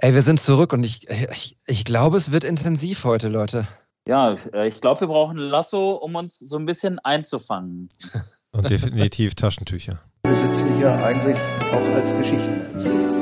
Ey, 0.00 0.14
wir 0.14 0.22
sind 0.22 0.38
zurück 0.38 0.72
und 0.72 0.84
ich, 0.84 1.10
ich, 1.10 1.58
ich 1.66 1.84
glaube, 1.84 2.18
es 2.18 2.30
wird 2.30 2.44
intensiv 2.44 3.02
heute, 3.02 3.26
Leute. 3.26 3.66
Ja, 4.06 4.36
äh, 4.52 4.68
ich 4.68 4.80
glaube, 4.80 5.00
wir 5.00 5.08
brauchen 5.08 5.38
ein 5.38 5.48
Lasso, 5.48 5.94
um 5.94 6.14
uns 6.14 6.38
so 6.38 6.56
ein 6.56 6.66
bisschen 6.66 7.00
einzufangen. 7.00 7.88
Und 8.50 8.70
definitiv 8.70 9.34
Taschentücher. 9.34 10.00
Wir 10.24 10.34
sitzen 10.34 10.74
hier 10.78 10.90
eigentlich 11.04 11.36
auch 11.70 11.94
als 11.94 12.16
Geschichtenerzähler. 12.16 13.18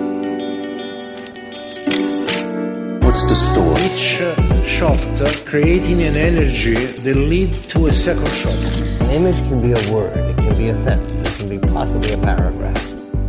What's 3.02 3.26
the 3.26 3.34
story? 3.34 3.82
Each 3.82 4.20
uh, 4.20 4.66
shot 4.66 5.20
uh, 5.20 5.26
creating 5.44 6.04
an 6.04 6.14
energy 6.14 6.74
that 6.74 7.16
lead 7.16 7.52
to 7.70 7.86
a 7.88 7.92
second 7.92 8.28
shot. 8.28 8.54
An 9.00 9.10
image 9.10 9.38
can 9.48 9.60
be 9.60 9.72
a 9.72 9.92
word, 9.92 10.14
it 10.16 10.36
can 10.36 10.56
be 10.56 10.68
a 10.68 10.74
sentence, 10.74 11.24
it 11.24 11.38
can 11.38 11.48
be 11.48 11.58
possibly 11.58 12.12
a 12.12 12.18
paragraph. 12.18 12.80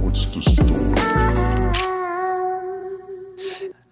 What's 0.04 0.27
the 0.27 0.41
story? 0.41 1.36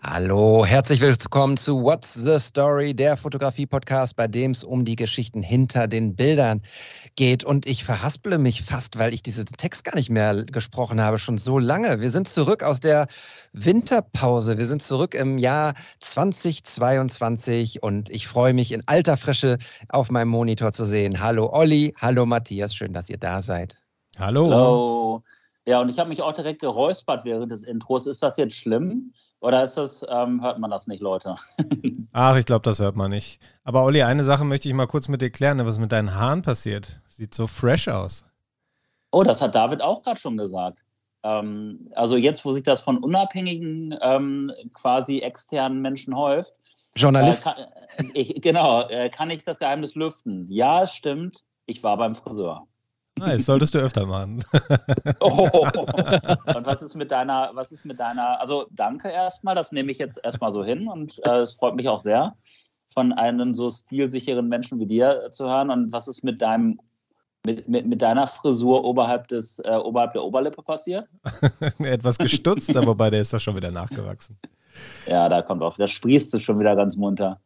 Hallo, 0.08 0.64
herzlich 0.64 1.02
willkommen 1.02 1.58
zu 1.58 1.82
What's 1.82 2.14
the 2.14 2.38
Story, 2.38 2.94
der 2.94 3.18
Fotografie-Podcast, 3.18 4.16
bei 4.16 4.28
dem 4.28 4.52
es 4.52 4.64
um 4.64 4.86
die 4.86 4.96
Geschichten 4.96 5.42
hinter 5.42 5.88
den 5.88 6.16
Bildern 6.16 6.62
geht. 7.16 7.44
Und 7.44 7.66
ich 7.66 7.84
verhaspele 7.84 8.38
mich 8.38 8.62
fast, 8.62 9.00
weil 9.00 9.16
ich 9.16 9.24
diesen 9.24 9.46
Text 9.46 9.84
gar 9.84 9.96
nicht 9.96 10.12
mehr 10.12 10.46
gesprochen 10.46 11.02
habe, 11.02 11.18
schon 11.18 11.40
so 11.40 11.58
lange. 11.58 12.02
Wir 12.02 12.12
sind 12.12 12.30
zurück 12.30 12.62
aus 12.62 12.80
der 12.80 13.08
Winterpause. 13.52 14.60
Wir 14.60 14.68
sind 14.68 14.84
zurück 14.84 15.16
im 15.16 15.40
Jahr 15.40 15.74
2022 16.02 17.82
und 17.82 18.12
ich 18.12 18.28
freue 18.28 18.54
mich 18.54 18.74
in 18.74 18.84
alter 18.86 19.18
Frische 19.18 19.58
auf 19.90 20.12
meinem 20.12 20.30
Monitor 20.30 20.72
zu 20.72 20.86
sehen. 20.86 21.20
Hallo 21.20 21.50
Olli, 21.52 21.96
hallo 21.98 22.28
Matthias, 22.28 22.76
schön, 22.76 22.94
dass 22.94 23.10
ihr 23.10 23.18
da 23.18 23.42
seid. 23.42 23.82
Hallo. 24.20 24.52
Hallo. 24.52 25.24
Ja, 25.66 25.82
und 25.82 25.90
ich 25.90 25.98
habe 25.98 26.10
mich 26.10 26.22
auch 26.22 26.34
direkt 26.34 26.62
geräuspert 26.62 27.26
während 27.26 27.52
des 27.52 27.64
Intros. 27.64 28.06
Ist 28.06 28.22
das 28.22 28.38
jetzt 28.38 28.56
schlimm? 28.56 29.12
Oder 29.46 29.62
ist 29.62 29.78
das, 29.78 30.04
ähm, 30.10 30.42
hört 30.42 30.58
man 30.58 30.72
das 30.72 30.88
nicht, 30.88 31.04
Leute? 31.04 31.36
Ach, 32.14 32.36
ich 32.36 32.48
glaube, 32.48 32.64
das 32.64 32.80
hört 32.80 32.96
man 32.96 33.12
nicht. 33.12 33.40
Aber 33.64 33.84
Olli, 33.84 34.02
eine 34.02 34.24
Sache 34.24 34.44
möchte 34.44 34.68
ich 34.68 34.74
mal 34.74 34.88
kurz 34.88 35.08
mit 35.08 35.22
dir 35.22 35.30
klären. 35.30 35.60
Was 35.60 35.76
ist 35.76 35.80
mit 35.80 35.92
deinen 35.92 36.16
Haaren 36.16 36.42
passiert? 36.42 37.00
Sieht 37.10 37.36
so 37.36 37.46
fresh 37.46 37.88
aus. 37.88 38.26
Oh, 39.12 39.22
das 39.22 39.44
hat 39.44 39.54
David 39.54 39.84
auch 39.84 40.02
gerade 40.02 40.20
schon 40.20 40.36
gesagt. 40.36 40.84
Ähm, 41.22 41.92
also 41.94 42.18
jetzt, 42.18 42.44
wo 42.44 42.50
sich 42.50 42.64
das 42.64 42.82
von 42.82 42.98
unabhängigen, 42.98 43.96
ähm, 44.02 44.52
quasi 44.74 45.20
externen 45.20 45.80
Menschen 45.80 46.18
häuft. 46.18 46.56
Journalist. 46.96 47.46
Äh, 47.46 47.52
kann, 47.98 48.12
ich, 48.16 48.42
genau, 48.42 48.90
äh, 48.90 49.12
kann 49.12 49.30
ich 49.30 49.44
das 49.44 49.60
Geheimnis 49.60 49.94
lüften? 49.94 50.48
Ja, 50.50 50.82
es 50.82 50.96
stimmt. 50.96 51.44
Ich 51.68 51.84
war 51.84 51.98
beim 51.98 52.16
Friseur. 52.16 52.66
Nice, 53.18 53.46
solltest 53.46 53.74
du 53.74 53.80
öfter 53.80 54.06
machen. 54.06 54.44
oh. 55.22 55.48
Und 56.54 56.66
was 56.66 56.82
ist 56.82 56.96
mit 56.96 57.12
deiner, 57.12 57.52
was 57.54 57.72
ist 57.72 57.86
mit 57.86 58.00
deiner, 58.00 58.42
also 58.42 58.68
danke 58.72 59.10
erstmal, 59.10 59.56
das 59.56 59.72
nehme 59.72 59.92
ich 59.92 60.00
jetzt 60.00 60.20
erstmal 60.22 60.52
so 60.52 60.64
hin 60.66 60.88
und 60.88 61.22
äh, 61.26 61.40
es 61.40 61.54
freut 61.54 61.76
mich 61.76 61.88
auch 61.88 62.02
sehr, 62.02 62.36
von 62.94 63.14
einem 63.14 63.54
so 63.54 63.70
stilsicheren 63.70 64.50
Menschen 64.50 64.80
wie 64.80 64.86
dir 64.86 65.30
zu 65.32 65.46
hören. 65.46 65.70
Und 65.70 65.94
was 65.94 66.10
ist 66.10 66.24
mit 66.24 66.42
deinem, 66.42 66.80
mit, 67.46 67.70
mit, 67.70 67.86
mit 67.86 68.02
deiner 68.02 68.28
Frisur 68.28 68.84
oberhalb 68.84 69.30
des, 69.30 69.60
äh, 69.60 69.78
oberhalb 69.78 70.12
der 70.12 70.24
Oberlippe 70.24 70.62
passiert? 70.62 71.08
Etwas 71.80 72.18
gestutzt, 72.18 72.76
aber 72.76 72.96
bei 72.96 73.10
der 73.10 73.22
ist 73.22 73.34
doch 73.34 73.40
schon 73.40 73.56
wieder 73.56 73.72
nachgewachsen. 73.72 74.38
Ja, 75.08 75.30
da 75.30 75.42
kommt 75.42 75.64
auch, 75.64 75.78
da 75.78 75.88
sprießt 75.88 76.34
es 76.34 76.42
schon 76.42 76.60
wieder 76.60 76.76
ganz 76.76 76.98
munter. 76.98 77.40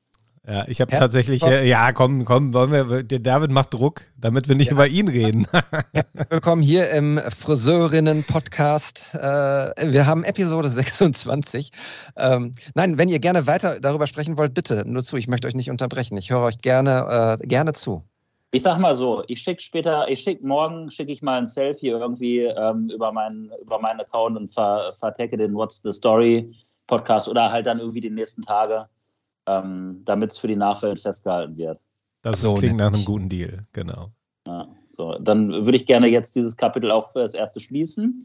Ja, 0.50 0.64
ich 0.68 0.82
habe 0.82 0.90
tatsächlich, 0.90 1.44
äh, 1.44 1.68
ja, 1.68 1.92
komm, 1.92 2.26
komm, 2.26 2.56
wollen 2.56 2.72
wir, 2.72 3.04
der 3.04 3.20
David 3.20 3.52
macht 3.52 3.72
Druck, 3.72 4.02
damit 4.18 4.50
wir 4.50 4.56
nicht 4.56 4.70
ja. 4.70 4.74
über 4.74 4.88
ihn 4.88 5.08
reden. 5.08 5.46
Willkommen 6.30 6.64
hier 6.64 6.90
im 6.90 7.20
Friseurinnen-Podcast. 7.20 9.14
Äh, 9.14 9.92
wir 9.92 10.08
haben 10.08 10.24
Episode 10.24 10.68
26. 10.70 11.72
Ähm, 12.18 12.54
nein, 12.74 12.98
wenn 12.98 13.10
ihr 13.10 13.20
gerne 13.20 13.46
weiter 13.46 13.80
darüber 13.80 14.08
sprechen 14.08 14.40
wollt, 14.40 14.56
bitte 14.56 14.86
nur 14.88 15.04
zu. 15.04 15.18
Ich 15.18 15.28
möchte 15.28 15.48
euch 15.48 15.54
nicht 15.54 15.70
unterbrechen. 15.70 16.18
Ich 16.18 16.32
höre 16.32 16.42
euch 16.42 16.58
gerne, 16.58 17.38
äh, 17.40 17.46
gerne 17.46 17.74
zu. 17.74 18.04
Ich 18.50 18.64
sag 18.64 18.80
mal 18.80 18.96
so, 18.96 19.24
ich 19.28 19.44
schicke 19.44 19.62
später, 19.62 20.10
ich 20.10 20.22
schicke 20.22 20.44
morgen, 20.44 20.90
schicke 20.90 21.12
ich 21.12 21.22
mal 21.22 21.38
ein 21.38 21.46
Selfie 21.46 21.90
irgendwie 21.90 22.40
ähm, 22.40 22.90
über, 22.90 23.12
meinen, 23.12 23.52
über 23.62 23.80
meinen 23.80 24.00
Account 24.00 24.36
und 24.36 24.48
ver, 24.48 24.94
vertecke 24.94 25.38
den 25.38 25.54
What's 25.54 25.84
the 25.84 25.92
Story 25.92 26.52
Podcast 26.88 27.28
oder 27.28 27.52
halt 27.52 27.68
dann 27.68 27.78
irgendwie 27.78 28.02
die 28.02 28.10
nächsten 28.10 28.42
Tage 28.42 28.88
ähm, 29.50 30.02
damit 30.06 30.32
es 30.32 30.38
für 30.38 30.48
die 30.48 30.56
Nachwelt 30.56 31.00
festgehalten 31.00 31.58
wird. 31.58 31.80
Das 32.22 32.42
so, 32.42 32.56
klingt 32.56 32.78
nach 32.78 32.94
einem 32.94 33.06
guten 33.06 33.30
Deal, 33.30 33.66
genau. 33.74 34.12
Ja, 34.46 34.68
so, 34.88 35.18
dann 35.20 35.52
würde 35.52 35.78
ich 35.78 35.86
gerne 35.86 36.08
jetzt 36.08 36.36
dieses 36.36 36.56
Kapitel 36.56 36.92
auch 36.92 37.12
für 37.12 37.20
das 37.20 37.34
erste 37.34 37.60
schließen. 37.60 38.24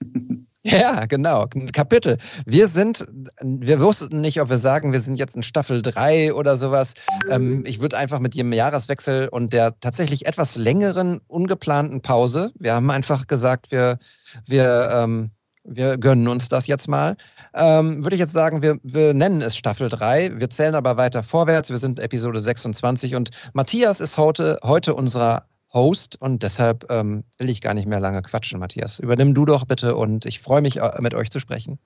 Ja, 0.68 1.06
genau. 1.06 1.46
Kapitel. 1.72 2.18
Wir 2.44 2.66
sind, 2.66 3.06
wir 3.40 3.80
wussten 3.80 4.20
nicht, 4.20 4.40
ob 4.40 4.48
wir 4.48 4.58
sagen, 4.58 4.92
wir 4.92 4.98
sind 4.98 5.14
jetzt 5.14 5.36
in 5.36 5.44
Staffel 5.44 5.80
3 5.80 6.34
oder 6.34 6.56
sowas. 6.56 6.94
Ähm, 7.30 7.62
ich 7.68 7.80
würde 7.80 7.96
einfach 7.96 8.18
mit 8.18 8.34
jedem 8.34 8.52
Jahreswechsel 8.52 9.28
und 9.28 9.52
der 9.52 9.78
tatsächlich 9.78 10.26
etwas 10.26 10.56
längeren, 10.56 11.20
ungeplanten 11.28 12.02
Pause, 12.02 12.50
wir 12.58 12.74
haben 12.74 12.90
einfach 12.90 13.28
gesagt, 13.28 13.70
wir, 13.70 14.00
wir, 14.44 14.88
ähm, 14.92 15.30
wir 15.62 15.98
gönnen 15.98 16.26
uns 16.26 16.48
das 16.48 16.66
jetzt 16.66 16.88
mal, 16.88 17.16
ähm, 17.56 18.04
würde 18.04 18.14
ich 18.14 18.20
jetzt 18.20 18.32
sagen, 18.32 18.62
wir, 18.62 18.78
wir 18.82 19.14
nennen 19.14 19.42
es 19.42 19.56
Staffel 19.56 19.88
3. 19.88 20.38
Wir 20.38 20.50
zählen 20.50 20.74
aber 20.74 20.96
weiter 20.96 21.22
vorwärts. 21.22 21.70
Wir 21.70 21.78
sind 21.78 21.98
Episode 21.98 22.40
26 22.40 23.14
und 23.14 23.30
Matthias 23.52 24.00
ist 24.00 24.18
heute, 24.18 24.58
heute 24.62 24.94
unser 24.94 25.46
Host 25.72 26.20
und 26.20 26.42
deshalb 26.42 26.90
ähm, 26.90 27.24
will 27.38 27.50
ich 27.50 27.60
gar 27.60 27.74
nicht 27.74 27.86
mehr 27.86 28.00
lange 28.00 28.22
quatschen, 28.22 28.60
Matthias. 28.60 28.98
Übernimm 28.98 29.34
du 29.34 29.44
doch 29.44 29.64
bitte 29.64 29.96
und 29.96 30.26
ich 30.26 30.40
freue 30.40 30.62
mich, 30.62 30.80
äh, 30.80 31.00
mit 31.00 31.14
euch 31.14 31.30
zu 31.30 31.40
sprechen. 31.40 31.78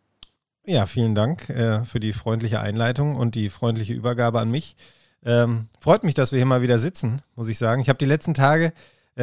Ja, 0.67 0.87
vielen 0.87 1.15
Dank 1.15 1.49
äh, 1.49 1.85
für 1.85 2.01
die 2.01 2.13
freundliche 2.13 2.61
Einleitung 2.61 3.17
und 3.17 3.35
die 3.35 3.49
freundliche 3.49 3.95
Übergabe 3.95 4.41
an 4.41 4.51
mich. 4.51 4.77
Ähm, 5.25 5.69
freut 5.81 6.05
mich, 6.05 6.15
dass 6.15 6.33
wir 6.33 6.39
hier 6.39 6.47
mal 6.47 6.63
wieder 6.63 6.79
sitzen, 6.79 7.23
muss 7.35 7.49
ich 7.49 7.59
sagen. 7.59 7.81
Ich 7.81 7.89
habe 7.89 7.99
die 7.99 8.07
letzten 8.07 8.35
Tage 8.35 8.73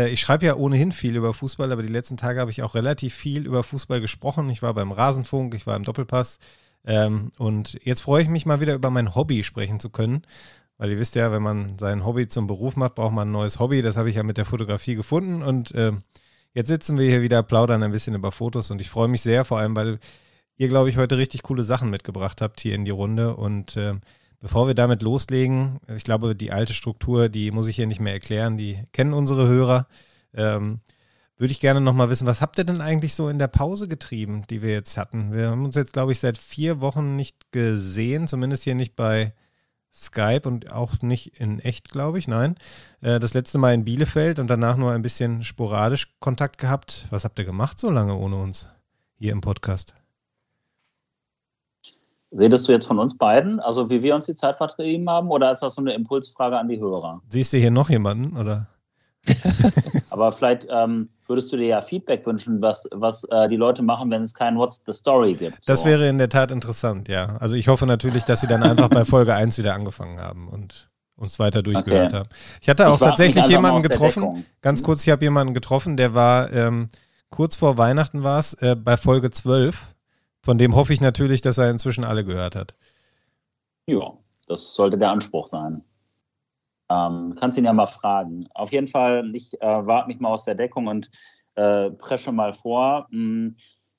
ich 0.05 0.21
schreibe 0.21 0.45
ja 0.45 0.55
ohnehin 0.55 0.91
viel 0.91 1.15
über 1.15 1.33
Fußball, 1.33 1.71
aber 1.71 1.83
die 1.83 1.91
letzten 1.91 2.17
Tage 2.17 2.39
habe 2.39 2.51
ich 2.51 2.63
auch 2.63 2.75
relativ 2.75 3.15
viel 3.15 3.45
über 3.45 3.63
Fußball 3.63 4.01
gesprochen. 4.01 4.49
Ich 4.49 4.61
war 4.61 4.73
beim 4.73 4.91
Rasenfunk, 4.91 5.55
ich 5.55 5.65
war 5.65 5.75
im 5.75 5.83
Doppelpass. 5.83 6.39
Ähm, 6.85 7.31
und 7.37 7.77
jetzt 7.83 8.01
freue 8.01 8.21
ich 8.21 8.29
mich 8.29 8.45
mal 8.45 8.61
wieder 8.61 8.75
über 8.75 8.89
mein 8.89 9.15
Hobby 9.15 9.43
sprechen 9.43 9.79
zu 9.79 9.89
können. 9.89 10.23
Weil 10.77 10.91
ihr 10.91 10.99
wisst 10.99 11.15
ja, 11.15 11.31
wenn 11.31 11.41
man 11.41 11.79
sein 11.79 12.05
Hobby 12.05 12.27
zum 12.27 12.47
Beruf 12.47 12.75
macht, 12.75 12.95
braucht 12.95 13.13
man 13.13 13.29
ein 13.29 13.31
neues 13.31 13.59
Hobby. 13.59 13.81
Das 13.81 13.97
habe 13.97 14.09
ich 14.09 14.15
ja 14.15 14.23
mit 14.23 14.37
der 14.37 14.45
Fotografie 14.45 14.95
gefunden. 14.95 15.41
Und 15.41 15.73
äh, 15.73 15.93
jetzt 16.53 16.67
sitzen 16.67 16.99
wir 16.99 17.09
hier 17.09 17.21
wieder, 17.21 17.41
plaudern 17.41 17.81
ein 17.81 17.91
bisschen 17.91 18.13
über 18.13 18.31
Fotos. 18.31 18.69
Und 18.69 18.79
ich 18.79 18.89
freue 18.89 19.07
mich 19.07 19.21
sehr, 19.21 19.43
vor 19.43 19.57
allem, 19.57 19.75
weil 19.75 19.99
ihr, 20.55 20.67
glaube 20.67 20.89
ich, 20.89 20.97
heute 20.97 21.17
richtig 21.17 21.43
coole 21.43 21.63
Sachen 21.63 21.89
mitgebracht 21.89 22.41
habt 22.41 22.61
hier 22.61 22.75
in 22.75 22.85
die 22.85 22.91
Runde. 22.91 23.35
Und 23.35 23.75
äh, 23.75 23.95
Bevor 24.39 24.67
wir 24.67 24.75
damit 24.75 25.01
loslegen, 25.01 25.79
ich 25.95 26.03
glaube, 26.03 26.35
die 26.35 26.51
alte 26.51 26.73
Struktur, 26.73 27.27
die 27.27 27.51
muss 27.51 27.67
ich 27.67 27.75
hier 27.75 27.87
nicht 27.87 27.99
mehr 27.99 28.13
erklären, 28.13 28.57
die 28.57 28.83
kennen 28.91 29.13
unsere 29.13 29.47
Hörer. 29.47 29.87
Ähm, 30.33 30.81
würde 31.37 31.51
ich 31.51 31.59
gerne 31.59 31.81
nochmal 31.81 32.09
wissen, 32.09 32.27
was 32.27 32.41
habt 32.41 32.57
ihr 32.57 32.63
denn 32.63 32.81
eigentlich 32.81 33.13
so 33.13 33.29
in 33.29 33.39
der 33.39 33.47
Pause 33.47 33.87
getrieben, 33.87 34.43
die 34.49 34.61
wir 34.61 34.71
jetzt 34.71 34.97
hatten? 34.97 35.31
Wir 35.31 35.49
haben 35.51 35.65
uns 35.65 35.75
jetzt, 35.75 35.93
glaube 35.93 36.11
ich, 36.11 36.19
seit 36.19 36.37
vier 36.37 36.81
Wochen 36.81 37.15
nicht 37.15 37.51
gesehen, 37.51 38.27
zumindest 38.27 38.63
hier 38.63 38.75
nicht 38.75 38.95
bei 38.95 39.33
Skype 39.93 40.47
und 40.47 40.71
auch 40.71 41.01
nicht 41.01 41.39
in 41.39 41.59
echt, 41.59 41.89
glaube 41.89 42.19
ich, 42.19 42.27
nein. 42.27 42.55
Äh, 43.01 43.19
das 43.19 43.33
letzte 43.33 43.57
Mal 43.57 43.73
in 43.73 43.85
Bielefeld 43.85 44.39
und 44.39 44.47
danach 44.47 44.77
nur 44.77 44.91
ein 44.91 45.01
bisschen 45.01 45.43
sporadisch 45.43 46.15
Kontakt 46.19 46.57
gehabt. 46.59 47.07
Was 47.09 47.23
habt 47.23 47.39
ihr 47.39 47.45
gemacht 47.45 47.79
so 47.79 47.89
lange 47.89 48.15
ohne 48.15 48.35
uns 48.35 48.67
hier 49.17 49.31
im 49.31 49.41
Podcast? 49.41 49.93
Redest 52.31 52.67
du 52.67 52.73
jetzt 52.73 52.85
von 52.85 52.99
uns 52.99 53.17
beiden, 53.17 53.59
also 53.59 53.89
wie 53.89 54.03
wir 54.03 54.13
uns 54.13 54.25
die 54.25 54.35
Zeit 54.35 54.57
vertrieben 54.57 55.09
haben, 55.09 55.29
oder 55.29 55.49
ist 55.49 55.61
das 55.61 55.75
so 55.75 55.81
eine 55.81 55.93
Impulsfrage 55.93 56.57
an 56.57 56.67
die 56.67 56.79
Hörer? 56.79 57.21
Siehst 57.29 57.53
du 57.53 57.57
hier 57.57 57.71
noch 57.71 57.89
jemanden, 57.89 58.37
oder? 58.37 58.67
Aber 60.09 60.31
vielleicht 60.31 60.67
ähm, 60.69 61.09
würdest 61.27 61.51
du 61.51 61.57
dir 61.57 61.67
ja 61.67 61.81
Feedback 61.81 62.25
wünschen, 62.25 62.61
was, 62.61 62.87
was 62.91 63.23
äh, 63.25 63.47
die 63.49 63.55
Leute 63.55 63.81
machen, 63.81 64.09
wenn 64.11 64.21
es 64.21 64.33
kein 64.33 64.57
What's 64.57 64.83
the 64.85 64.93
Story 64.93 65.33
gibt. 65.33 65.67
Das 65.67 65.81
so. 65.81 65.85
wäre 65.85 66.07
in 66.07 66.17
der 66.17 66.29
Tat 66.29 66.51
interessant, 66.51 67.07
ja. 67.07 67.37
Also 67.37 67.55
ich 67.55 67.67
hoffe 67.67 67.85
natürlich, 67.85 68.23
dass 68.23 68.41
sie 68.41 68.47
dann 68.47 68.63
einfach 68.63 68.89
bei 68.89 69.05
Folge 69.05 69.33
1 69.33 69.57
wieder 69.57 69.73
angefangen 69.73 70.19
haben 70.19 70.47
und 70.47 70.89
uns 71.15 71.39
weiter 71.39 71.63
durchgehört 71.63 72.11
okay. 72.11 72.19
haben. 72.19 72.29
Ich 72.61 72.69
hatte 72.69 72.87
auch 72.87 72.95
ich 72.95 72.99
tatsächlich 73.01 73.47
jemanden 73.47 73.81
getroffen, 73.81 74.45
ganz 74.61 74.79
hm? 74.79 74.85
kurz, 74.85 75.03
ich 75.05 75.11
habe 75.11 75.23
jemanden 75.25 75.53
getroffen, 75.53 75.97
der 75.97 76.13
war 76.13 76.51
ähm, 76.53 76.89
kurz 77.29 77.55
vor 77.55 77.77
Weihnachten 77.77 78.23
war 78.23 78.39
es, 78.39 78.53
äh, 78.55 78.75
bei 78.75 78.97
Folge 78.97 79.31
12 79.31 79.95
von 80.47 80.57
dem 80.57 80.77
hoffe 80.77 80.93
ich 80.93 81.01
natürlich, 81.01 81.41
dass 81.41 81.57
er 81.57 81.69
inzwischen 81.69 82.05
alle 82.05 82.23
gehört 82.23 82.55
hat. 82.55 82.73
Ja, 83.85 84.13
das 84.47 84.73
sollte 84.75 84.97
der 84.97 85.11
Anspruch 85.11 85.45
sein. 85.45 85.83
Ähm, 86.89 87.35
kannst 87.37 87.57
ihn 87.57 87.65
ja 87.65 87.73
mal 87.73 87.85
fragen. 87.85 88.47
Auf 88.53 88.71
jeden 88.71 88.87
Fall, 88.87 89.29
ich 89.35 89.61
äh, 89.61 89.85
warte 89.85 90.07
mich 90.07 90.21
mal 90.21 90.29
aus 90.29 90.45
der 90.45 90.55
Deckung 90.55 90.87
und 90.87 91.11
äh, 91.55 91.89
presche 91.89 92.31
mal 92.31 92.53
vor, 92.53 93.07
mh, 93.09 93.17
hm, 93.17 93.55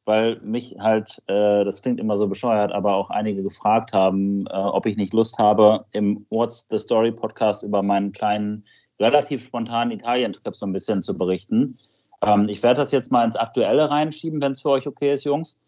weil 0.07 0.41
mich 0.41 0.75
halt, 0.81 1.23
äh, 1.27 1.67
das 1.67 1.83
klingt 1.83 2.01
immer 2.01 2.17
so 2.17 2.27
bescheuert, 2.27 2.73
aber 2.73 2.95
auch 2.95 3.11
einige 3.11 3.43
gefragt 3.43 3.93
haben, 3.93 4.47
äh, 4.47 4.53
ob 4.55 4.87
ich 4.87 4.97
nicht 4.97 5.13
Lust 5.13 5.39
habe, 5.39 5.85
im 5.93 6.25
What's 6.31 6.67
the 6.71 6.79
Story 6.79 7.13
Podcast 7.13 7.63
über 7.63 7.83
meinen 7.83 8.13
kleinen, 8.13 8.65
relativ 8.99 9.45
spontanen 9.45 9.91
Italien-Trip 9.91 10.57
so 10.57 10.65
ein 10.65 10.73
bisschen 10.73 11.03
zu 11.03 11.13
berichten. 11.13 11.79
Ähm, 12.23 12.49
ich 12.49 12.63
werde 12.63 12.81
das 12.81 12.91
jetzt 12.91 13.13
mal 13.13 13.27
ins 13.27 13.37
Aktuelle 13.37 13.91
reinschieben, 13.91 14.41
wenn 14.41 14.53
es 14.53 14.63
für 14.63 14.71
euch 14.71 14.87
okay 14.87 15.13
ist, 15.13 15.25
Jungs. 15.25 15.61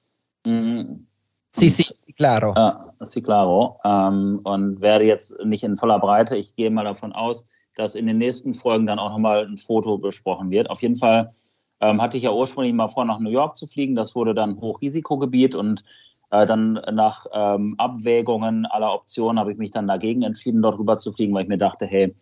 Mhm. 0.47 1.07
Sí, 1.53 1.69
sí, 1.69 1.85
sí, 1.99 2.13
claro. 2.13 2.55
Äh, 2.55 3.05
sí, 3.05 3.23
claro. 3.23 3.79
Ähm, 3.85 4.41
und 4.45 4.81
werde 4.81 5.05
jetzt 5.05 5.37
nicht 5.45 5.65
in 5.65 5.77
voller 5.77 5.99
Breite, 5.99 6.37
ich 6.37 6.55
gehe 6.55 6.71
mal 6.71 6.85
davon 6.85 7.13
aus, 7.13 7.51
dass 7.77 7.95
in 7.95 8.07
den 8.07 8.19
nächsten 8.19 8.55
Folgen 8.55 8.87
dann 8.87 8.99
auch 8.99 9.11
nochmal 9.11 9.47
ein 9.47 9.57
Foto 9.57 9.99
besprochen 9.99 10.51
wird. 10.51 10.71
Auf 10.71 10.83
jeden 10.83 10.97
Fall 10.97 11.35
ähm, 11.81 12.01
hatte 12.01 12.17
ich 12.17 12.25
ja 12.25 12.33
ursprünglich 12.33 12.75
mal 12.75 12.89
vor, 12.89 13.05
nach 13.05 13.19
New 13.19 13.31
York 13.31 13.57
zu 13.57 13.67
fliegen. 13.67 13.97
Das 13.97 14.15
wurde 14.15 14.35
dann 14.35 14.61
Hochrisikogebiet 14.61 15.55
und 15.55 15.85
äh, 16.31 16.47
dann 16.47 16.75
nach 16.93 17.27
ähm, 17.33 17.75
Abwägungen 17.79 18.67
aller 18.67 18.95
Optionen 18.95 19.39
habe 19.39 19.53
ich 19.53 19.59
mich 19.59 19.73
dann 19.73 19.89
dagegen 19.89 20.23
entschieden, 20.23 20.63
dort 20.63 20.79
rüber 20.79 20.99
zu 20.99 21.13
fliegen, 21.13 21.35
weil 21.35 21.43
ich 21.43 21.49
mir 21.49 21.59
dachte, 21.59 21.87
hey, 21.87 22.15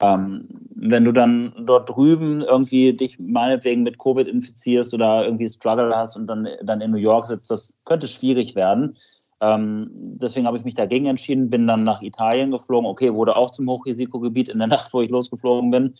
ähm, 0.00 0.48
wenn 0.74 1.04
du 1.04 1.12
dann 1.12 1.54
dort 1.66 1.88
drüben 1.88 2.42
irgendwie 2.42 2.92
dich 2.92 3.18
meinetwegen 3.18 3.82
mit 3.82 3.98
Covid 3.98 4.28
infizierst 4.28 4.92
oder 4.92 5.24
irgendwie 5.24 5.48
Struggle 5.48 5.94
hast 5.96 6.16
und 6.16 6.26
dann, 6.26 6.48
dann 6.62 6.80
in 6.80 6.90
New 6.90 6.98
York 6.98 7.26
sitzt, 7.26 7.50
das 7.50 7.76
könnte 7.84 8.06
schwierig 8.06 8.54
werden. 8.54 8.96
Ähm, 9.40 9.86
deswegen 9.90 10.46
habe 10.46 10.58
ich 10.58 10.64
mich 10.64 10.74
dagegen 10.74 11.06
entschieden, 11.06 11.50
bin 11.50 11.66
dann 11.66 11.84
nach 11.84 12.02
Italien 12.02 12.50
geflogen. 12.50 12.88
Okay, 12.88 13.12
wurde 13.12 13.36
auch 13.36 13.50
zum 13.50 13.68
Hochrisikogebiet 13.68 14.48
in 14.48 14.58
der 14.58 14.68
Nacht, 14.68 14.92
wo 14.92 15.00
ich 15.00 15.10
losgeflogen 15.10 15.70
bin. 15.70 15.94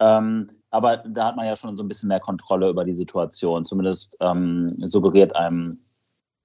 Ähm, 0.00 0.50
aber 0.70 0.98
da 0.98 1.26
hat 1.26 1.36
man 1.36 1.46
ja 1.46 1.56
schon 1.56 1.76
so 1.76 1.82
ein 1.82 1.88
bisschen 1.88 2.08
mehr 2.08 2.20
Kontrolle 2.20 2.68
über 2.68 2.84
die 2.84 2.94
Situation. 2.94 3.64
Zumindest 3.64 4.16
ähm, 4.20 4.76
suggeriert 4.84 5.34
einem 5.34 5.78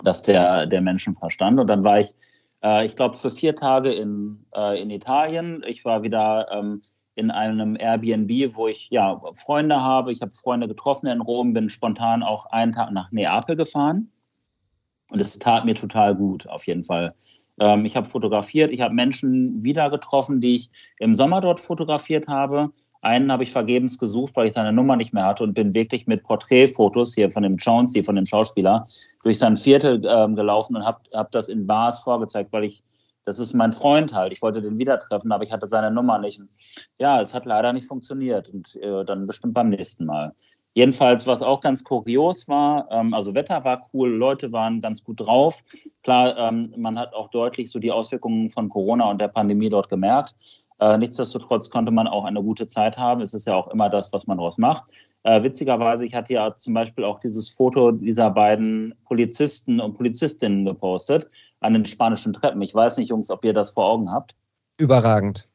das 0.03 0.21
der, 0.21 0.65
der 0.65 0.81
Menschenverstand. 0.81 1.59
Und 1.59 1.67
dann 1.67 1.83
war 1.83 1.99
ich, 1.99 2.15
äh, 2.63 2.85
ich 2.85 2.95
glaube, 2.95 3.15
für 3.15 3.29
vier 3.29 3.55
Tage 3.55 3.93
in, 3.93 4.45
äh, 4.55 4.81
in 4.81 4.89
Italien. 4.89 5.63
Ich 5.67 5.85
war 5.85 6.01
wieder 6.03 6.47
ähm, 6.51 6.81
in 7.15 7.29
einem 7.29 7.75
Airbnb, 7.75 8.55
wo 8.55 8.67
ich 8.67 8.89
ja 8.89 9.21
Freunde 9.35 9.81
habe. 9.81 10.11
Ich 10.11 10.21
habe 10.21 10.31
Freunde 10.31 10.67
getroffen 10.67 11.07
in 11.07 11.21
Rom, 11.21 11.53
bin 11.53 11.69
spontan 11.69 12.23
auch 12.23 12.47
einen 12.47 12.71
Tag 12.71 12.91
nach 12.91 13.11
Neapel 13.11 13.55
gefahren. 13.55 14.11
Und 15.09 15.19
es 15.19 15.37
tat 15.37 15.65
mir 15.65 15.75
total 15.75 16.15
gut, 16.15 16.47
auf 16.47 16.65
jeden 16.65 16.83
Fall. 16.83 17.13
Ähm, 17.59 17.85
ich 17.85 17.95
habe 17.95 18.07
fotografiert, 18.07 18.71
ich 18.71 18.81
habe 18.81 18.95
Menschen 18.95 19.63
wieder 19.63 19.89
getroffen, 19.91 20.41
die 20.41 20.55
ich 20.55 20.69
im 20.99 21.13
Sommer 21.13 21.41
dort 21.41 21.59
fotografiert 21.59 22.27
habe. 22.27 22.71
Einen 23.03 23.33
habe 23.33 23.43
ich 23.43 23.51
vergebens 23.51 23.99
gesucht, 23.99 24.35
weil 24.37 24.47
ich 24.47 24.53
seine 24.53 24.71
Nummer 24.71 24.95
nicht 24.95 25.13
mehr 25.13 25.25
hatte 25.25 25.43
und 25.43 25.53
bin 25.53 25.73
wirklich 25.73 26.07
mit 26.07 26.23
Porträtfotos 26.23 27.13
hier 27.13 27.29
von 27.31 27.43
dem 27.43 27.57
Jones, 27.57 27.91
hier 27.91 28.05
von 28.05 28.15
dem 28.15 28.25
Schauspieler, 28.25 28.87
durch 29.23 29.37
sein 29.39 29.57
Viertel 29.57 30.01
ähm, 30.07 30.37
gelaufen 30.37 30.77
und 30.77 30.85
habe 30.85 31.01
hab 31.13 31.29
das 31.31 31.49
in 31.49 31.67
Bars 31.67 31.99
vorgezeigt, 31.99 32.53
weil 32.53 32.63
ich, 32.63 32.81
das 33.25 33.39
ist 33.39 33.53
mein 33.53 33.73
Freund 33.73 34.13
halt. 34.13 34.31
Ich 34.31 34.41
wollte 34.41 34.61
den 34.61 34.77
wieder 34.77 34.99
treffen, 34.99 35.33
aber 35.33 35.43
ich 35.43 35.51
hatte 35.51 35.67
seine 35.67 35.91
Nummer 35.91 36.17
nicht. 36.17 36.39
Und 36.39 36.53
ja, 36.97 37.19
es 37.19 37.33
hat 37.33 37.45
leider 37.45 37.73
nicht 37.73 37.87
funktioniert 37.87 38.49
und 38.49 38.73
äh, 38.77 39.03
dann 39.03 39.27
bestimmt 39.27 39.53
beim 39.53 39.69
nächsten 39.69 40.05
Mal. 40.05 40.33
Jedenfalls, 40.75 41.27
was 41.27 41.43
auch 41.43 41.61
ganz 41.61 41.83
kurios 41.83 42.47
war, 42.47 42.87
ähm, 42.89 43.13
also 43.13 43.35
Wetter 43.35 43.63
war 43.63 43.85
cool, 43.93 44.09
Leute 44.09 44.51
waren 44.53 44.81
ganz 44.81 45.03
gut 45.03 45.19
drauf. 45.19 45.61
Klar, 46.01 46.37
ähm, 46.37 46.73
man 46.77 46.97
hat 46.97 47.13
auch 47.13 47.29
deutlich 47.29 47.69
so 47.69 47.79
die 47.79 47.91
Auswirkungen 47.91 48.49
von 48.49 48.69
Corona 48.69 49.09
und 49.11 49.21
der 49.21 49.27
Pandemie 49.27 49.69
dort 49.69 49.89
gemerkt. 49.89 50.35
Äh, 50.79 50.97
nichtsdestotrotz 50.97 51.69
konnte 51.69 51.91
man 51.91 52.07
auch 52.07 52.25
eine 52.25 52.41
gute 52.41 52.67
Zeit 52.67 52.97
haben. 52.97 53.21
Es 53.21 53.33
ist 53.33 53.45
ja 53.47 53.55
auch 53.55 53.67
immer 53.69 53.89
das, 53.89 54.11
was 54.11 54.27
man 54.27 54.37
daraus 54.37 54.57
macht. 54.57 54.83
Äh, 55.23 55.43
witzigerweise, 55.43 56.05
ich 56.05 56.15
hatte 56.15 56.33
ja 56.33 56.53
zum 56.55 56.73
Beispiel 56.73 57.03
auch 57.03 57.19
dieses 57.19 57.49
Foto 57.49 57.91
dieser 57.91 58.29
beiden 58.29 58.93
Polizisten 59.05 59.79
und 59.79 59.95
Polizistinnen 59.95 60.65
gepostet 60.65 61.29
an 61.61 61.73
den 61.73 61.85
spanischen 61.85 62.33
Treppen. 62.33 62.61
Ich 62.61 62.75
weiß 62.75 62.97
nicht, 62.97 63.09
Jungs, 63.09 63.29
ob 63.29 63.45
ihr 63.45 63.53
das 63.53 63.69
vor 63.69 63.85
Augen 63.85 64.11
habt. 64.11 64.35
Überragend. 64.77 65.47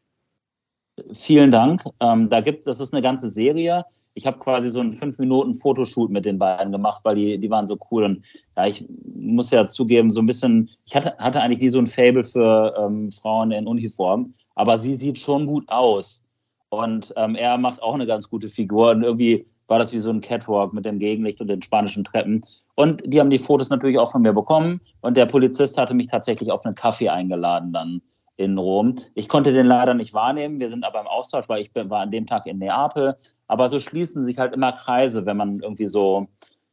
Vielen 1.12 1.50
Dank. 1.50 1.84
Ähm, 2.00 2.28
da 2.28 2.40
gibt 2.40 2.66
das 2.66 2.80
ist 2.80 2.92
eine 2.92 3.02
ganze 3.02 3.30
Serie. 3.30 3.84
Ich 4.14 4.26
habe 4.26 4.38
quasi 4.38 4.68
so 4.68 4.80
einen 4.80 4.92
fünf 4.92 5.18
Minuten 5.18 5.54
Fotoshoot 5.54 6.10
mit 6.10 6.24
den 6.24 6.38
beiden 6.38 6.72
gemacht, 6.72 7.04
weil 7.04 7.14
die, 7.14 7.38
die 7.38 7.50
waren 7.50 7.66
so 7.66 7.78
cool. 7.90 8.04
Und 8.04 8.24
ja, 8.56 8.66
ich 8.66 8.84
muss 9.14 9.50
ja 9.50 9.66
zugeben, 9.66 10.10
so 10.10 10.20
ein 10.20 10.26
bisschen, 10.26 10.70
ich 10.86 10.96
hatte, 10.96 11.16
hatte 11.18 11.40
eigentlich 11.40 11.60
nie 11.60 11.68
so 11.68 11.78
ein 11.78 11.86
Fable 11.86 12.24
für 12.24 12.74
ähm, 12.78 13.12
Frauen 13.12 13.52
in 13.52 13.68
Uniform 13.68 14.34
aber 14.58 14.76
sie 14.76 14.94
sieht 14.94 15.20
schon 15.20 15.46
gut 15.46 15.68
aus. 15.68 16.26
Und 16.68 17.14
ähm, 17.16 17.36
er 17.36 17.56
macht 17.58 17.80
auch 17.80 17.94
eine 17.94 18.06
ganz 18.06 18.28
gute 18.28 18.48
Figur. 18.48 18.90
Und 18.90 19.04
irgendwie 19.04 19.46
war 19.68 19.78
das 19.78 19.92
wie 19.92 20.00
so 20.00 20.10
ein 20.10 20.20
Catwalk 20.20 20.72
mit 20.72 20.84
dem 20.84 20.98
Gegenlicht 20.98 21.40
und 21.40 21.46
den 21.46 21.62
spanischen 21.62 22.02
Treppen. 22.02 22.44
Und 22.74 23.00
die 23.06 23.20
haben 23.20 23.30
die 23.30 23.38
Fotos 23.38 23.70
natürlich 23.70 23.98
auch 23.98 24.10
von 24.10 24.22
mir 24.22 24.32
bekommen. 24.32 24.80
Und 25.00 25.16
der 25.16 25.26
Polizist 25.26 25.78
hatte 25.78 25.94
mich 25.94 26.08
tatsächlich 26.08 26.50
auf 26.50 26.66
einen 26.66 26.74
Kaffee 26.74 27.08
eingeladen 27.08 27.72
dann 27.72 28.02
in 28.36 28.58
Rom. 28.58 28.96
Ich 29.14 29.28
konnte 29.28 29.52
den 29.52 29.66
leider 29.66 29.94
nicht 29.94 30.12
wahrnehmen. 30.12 30.58
Wir 30.58 30.68
sind 30.68 30.84
aber 30.84 31.00
im 31.00 31.06
Austausch, 31.06 31.48
weil 31.48 31.62
ich 31.62 31.70
war 31.74 32.00
an 32.00 32.10
dem 32.10 32.26
Tag 32.26 32.46
in 32.46 32.58
Neapel. 32.58 33.16
Aber 33.46 33.68
so 33.68 33.78
schließen 33.78 34.24
sich 34.24 34.38
halt 34.38 34.54
immer 34.54 34.72
Kreise, 34.72 35.24
wenn 35.24 35.36
man 35.36 35.60
irgendwie 35.60 35.86
so, 35.86 36.26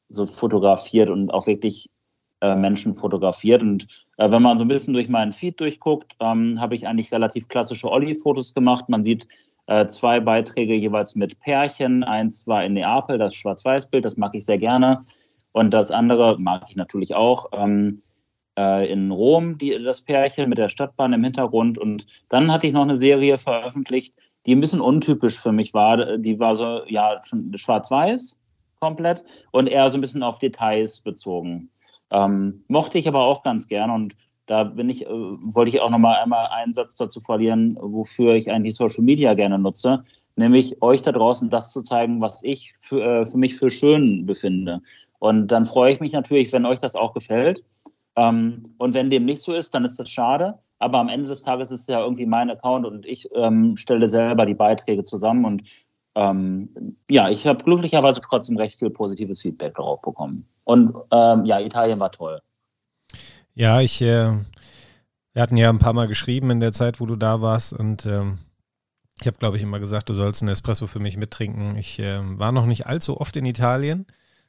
so 0.10 0.26
fotografiert 0.26 1.12
und 1.12 1.32
auch 1.32 1.46
wirklich 1.46 1.92
äh, 2.46 2.56
Menschen 2.56 2.96
fotografiert. 2.96 3.62
Und 3.62 4.06
äh, 4.18 4.30
wenn 4.30 4.42
man 4.42 4.58
so 4.58 4.66
ein 4.66 4.68
bisschen 4.68 4.94
durch 4.94 5.10
meinen 5.10 5.32
Feed 5.32 5.60
durchguckt, 5.60 6.16
ähm, 6.20 6.60
habe 6.62 6.76
ich 6.76 6.88
eigentlich 6.88 7.12
relativ 7.12 7.48
klassische 7.48 7.90
Olli-Fotos 7.90 8.54
gemacht. 8.54 8.88
Man 8.88 9.04
sieht 9.04 9.28
äh, 9.68 9.88
zwei 9.88 10.20
Beiträge 10.20 10.76
jeweils 10.76 11.16
mit 11.16 11.40
Pärchen. 11.40 12.04
Eins 12.04 12.46
war 12.46 12.64
in 12.64 12.74
Neapel, 12.74 13.18
das 13.18 13.34
Schwarz-Weiß-Bild, 13.34 14.06
das 14.06 14.18
mag 14.18 14.36
ich 14.36 14.46
sehr 14.46 14.60
gerne. 14.60 15.06
Und 15.54 15.74
das 15.74 15.90
andere 15.90 16.38
mag 16.40 16.66
ich 16.70 16.76
natürlich 16.76 17.16
auch. 17.16 17.50
Ähm, 17.54 18.02
äh, 18.58 18.92
in 18.92 19.12
Rom, 19.12 19.58
die, 19.58 19.82
das 19.84 20.02
Pärchen 20.02 20.50
mit 20.50 20.58
der 20.58 20.70
Stadtbahn 20.70 21.14
im 21.14 21.24
Hintergrund. 21.24 21.78
Und 21.78 22.06
dann 22.30 22.52
hatte 22.52 22.68
ich 22.68 22.74
noch 22.74 22.84
eine 22.84 22.96
Serie 22.96 23.38
veröffentlicht, 23.38 24.14
die 24.46 24.54
ein 24.54 24.62
bisschen 24.62 24.82
untypisch 24.82 25.40
für 25.40 25.52
mich 25.52 25.74
war. 25.74 26.18
Die 26.18 26.40
war 26.40 26.54
so, 26.54 26.82
ja, 26.88 27.20
schon 27.24 27.58
schwarz-weiß 27.58 28.40
komplett 28.80 29.24
und 29.52 29.68
eher 29.68 29.90
so 29.90 29.98
ein 29.98 30.02
bisschen 30.02 30.22
auf 30.22 30.38
Details 30.38 31.00
bezogen. 31.00 31.70
Ähm, 32.16 32.64
mochte 32.70 32.98
ich 32.98 33.08
aber 33.10 33.26
auch 33.26 33.44
ganz 33.44 33.68
gern 33.68 33.90
und 33.90 34.16
da 34.46 34.64
bin 34.64 34.90
ich, 34.90 35.06
äh, 35.06 35.10
wollte 35.10 35.70
ich 35.70 35.82
auch 35.82 35.90
noch 35.90 35.98
mal 35.98 36.16
einmal 36.22 36.48
einen 36.48 36.74
Satz 36.74 36.96
dazu 36.96 37.20
verlieren, 37.20 37.78
wofür 37.82 38.36
ich 38.36 38.50
eigentlich 38.50 38.76
Social 38.76 39.04
Media 39.04 39.34
gerne 39.34 39.60
nutze, 39.60 40.06
nämlich 40.38 40.82
euch 40.82 41.02
da 41.02 41.12
draußen 41.12 41.50
das 41.50 41.74
zu 41.74 41.82
zeigen, 41.82 42.22
was 42.22 42.42
ich 42.44 42.74
für, 42.80 43.04
äh, 43.04 43.26
für 43.26 43.38
mich 43.38 43.58
für 43.58 43.70
schön 43.70 44.26
befinde. 44.26 44.82
Und 45.20 45.48
dann 45.48 45.66
freue 45.66 45.92
ich 45.92 46.00
mich 46.00 46.14
natürlich, 46.14 46.54
wenn 46.54 46.66
euch 46.66 46.80
das 46.80 46.96
auch 46.96 47.14
gefällt. 47.14 47.64
Ähm, 48.16 48.64
und 48.78 48.94
wenn 48.94 49.10
dem 49.10 49.26
nicht 49.26 49.42
so 49.42 49.54
ist, 49.54 49.74
dann 49.74 49.84
ist 49.84 50.00
das 50.00 50.10
schade. 50.10 50.60
Aber 50.80 51.00
am 51.00 51.10
Ende 51.10 51.28
des 51.28 51.44
Tages 51.44 51.72
ist 51.72 51.82
es 51.82 51.88
ja 51.88 52.02
irgendwie 52.02 52.26
mein 52.26 52.50
Account 52.50 52.86
und 52.86 53.06
ich 53.06 53.30
ähm, 53.34 53.76
stelle 53.76 54.08
selber 54.08 54.46
die 54.46 54.54
Beiträge 54.54 55.04
zusammen 55.04 55.44
und 55.44 55.64
ähm, 56.16 56.98
ja, 57.10 57.30
ich 57.30 57.46
habe 57.46 57.64
glücklicherweise 57.64 58.22
trotzdem 58.22 58.58
recht 58.58 58.80
viel 58.80 58.90
positives 58.90 59.42
Feedback 59.42 59.76
darauf 59.76 60.02
bekommen. 60.02 60.48
Und 60.64 60.96
ähm, 61.12 61.46
ja, 61.46 61.60
Italien 61.60 62.00
war 62.00 62.12
toll. 62.12 62.42
Ja, 63.54 63.82
ich, 63.82 64.02
äh, 64.02 64.34
wir 65.34 65.42
hatten 65.42 65.58
ja 65.58 65.70
ein 65.70 65.80
paar 65.80 65.94
Mal 65.94 66.08
geschrieben 66.08 66.50
in 66.52 66.60
der 66.60 66.74
Zeit, 66.74 67.00
wo 67.00 67.06
du 67.06 67.16
da 67.16 67.42
warst 67.42 67.74
und 67.74 68.06
ähm, 68.06 68.40
ich 69.22 69.28
habe, 69.28 69.38
glaube 69.38 69.56
ich, 69.58 69.64
immer 69.64 69.80
gesagt, 69.80 70.10
du 70.10 70.14
sollst 70.14 70.42
einen 70.42 70.52
Espresso 70.52 70.88
für 70.88 71.00
mich 71.00 71.16
mittrinken. 71.16 71.78
Ich 71.78 72.00
äh, 72.00 72.20
war 72.38 72.52
noch 72.52 72.66
nicht 72.66 72.86
allzu 72.86 73.20
oft 73.20 73.36
in 73.38 73.46
Italien 73.46 74.06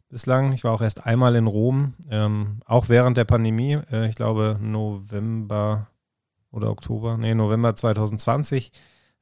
bislang. 0.08 0.52
Ich 0.52 0.64
war 0.64 0.72
auch 0.72 0.82
erst 0.82 1.06
einmal 1.06 1.36
in 1.36 1.46
Rom, 1.46 1.94
ähm, 2.10 2.60
auch 2.66 2.88
während 2.88 3.16
der 3.16 3.24
Pandemie. 3.24 3.78
Äh, 3.90 4.08
ich 4.08 4.16
glaube 4.16 4.58
November 4.60 5.88
oder 6.50 6.70
Oktober, 6.70 7.16
nee, 7.16 7.34
November 7.34 7.76
2020. 7.76 8.72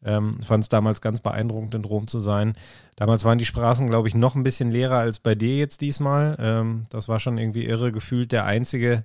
Ähm, 0.05 0.41
Fand 0.43 0.65
es 0.65 0.69
damals 0.69 1.01
ganz 1.01 1.21
beeindruckend, 1.21 1.75
in 1.75 1.85
Rom 1.85 2.07
zu 2.07 2.21
sein. 2.21 2.55
Damals 2.97 3.25
waren 3.25 3.39
die 3.39 3.47
Straßen, 3.47 3.89
glaube 3.89 4.09
ich, 4.09 4.15
noch 4.15 4.35
ein 4.35 4.43
bisschen 4.43 4.71
leerer 4.71 4.99
als 4.99 5.19
bei 5.19 5.35
dir 5.35 5.57
jetzt 5.57 5.81
diesmal. 5.81 6.37
Ähm, 6.39 6.85
das 6.91 7.09
war 7.09 7.21
schon 7.21 7.39
irgendwie 7.39 7.65
irre, 7.65 7.91
gefühlt 7.91 8.31
der 8.31 8.45
einzige 8.45 9.05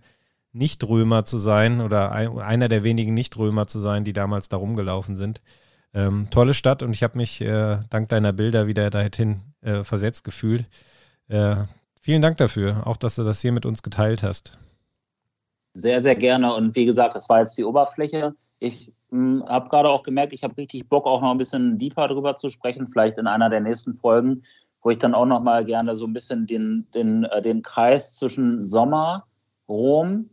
Nicht-Römer 0.51 1.25
zu 1.25 1.38
sein 1.38 1.82
oder 1.82 2.12
ein, 2.12 2.38
einer 2.39 2.68
der 2.68 2.84
wenigen 2.84 3.13
Nicht-Römer 3.13 3.68
zu 3.68 3.79
sein, 3.79 4.03
die 4.03 4.13
damals 4.13 4.50
da 4.50 4.58
rumgelaufen 4.58 5.15
sind. 5.15 5.41
Ähm, 5.94 6.27
tolle 6.29 6.53
Stadt 6.53 6.84
und 6.84 6.94
ich 6.94 7.01
habe 7.01 7.18
mich 7.18 7.41
äh, 7.41 7.77
dank 7.89 8.10
deiner 8.10 8.34
Bilder 8.34 8.68
wieder 8.68 8.89
dahin 8.89 9.41
äh, 9.62 9.84
versetzt 9.84 10.24
gefühlt. 10.24 10.65
Äh, 11.29 11.56
vielen 12.01 12.22
Dank 12.22 12.38
dafür, 12.38 12.86
auch 12.86 12.98
dass 12.98 13.15
du 13.15 13.24
das 13.24 13.41
hier 13.41 13.51
mit 13.51 13.65
uns 13.65 13.82
geteilt 13.82 14.22
hast. 14.22 14.58
Sehr, 15.74 16.01
sehr 16.01 16.15
gerne. 16.15 16.53
Und 16.53 16.75
wie 16.75 16.86
gesagt, 16.86 17.15
das 17.15 17.29
war 17.29 17.39
jetzt 17.39 17.58
die 17.58 17.63
Oberfläche. 17.63 18.36
Ich 18.60 18.91
habe 19.12 19.70
gerade 19.70 19.89
auch 19.89 20.04
gemerkt, 20.04 20.34
ich 20.34 20.44
habe 20.44 20.58
richtig 20.58 20.88
Bock, 20.88 21.06
auch 21.06 21.22
noch 21.22 21.32
ein 21.32 21.38
bisschen 21.38 21.78
deeper 21.78 22.08
drüber 22.08 22.36
zu 22.36 22.50
sprechen, 22.50 22.88
vielleicht 22.88 23.18
in 23.18 23.28
einer 23.28 23.50
der 23.50 23.62
nächsten 23.62 23.96
Folgen, 23.96 24.44
wo 24.82 24.92
ich 24.92 25.00
dann 25.00 25.16
auch 25.16 25.25
noch 25.25 25.42
mal 25.42 25.66
gerne 25.66 25.96
so 25.96 26.06
ein 26.06 26.13
bisschen 26.13 26.46
den, 26.46 26.88
den, 26.94 27.25
äh, 27.25 27.42
den 27.42 27.62
Kreis 27.62 28.16
zwischen 28.16 28.63
Sommer, 28.63 29.25
Rom, 29.68 30.30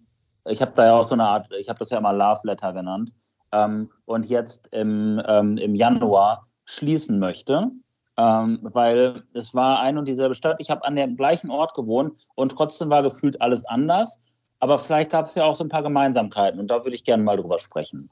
ich 0.48 0.60
habe 0.60 0.72
da 0.76 0.86
ja 0.86 0.92
auch 0.94 1.04
so 1.04 1.14
eine 1.14 1.24
Art, 1.24 1.48
ich 1.58 1.68
habe 1.68 1.78
das 1.78 1.90
ja 1.90 2.00
mal 2.00 2.16
Love 2.16 2.40
Letter 2.44 2.72
genannt, 2.72 3.12
ähm, 3.52 3.90
und 4.04 4.26
jetzt 4.26 4.68
im, 4.72 5.20
ähm, 5.26 5.56
im 5.56 5.74
Januar 5.74 6.46
schließen 6.64 7.18
möchte. 7.18 7.70
Ähm, 8.18 8.60
weil 8.62 9.24
es 9.34 9.54
war 9.54 9.80
ein 9.80 9.98
und 9.98 10.08
dieselbe 10.08 10.34
Stadt. 10.34 10.56
Ich 10.58 10.70
habe 10.70 10.84
an 10.86 10.96
dem 10.96 11.16
gleichen 11.16 11.50
Ort 11.50 11.74
gewohnt 11.74 12.26
und 12.34 12.52
trotzdem 12.52 12.88
war 12.88 13.02
gefühlt 13.02 13.40
alles 13.42 13.66
anders. 13.66 14.22
Aber 14.58 14.78
vielleicht 14.78 15.10
gab 15.10 15.26
es 15.26 15.34
ja 15.34 15.44
auch 15.44 15.54
so 15.54 15.64
ein 15.64 15.68
paar 15.68 15.82
Gemeinsamkeiten 15.82 16.58
und 16.58 16.70
da 16.70 16.82
würde 16.82 16.96
ich 16.96 17.04
gerne 17.04 17.22
mal 17.22 17.36
drüber 17.36 17.58
sprechen. 17.58 18.08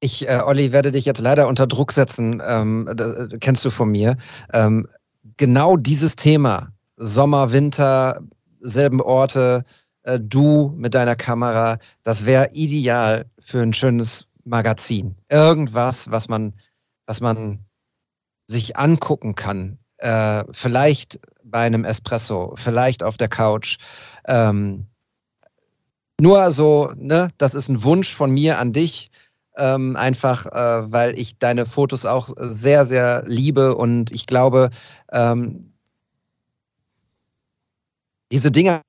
Ich, 0.00 0.28
äh, 0.28 0.40
Olli, 0.44 0.72
werde 0.72 0.92
dich 0.92 1.04
jetzt 1.04 1.20
leider 1.20 1.48
unter 1.48 1.66
Druck 1.66 1.92
setzen, 1.92 2.40
ähm, 2.46 2.88
das, 2.94 3.28
kennst 3.40 3.64
du 3.64 3.70
von 3.70 3.90
mir. 3.90 4.16
Ähm, 4.52 4.86
genau 5.36 5.76
dieses 5.76 6.14
Thema, 6.14 6.72
Sommer, 6.96 7.52
Winter, 7.52 8.20
selben 8.60 9.00
Orte, 9.00 9.64
äh, 10.02 10.20
du 10.20 10.72
mit 10.76 10.94
deiner 10.94 11.16
Kamera, 11.16 11.78
das 12.02 12.26
wäre 12.26 12.50
ideal 12.52 13.26
für 13.38 13.60
ein 13.60 13.72
schönes 13.72 14.26
Magazin. 14.44 15.16
Irgendwas, 15.28 16.10
was 16.10 16.28
man, 16.28 16.54
was 17.06 17.20
man 17.20 17.64
sich 18.46 18.76
angucken 18.76 19.34
kann. 19.34 19.78
Äh, 19.98 20.44
vielleicht 20.52 21.20
bei 21.44 21.60
einem 21.60 21.84
Espresso, 21.84 22.54
vielleicht 22.56 23.02
auf 23.02 23.16
der 23.16 23.28
Couch. 23.28 23.78
Ähm, 24.26 24.86
nur 26.20 26.50
so, 26.50 26.92
ne, 26.96 27.30
das 27.38 27.54
ist 27.54 27.68
ein 27.68 27.82
Wunsch 27.82 28.14
von 28.14 28.30
mir 28.30 28.58
an 28.58 28.72
dich. 28.72 29.10
Ähm, 29.58 29.96
einfach, 29.96 30.46
äh, 30.46 30.92
weil 30.92 31.18
ich 31.18 31.38
deine 31.38 31.66
Fotos 31.66 32.06
auch 32.06 32.28
sehr, 32.36 32.86
sehr 32.86 33.24
liebe 33.26 33.74
und 33.76 34.12
ich 34.12 34.26
glaube, 34.26 34.70
ähm, 35.12 35.72
diese 38.30 38.50
Dinge 38.50 38.82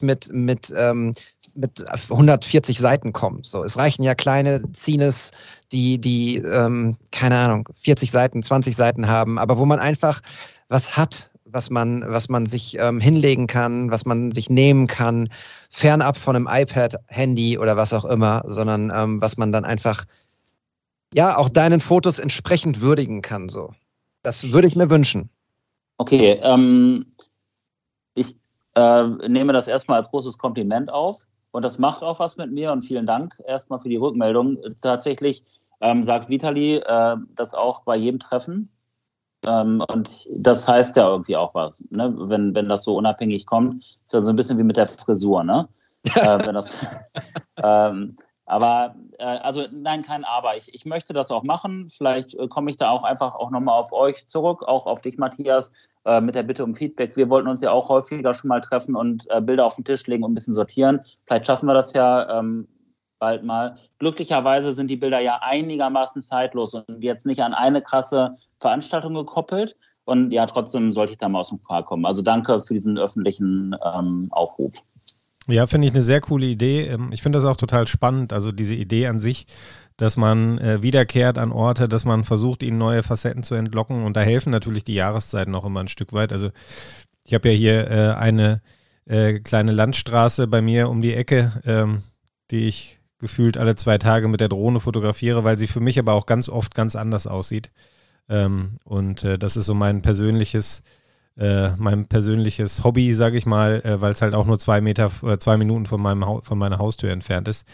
mit, 0.00 0.32
mit, 0.32 0.72
ähm, 0.76 1.14
mit 1.54 1.84
140 2.10 2.78
Seiten 2.78 3.12
kommen. 3.12 3.44
So, 3.44 3.62
es 3.62 3.76
reichen 3.76 4.02
ja 4.02 4.14
kleine 4.14 4.62
Zines, 4.72 5.30
die, 5.70 5.98
die, 5.98 6.36
ähm, 6.38 6.96
keine 7.10 7.38
Ahnung, 7.38 7.68
40 7.76 8.10
Seiten, 8.10 8.42
20 8.42 8.76
Seiten 8.76 9.08
haben, 9.08 9.38
aber 9.38 9.58
wo 9.58 9.66
man 9.66 9.78
einfach 9.78 10.20
was 10.68 10.96
hat, 10.96 11.30
was 11.44 11.70
man, 11.70 12.02
was 12.06 12.28
man 12.28 12.46
sich 12.46 12.78
ähm, 12.78 13.00
hinlegen 13.00 13.46
kann, 13.46 13.90
was 13.90 14.06
man 14.06 14.32
sich 14.32 14.48
nehmen 14.50 14.86
kann, 14.86 15.28
fernab 15.72 16.18
von 16.18 16.36
einem 16.36 16.48
iPad, 16.48 16.96
Handy 17.08 17.58
oder 17.58 17.76
was 17.76 17.94
auch 17.94 18.04
immer, 18.04 18.42
sondern 18.44 18.92
ähm, 18.94 19.20
was 19.22 19.38
man 19.38 19.52
dann 19.52 19.64
einfach 19.64 20.04
ja 21.14 21.36
auch 21.36 21.48
deinen 21.48 21.80
Fotos 21.80 22.18
entsprechend 22.18 22.82
würdigen 22.82 23.22
kann. 23.22 23.48
So, 23.48 23.72
das 24.22 24.52
würde 24.52 24.68
ich 24.68 24.76
mir 24.76 24.90
wünschen. 24.90 25.30
Okay, 25.96 26.38
ähm, 26.42 27.06
ich 28.14 28.36
äh, 28.74 29.06
nehme 29.28 29.54
das 29.54 29.66
erstmal 29.66 29.96
als 29.96 30.10
großes 30.10 30.36
Kompliment 30.36 30.92
auf 30.92 31.26
und 31.52 31.62
das 31.62 31.78
macht 31.78 32.02
auch 32.02 32.18
was 32.18 32.36
mit 32.36 32.52
mir 32.52 32.70
und 32.70 32.82
vielen 32.82 33.06
Dank 33.06 33.40
erstmal 33.46 33.80
für 33.80 33.88
die 33.88 33.96
Rückmeldung. 33.96 34.58
Tatsächlich 34.80 35.42
ähm, 35.80 36.02
sagt 36.02 36.28
Vitali 36.28 36.76
äh, 36.76 37.16
das 37.34 37.54
auch 37.54 37.82
bei 37.84 37.96
jedem 37.96 38.20
Treffen. 38.20 38.70
Ähm, 39.46 39.82
und 39.88 40.28
das 40.30 40.68
heißt 40.68 40.96
ja 40.96 41.08
irgendwie 41.08 41.36
auch 41.36 41.54
was, 41.54 41.82
ne? 41.90 42.14
wenn, 42.16 42.54
wenn 42.54 42.68
das 42.68 42.84
so 42.84 42.96
unabhängig 42.96 43.46
kommt. 43.46 43.82
Ist 44.04 44.12
ja 44.12 44.20
so 44.20 44.30
ein 44.30 44.36
bisschen 44.36 44.58
wie 44.58 44.62
mit 44.62 44.76
der 44.76 44.86
Frisur, 44.86 45.42
ne? 45.42 45.68
äh, 46.14 46.38
das, 46.38 46.78
ähm, 47.62 48.10
aber 48.46 48.94
äh, 49.18 49.24
also 49.24 49.66
nein, 49.72 50.02
kein 50.02 50.24
Aber. 50.24 50.56
Ich, 50.56 50.74
ich 50.74 50.84
möchte 50.84 51.12
das 51.12 51.30
auch 51.30 51.42
machen. 51.42 51.88
Vielleicht 51.88 52.34
äh, 52.34 52.48
komme 52.48 52.70
ich 52.70 52.76
da 52.76 52.90
auch 52.90 53.04
einfach 53.04 53.34
auch 53.34 53.50
nochmal 53.50 53.78
auf 53.78 53.92
euch 53.92 54.26
zurück, 54.26 54.62
auch 54.62 54.86
auf 54.86 55.00
dich, 55.00 55.16
Matthias, 55.16 55.72
äh, 56.04 56.20
mit 56.20 56.34
der 56.34 56.42
Bitte 56.42 56.64
um 56.64 56.74
Feedback. 56.74 57.16
Wir 57.16 57.30
wollten 57.30 57.48
uns 57.48 57.62
ja 57.62 57.70
auch 57.70 57.88
häufiger 57.88 58.34
schon 58.34 58.48
mal 58.48 58.60
treffen 58.60 58.96
und 58.96 59.28
äh, 59.30 59.40
Bilder 59.40 59.64
auf 59.64 59.76
den 59.76 59.84
Tisch 59.84 60.06
legen 60.06 60.24
und 60.24 60.32
ein 60.32 60.34
bisschen 60.34 60.54
sortieren. 60.54 61.00
Vielleicht 61.26 61.46
schaffen 61.46 61.66
wir 61.66 61.74
das 61.74 61.92
ja 61.92 62.38
ähm, 62.38 62.68
bald 63.22 63.44
mal. 63.44 63.76
Glücklicherweise 64.00 64.72
sind 64.72 64.88
die 64.88 64.96
Bilder 64.96 65.20
ja 65.20 65.38
einigermaßen 65.42 66.22
zeitlos 66.22 66.74
und 66.74 67.04
jetzt 67.04 67.24
nicht 67.24 67.40
an 67.40 67.54
eine 67.54 67.80
krasse 67.80 68.34
Veranstaltung 68.58 69.14
gekoppelt. 69.14 69.76
Und 70.04 70.32
ja, 70.32 70.44
trotzdem 70.46 70.92
sollte 70.92 71.12
ich 71.12 71.18
da 71.18 71.28
mal 71.28 71.38
aus 71.38 71.50
dem 71.50 71.60
Park 71.60 71.86
kommen. 71.86 72.04
Also 72.04 72.20
danke 72.22 72.60
für 72.60 72.74
diesen 72.74 72.98
öffentlichen 72.98 73.76
ähm, 73.94 74.26
Aufruf. 74.32 74.74
Ja, 75.46 75.68
finde 75.68 75.86
ich 75.86 75.94
eine 75.94 76.02
sehr 76.02 76.20
coole 76.20 76.46
Idee. 76.46 76.88
Ähm, 76.88 77.10
ich 77.12 77.22
finde 77.22 77.38
das 77.38 77.46
auch 77.46 77.54
total 77.54 77.86
spannend, 77.86 78.32
also 78.32 78.50
diese 78.50 78.74
Idee 78.74 79.06
an 79.06 79.20
sich, 79.20 79.46
dass 79.96 80.16
man 80.16 80.58
äh, 80.58 80.82
wiederkehrt 80.82 81.38
an 81.38 81.52
Orte, 81.52 81.86
dass 81.86 82.04
man 82.04 82.24
versucht, 82.24 82.64
ihnen 82.64 82.78
neue 82.78 83.04
Facetten 83.04 83.44
zu 83.44 83.54
entlocken. 83.54 84.02
Und 84.02 84.16
da 84.16 84.22
helfen 84.22 84.50
natürlich 84.50 84.82
die 84.82 84.94
Jahreszeiten 84.94 85.54
auch 85.54 85.64
immer 85.64 85.78
ein 85.78 85.88
Stück 85.88 86.12
weit. 86.12 86.32
Also 86.32 86.50
ich 87.22 87.34
habe 87.34 87.50
ja 87.50 87.54
hier 87.54 87.88
äh, 87.88 88.14
eine 88.14 88.62
äh, 89.06 89.38
kleine 89.38 89.70
Landstraße 89.70 90.48
bei 90.48 90.60
mir 90.60 90.88
um 90.88 91.00
die 91.00 91.14
Ecke, 91.14 91.62
ähm, 91.64 92.02
die 92.50 92.66
ich 92.66 92.98
gefühlt 93.22 93.56
alle 93.56 93.74
zwei 93.74 93.96
Tage 93.96 94.28
mit 94.28 94.40
der 94.40 94.50
Drohne 94.50 94.80
fotografiere, 94.80 95.44
weil 95.44 95.56
sie 95.56 95.66
für 95.66 95.80
mich 95.80 95.98
aber 95.98 96.12
auch 96.12 96.26
ganz 96.26 96.50
oft 96.50 96.74
ganz 96.74 96.94
anders 96.94 97.26
aussieht. 97.26 97.70
Ähm, 98.28 98.76
und 98.84 99.24
äh, 99.24 99.38
das 99.38 99.56
ist 99.56 99.64
so 99.64 99.74
mein 99.74 100.02
persönliches 100.02 100.82
äh, 101.38 101.70
mein 101.76 102.06
persönliches 102.06 102.84
Hobby, 102.84 103.14
sage 103.14 103.38
ich 103.38 103.46
mal, 103.46 103.80
äh, 103.84 104.00
weil 104.00 104.12
es 104.12 104.22
halt 104.22 104.34
auch 104.34 104.46
nur 104.46 104.58
zwei 104.58 104.80
Meter, 104.80 105.10
äh, 105.22 105.38
zwei 105.38 105.56
Minuten 105.56 105.86
von, 105.86 106.00
meinem 106.02 106.42
von 106.42 106.58
meiner 106.58 106.78
Haustür 106.78 107.10
entfernt 107.10 107.48
ist. 107.48 107.66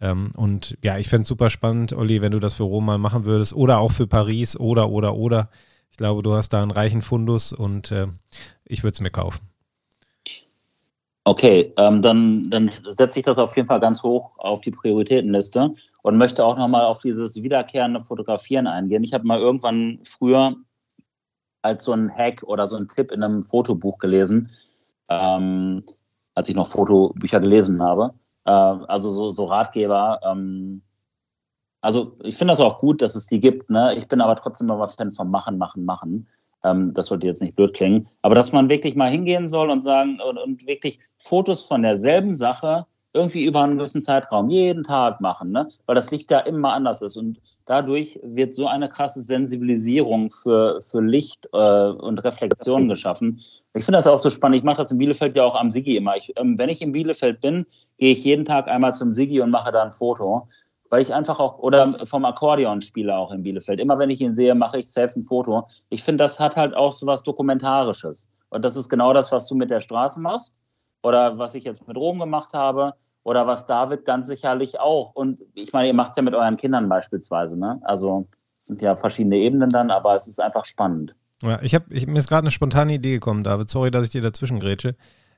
Ähm, 0.00 0.32
und 0.36 0.76
ja, 0.82 0.98
ich 0.98 1.08
fände 1.08 1.22
es 1.22 1.28
super 1.28 1.48
spannend, 1.48 1.94
Olli, 1.94 2.20
wenn 2.20 2.32
du 2.32 2.40
das 2.40 2.54
für 2.54 2.64
Rom 2.64 2.84
mal 2.84 2.98
machen 2.98 3.24
würdest 3.24 3.54
oder 3.54 3.78
auch 3.78 3.92
für 3.92 4.06
Paris 4.06 4.56
oder, 4.56 4.90
oder, 4.90 5.14
oder. 5.14 5.48
Ich 5.90 5.96
glaube, 5.96 6.22
du 6.22 6.34
hast 6.34 6.50
da 6.50 6.62
einen 6.62 6.70
reichen 6.70 7.00
Fundus 7.00 7.52
und 7.52 7.90
äh, 7.90 8.08
ich 8.66 8.82
würde 8.82 8.92
es 8.94 9.00
mir 9.00 9.10
kaufen. 9.10 9.40
Okay, 11.26 11.72
ähm, 11.76 12.02
dann, 12.02 12.48
dann 12.50 12.70
setze 12.88 13.18
ich 13.18 13.24
das 13.24 13.38
auf 13.38 13.56
jeden 13.56 13.66
Fall 13.66 13.80
ganz 13.80 14.04
hoch 14.04 14.38
auf 14.38 14.60
die 14.60 14.70
Prioritätenliste 14.70 15.74
und 16.02 16.18
möchte 16.18 16.44
auch 16.44 16.56
nochmal 16.56 16.84
auf 16.84 17.00
dieses 17.02 17.42
wiederkehrende 17.42 17.98
Fotografieren 17.98 18.68
eingehen. 18.68 19.02
Ich 19.02 19.12
habe 19.12 19.26
mal 19.26 19.40
irgendwann 19.40 19.98
früher 20.04 20.54
als 21.62 21.82
so 21.82 21.90
ein 21.90 22.16
Hack 22.16 22.44
oder 22.44 22.68
so 22.68 22.76
ein 22.76 22.86
Tipp 22.86 23.10
in 23.10 23.24
einem 23.24 23.42
Fotobuch 23.42 23.98
gelesen, 23.98 24.52
ähm, 25.08 25.82
als 26.36 26.48
ich 26.48 26.54
noch 26.54 26.68
Fotobücher 26.68 27.40
gelesen 27.40 27.82
habe. 27.82 28.14
Äh, 28.44 28.52
also 28.52 29.10
so, 29.10 29.30
so 29.32 29.46
Ratgeber. 29.46 30.20
Ähm, 30.22 30.82
also 31.80 32.16
ich 32.22 32.36
finde 32.36 32.52
das 32.52 32.60
auch 32.60 32.78
gut, 32.78 33.02
dass 33.02 33.16
es 33.16 33.26
die 33.26 33.40
gibt. 33.40 33.68
Ne? 33.68 33.96
Ich 33.96 34.06
bin 34.06 34.20
aber 34.20 34.36
trotzdem 34.36 34.70
immer 34.70 34.86
Fan 34.86 35.10
von 35.10 35.28
Machen, 35.28 35.58
Machen, 35.58 35.84
Machen. 35.84 36.28
Ähm, 36.64 36.94
das 36.94 37.06
sollte 37.06 37.26
jetzt 37.26 37.42
nicht 37.42 37.56
blöd 37.56 37.74
klingen. 37.74 38.08
Aber 38.22 38.34
dass 38.34 38.52
man 38.52 38.68
wirklich 38.68 38.94
mal 38.94 39.10
hingehen 39.10 39.48
soll 39.48 39.70
und 39.70 39.80
sagen 39.80 40.20
und, 40.20 40.38
und 40.38 40.66
wirklich 40.66 40.98
Fotos 41.18 41.62
von 41.62 41.82
derselben 41.82 42.34
Sache 42.34 42.86
irgendwie 43.16 43.44
über 43.44 43.62
einen 43.62 43.78
gewissen 43.78 44.02
Zeitraum 44.02 44.50
jeden 44.50 44.84
Tag 44.84 45.20
machen, 45.20 45.50
ne? 45.50 45.68
weil 45.86 45.94
das 45.94 46.10
Licht 46.10 46.30
ja 46.30 46.40
immer 46.40 46.74
anders 46.74 47.00
ist. 47.02 47.16
Und 47.16 47.40
dadurch 47.64 48.20
wird 48.22 48.54
so 48.54 48.66
eine 48.68 48.88
krasse 48.88 49.22
Sensibilisierung 49.22 50.30
für, 50.30 50.82
für 50.82 51.00
Licht 51.00 51.48
äh, 51.52 51.88
und 51.88 52.22
Reflexion 52.22 52.88
geschaffen. 52.88 53.40
Ich 53.74 53.84
finde 53.84 53.98
das 53.98 54.06
auch 54.06 54.18
so 54.18 54.30
spannend. 54.30 54.58
Ich 54.58 54.64
mache 54.64 54.76
das 54.76 54.92
in 54.92 54.98
Bielefeld 54.98 55.34
ja 55.34 55.44
auch 55.44 55.56
am 55.56 55.70
Sigi 55.70 55.96
immer. 55.96 56.16
Ich, 56.16 56.32
ähm, 56.38 56.58
wenn 56.58 56.68
ich 56.68 56.82
in 56.82 56.92
Bielefeld 56.92 57.40
bin, 57.40 57.66
gehe 57.96 58.12
ich 58.12 58.22
jeden 58.22 58.44
Tag 58.44 58.68
einmal 58.68 58.92
zum 58.92 59.12
Sigi 59.12 59.40
und 59.40 59.50
mache 59.50 59.72
da 59.72 59.82
ein 59.82 59.92
Foto. 59.92 60.48
Weil 60.88 61.02
ich 61.02 61.12
einfach 61.12 61.40
auch, 61.40 61.58
oder 61.58 62.06
vom 62.06 62.24
Akkordeonspieler 62.24 63.18
auch 63.18 63.32
in 63.32 63.42
Bielefeld. 63.42 63.80
Immer 63.80 63.98
wenn 63.98 64.10
ich 64.10 64.20
ihn 64.20 64.34
sehe, 64.34 64.54
mache 64.54 64.78
ich 64.78 64.90
selbst 64.90 65.16
ein 65.16 65.24
Foto. 65.24 65.68
Ich 65.88 66.02
finde, 66.02 66.24
das 66.24 66.38
hat 66.38 66.56
halt 66.56 66.74
auch 66.74 66.92
so 66.92 67.06
was 67.06 67.22
Dokumentarisches. 67.22 68.30
Und 68.50 68.64
das 68.64 68.76
ist 68.76 68.88
genau 68.88 69.12
das, 69.12 69.32
was 69.32 69.48
du 69.48 69.54
mit 69.54 69.70
der 69.70 69.80
Straße 69.80 70.20
machst. 70.20 70.54
Oder 71.02 71.38
was 71.38 71.54
ich 71.54 71.64
jetzt 71.64 71.86
mit 71.86 71.96
Rom 71.96 72.18
gemacht 72.18 72.52
habe 72.52 72.94
oder 73.26 73.44
was 73.46 73.66
David 73.66 74.04
ganz 74.04 74.28
sicherlich 74.28 74.78
auch. 74.78 75.12
Und 75.14 75.40
ich 75.54 75.72
meine, 75.72 75.88
ihr 75.88 75.94
macht 75.94 76.12
es 76.12 76.16
ja 76.16 76.22
mit 76.22 76.34
euren 76.34 76.56
Kindern 76.56 76.88
beispielsweise, 76.88 77.58
ne? 77.58 77.80
Also 77.82 78.28
es 78.56 78.66
sind 78.66 78.80
ja 78.82 78.96
verschiedene 78.96 79.36
Ebenen 79.36 79.68
dann, 79.68 79.90
aber 79.90 80.14
es 80.14 80.28
ist 80.28 80.40
einfach 80.40 80.64
spannend. 80.64 81.16
Ja, 81.42 81.60
ich 81.60 81.74
habe, 81.74 81.86
mir 81.88 82.18
ist 82.18 82.28
gerade 82.28 82.44
eine 82.44 82.52
spontane 82.52 82.94
Idee 82.94 83.14
gekommen, 83.14 83.42
David. 83.42 83.68
Sorry, 83.68 83.90
dass 83.90 84.04
ich 84.06 84.10
dir 84.10 84.22
dazwischen 84.22 84.60
grätsche. 84.60 84.94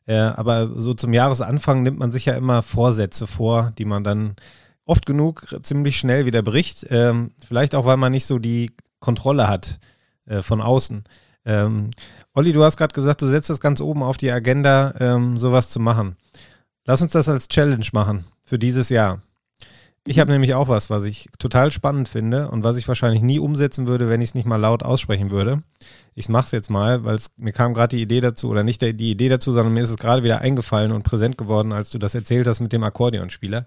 Äh, 0.07 0.19
aber 0.19 0.69
so 0.69 0.93
zum 0.93 1.15
Jahresanfang 1.15 1.83
nimmt 1.83 1.99
man 1.99 2.13
sich 2.13 2.27
ja 2.27 2.35
immer 2.35 2.61
Vorsätze 2.61 3.27
vor, 3.27 3.73
die 3.79 3.87
man 3.87 4.05
dann 4.05 4.37
oft 4.89 5.07
genug 5.07 5.47
ziemlich 5.63 5.99
schnell 5.99 6.27
wieder 6.27 6.43
bricht. 6.43 6.87
Ähm, 6.91 7.33
vielleicht 7.47 7.75
auch, 7.75 7.85
weil 7.85 7.99
man 7.99 8.13
nicht 8.13 8.27
so 8.27 8.39
die 8.39 8.73
Kontrolle 9.01 9.47
hat 9.47 9.79
äh, 10.27 10.43
von 10.43 10.61
außen. 10.61 11.05
Ähm, 11.45 11.91
Olli, 12.35 12.53
du 12.53 12.65
hast 12.65 12.77
gerade 12.77 12.95
gesagt, 12.95 13.23
du 13.23 13.27
setzt 13.27 13.51
das 13.51 13.61
ganz 13.61 13.81
oben 13.81 14.03
auf 14.03 14.17
die 14.17 14.33
Agenda, 14.33 14.95
ähm, 14.99 15.37
sowas 15.39 15.71
zu 15.71 15.79
machen. 15.79 16.17
Lass 16.85 17.03
uns 17.03 17.13
das 17.13 17.29
als 17.29 17.49
Challenge 17.49 17.87
machen 17.93 18.25
für 18.45 18.59
dieses 18.59 18.89
Jahr. 18.89 19.21
Ich 20.07 20.19
habe 20.19 20.33
nämlich 20.33 20.55
auch 20.55 20.69
was, 20.69 20.89
was 20.89 21.05
ich 21.05 21.29
total 21.39 21.71
spannend 21.71 22.09
finde 22.09 22.51
und 22.51 22.65
was 22.65 22.79
ich 22.79 22.89
wahrscheinlich 22.89 23.21
nie 23.21 23.39
umsetzen 23.39 23.87
würde, 23.87 24.09
wenn 24.09 24.23
ich 24.23 24.31
es 24.31 24.35
nicht 24.35 24.47
mal 24.47 24.57
laut 24.57 24.83
aussprechen 24.83 25.31
würde. 25.31 25.63
Ich 26.15 26.31
mache 26.31 26.47
es 26.47 26.51
jetzt 26.53 26.71
mal, 26.71 27.05
weil 27.05 27.19
mir 27.37 27.53
kam 27.53 27.75
gerade 27.75 27.95
die 27.95 28.03
Idee 28.03 28.23
dazu, 28.23 28.49
oder 28.49 28.63
nicht 28.63 28.81
die 28.81 29.11
Idee 29.11 29.29
dazu, 29.29 29.53
sondern 29.53 29.75
mir 29.75 29.83
ist 29.83 29.91
es 29.91 29.99
gerade 29.99 30.23
wieder 30.23 30.41
eingefallen 30.41 30.93
und 30.93 31.03
präsent 31.03 31.37
geworden, 31.37 31.73
als 31.73 31.91
du 31.91 31.99
das 31.99 32.15
erzählt 32.15 32.47
hast 32.47 32.61
mit 32.61 32.73
dem 32.73 32.85
Akkordeonspieler. 32.85 33.67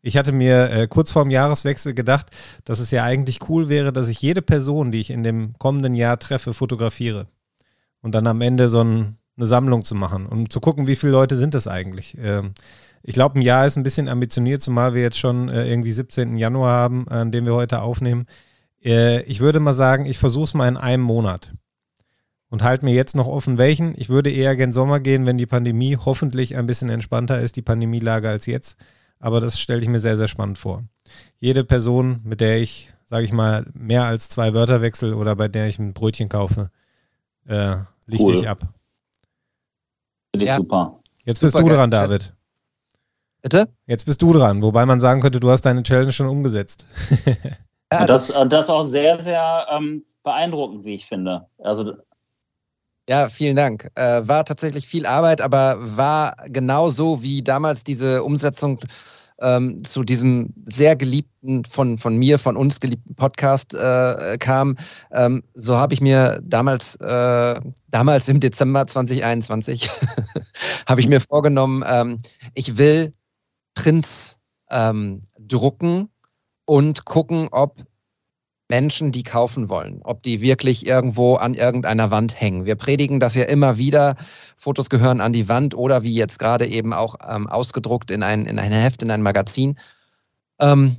Ich 0.00 0.16
hatte 0.16 0.32
mir 0.32 0.70
äh, 0.70 0.86
kurz 0.88 1.10
vorm 1.10 1.30
Jahreswechsel 1.30 1.94
gedacht, 1.94 2.30
dass 2.64 2.78
es 2.78 2.90
ja 2.90 3.04
eigentlich 3.04 3.48
cool 3.48 3.68
wäre, 3.68 3.92
dass 3.92 4.08
ich 4.08 4.22
jede 4.22 4.42
Person, 4.42 4.92
die 4.92 5.00
ich 5.00 5.10
in 5.10 5.22
dem 5.22 5.54
kommenden 5.58 5.94
Jahr 5.94 6.18
treffe, 6.18 6.54
fotografiere. 6.54 7.26
Und 8.00 8.14
dann 8.14 8.26
am 8.26 8.40
Ende 8.40 8.68
so 8.68 8.82
ein 8.82 9.18
eine 9.38 9.46
Sammlung 9.46 9.84
zu 9.84 9.94
machen 9.94 10.26
und 10.26 10.52
zu 10.52 10.60
gucken, 10.60 10.86
wie 10.86 10.96
viele 10.96 11.12
Leute 11.12 11.36
sind 11.36 11.54
das 11.54 11.68
eigentlich. 11.68 12.16
Ähm, 12.20 12.52
ich 13.02 13.14
glaube, 13.14 13.38
ein 13.38 13.42
Jahr 13.42 13.66
ist 13.66 13.76
ein 13.76 13.84
bisschen 13.84 14.08
ambitioniert, 14.08 14.60
zumal 14.60 14.94
wir 14.94 15.02
jetzt 15.02 15.18
schon 15.18 15.48
äh, 15.48 15.68
irgendwie 15.68 15.92
17. 15.92 16.36
Januar 16.36 16.72
haben, 16.72 17.08
an 17.08 17.30
dem 17.30 17.46
wir 17.46 17.54
heute 17.54 17.80
aufnehmen. 17.80 18.26
Äh, 18.84 19.22
ich 19.22 19.40
würde 19.40 19.60
mal 19.60 19.72
sagen, 19.72 20.06
ich 20.06 20.18
versuche 20.18 20.44
es 20.44 20.54
mal 20.54 20.68
in 20.68 20.76
einem 20.76 21.04
Monat 21.04 21.52
und 22.50 22.64
halte 22.64 22.84
mir 22.84 22.94
jetzt 22.94 23.14
noch 23.14 23.28
offen, 23.28 23.58
welchen. 23.58 23.94
Ich 23.96 24.08
würde 24.08 24.30
eher 24.30 24.56
gen 24.56 24.72
Sommer 24.72 24.98
gehen, 24.98 25.24
wenn 25.24 25.38
die 25.38 25.46
Pandemie 25.46 25.96
hoffentlich 25.96 26.56
ein 26.56 26.66
bisschen 26.66 26.90
entspannter 26.90 27.40
ist, 27.40 27.54
die 27.54 27.62
Pandemielage 27.62 28.28
als 28.28 28.46
jetzt. 28.46 28.76
Aber 29.20 29.40
das 29.40 29.58
stelle 29.58 29.82
ich 29.82 29.88
mir 29.88 29.98
sehr, 29.98 30.16
sehr 30.16 30.28
spannend 30.28 30.58
vor. 30.58 30.82
Jede 31.40 31.64
Person, 31.64 32.20
mit 32.24 32.40
der 32.40 32.60
ich, 32.60 32.90
sage 33.06 33.24
ich 33.24 33.32
mal, 33.32 33.66
mehr 33.74 34.04
als 34.04 34.28
zwei 34.28 34.54
Wörter 34.54 34.80
wechsle 34.80 35.16
oder 35.16 35.34
bei 35.36 35.48
der 35.48 35.68
ich 35.68 35.78
ein 35.78 35.92
Brötchen 35.92 36.28
kaufe, 36.28 36.70
äh, 37.46 37.76
lichte 38.06 38.26
cool. 38.26 38.34
ich 38.34 38.48
ab. 38.48 38.60
Finde 40.32 40.44
ich 40.44 40.50
ja. 40.50 40.56
super. 40.56 41.00
Jetzt 41.24 41.40
bist 41.40 41.56
super 41.56 41.68
du 41.68 41.74
dran, 41.74 41.90
David. 41.90 42.32
Bitte? 43.42 43.68
Jetzt 43.86 44.04
bist 44.04 44.20
du 44.20 44.32
dran, 44.32 44.62
wobei 44.62 44.84
man 44.84 45.00
sagen 45.00 45.20
könnte, 45.20 45.40
du 45.40 45.50
hast 45.50 45.62
deine 45.62 45.82
Challenge 45.82 46.12
schon 46.12 46.28
umgesetzt. 46.28 46.86
ja, 47.92 48.00
und 48.00 48.10
das, 48.10 48.28
das 48.48 48.64
ist 48.64 48.70
auch 48.70 48.82
sehr, 48.82 49.20
sehr 49.20 49.66
ähm, 49.70 50.04
beeindruckend, 50.22 50.84
wie 50.84 50.94
ich 50.94 51.06
finde. 51.06 51.46
Also 51.58 51.94
ja, 53.08 53.28
vielen 53.28 53.56
Dank. 53.56 53.90
Äh, 53.94 54.28
war 54.28 54.44
tatsächlich 54.44 54.86
viel 54.86 55.06
Arbeit, 55.06 55.40
aber 55.40 55.78
war 55.96 56.36
genauso 56.46 57.22
wie 57.22 57.42
damals 57.42 57.82
diese 57.82 58.22
Umsetzung 58.22 58.80
ähm, 59.40 59.82
zu 59.84 60.02
diesem 60.02 60.52
sehr 60.66 60.94
geliebten, 60.94 61.64
von, 61.64 61.96
von 61.96 62.16
mir, 62.16 62.38
von 62.38 62.56
uns 62.56 62.80
geliebten 62.80 63.14
Podcast 63.14 63.72
äh, 63.72 64.36
kam. 64.38 64.76
Ähm, 65.12 65.42
so 65.54 65.76
habe 65.76 65.94
ich 65.94 66.00
mir 66.00 66.40
damals, 66.42 66.96
äh, 66.96 67.60
damals 67.88 68.28
im 68.28 68.40
Dezember 68.40 68.86
2021, 68.86 69.90
habe 70.86 71.00
ich 71.00 71.08
mir 71.08 71.20
vorgenommen, 71.20 71.84
ähm, 71.86 72.20
ich 72.54 72.76
will 72.76 73.14
Prints 73.74 74.38
ähm, 74.70 75.20
drucken 75.38 76.10
und 76.66 77.06
gucken, 77.06 77.48
ob 77.52 77.76
Menschen 78.68 79.12
die 79.12 79.22
kaufen 79.22 79.68
wollen, 79.68 80.00
ob 80.04 80.22
die 80.22 80.40
wirklich 80.40 80.86
irgendwo 80.86 81.36
an 81.36 81.54
irgendeiner 81.54 82.10
Wand 82.10 82.38
hängen. 82.38 82.66
Wir 82.66 82.76
predigen 82.76 83.18
das 83.18 83.34
ja 83.34 83.44
immer 83.44 83.78
wieder. 83.78 84.16
Fotos 84.56 84.90
gehören 84.90 85.20
an 85.20 85.32
die 85.32 85.48
Wand 85.48 85.74
oder 85.74 86.02
wie 86.02 86.14
jetzt 86.14 86.38
gerade 86.38 86.66
eben 86.66 86.92
auch 86.92 87.16
ähm, 87.26 87.46
ausgedruckt 87.46 88.10
in 88.10 88.22
ein, 88.22 88.44
in 88.44 88.58
ein 88.58 88.72
Heft, 88.72 89.02
in 89.02 89.10
ein 89.10 89.22
Magazin. 89.22 89.78
Ähm, 90.60 90.96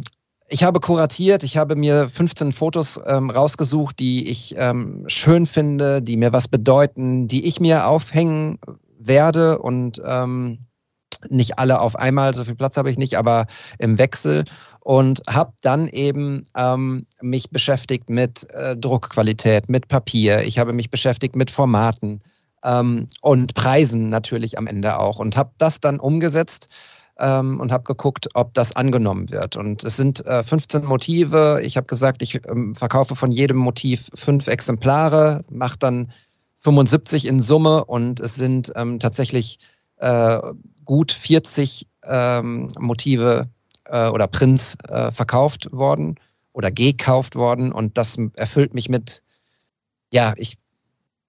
ich 0.48 0.64
habe 0.64 0.80
kuratiert, 0.80 1.44
ich 1.44 1.58
habe 1.58 1.76
mir 1.76 2.10
15 2.10 2.52
Fotos 2.54 3.00
ähm, 3.06 3.30
rausgesucht, 3.30 4.00
die 4.00 4.28
ich 4.28 4.56
ähm, 4.58 5.04
schön 5.06 5.46
finde, 5.46 6.02
die 6.02 6.18
mir 6.18 6.34
was 6.34 6.48
bedeuten, 6.48 7.28
die 7.28 7.46
ich 7.46 7.60
mir 7.60 7.86
aufhängen 7.86 8.58
werde 8.98 9.60
und 9.60 10.02
ähm, 10.04 10.66
nicht 11.30 11.60
alle 11.60 11.82
auf 11.82 11.96
einmal, 11.96 12.34
so 12.34 12.46
viel 12.46 12.56
Platz 12.56 12.78
habe 12.78 12.90
ich 12.90 12.98
nicht, 12.98 13.18
aber 13.18 13.46
im 13.78 13.98
Wechsel 13.98 14.46
und 14.82 15.22
habe 15.30 15.54
dann 15.62 15.88
eben 15.88 16.44
ähm, 16.56 17.06
mich 17.22 17.50
beschäftigt 17.50 18.10
mit 18.10 18.50
äh, 18.52 18.76
Druckqualität, 18.78 19.70
mit 19.70 19.88
Papier. 19.88 20.44
Ich 20.44 20.60
habe 20.60 20.74
mich 20.74 20.90
beschäftigt 20.90 21.36
mit 21.36 21.52
Formaten 21.52 22.22
ähm, 22.64 23.08
und 23.22 23.54
Preisen 23.56 24.10
natürlich 24.10 24.58
am 24.58 24.68
Ende 24.68 25.00
auch 25.00 25.20
und 25.20 25.38
habe 25.38 25.52
das 25.58 25.80
dann 25.80 26.00
umgesetzt 26.00 26.70
ähm, 27.20 27.60
und 27.60 27.72
habe 27.72 27.84
geguckt, 27.84 28.30
ob 28.34 28.54
das 28.54 28.76
angenommen 28.76 29.30
wird. 29.30 29.58
Und 29.58 29.84
es 29.84 29.98
sind 29.98 30.26
äh, 30.26 30.44
15 30.44 30.86
Motive. 30.86 31.62
Ich 31.64 31.78
habe 31.78 31.88
gesagt, 31.88 32.22
ich 32.22 32.40
ähm, 32.50 32.76
verkaufe 32.76 33.16
von 33.16 33.32
jedem 33.32 33.58
Motiv 33.58 34.10
fünf 34.16 34.48
Exemplare, 34.48 35.44
mache 35.50 35.78
dann 35.78 36.12
75 36.60 37.26
in 37.28 37.40
Summe 37.40 37.86
und 37.86 38.20
es 38.20 38.36
sind 38.36 38.72
ähm, 38.76 39.00
tatsächlich 39.00 39.60
äh, 39.98 40.40
gut 40.86 41.12
40 41.12 41.88
ähm, 42.04 42.70
Motive 42.80 43.50
äh, 43.90 44.10
oder 44.10 44.28
Prinz 44.28 44.78
äh, 44.88 45.12
verkauft 45.12 45.72
worden 45.72 46.16
oder 46.54 46.72
gekauft 46.72 47.36
worden 47.36 47.72
und 47.72 47.98
das 47.98 48.18
erfüllt 48.36 48.74
mich 48.74 48.90
mit, 48.90 49.22
ja, 50.12 50.34
ich, 50.38 50.58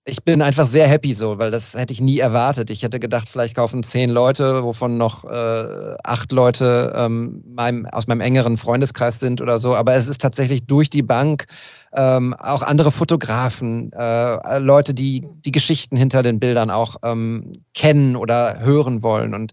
ich 0.05 0.25
bin 0.25 0.43
einfach 0.43 0.67
sehr 0.67 0.88
happy 0.88 1.14
so, 1.14 1.38
weil 1.38 1.50
das 1.50 1.75
hätte 1.75 1.93
ich 1.93 2.00
nie 2.00 2.19
erwartet. 2.19 2.71
Ich 2.71 2.83
hätte 2.83 2.99
gedacht, 2.99 3.29
vielleicht 3.29 3.55
kaufen 3.55 3.83
zehn 3.83 4.09
Leute, 4.11 4.64
wovon 4.64 4.97
noch 4.97 5.25
äh, 5.25 5.95
acht 6.02 6.33
Leute 6.33 6.93
ähm, 6.97 7.45
meinem, 7.47 7.87
aus 7.87 8.07
meinem 8.07 8.23
engeren 8.23 8.57
Freundeskreis 8.57 9.21
sind 9.21 9.40
oder 9.40 9.59
so. 9.59 9.76
Aber 9.76 9.95
es 9.95 10.09
ist 10.09 10.21
tatsächlich 10.21 10.64
durch 10.64 10.88
die 10.88 11.02
Bank 11.02 11.45
ähm, 11.93 12.35
auch 12.35 12.62
andere 12.62 12.90
Fotografen, 12.90 13.93
äh, 13.93 14.59
Leute, 14.59 14.95
die 14.95 15.26
die 15.45 15.52
Geschichten 15.52 15.97
hinter 15.97 16.23
den 16.23 16.40
Bildern 16.40 16.71
auch 16.71 16.97
ähm, 17.05 17.52
kennen 17.75 18.17
oder 18.17 18.61
hören 18.61 19.02
wollen. 19.02 19.35
Und 19.35 19.52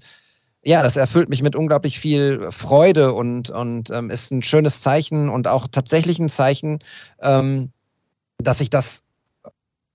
ja, 0.67 0.83
das 0.83 0.97
erfüllt 0.97 1.29
mich 1.29 1.41
mit 1.41 1.55
unglaublich 1.55 1.97
viel 1.97 2.51
Freude 2.51 3.13
und, 3.13 3.49
und 3.49 3.89
ähm, 3.89 4.09
ist 4.09 4.31
ein 4.31 4.43
schönes 4.43 4.81
Zeichen 4.81 5.29
und 5.29 5.47
auch 5.47 5.69
tatsächlich 5.71 6.19
ein 6.19 6.27
Zeichen, 6.27 6.79
ähm, 7.21 7.71
dass 8.37 8.59
ich 8.59 8.69
das 8.69 9.01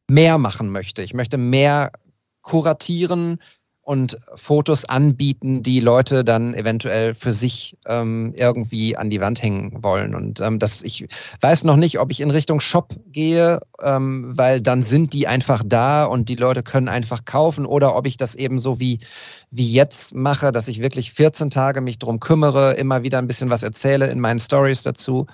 mehr 0.08 0.38
machen 0.38 0.70
möchte. 0.70 1.02
Ich 1.02 1.12
möchte 1.12 1.36
mehr 1.36 1.92
kuratieren, 2.40 3.38
und 3.84 4.16
Fotos 4.36 4.84
anbieten, 4.84 5.64
die 5.64 5.80
Leute 5.80 6.22
dann 6.22 6.54
eventuell 6.54 7.14
für 7.14 7.32
sich 7.32 7.76
ähm, 7.86 8.32
irgendwie 8.36 8.96
an 8.96 9.10
die 9.10 9.20
Wand 9.20 9.42
hängen 9.42 9.82
wollen. 9.82 10.14
Und 10.14 10.40
ähm, 10.40 10.60
das, 10.60 10.82
ich 10.82 11.08
weiß 11.40 11.64
noch 11.64 11.74
nicht, 11.74 11.98
ob 11.98 12.12
ich 12.12 12.20
in 12.20 12.30
Richtung 12.30 12.60
Shop 12.60 12.94
gehe, 13.08 13.60
ähm, 13.82 14.32
weil 14.36 14.60
dann 14.60 14.84
sind 14.84 15.12
die 15.12 15.26
einfach 15.26 15.64
da 15.66 16.04
und 16.04 16.28
die 16.28 16.36
Leute 16.36 16.62
können 16.62 16.88
einfach 16.88 17.24
kaufen 17.24 17.66
oder 17.66 17.96
ob 17.96 18.06
ich 18.06 18.16
das 18.16 18.36
eben 18.36 18.60
so 18.60 18.78
wie, 18.78 19.00
wie 19.50 19.72
jetzt 19.72 20.14
mache, 20.14 20.52
dass 20.52 20.68
ich 20.68 20.80
wirklich 20.80 21.12
14 21.12 21.50
Tage 21.50 21.80
mich 21.80 21.98
drum 21.98 22.20
kümmere, 22.20 22.74
immer 22.74 23.02
wieder 23.02 23.18
ein 23.18 23.26
bisschen 23.26 23.50
was 23.50 23.64
erzähle 23.64 24.06
in 24.06 24.20
meinen 24.20 24.38
Stories 24.38 24.82
dazu. 24.82 25.26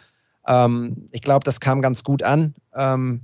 Ähm, 0.47 1.09
ich 1.13 1.21
glaube, 1.21 1.45
das 1.45 1.61
kam 1.61 1.83
ganz 1.83 2.03
gut 2.03 2.23
an. 2.23 2.55
Ähm, 2.75 3.21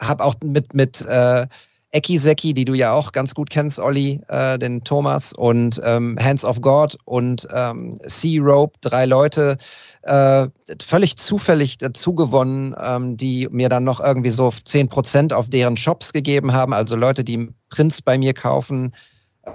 habe 0.00 0.24
auch 0.24 0.34
mit, 0.42 0.74
mit 0.74 1.00
äh, 1.02 1.46
Eki 1.90 2.18
Seki, 2.18 2.52
die 2.52 2.64
du 2.66 2.74
ja 2.74 2.92
auch 2.92 3.12
ganz 3.12 3.34
gut 3.34 3.48
kennst, 3.48 3.80
Olli, 3.80 4.20
äh, 4.28 4.58
den 4.58 4.84
Thomas 4.84 5.32
und 5.32 5.80
ähm, 5.84 6.18
Hands 6.20 6.44
of 6.44 6.60
God 6.60 6.98
und 7.04 7.48
ähm, 7.54 7.94
Sea 8.04 8.42
Rope, 8.42 8.78
drei 8.82 9.06
Leute, 9.06 9.56
äh, 10.02 10.48
völlig 10.82 11.16
zufällig 11.16 11.78
dazu 11.78 12.14
gewonnen, 12.14 12.74
ähm, 12.82 13.16
die 13.16 13.48
mir 13.50 13.70
dann 13.70 13.84
noch 13.84 14.00
irgendwie 14.00 14.30
so 14.30 14.48
10% 14.48 15.32
auf 15.32 15.48
deren 15.48 15.78
Shops 15.78 16.12
gegeben 16.12 16.52
haben. 16.52 16.74
Also 16.74 16.94
Leute, 16.94 17.24
die 17.24 17.48
Prints 17.70 18.02
bei 18.02 18.18
mir 18.18 18.34
kaufen, 18.34 18.94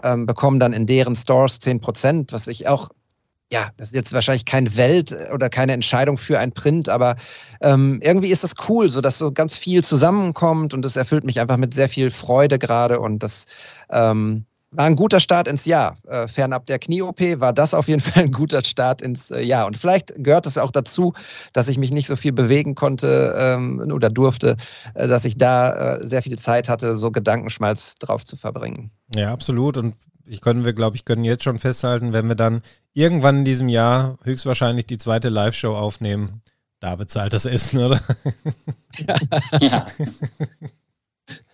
ähm, 0.04 0.26
bekommen 0.26 0.60
dann 0.60 0.74
in 0.74 0.88
deren 0.88 1.15
Stores 1.15 1.62
10%, 1.62 2.32
was 2.32 2.48
ich 2.48 2.67
auch 2.67 2.89
ja, 3.54 3.70
das 3.78 3.89
ist 3.89 3.96
jetzt 3.96 4.13
wahrscheinlich 4.13 4.46
kein 4.46 4.76
Welt 4.76 5.12
äh, 5.12 5.32
oder 5.32 5.48
keine 5.48 5.74
Entscheidung 5.74 6.18
für 6.18 6.39
ein 6.39 6.52
Print, 6.52 6.89
aber 6.89 7.16
ähm, 7.62 8.00
irgendwie 8.04 8.32
ist 8.32 8.44
es 8.44 8.56
cool, 8.68 8.89
so 8.89 9.00
dass 9.00 9.20
so 9.20 9.32
ganz 9.32 9.56
viel 9.56 9.84
zusammenkommt 9.84 10.74
und 10.74 10.84
es 10.84 10.96
erfüllt 10.96 11.24
mich 11.24 11.39
einfach 11.39 11.58
mit 11.58 11.74
sehr 11.76 11.88
viel 11.88 12.10
Freude 12.10 12.58
gerade 12.58 13.00
und 13.00 13.22
das 13.22 13.46
ähm, 13.92 14.46
war 14.72 14.86
ein 14.86 14.96
guter 14.96 15.20
Start 15.20 15.48
ins 15.48 15.66
Jahr. 15.66 15.94
Äh, 16.08 16.28
fernab 16.28 16.66
der 16.66 16.80
Knie-OP 16.80 17.20
war 17.39 17.54
das 17.54 17.76
auf 17.76 17.88
jeden 17.88 18.02
Fall 18.02 18.24
ein 18.24 18.32
guter 18.32 18.63
Start 18.63 19.04
ins 19.04 19.30
äh, 19.30 19.42
Jahr. 19.42 19.68
Und 19.68 19.78
vielleicht 19.78 20.16
gehört 20.16 20.48
es 20.48 20.58
auch 20.58 20.72
dazu, 20.72 21.13
dass 21.54 21.68
ich 21.68 21.78
mich 21.78 21.92
nicht 21.92 22.08
so 22.08 22.16
viel 22.16 22.32
bewegen 22.32 22.74
konnte 22.74 23.36
ähm, 23.38 23.92
oder 23.94 24.10
durfte, 24.10 24.56
äh, 24.96 25.08
dass 25.08 25.26
ich 25.26 25.38
da 25.38 25.98
äh, 25.98 26.08
sehr 26.08 26.24
viel 26.24 26.39
Zeit 26.39 26.70
hatte, 26.70 26.98
so 26.98 27.12
Gedankenschmalz 27.12 27.96
drauf 28.00 28.26
zu 28.26 28.36
verbringen. 28.36 28.89
Ja, 29.16 29.32
absolut. 29.32 29.78
Und 29.78 29.94
ich 30.25 30.41
können 30.41 30.65
wir, 30.65 30.73
glaube 30.73 30.95
ich, 30.95 31.05
können 31.05 31.23
jetzt 31.23 31.43
schon 31.43 31.59
festhalten, 31.59 32.13
wenn 32.13 32.27
wir 32.27 32.36
dann 32.36 32.62
irgendwann 32.93 33.39
in 33.39 33.45
diesem 33.45 33.69
Jahr 33.69 34.17
höchstwahrscheinlich 34.23 34.86
die 34.86 34.97
zweite 34.97 35.29
Live-Show 35.29 35.75
aufnehmen, 35.75 36.41
da 36.79 36.95
bezahlt 36.95 37.33
das 37.33 37.45
Essen, 37.45 37.79
oder? 37.79 37.99
ja. 39.59 39.86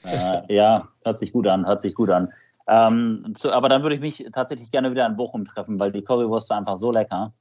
äh, 0.03 0.53
ja, 0.53 0.87
hört 1.03 1.19
sich 1.19 1.31
gut 1.31 1.47
an, 1.47 1.65
hört 1.65 1.81
sich 1.81 1.93
gut 1.93 2.09
an. 2.09 2.31
Ähm, 2.67 3.33
zu, 3.35 3.51
aber 3.51 3.69
dann 3.69 3.81
würde 3.81 3.95
ich 3.95 4.01
mich 4.01 4.25
tatsächlich 4.31 4.69
gerne 4.69 4.91
wieder 4.91 5.05
in 5.05 5.17
Bochum 5.17 5.45
treffen, 5.45 5.79
weil 5.79 5.91
die 5.91 6.03
Currywurst 6.03 6.49
war 6.49 6.57
einfach 6.57 6.77
so 6.77 6.91
lecker. 6.91 7.33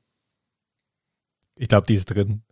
Ich 1.59 1.69
glaube, 1.69 1.87
die 1.87 1.95
ist 1.95 2.07
drin. 2.07 2.43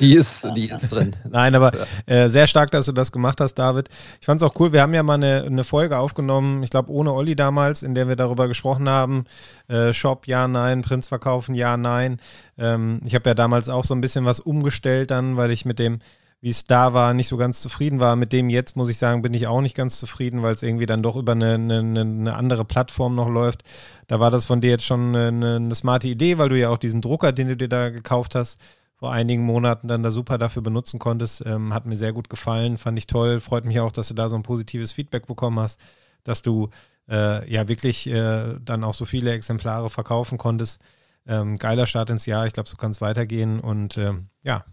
Die 0.00 0.14
ist, 0.14 0.46
die 0.54 0.70
ist 0.70 0.88
drin. 0.88 1.16
Nein, 1.30 1.54
aber 1.54 1.72
äh, 2.06 2.28
sehr 2.28 2.46
stark, 2.46 2.70
dass 2.70 2.86
du 2.86 2.92
das 2.92 3.12
gemacht 3.12 3.40
hast, 3.40 3.54
David. 3.54 3.88
Ich 4.20 4.26
fand 4.26 4.40
es 4.40 4.48
auch 4.48 4.58
cool. 4.60 4.72
Wir 4.72 4.82
haben 4.82 4.94
ja 4.94 5.02
mal 5.02 5.14
eine, 5.14 5.44
eine 5.44 5.64
Folge 5.64 5.98
aufgenommen, 5.98 6.62
ich 6.62 6.70
glaube 6.70 6.92
ohne 6.92 7.12
Olli 7.12 7.36
damals, 7.36 7.82
in 7.82 7.94
der 7.94 8.08
wir 8.08 8.16
darüber 8.16 8.48
gesprochen 8.48 8.88
haben. 8.88 9.24
Äh, 9.68 9.92
Shop, 9.92 10.26
ja, 10.26 10.48
nein. 10.48 10.82
Prinz 10.82 11.08
verkaufen, 11.08 11.54
ja, 11.54 11.76
nein. 11.76 12.20
Ähm, 12.58 13.00
ich 13.04 13.14
habe 13.14 13.30
ja 13.30 13.34
damals 13.34 13.68
auch 13.68 13.84
so 13.84 13.94
ein 13.94 14.00
bisschen 14.00 14.24
was 14.24 14.40
umgestellt 14.40 15.10
dann, 15.10 15.36
weil 15.36 15.50
ich 15.50 15.64
mit 15.64 15.78
dem, 15.78 16.00
wie 16.40 16.50
es 16.50 16.64
da 16.64 16.94
war, 16.94 17.14
nicht 17.14 17.28
so 17.28 17.36
ganz 17.36 17.60
zufrieden 17.60 18.00
war. 18.00 18.16
Mit 18.16 18.32
dem 18.32 18.48
jetzt, 18.48 18.76
muss 18.76 18.88
ich 18.88 18.98
sagen, 18.98 19.22
bin 19.22 19.34
ich 19.34 19.46
auch 19.46 19.60
nicht 19.60 19.76
ganz 19.76 19.98
zufrieden, 19.98 20.42
weil 20.42 20.54
es 20.54 20.62
irgendwie 20.62 20.86
dann 20.86 21.02
doch 21.02 21.16
über 21.16 21.32
eine, 21.32 21.54
eine, 21.54 22.00
eine, 22.00 22.34
andere 22.34 22.64
Plattform 22.64 23.14
noch 23.14 23.28
läuft. 23.28 23.62
Da 24.06 24.20
war 24.20 24.30
das 24.30 24.44
von 24.44 24.60
dir 24.60 24.70
jetzt 24.70 24.84
schon 24.84 25.14
eine, 25.16 25.56
eine 25.56 25.74
smarte 25.74 26.08
Idee, 26.08 26.38
weil 26.38 26.48
du 26.48 26.58
ja 26.58 26.70
auch 26.70 26.78
diesen 26.78 27.00
Drucker, 27.00 27.32
den 27.32 27.48
du 27.48 27.56
dir 27.56 27.68
da 27.68 27.90
gekauft 27.90 28.34
hast, 28.34 28.58
vor 28.98 29.12
einigen 29.12 29.44
Monaten 29.44 29.86
dann 29.86 30.02
da 30.02 30.10
super 30.10 30.38
dafür 30.38 30.62
benutzen 30.62 30.98
konntest. 30.98 31.44
Ähm, 31.46 31.72
hat 31.72 31.86
mir 31.86 31.96
sehr 31.96 32.12
gut 32.12 32.28
gefallen, 32.28 32.78
fand 32.78 32.98
ich 32.98 33.06
toll. 33.06 33.40
Freut 33.40 33.64
mich 33.64 33.78
auch, 33.80 33.92
dass 33.92 34.08
du 34.08 34.14
da 34.14 34.28
so 34.28 34.36
ein 34.36 34.42
positives 34.42 34.92
Feedback 34.92 35.26
bekommen 35.26 35.60
hast, 35.60 35.80
dass 36.24 36.42
du 36.42 36.70
äh, 37.08 37.50
ja 37.50 37.68
wirklich 37.68 38.08
äh, 38.08 38.56
dann 38.60 38.84
auch 38.84 38.94
so 38.94 39.04
viele 39.04 39.32
Exemplare 39.32 39.88
verkaufen 39.88 40.36
konntest. 40.36 40.80
Ähm, 41.26 41.58
geiler 41.58 41.86
Start 41.86 42.10
ins 42.10 42.26
Jahr. 42.26 42.46
Ich 42.46 42.52
glaube, 42.52 42.68
so 42.68 42.76
kann 42.76 42.90
es 42.90 43.00
weitergehen 43.00 43.60
und 43.60 43.96
ähm, 43.98 44.28
ja, 44.42 44.64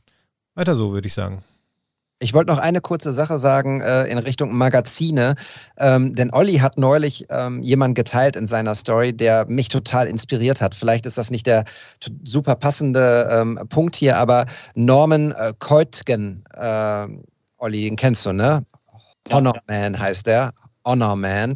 weiter 0.55 0.75
so, 0.75 0.91
würde 0.93 1.07
ich 1.07 1.13
sagen. 1.13 1.43
Ich 2.19 2.33
wollte 2.33 2.51
noch 2.51 2.59
eine 2.59 2.79
kurze 2.79 3.13
Sache 3.13 3.37
sagen 3.37 3.81
äh, 3.81 4.05
in 4.05 4.17
Richtung 4.17 4.55
Magazine, 4.55 5.35
ähm, 5.77 6.15
denn 6.15 6.31
Olli 6.33 6.55
hat 6.59 6.77
neulich 6.77 7.25
ähm, 7.29 7.61
jemanden 7.61 7.93
geteilt 7.93 8.37
in 8.37 8.47
seiner 8.47 8.73
Story, 8.73 9.11
der 9.11 9.45
mich 9.47 9.67
total 9.67 10.07
inspiriert 10.07 10.61
hat. 10.61 10.73
Vielleicht 10.75 11.05
ist 11.05 11.17
das 11.17 11.29
nicht 11.29 11.45
der 11.45 11.65
super 12.23 12.55
passende 12.55 13.27
ähm, 13.29 13.59
Punkt 13.67 13.97
hier, 13.97 14.17
aber 14.17 14.45
Norman 14.75 15.31
äh, 15.33 15.51
Keutgen, 15.59 16.45
äh, 16.53 17.07
Olli, 17.57 17.81
den 17.81 17.97
kennst 17.97 18.25
du, 18.25 18.31
ne? 18.31 18.65
Honor 19.31 19.55
Man 19.67 19.99
heißt 19.99 20.27
der, 20.27 20.53
Honor 20.85 21.15
Man. 21.17 21.55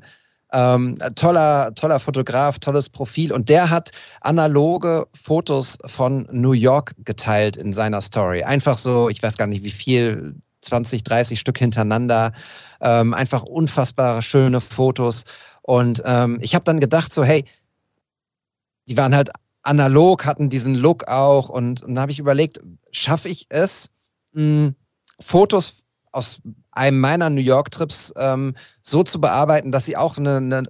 Ähm, 0.51 0.95
toller, 1.15 1.73
toller 1.75 1.99
Fotograf, 1.99 2.57
tolles 2.59 2.89
Profil. 2.89 3.31
Und 3.31 3.49
der 3.49 3.69
hat 3.69 3.91
analoge 4.21 5.05
Fotos 5.13 5.77
von 5.85 6.27
New 6.31 6.53
York 6.53 6.95
geteilt 7.05 7.55
in 7.55 7.71
seiner 7.71 8.01
Story. 8.01 8.43
Einfach 8.43 8.77
so, 8.77 9.09
ich 9.09 9.21
weiß 9.21 9.37
gar 9.37 9.47
nicht 9.47 9.63
wie 9.63 9.69
viel, 9.69 10.35
20, 10.61 11.03
30 11.03 11.39
Stück 11.39 11.57
hintereinander. 11.57 12.33
Ähm, 12.81 13.13
einfach 13.13 13.43
unfassbar 13.43 14.21
schöne 14.21 14.61
Fotos. 14.61 15.25
Und 15.61 16.01
ähm, 16.05 16.39
ich 16.41 16.55
habe 16.55 16.65
dann 16.65 16.79
gedacht, 16.79 17.13
so, 17.13 17.23
hey, 17.23 17.45
die 18.87 18.97
waren 18.97 19.15
halt 19.15 19.29
analog, 19.63 20.25
hatten 20.25 20.49
diesen 20.49 20.75
Look 20.75 21.07
auch. 21.07 21.49
Und, 21.49 21.83
und 21.83 21.95
dann 21.95 22.01
habe 22.01 22.11
ich 22.11 22.19
überlegt, 22.19 22.59
schaffe 22.91 23.29
ich 23.29 23.45
es, 23.49 23.91
mh, 24.33 24.73
Fotos 25.19 25.83
aus 26.11 26.41
einem 26.71 26.99
meiner 26.99 27.29
New 27.29 27.41
York-Trips 27.41 28.13
ähm, 28.17 28.55
so 28.81 29.03
zu 29.03 29.21
bearbeiten, 29.21 29.71
dass 29.71 29.85
sie 29.85 29.97
auch 29.97 30.17
eine, 30.17 30.37
eine 30.37 30.63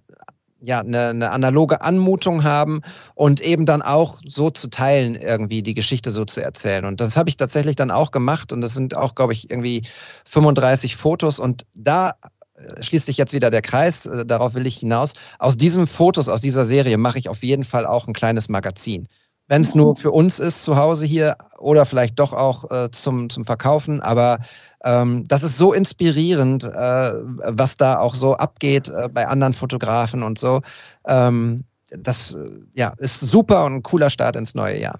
ja, 0.61 0.79
eine, 0.79 1.09
eine, 1.09 1.31
analoge 1.31 1.81
Anmutung 1.81 2.43
haben 2.43 2.81
und 3.15 3.41
eben 3.41 3.65
dann 3.65 3.81
auch 3.81 4.19
so 4.25 4.49
zu 4.49 4.69
teilen, 4.69 5.15
irgendwie 5.15 5.63
die 5.63 5.73
Geschichte 5.73 6.11
so 6.11 6.25
zu 6.25 6.43
erzählen. 6.43 6.85
Und 6.85 6.99
das 6.99 7.17
habe 7.17 7.29
ich 7.29 7.37
tatsächlich 7.37 7.75
dann 7.75 7.91
auch 7.91 8.11
gemacht 8.11 8.51
und 8.51 8.61
das 8.61 8.73
sind 8.73 8.95
auch, 8.95 9.15
glaube 9.15 9.33
ich, 9.33 9.49
irgendwie 9.49 9.83
35 10.25 10.95
Fotos 10.95 11.39
und 11.39 11.65
da 11.75 12.13
äh, 12.55 12.83
schließt 12.83 13.05
sich 13.05 13.17
jetzt 13.17 13.33
wieder 13.33 13.49
der 13.49 13.61
Kreis, 13.61 14.05
äh, 14.05 14.25
darauf 14.25 14.53
will 14.53 14.67
ich 14.67 14.77
hinaus. 14.77 15.13
Aus 15.39 15.57
diesen 15.57 15.87
Fotos, 15.87 16.29
aus 16.29 16.41
dieser 16.41 16.65
Serie 16.65 16.97
mache 16.97 17.19
ich 17.19 17.29
auf 17.29 17.43
jeden 17.43 17.63
Fall 17.63 17.85
auch 17.85 18.07
ein 18.07 18.13
kleines 18.13 18.49
Magazin 18.49 19.07
wenn 19.49 19.61
es 19.61 19.75
nur 19.75 19.95
für 19.95 20.11
uns 20.11 20.39
ist 20.39 20.63
zu 20.63 20.77
Hause 20.77 21.05
hier 21.05 21.35
oder 21.57 21.85
vielleicht 21.85 22.19
doch 22.19 22.33
auch 22.33 22.69
äh, 22.71 22.89
zum, 22.91 23.29
zum 23.29 23.43
Verkaufen. 23.43 23.99
Aber 23.99 24.37
ähm, 24.85 25.25
das 25.27 25.43
ist 25.43 25.57
so 25.57 25.73
inspirierend, 25.73 26.63
äh, 26.63 27.11
was 27.47 27.75
da 27.75 27.99
auch 27.99 28.13
so 28.13 28.35
abgeht 28.35 28.89
äh, 28.89 29.09
bei 29.11 29.27
anderen 29.27 29.53
Fotografen 29.53 30.23
und 30.23 30.39
so. 30.39 30.61
Ähm, 31.07 31.65
das 31.91 32.37
ja, 32.75 32.93
ist 32.99 33.19
super 33.19 33.65
und 33.65 33.73
ein 33.73 33.83
cooler 33.83 34.11
Start 34.11 34.35
ins 34.35 34.53
neue 34.53 34.79
Jahr. 34.79 34.99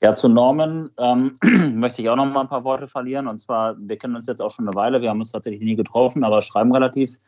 Ja, 0.00 0.14
zu 0.14 0.28
Norman 0.28 0.90
ähm, 0.98 1.34
möchte 1.78 2.00
ich 2.00 2.08
auch 2.08 2.16
noch 2.16 2.24
mal 2.24 2.40
ein 2.40 2.48
paar 2.48 2.64
Worte 2.64 2.88
verlieren. 2.88 3.26
Und 3.26 3.36
zwar, 3.38 3.76
wir 3.78 3.98
kennen 3.98 4.16
uns 4.16 4.26
jetzt 4.26 4.40
auch 4.40 4.50
schon 4.50 4.66
eine 4.66 4.74
Weile, 4.74 5.02
wir 5.02 5.10
haben 5.10 5.18
uns 5.18 5.32
tatsächlich 5.32 5.62
nie 5.62 5.76
getroffen, 5.76 6.24
aber 6.24 6.40
schreiben 6.40 6.72
relativ 6.72 7.18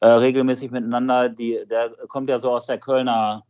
äh, 0.00 0.08
regelmäßig 0.08 0.70
miteinander. 0.70 1.30
Die, 1.30 1.58
der 1.70 1.90
kommt 2.08 2.28
ja 2.28 2.38
so 2.38 2.52
aus 2.52 2.66
der 2.66 2.78
Kölner 2.78 3.44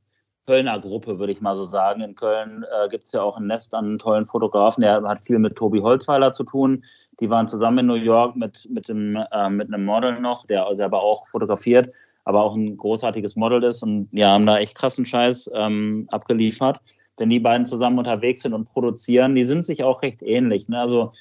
Kölner 0.46 0.78
Gruppe, 0.78 1.18
würde 1.18 1.32
ich 1.32 1.40
mal 1.40 1.56
so 1.56 1.64
sagen. 1.64 2.00
In 2.00 2.14
Köln 2.14 2.64
äh, 2.64 2.88
gibt 2.88 3.06
es 3.06 3.12
ja 3.12 3.22
auch 3.22 3.36
ein 3.36 3.46
Nest 3.46 3.74
an 3.74 3.98
tollen 3.98 4.26
Fotografen. 4.26 4.82
Der 4.82 5.02
hat 5.02 5.20
viel 5.20 5.38
mit 5.38 5.56
Tobi 5.56 5.80
Holzweiler 5.80 6.30
zu 6.30 6.44
tun. 6.44 6.84
Die 7.18 7.28
waren 7.28 7.48
zusammen 7.48 7.78
in 7.78 7.86
New 7.86 7.94
York 7.94 8.36
mit, 8.36 8.68
mit, 8.70 8.88
dem, 8.88 9.16
äh, 9.16 9.50
mit 9.50 9.72
einem 9.72 9.84
Model 9.84 10.20
noch, 10.20 10.46
der 10.46 10.68
selber 10.76 11.02
auch 11.02 11.26
fotografiert, 11.28 11.92
aber 12.24 12.42
auch 12.42 12.54
ein 12.54 12.76
großartiges 12.76 13.34
Model 13.34 13.64
ist. 13.64 13.82
Und 13.82 14.08
ja, 14.12 14.30
haben 14.30 14.46
da 14.46 14.58
echt 14.58 14.76
krassen 14.76 15.04
Scheiß 15.04 15.50
ähm, 15.52 16.06
abgeliefert. 16.12 16.80
Wenn 17.16 17.28
die 17.28 17.40
beiden 17.40 17.66
zusammen 17.66 17.98
unterwegs 17.98 18.42
sind 18.42 18.52
und 18.52 18.68
produzieren, 18.68 19.34
die 19.34 19.44
sind 19.44 19.64
sich 19.64 19.82
auch 19.82 20.02
recht 20.02 20.22
ähnlich. 20.22 20.68
Ne? 20.68 20.78
Also 20.78 21.12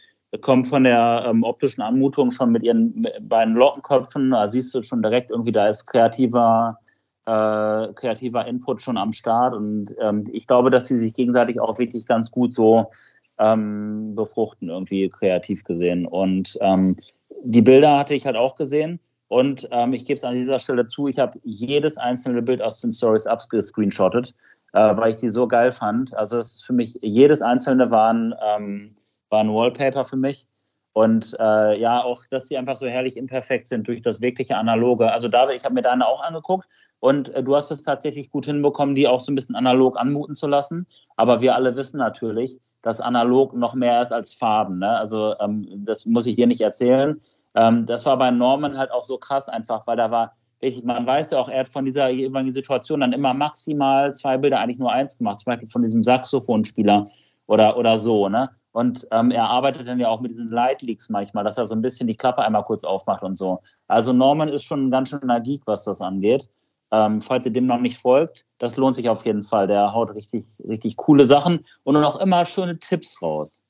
kommen 0.42 0.66
von 0.66 0.84
der 0.84 1.26
ähm, 1.28 1.44
optischen 1.44 1.82
Anmutung 1.82 2.30
schon 2.30 2.52
mit 2.52 2.62
ihren 2.62 3.08
beiden 3.22 3.56
Lockenköpfen. 3.56 4.32
Da 4.32 4.48
siehst 4.48 4.76
du 4.76 4.84
schon 4.84 5.02
direkt 5.02 5.32
irgendwie, 5.32 5.52
da 5.52 5.68
ist 5.68 5.88
kreativer 5.88 6.78
äh, 7.26 7.94
kreativer 7.94 8.46
Input 8.46 8.82
schon 8.82 8.98
am 8.98 9.14
Start. 9.14 9.54
Und 9.54 9.96
ähm, 10.00 10.30
ich 10.32 10.48
glaube, 10.48 10.70
dass 10.70 10.88
sie 10.88 10.98
sich 10.98 11.14
gegenseitig 11.14 11.60
auch 11.60 11.80
wirklich 11.80 12.06
ganz 12.06 12.32
gut 12.32 12.54
so 12.54 12.92
ähm, 13.38 14.16
befruchten, 14.16 14.70
irgendwie 14.70 15.10
kreativ 15.10 15.64
gesehen. 15.64 16.06
Und 16.06 16.58
ähm, 16.62 16.96
die 17.44 17.62
Bilder 17.62 17.98
hatte 17.98 18.16
ich 18.16 18.26
halt 18.26 18.36
auch 18.36 18.56
gesehen. 18.56 19.00
Und 19.28 19.68
ähm, 19.72 19.94
ich 19.94 20.06
gebe 20.06 20.16
es 20.16 20.24
an 20.24 20.36
dieser 20.36 20.60
Stelle 20.60 20.86
zu, 20.86 21.08
ich 21.08 21.20
habe 21.20 21.40
jedes 21.44 21.98
einzelne 21.98 22.42
Bild 22.42 22.62
aus 22.62 22.82
den 22.82 22.92
Stories 22.92 23.26
abgescreenshottet, 23.26 24.36
äh, 24.74 24.96
weil 24.96 25.14
ich 25.14 25.20
die 25.20 25.30
so 25.30 25.48
geil 25.48 25.72
fand. 25.72 26.14
Also 26.14 26.38
es 26.38 26.56
ist 26.56 26.66
für 26.66 26.74
mich, 26.74 27.00
jedes 27.02 27.42
einzelne 27.42 27.90
war 27.90 28.14
ein, 28.14 28.36
ähm, 28.42 28.96
war 29.30 29.40
ein 29.40 29.52
Wallpaper 29.52 30.06
für 30.06 30.18
mich. 30.18 30.46
Und 30.95 31.36
äh, 31.41 31.77
ja, 31.77 32.01
auch, 32.01 32.23
dass 32.31 32.47
sie 32.47 32.58
einfach 32.58 32.77
so 32.77 32.88
herrlich 32.88 33.17
imperfekt 33.17 33.67
sind 33.67 33.86
durch 33.86 34.01
das 34.01 34.21
wirkliche 34.21 34.55
Analoge. 34.55 35.12
Also 35.12 35.27
David, 35.27 35.58
ich 35.58 35.65
habe 35.65 35.73
mir 35.73 35.81
deine 35.81 36.08
auch 36.08 36.23
angeguckt 36.23 36.69
und 37.01 37.36
äh, 37.36 37.43
du 37.43 37.53
hast 37.53 37.69
es 37.69 37.84
tatsächlich 37.84 38.31
gut 38.31 38.45
hinbekommen, 38.45 38.95
die 38.95 39.05
auch 39.05 39.19
so 39.19 39.29
ein 39.29 39.36
bisschen 39.36 39.55
analog 39.55 39.99
anmuten 39.99 40.36
zu 40.36 40.47
lassen. 40.47 40.88
Aber 41.17 41.41
wir 41.41 41.53
alle 41.53 41.75
wissen 41.75 41.97
natürlich, 41.97 42.62
dass 42.81 43.01
analog 43.01 43.53
noch 43.53 43.73
mehr 43.73 44.01
ist 44.01 44.13
als 44.13 44.34
Farben. 44.34 44.79
Ne? 44.79 44.89
Also 44.89 45.36
ähm, 45.41 45.67
das 45.84 46.05
muss 46.05 46.27
ich 46.27 46.38
dir 46.38 46.47
nicht 46.47 46.62
erzählen. 46.62 47.19
Ähm, 47.55 47.86
das 47.86 48.05
war 48.05 48.17
bei 48.17 48.31
Norman 48.31 48.77
halt 48.77 48.91
auch 48.91 49.03
so 49.03 49.17
krass 49.17 49.49
einfach, 49.49 49.86
weil 49.88 49.97
da 49.97 50.12
war, 50.12 50.31
richtig, 50.62 50.86
man 50.86 51.05
weiß 51.05 51.31
ja 51.31 51.39
auch, 51.39 51.49
er 51.49 51.60
hat 51.60 51.67
von 51.67 51.84
dieser 51.84 52.08
Situation 52.53 53.01
dann 53.01 53.12
immer 53.12 53.34
maximal 53.34 54.15
zwei 54.15 54.38
Bilder, 54.38 54.62
eigentlich 54.62 54.79
nur 54.79 54.93
eins 54.93 55.17
gemacht, 55.17 55.39
zum 55.39 55.51
Beispiel 55.51 55.67
von 55.67 55.84
diesem 55.84 56.05
Saxophonspieler 56.05 57.05
oder, 57.47 57.77
oder 57.77 57.97
so. 57.97 58.29
Ne? 58.29 58.49
Und 58.71 59.08
ähm, 59.12 59.31
er 59.31 59.45
arbeitet 59.45 59.88
dann 59.88 59.99
ja 59.99 60.10
auch 60.10 60.19
mit 60.19 60.31
diesen 60.31 60.49
Light 60.49 60.81
Leaks 60.81 61.10
manchmal, 61.10 61.43
dass 61.43 61.58
er 61.58 61.65
so 61.65 61.75
ein 61.75 61.81
bisschen 61.81 62.08
die 62.08 62.17
Klappe 62.17 62.41
einmal 62.43 62.63
kurz 62.63 62.84
aufmacht 62.84 63.23
und 63.23 63.36
so. 63.36 63.62
Also 63.88 64.12
Norman 64.12 64.49
ist 64.49 64.63
schon 64.63 64.88
ein 64.88 64.91
ganz 64.91 65.10
schöner 65.10 65.39
Geek, 65.39 65.62
was 65.65 65.86
das 65.86 66.01
angeht. 66.01 66.49
Ähm, 66.91 67.21
falls 67.21 67.45
ihr 67.45 67.53
dem 67.53 67.65
noch 67.65 67.79
nicht 67.79 67.97
folgt, 67.97 68.45
das 68.58 68.77
lohnt 68.77 68.95
sich 68.95 69.10
auf 69.10 69.25
jeden 69.25 69.43
Fall. 69.43 69.67
Der 69.67 69.93
haut 69.93 70.13
richtig, 70.13 70.45
richtig 70.67 70.97
coole 70.97 71.25
Sachen 71.25 71.60
und 71.84 71.93
noch 71.93 72.17
immer 72.17 72.45
schöne 72.45 72.77
Tipps 72.77 73.21
raus. 73.21 73.63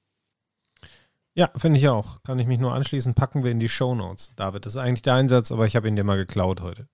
Ja, 1.35 1.49
finde 1.55 1.77
ich 1.77 1.87
auch. 1.89 2.23
Kann 2.23 2.39
ich 2.39 2.47
mich 2.47 2.59
nur 2.59 2.73
anschließen. 2.73 3.13
Packen 3.13 3.43
wir 3.43 3.51
in 3.51 3.59
die 3.59 3.69
Show 3.69 3.93
Notes. 3.93 4.33
David, 4.35 4.65
das 4.65 4.73
ist 4.73 4.81
eigentlich 4.81 5.01
der 5.01 5.15
Einsatz, 5.15 5.51
aber 5.51 5.65
ich 5.65 5.75
habe 5.75 5.87
ihn 5.87 5.95
dir 5.95 6.03
mal 6.03 6.17
geklaut 6.17 6.61
heute. 6.61 6.87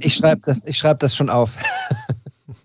Ich 0.00 0.14
schreibe 0.14 0.42
das, 0.46 0.62
schreib 0.74 1.00
das 1.00 1.14
schon 1.16 1.28
auf. 1.28 1.56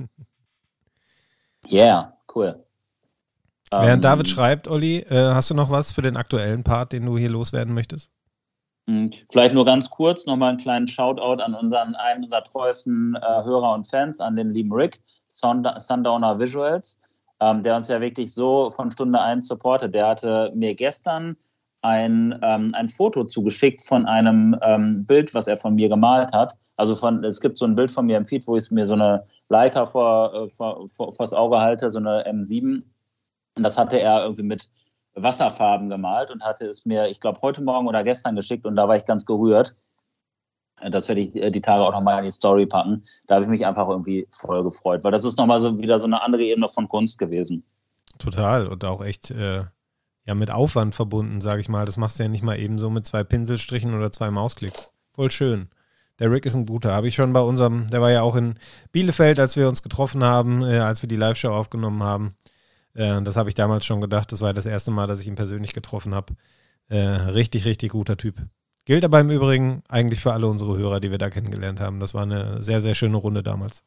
yeah, 1.72 2.14
cool. 2.34 2.64
Während 3.72 3.96
ähm, 3.96 4.02
David 4.02 4.28
schreibt, 4.28 4.68
Olli, 4.68 4.98
äh, 4.98 5.34
hast 5.34 5.50
du 5.52 5.54
noch 5.54 5.70
was 5.70 5.94
für 5.94 6.02
den 6.02 6.18
aktuellen 6.18 6.64
Part, 6.64 6.92
den 6.92 7.06
du 7.06 7.18
hier 7.18 7.30
loswerden 7.30 7.74
möchtest? 7.74 8.10
Hm, 8.90 9.12
vielleicht 9.32 9.54
nur 9.54 9.66
ganz 9.66 9.90
kurz 9.90 10.26
nochmal 10.26 10.50
einen 10.50 10.58
kleinen 10.58 10.88
Shoutout 10.88 11.44
an 11.44 11.54
unseren, 11.54 11.96
einen 11.96 12.24
unserer 12.24 12.44
treuesten 12.44 13.16
äh, 13.16 13.44
Hörer 13.44 13.74
und 13.74 13.88
Fans, 13.88 14.20
an 14.20 14.36
den 14.36 14.50
lieben 14.50 14.74
Rick, 14.74 15.00
Sundowner 15.28 16.40
Visuals, 16.40 17.00
ähm, 17.40 17.62
der 17.62 17.76
uns 17.76 17.88
ja 17.88 18.02
wirklich 18.02 18.34
so 18.34 18.72
von 18.72 18.90
Stunde 18.90 19.22
1 19.22 19.48
supportet. 19.48 19.94
Der 19.94 20.08
hatte 20.08 20.52
mir 20.56 20.74
gestern 20.74 21.38
ein, 21.84 22.38
ähm, 22.42 22.74
ein 22.74 22.90
Foto 22.90 23.24
zugeschickt 23.24 23.82
von 23.82 24.08
einem 24.08 24.58
ähm, 24.64 25.06
Bild, 25.06 25.36
was 25.36 25.46
er 25.46 25.58
von 25.58 25.76
mir 25.76 25.88
gemalt 25.88 26.34
hat. 26.34 26.58
Also 26.76 26.96
von, 26.96 27.24
es 27.24 27.42
gibt 27.42 27.60
so 27.60 27.66
ein 27.66 27.76
Bild 27.76 27.92
von 27.92 28.08
mir 28.08 28.18
im 28.18 28.26
Feed, 28.26 28.48
wo 28.48 28.56
ich 28.56 28.72
mir 28.72 28.88
so 28.88 28.94
eine 28.94 29.26
Leica 29.50 29.86
vor, 29.86 30.34
äh, 30.34 30.50
vor, 30.50 30.88
vor, 30.88 31.12
vors 31.12 31.34
Auge 31.34 31.60
halte, 31.60 31.90
so 31.90 32.00
eine 32.00 32.26
M7 32.28 32.82
und 33.60 33.64
das 33.64 33.78
hatte 33.78 34.00
er 34.00 34.24
irgendwie 34.24 34.44
mit 34.44 34.70
Wasserfarben 35.16 35.90
gemalt 35.90 36.32
und 36.32 36.44
hatte 36.44 36.66
es 36.66 36.86
mir, 36.86 37.10
ich 37.10 37.20
glaube, 37.20 37.42
heute 37.42 37.62
Morgen 37.62 37.90
oder 37.90 38.06
gestern 38.06 38.38
geschickt 38.38 38.66
und 38.66 38.78
da 38.78 38.88
war 38.88 38.96
ich 38.96 39.04
ganz 39.04 39.26
gerührt. 39.26 39.76
Das 40.92 41.10
werde 41.10 41.20
ich 41.20 41.36
äh, 41.36 41.52
die 41.52 41.60
Tage 41.60 41.84
auch 41.84 41.92
nochmal 41.92 42.20
in 42.20 42.24
die 42.24 42.32
Story 42.32 42.66
packen. 42.66 43.04
Da 43.28 43.36
habe 43.36 43.44
ich 43.44 43.52
mich 43.52 43.66
einfach 43.66 43.90
irgendwie 43.90 44.30
voll 44.32 44.64
gefreut, 44.64 45.04
weil 45.04 45.12
das 45.12 45.26
ist 45.26 45.38
nochmal 45.38 45.60
so 45.60 45.78
wieder 45.78 46.00
so 46.00 46.06
eine 46.06 46.22
andere 46.22 46.42
Ebene 46.42 46.70
von 46.70 46.88
Kunst 46.88 47.20
gewesen. 47.20 47.66
Total 48.18 48.66
und 48.66 48.86
auch 48.86 49.04
echt 49.04 49.30
äh, 49.30 49.66
ja 50.26 50.36
mit 50.36 50.52
Aufwand 50.52 50.96
verbunden, 50.96 51.42
sage 51.42 51.60
ich 51.60 51.68
mal. 51.68 51.86
Das 51.86 51.98
machst 51.98 52.18
du 52.18 52.24
ja 52.24 52.30
nicht 52.30 52.44
mal 52.44 52.58
eben 52.58 52.78
so 52.78 52.90
mit 52.90 53.06
zwei 53.06 53.26
Pinselstrichen 53.26 53.94
oder 53.94 54.10
zwei 54.14 54.32
Mausklicks. 54.32 54.94
Voll 55.12 55.32
schön. 55.32 55.68
Der 56.20 56.32
Rick 56.32 56.46
ist 56.46 56.56
ein 56.56 56.66
guter. 56.66 56.94
Habe 56.94 57.10
ich 57.10 57.16
schon 57.16 57.34
bei 57.34 57.42
unserem, 57.42 57.88
der 57.88 58.00
war 58.00 58.12
ja 58.12 58.22
auch 58.22 58.38
in 58.38 58.56
Bielefeld, 58.94 59.38
als 59.38 59.58
wir 59.58 59.68
uns 59.68 59.84
getroffen 59.84 60.24
haben, 60.24 60.62
äh, 60.64 60.80
als 60.80 61.02
wir 61.02 61.10
die 61.10 61.18
Live-Show 61.18 61.50
aufgenommen 61.50 62.04
haben. 62.04 62.36
Äh, 63.00 63.22
das 63.22 63.38
habe 63.38 63.50
ich 63.50 63.56
damals 63.56 63.86
schon 63.86 64.02
gedacht. 64.02 64.32
Das 64.32 64.42
war 64.42 64.54
das 64.54 64.66
erste 64.66 64.92
Mal, 64.92 65.08
dass 65.08 65.22
ich 65.22 65.28
ihn 65.28 65.36
persönlich 65.36 65.74
getroffen 65.74 66.14
habe. 66.14 66.34
Äh, 66.90 66.98
richtig, 66.98 67.66
richtig 67.66 67.92
guter 67.92 68.18
Typ. 68.18 68.36
Gilt 68.86 69.06
aber 69.06 69.20
im 69.20 69.30
Übrigen 69.30 69.84
eigentlich 69.88 70.20
für 70.20 70.34
alle 70.34 70.48
unsere 70.48 70.78
Hörer, 70.78 71.00
die 71.00 71.12
wir 71.12 71.18
da 71.18 71.30
kennengelernt 71.30 71.80
haben. 71.80 72.00
Das 72.00 72.14
war 72.14 72.24
eine 72.24 72.62
sehr, 72.62 72.82
sehr 72.82 72.96
schöne 72.96 73.18
Runde 73.18 73.44
damals. 73.44 73.84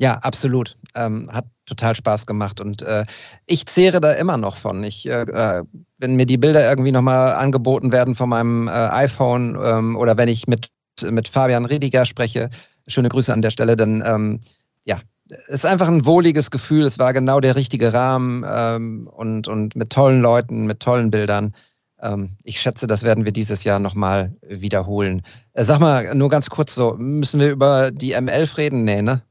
Ja, 0.00 0.14
absolut. 0.18 0.76
Ähm, 0.94 1.30
hat 1.32 1.46
total 1.66 1.96
Spaß 1.96 2.26
gemacht 2.26 2.60
und 2.60 2.82
äh, 2.82 3.04
ich 3.46 3.66
zehre 3.66 4.00
da 4.00 4.12
immer 4.12 4.36
noch 4.36 4.56
von. 4.56 4.82
Ich, 4.84 5.08
äh, 5.08 5.22
äh 5.22 5.64
wenn 5.98 6.16
mir 6.16 6.26
die 6.26 6.36
Bilder 6.36 6.68
irgendwie 6.68 6.92
nochmal 6.92 7.32
angeboten 7.34 7.92
werden 7.92 8.14
von 8.14 8.28
meinem 8.28 8.68
äh, 8.68 8.72
iPhone 8.72 9.56
ähm, 9.62 9.96
oder 9.96 10.18
wenn 10.18 10.28
ich 10.28 10.46
mit, 10.46 10.68
mit 11.08 11.28
Fabian 11.28 11.64
Rediger 11.64 12.04
spreche, 12.04 12.50
schöne 12.88 13.08
Grüße 13.08 13.32
an 13.32 13.40
der 13.40 13.50
Stelle, 13.50 13.76
dann 13.76 14.02
ähm, 14.04 14.40
ja, 14.84 15.00
es 15.30 15.48
ist 15.48 15.66
einfach 15.66 15.88
ein 15.88 16.04
wohliges 16.04 16.50
Gefühl. 16.50 16.84
Es 16.84 16.98
war 16.98 17.12
genau 17.12 17.40
der 17.40 17.56
richtige 17.56 17.92
Rahmen 17.92 18.44
ähm, 18.46 19.08
und, 19.08 19.48
und 19.48 19.74
mit 19.76 19.90
tollen 19.90 20.20
Leuten, 20.20 20.66
mit 20.66 20.80
tollen 20.80 21.10
Bildern. 21.10 21.54
Ähm, 22.00 22.36
ich 22.42 22.60
schätze, 22.60 22.86
das 22.86 23.02
werden 23.02 23.24
wir 23.24 23.32
dieses 23.32 23.64
Jahr 23.64 23.78
nochmal 23.78 24.36
wiederholen. 24.42 25.22
Äh, 25.54 25.64
sag 25.64 25.80
mal, 25.80 26.14
nur 26.14 26.28
ganz 26.28 26.50
kurz 26.50 26.74
so, 26.74 26.94
müssen 26.98 27.40
wir 27.40 27.50
über 27.50 27.90
die 27.90 28.14
M11 28.16 28.56
reden? 28.58 28.84
Nee, 28.84 29.02
ne? 29.02 29.22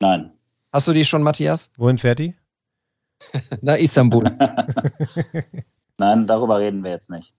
Nein. 0.00 0.30
Hast 0.72 0.88
du 0.88 0.92
die 0.92 1.04
schon, 1.04 1.22
Matthias? 1.22 1.70
Wohin 1.76 1.96
fährt 1.96 2.18
die? 2.18 2.34
Na, 3.62 3.76
Istanbul. 3.76 4.24
Nein, 5.98 6.26
darüber 6.26 6.58
reden 6.58 6.84
wir 6.84 6.90
jetzt 6.90 7.08
nicht. 7.08 7.34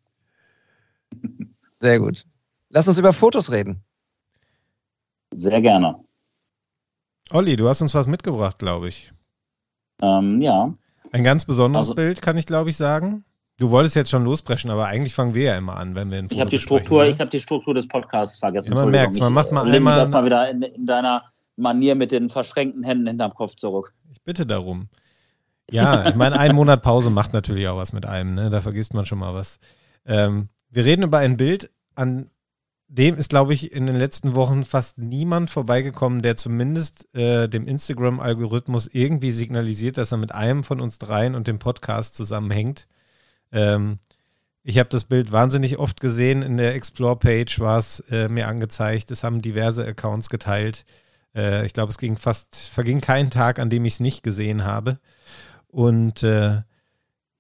Sehr 1.80 2.00
gut. 2.00 2.26
Lass 2.70 2.88
uns 2.88 2.98
über 2.98 3.14
Fotos 3.14 3.52
reden. 3.52 3.84
Sehr 5.36 5.62
gerne. 5.62 6.04
Olli, 7.32 7.56
du 7.56 7.68
hast 7.68 7.82
uns 7.82 7.94
was 7.94 8.08
mitgebracht, 8.08 8.60
glaube 8.60 8.88
ich. 8.88 9.12
Ähm, 10.02 10.42
ja. 10.42 10.74
Ein 11.12 11.24
ganz 11.24 11.46
besonderes 11.46 11.88
Also- 11.90 11.96
Bild, 11.96 12.22
kann 12.22 12.38
ich 12.38 12.46
glaube 12.46 12.70
ich 12.70 12.78
sagen. 12.78 13.24
Du 13.60 13.72
wolltest 13.72 13.96
jetzt 13.96 14.12
schon 14.12 14.24
losbrechen, 14.24 14.70
aber 14.70 14.86
eigentlich 14.86 15.16
fangen 15.16 15.34
wir 15.34 15.44
ja 15.46 15.58
immer 15.58 15.78
an, 15.78 15.96
wenn 15.96 16.12
wir 16.12 16.20
ein 16.20 16.26
Ich 16.26 16.30
Foto 16.30 16.42
habe 16.42 16.50
die 16.52 16.60
Struktur, 16.60 17.04
ne? 17.04 17.10
ich 17.10 17.20
habe 17.20 17.32
die 17.32 17.40
Struktur 17.40 17.74
des 17.74 17.88
Podcasts 17.88 18.38
vergessen. 18.38 18.72
Ja, 18.74 18.82
man 18.82 18.92
merkt's, 18.92 19.20
man 19.20 19.34
macht 19.34 19.52
mal 19.52 19.68
einmal- 19.68 19.98
erstmal 19.98 20.26
wieder 20.26 20.48
in, 20.50 20.62
in 20.62 20.84
deiner 20.84 21.24
Manier 21.56 21.96
mit 21.96 22.12
den 22.12 22.30
verschränkten 22.30 22.84
Händen 22.84 23.08
hinterm 23.08 23.34
Kopf 23.34 23.56
zurück. 23.56 23.94
Ich 24.10 24.24
bitte 24.24 24.46
darum. 24.46 24.90
Ja, 25.72 26.08
ich 26.08 26.14
meine, 26.16 26.38
ein 26.38 26.56
Monat 26.56 26.84
Pause 26.84 27.10
macht 27.10 27.34
natürlich 27.34 27.68
auch 27.68 27.78
was 27.78 27.94
mit 27.94 28.06
einem, 28.06 28.36
ne? 28.36 28.50
Da 28.52 28.62
vergisst 28.62 28.94
man 28.94 29.06
schon 29.06 29.18
mal 29.18 29.34
was. 29.34 29.60
Ähm, 30.06 30.50
wir 30.70 30.86
reden 30.86 31.02
über 31.04 31.18
ein 31.18 31.36
Bild, 31.36 31.72
an 31.96 32.30
dem 32.90 33.16
ist, 33.16 33.30
glaube 33.30 33.54
ich, 33.54 33.72
in 33.74 33.86
den 33.86 33.96
letzten 33.96 34.36
Wochen 34.36 34.64
fast 34.64 34.98
niemand 34.98 35.50
vorbeigekommen, 35.50 36.22
der 36.22 36.38
zumindest 36.38 37.14
äh, 37.14 37.50
dem 37.50 37.68
Instagram-Algorithmus 37.68 38.88
irgendwie 38.92 39.32
signalisiert, 39.32 39.98
dass 39.98 40.12
er 40.12 40.18
mit 40.18 40.34
einem 40.34 40.64
von 40.64 40.80
uns 40.80 40.98
dreien 40.98 41.36
und 41.36 41.48
dem 41.48 41.60
Podcast 41.60 42.16
zusammenhängt. 42.16 42.88
Ähm, 43.52 44.00
ich 44.64 44.78
habe 44.80 44.90
das 44.90 45.06
Bild 45.06 45.32
wahnsinnig 45.32 45.80
oft 45.80 46.00
gesehen. 46.00 46.42
In 46.42 46.58
der 46.58 46.76
Explore-Page 46.76 47.60
war 47.60 47.80
es 47.80 48.02
äh, 48.10 48.30
mir 48.30 48.48
angezeigt. 48.48 49.12
Es 49.12 49.24
haben 49.24 49.42
diverse 49.42 49.86
Accounts 49.86 50.30
geteilt. 50.30 50.86
Äh, 51.36 51.66
ich 51.66 51.74
glaube, 51.74 51.92
es 51.92 51.98
ging 51.98 52.18
fast, 52.18 52.56
verging 52.56 53.02
kein 53.02 53.30
Tag, 53.30 53.60
an 53.60 53.70
dem 53.70 53.86
ich 53.86 53.94
es 53.94 54.00
nicht 54.00 54.24
gesehen 54.24 54.64
habe. 54.64 55.00
Und 55.68 56.24
äh, 56.24 56.62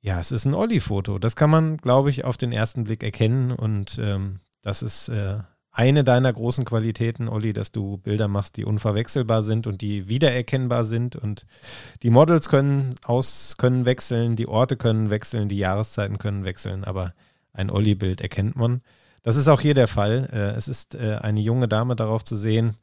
ja, 0.01 0.19
es 0.19 0.31
ist 0.31 0.45
ein 0.45 0.53
Olli-Foto. 0.53 1.19
Das 1.19 1.35
kann 1.35 1.49
man, 1.49 1.77
glaube 1.77 2.09
ich, 2.09 2.23
auf 2.23 2.37
den 2.37 2.51
ersten 2.51 2.85
Blick 2.85 3.03
erkennen. 3.03 3.51
Und 3.51 3.97
ähm, 4.01 4.39
das 4.61 4.81
ist 4.81 5.09
äh, 5.09 5.39
eine 5.71 6.03
deiner 6.03 6.33
großen 6.33 6.65
Qualitäten, 6.65 7.29
Olli, 7.29 7.53
dass 7.53 7.71
du 7.71 7.97
Bilder 7.97 8.27
machst, 8.27 8.57
die 8.57 8.65
unverwechselbar 8.65 9.43
sind 9.43 9.67
und 9.67 9.81
die 9.81 10.07
wiedererkennbar 10.09 10.83
sind. 10.83 11.15
Und 11.15 11.45
die 12.01 12.09
Models 12.09 12.49
können 12.49 12.95
aus, 13.03 13.57
können 13.57 13.85
wechseln, 13.85 14.35
die 14.35 14.47
Orte 14.47 14.75
können 14.75 15.11
wechseln, 15.11 15.49
die 15.49 15.57
Jahreszeiten 15.57 16.17
können 16.17 16.45
wechseln, 16.45 16.83
aber 16.83 17.13
ein 17.53 17.69
Olli-Bild 17.69 18.21
erkennt 18.21 18.55
man. 18.55 18.81
Das 19.21 19.35
ist 19.35 19.47
auch 19.47 19.61
hier 19.61 19.75
der 19.75 19.87
Fall. 19.87 20.29
Äh, 20.31 20.57
es 20.57 20.67
ist 20.67 20.95
äh, 20.95 21.19
eine 21.21 21.41
junge 21.41 21.67
Dame 21.67 21.95
darauf 21.95 22.23
zu 22.23 22.35
sehen. 22.35 22.75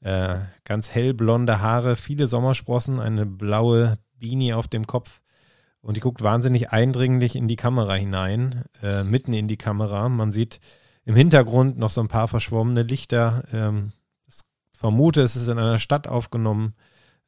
Äh, 0.00 0.38
ganz 0.64 0.90
hellblonde 0.90 1.60
Haare, 1.60 1.94
viele 1.94 2.26
Sommersprossen, 2.26 2.98
eine 2.98 3.26
blaue 3.26 3.98
Beanie 4.18 4.54
auf 4.54 4.66
dem 4.66 4.86
Kopf. 4.86 5.20
Und 5.82 5.96
die 5.96 6.00
guckt 6.00 6.22
wahnsinnig 6.22 6.70
eindringlich 6.70 7.36
in 7.36 7.48
die 7.48 7.56
Kamera 7.56 7.94
hinein, 7.94 8.64
äh, 8.82 9.04
mitten 9.04 9.32
in 9.34 9.46
die 9.46 9.56
Kamera. 9.56 10.08
Man 10.08 10.32
sieht 10.32 10.60
im 11.04 11.14
Hintergrund 11.14 11.78
noch 11.78 11.90
so 11.90 12.00
ein 12.00 12.08
paar 12.08 12.28
verschwommene 12.28 12.82
Lichter. 12.82 13.44
Ähm, 13.52 13.92
ich 14.28 14.40
vermute, 14.76 15.20
es 15.22 15.36
ist 15.36 15.48
in 15.48 15.58
einer 15.58 15.78
Stadt 15.78 16.08
aufgenommen. 16.08 16.74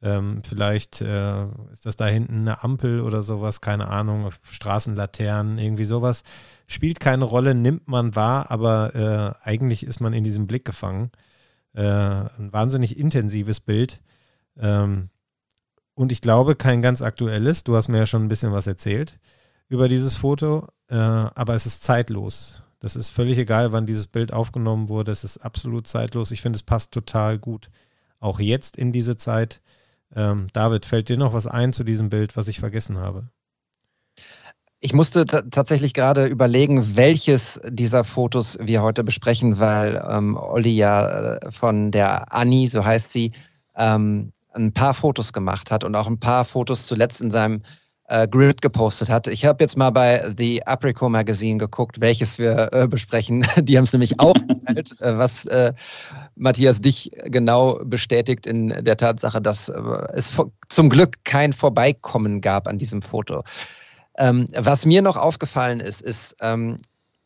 Ähm, 0.01 0.41
vielleicht 0.43 1.01
äh, 1.01 1.45
ist 1.71 1.85
das 1.85 1.95
da 1.95 2.07
hinten 2.07 2.39
eine 2.39 2.63
Ampel 2.63 3.01
oder 3.01 3.21
sowas, 3.21 3.61
keine 3.61 3.87
Ahnung, 3.87 4.31
Straßenlaternen, 4.41 5.57
irgendwie 5.57 5.85
sowas. 5.85 6.23
Spielt 6.67 6.99
keine 6.99 7.23
Rolle, 7.23 7.55
nimmt 7.55 7.87
man 7.87 8.15
wahr, 8.15 8.51
aber 8.51 8.95
äh, 9.43 9.47
eigentlich 9.47 9.85
ist 9.85 10.01
man 10.01 10.13
in 10.13 10.23
diesem 10.23 10.45
Blick 10.45 10.65
gefangen. 10.65 11.11
Äh, 11.73 11.83
ein 11.83 12.51
wahnsinnig 12.51 12.97
intensives 12.97 13.59
Bild. 13.59 14.01
Ähm, 14.57 15.09
und 15.95 16.11
ich 16.11 16.21
glaube, 16.21 16.55
kein 16.55 16.81
ganz 16.81 17.01
aktuelles. 17.01 17.63
Du 17.63 17.75
hast 17.75 17.87
mir 17.87 17.99
ja 17.99 18.05
schon 18.05 18.23
ein 18.23 18.29
bisschen 18.29 18.51
was 18.51 18.67
erzählt 18.67 19.19
über 19.69 19.87
dieses 19.87 20.17
Foto, 20.17 20.67
äh, 20.89 20.95
aber 20.95 21.55
es 21.55 21.65
ist 21.65 21.83
zeitlos. 21.83 22.62
Das 22.83 22.97
ist 22.97 23.11
völlig 23.11 23.37
egal, 23.37 23.71
wann 23.71 23.85
dieses 23.85 24.07
Bild 24.07 24.33
aufgenommen 24.33 24.89
wurde. 24.89 25.13
Es 25.13 25.23
ist 25.23 25.37
absolut 25.37 25.87
zeitlos. 25.87 26.31
Ich 26.31 26.41
finde, 26.41 26.57
es 26.57 26.63
passt 26.63 26.91
total 26.91 27.39
gut. 27.39 27.69
Auch 28.19 28.41
jetzt 28.41 28.75
in 28.75 28.91
diese 28.91 29.15
Zeit. 29.15 29.61
Ähm, 30.13 30.47
David, 30.51 30.85
fällt 30.85 31.07
dir 31.07 31.15
noch 31.15 31.31
was 31.31 31.47
ein 31.47 31.71
zu 31.71 31.85
diesem 31.85 32.09
Bild, 32.09 32.35
was 32.35 32.49
ich 32.49 32.59
vergessen 32.59 32.97
habe? 32.97 33.29
Ich 34.81 34.91
musste 34.91 35.25
ta- 35.25 35.43
tatsächlich 35.43 35.93
gerade 35.93 36.25
überlegen, 36.25 36.97
welches 36.97 37.61
dieser 37.69 38.03
Fotos 38.03 38.57
wir 38.59 38.81
heute 38.81 39.05
besprechen, 39.05 39.59
weil 39.59 40.03
ähm, 40.09 40.35
Olli 40.35 40.75
ja 40.75 41.35
äh, 41.35 41.51
von 41.53 41.89
der 41.89 42.33
Annie, 42.33 42.67
so 42.67 42.83
heißt 42.83 43.13
sie, 43.13 43.31
ähm, 43.77 44.33
ein 44.51 44.73
paar 44.73 44.93
Fotos 44.93 45.31
gemacht 45.31 45.71
hat 45.71 45.85
und 45.85 45.95
auch 45.95 46.07
ein 46.07 46.19
paar 46.19 46.43
Fotos 46.43 46.85
zuletzt 46.85 47.21
in 47.21 47.31
seinem 47.31 47.61
äh, 48.07 48.27
Grid 48.27 48.61
gepostet 48.61 49.09
hat. 49.09 49.27
Ich 49.27 49.45
habe 49.45 49.63
jetzt 49.63 49.77
mal 49.77 49.89
bei 49.89 50.23
The 50.37 50.65
Apricot 50.65 51.09
Magazine 51.09 51.57
geguckt, 51.57 52.01
welches 52.01 52.37
wir 52.37 52.69
äh, 52.73 52.87
besprechen. 52.87 53.45
Die 53.61 53.77
haben 53.77 53.83
es 53.85 53.93
nämlich 53.93 54.19
auch 54.19 54.33
geteilt, 54.33 54.95
äh, 54.99 55.17
was 55.17 55.45
äh, 55.45 55.73
Matthias 56.35 56.81
dich 56.81 57.11
genau 57.25 57.79
bestätigt 57.85 58.45
in 58.45 58.69
der 58.83 58.97
Tatsache, 58.97 59.41
dass 59.41 59.69
äh, 59.69 59.79
es 60.13 60.33
zum 60.69 60.89
Glück 60.89 61.23
kein 61.23 61.53
Vorbeikommen 61.53 62.41
gab 62.41 62.67
an 62.67 62.77
diesem 62.77 63.01
Foto. 63.01 63.43
Ähm, 64.17 64.47
was 64.55 64.85
mir 64.85 65.01
noch 65.01 65.17
aufgefallen 65.17 65.79
ist, 65.79 66.01
ist, 66.01 66.35
ähm, 66.41 66.77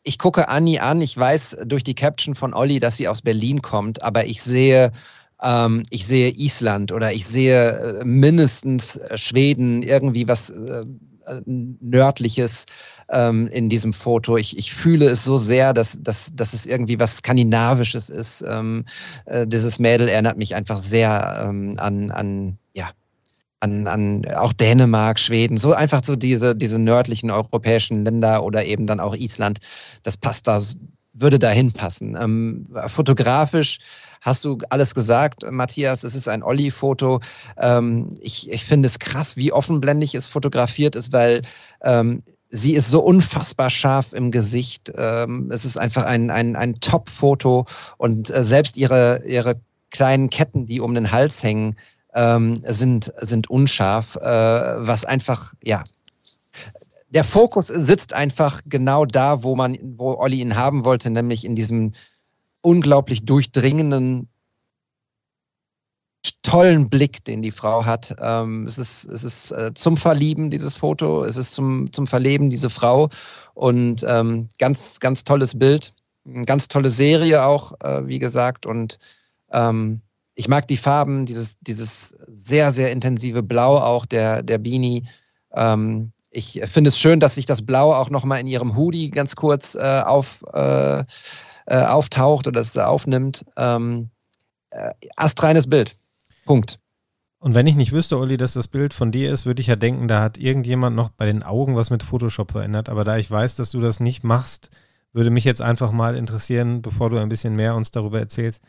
ich 0.04 0.18
gucke 0.18 0.48
Anni 0.48 0.78
an, 0.78 1.02
ich 1.02 1.16
weiß 1.16 1.58
durch 1.66 1.84
die 1.84 1.94
Caption 1.94 2.34
von 2.34 2.54
Olli, 2.54 2.78
dass 2.80 2.96
sie 2.96 3.08
aus 3.08 3.20
Berlin 3.20 3.60
kommt, 3.60 4.02
aber 4.02 4.24
ich 4.24 4.42
sehe, 4.42 4.92
ähm, 5.42 5.84
ich 5.90 6.06
sehe 6.06 6.30
Island 6.30 6.92
oder 6.92 7.12
ich 7.12 7.26
sehe 7.26 8.00
äh, 8.00 8.04
mindestens 8.04 8.96
äh, 8.96 9.16
Schweden, 9.16 9.82
irgendwie 9.82 10.26
was 10.28 10.50
äh, 10.50 10.84
äh, 11.28 11.42
nördliches 11.46 12.66
ähm, 13.10 13.48
in 13.48 13.68
diesem 13.68 13.92
Foto. 13.92 14.36
Ich, 14.36 14.56
ich 14.56 14.74
fühle 14.74 15.08
es 15.08 15.24
so 15.24 15.36
sehr, 15.36 15.72
dass, 15.72 16.02
dass, 16.02 16.30
dass 16.34 16.52
es 16.52 16.66
irgendwie 16.66 16.98
was 16.98 17.16
Skandinavisches 17.16 18.08
ist. 18.08 18.44
Ähm, 18.46 18.84
äh, 19.26 19.46
dieses 19.46 19.78
Mädel 19.78 20.08
erinnert 20.08 20.38
mich 20.38 20.54
einfach 20.54 20.78
sehr 20.78 21.46
ähm, 21.46 21.74
an, 21.78 22.10
an, 22.10 22.58
ja, 22.74 22.90
an, 23.60 23.86
an 23.86 24.24
auch 24.34 24.52
Dänemark, 24.52 25.18
Schweden, 25.18 25.56
so 25.56 25.72
einfach 25.72 26.02
so 26.04 26.16
diese, 26.16 26.54
diese 26.56 26.78
nördlichen 26.78 27.30
europäischen 27.30 28.04
Länder 28.04 28.44
oder 28.44 28.64
eben 28.64 28.86
dann 28.86 29.00
auch 29.00 29.16
Island, 29.16 29.58
das 30.02 30.16
passt 30.16 30.46
da, 30.46 30.60
würde 31.12 31.38
dahin 31.38 31.72
passen. 31.72 32.16
Ähm, 32.20 32.66
fotografisch 32.86 33.78
hast 34.20 34.44
du 34.44 34.58
alles 34.70 34.94
gesagt, 34.94 35.50
Matthias, 35.50 36.04
es 36.04 36.14
ist 36.14 36.28
ein 36.28 36.42
Olli-Foto. 36.42 37.20
Ähm, 37.58 38.14
ich, 38.20 38.50
ich 38.50 38.64
finde 38.64 38.86
es 38.86 38.98
krass, 38.98 39.36
wie 39.36 39.52
offenblendig 39.52 40.14
es 40.14 40.28
fotografiert 40.28 40.96
ist, 40.96 41.12
weil 41.12 41.42
ähm, 41.82 42.22
sie 42.50 42.74
ist 42.74 42.90
so 42.90 43.00
unfassbar 43.00 43.70
scharf 43.70 44.12
im 44.12 44.30
Gesicht. 44.30 44.92
Ähm, 44.96 45.50
es 45.52 45.64
ist 45.64 45.78
einfach 45.78 46.04
ein, 46.04 46.30
ein, 46.30 46.56
ein 46.56 46.74
Top-Foto 46.80 47.66
und 47.96 48.30
äh, 48.30 48.44
selbst 48.44 48.76
ihre, 48.76 49.22
ihre 49.26 49.60
kleinen 49.90 50.30
Ketten, 50.30 50.66
die 50.66 50.80
um 50.80 50.94
den 50.94 51.10
Hals 51.10 51.42
hängen, 51.42 51.76
ähm, 52.14 52.60
sind, 52.66 53.12
sind 53.20 53.50
unscharf, 53.50 54.16
äh, 54.16 54.20
was 54.20 55.04
einfach, 55.04 55.54
ja, 55.62 55.84
der 57.10 57.24
Fokus 57.24 57.68
sitzt 57.68 58.12
einfach 58.12 58.60
genau 58.66 59.06
da, 59.06 59.42
wo 59.42 59.56
man, 59.56 59.78
wo 59.82 60.14
Olli 60.14 60.40
ihn 60.40 60.56
haben 60.56 60.84
wollte, 60.84 61.10
nämlich 61.10 61.44
in 61.44 61.54
diesem 61.54 61.92
unglaublich 62.62 63.24
durchdringenden, 63.24 64.28
tollen 66.42 66.88
Blick, 66.88 67.24
den 67.24 67.42
die 67.42 67.50
Frau 67.50 67.84
hat. 67.84 68.14
Ähm, 68.20 68.64
es 68.66 68.78
ist, 68.78 69.04
es 69.04 69.24
ist 69.24 69.50
äh, 69.52 69.72
zum 69.74 69.96
Verlieben, 69.96 70.50
dieses 70.50 70.74
Foto, 70.74 71.24
es 71.24 71.36
ist 71.36 71.52
zum, 71.52 71.92
zum 71.92 72.06
Verleben, 72.06 72.50
diese 72.50 72.70
Frau. 72.70 73.08
Und 73.54 74.04
ähm, 74.06 74.48
ganz, 74.58 75.00
ganz 75.00 75.24
tolles 75.24 75.58
Bild, 75.58 75.94
eine 76.26 76.42
ganz 76.42 76.68
tolle 76.68 76.90
Serie 76.90 77.44
auch, 77.44 77.72
äh, 77.82 78.06
wie 78.06 78.18
gesagt. 78.18 78.66
Und 78.66 78.98
ähm, 79.52 80.00
ich 80.34 80.48
mag 80.48 80.68
die 80.68 80.76
Farben, 80.76 81.26
dieses, 81.26 81.58
dieses 81.60 82.14
sehr, 82.28 82.72
sehr 82.72 82.92
intensive 82.92 83.42
Blau 83.42 83.76
auch 83.76 84.06
der, 84.06 84.42
der 84.42 84.58
Beanie. 84.58 85.04
Ähm, 85.52 86.12
ich 86.30 86.60
finde 86.66 86.88
es 86.88 86.98
schön, 86.98 87.20
dass 87.20 87.34
sich 87.34 87.46
das 87.46 87.62
Blau 87.64 87.94
auch 87.94 88.10
nochmal 88.10 88.40
in 88.40 88.46
ihrem 88.46 88.76
Hoodie 88.76 89.10
ganz 89.10 89.34
kurz 89.34 89.74
äh, 89.74 90.02
auf, 90.04 90.44
äh, 91.68 91.84
auftaucht 91.84 92.46
oder 92.46 92.60
es 92.60 92.76
aufnimmt. 92.76 93.44
Ähm, 93.56 94.10
äh, 94.70 94.92
astreines 95.16 95.68
Bild. 95.68 95.96
Punkt. 96.44 96.78
Und 97.40 97.54
wenn 97.54 97.66
ich 97.66 97.76
nicht 97.76 97.92
wüsste, 97.92 98.18
Olli, 98.18 98.36
dass 98.36 98.54
das 98.54 98.66
Bild 98.66 98.92
von 98.92 99.12
dir 99.12 99.32
ist, 99.32 99.46
würde 99.46 99.60
ich 99.60 99.68
ja 99.68 99.76
denken, 99.76 100.08
da 100.08 100.22
hat 100.22 100.38
irgendjemand 100.38 100.96
noch 100.96 101.10
bei 101.10 101.26
den 101.26 101.42
Augen 101.42 101.76
was 101.76 101.90
mit 101.90 102.02
Photoshop 102.02 102.50
verändert. 102.50 102.88
Aber 102.88 103.04
da 103.04 103.16
ich 103.16 103.30
weiß, 103.30 103.56
dass 103.56 103.70
du 103.70 103.80
das 103.80 104.00
nicht 104.00 104.24
machst, 104.24 104.70
würde 105.12 105.30
mich 105.30 105.44
jetzt 105.44 105.62
einfach 105.62 105.92
mal 105.92 106.16
interessieren, 106.16 106.82
bevor 106.82 107.10
du 107.10 107.18
ein 107.18 107.28
bisschen 107.28 107.54
mehr 107.54 107.76
uns 107.76 107.90
darüber 107.90 108.18
erzählst, 108.18 108.62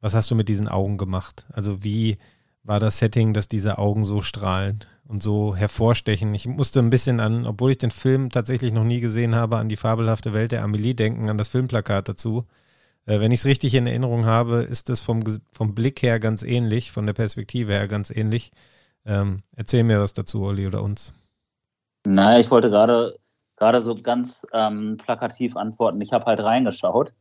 was 0.00 0.14
hast 0.14 0.30
du 0.30 0.34
mit 0.34 0.48
diesen 0.48 0.68
Augen 0.68 0.98
gemacht? 0.98 1.46
Also 1.50 1.82
wie 1.82 2.18
war 2.62 2.78
das 2.78 2.98
Setting, 2.98 3.32
dass 3.32 3.48
diese 3.48 3.78
Augen 3.78 4.04
so 4.04 4.20
strahlen 4.20 4.84
und 5.08 5.22
so 5.22 5.56
hervorstechen? 5.56 6.34
Ich 6.34 6.46
musste 6.46 6.80
ein 6.80 6.90
bisschen 6.90 7.20
an, 7.20 7.46
obwohl 7.46 7.72
ich 7.72 7.78
den 7.78 7.90
Film 7.90 8.30
tatsächlich 8.30 8.72
noch 8.72 8.84
nie 8.84 9.00
gesehen 9.00 9.34
habe, 9.34 9.56
an 9.56 9.68
die 9.68 9.76
fabelhafte 9.76 10.32
Welt 10.32 10.52
der 10.52 10.62
Amelie 10.62 10.94
denken, 10.94 11.30
an 11.30 11.38
das 11.38 11.48
Filmplakat 11.48 12.08
dazu. 12.08 12.46
Äh, 13.06 13.20
wenn 13.20 13.32
ich 13.32 13.40
es 13.40 13.46
richtig 13.46 13.74
in 13.74 13.86
Erinnerung 13.86 14.26
habe, 14.26 14.58
ist 14.58 14.88
das 14.88 15.00
vom, 15.00 15.22
vom 15.50 15.74
Blick 15.74 16.02
her 16.02 16.20
ganz 16.20 16.42
ähnlich, 16.42 16.92
von 16.92 17.06
der 17.06 17.14
Perspektive 17.14 17.72
her 17.72 17.88
ganz 17.88 18.10
ähnlich. 18.10 18.52
Ähm, 19.06 19.42
erzähl 19.56 19.82
mir 19.84 20.00
was 20.00 20.12
dazu, 20.12 20.42
Olli, 20.42 20.66
oder 20.66 20.82
uns. 20.82 21.12
Naja, 22.06 22.38
ich 22.38 22.50
wollte 22.50 22.70
gerade 22.70 23.18
gerade 23.58 23.80
so 23.80 23.94
ganz 23.94 24.46
ähm, 24.52 24.96
plakativ 24.98 25.56
antworten. 25.56 26.00
Ich 26.00 26.12
habe 26.12 26.26
halt 26.26 26.40
reingeschaut. 26.40 27.12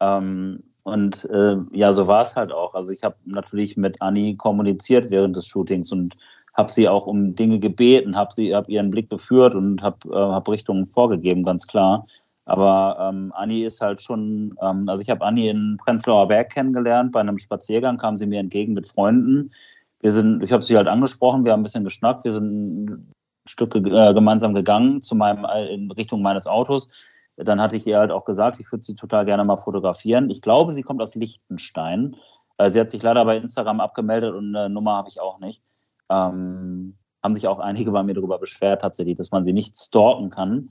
Ähm, 0.00 0.62
und 0.82 1.26
äh, 1.26 1.56
ja, 1.72 1.92
so 1.92 2.06
war 2.06 2.22
es 2.22 2.34
halt 2.34 2.50
auch. 2.50 2.74
Also 2.74 2.90
ich 2.90 3.02
habe 3.02 3.16
natürlich 3.26 3.76
mit 3.76 4.00
Anni 4.00 4.36
kommuniziert 4.36 5.10
während 5.10 5.36
des 5.36 5.46
Shootings 5.46 5.92
und 5.92 6.16
habe 6.58 6.72
sie 6.72 6.88
auch 6.88 7.06
um 7.06 7.36
Dinge 7.36 7.60
gebeten, 7.60 8.16
habe 8.16 8.34
sie, 8.34 8.54
habe 8.54 8.70
ihren 8.70 8.90
Blick 8.90 9.08
geführt 9.08 9.54
und 9.54 9.80
habe 9.80 9.98
äh, 10.10 10.16
hab 10.16 10.48
Richtungen 10.48 10.86
vorgegeben, 10.86 11.44
ganz 11.44 11.68
klar. 11.68 12.06
Aber 12.46 12.98
ähm, 13.00 13.32
Anni 13.36 13.62
ist 13.62 13.80
halt 13.80 14.02
schon, 14.02 14.56
ähm, 14.60 14.88
also 14.88 15.00
ich 15.00 15.08
habe 15.08 15.24
Anni 15.24 15.48
in 15.48 15.76
Prenzlauer 15.76 16.26
Berg 16.26 16.50
kennengelernt. 16.50 17.12
Bei 17.12 17.20
einem 17.20 17.38
Spaziergang 17.38 17.96
kam 17.98 18.16
sie 18.16 18.26
mir 18.26 18.40
entgegen 18.40 18.74
mit 18.74 18.88
Freunden. 18.88 19.52
Wir 20.00 20.10
sind, 20.10 20.42
ich 20.42 20.50
habe 20.50 20.62
sie 20.62 20.76
halt 20.76 20.88
angesprochen, 20.88 21.44
wir 21.44 21.52
haben 21.52 21.60
ein 21.60 21.62
bisschen 21.62 21.84
geschnackt, 21.84 22.24
wir 22.24 22.32
sind 22.32 22.90
ein 22.90 23.12
Stück 23.46 23.74
äh, 23.76 24.12
gemeinsam 24.12 24.54
gegangen 24.54 25.00
zu 25.00 25.14
meinem, 25.14 25.46
in 25.70 25.90
Richtung 25.92 26.22
meines 26.22 26.46
Autos. 26.48 26.88
Dann 27.36 27.60
hatte 27.60 27.76
ich 27.76 27.86
ihr 27.86 27.98
halt 27.98 28.10
auch 28.10 28.24
gesagt, 28.24 28.58
ich 28.58 28.72
würde 28.72 28.82
sie 28.82 28.96
total 28.96 29.24
gerne 29.24 29.44
mal 29.44 29.56
fotografieren. 29.56 30.28
Ich 30.28 30.42
glaube, 30.42 30.72
sie 30.72 30.82
kommt 30.82 31.00
aus 31.02 31.14
Liechtenstein. 31.14 32.16
Äh, 32.56 32.70
sie 32.70 32.80
hat 32.80 32.90
sich 32.90 33.02
leider 33.02 33.24
bei 33.24 33.36
Instagram 33.36 33.80
abgemeldet 33.80 34.34
und 34.34 34.56
eine 34.56 34.68
Nummer 34.68 34.96
habe 34.96 35.08
ich 35.08 35.20
auch 35.20 35.38
nicht. 35.38 35.62
Ähm, 36.10 36.94
haben 37.22 37.34
sich 37.34 37.48
auch 37.48 37.58
einige 37.58 37.90
bei 37.90 38.02
mir 38.02 38.14
darüber 38.14 38.38
beschwert, 38.38 38.82
tatsächlich, 38.82 39.16
dass 39.18 39.30
man 39.30 39.42
sie 39.42 39.52
nicht 39.52 39.76
stalken 39.76 40.30
kann 40.30 40.70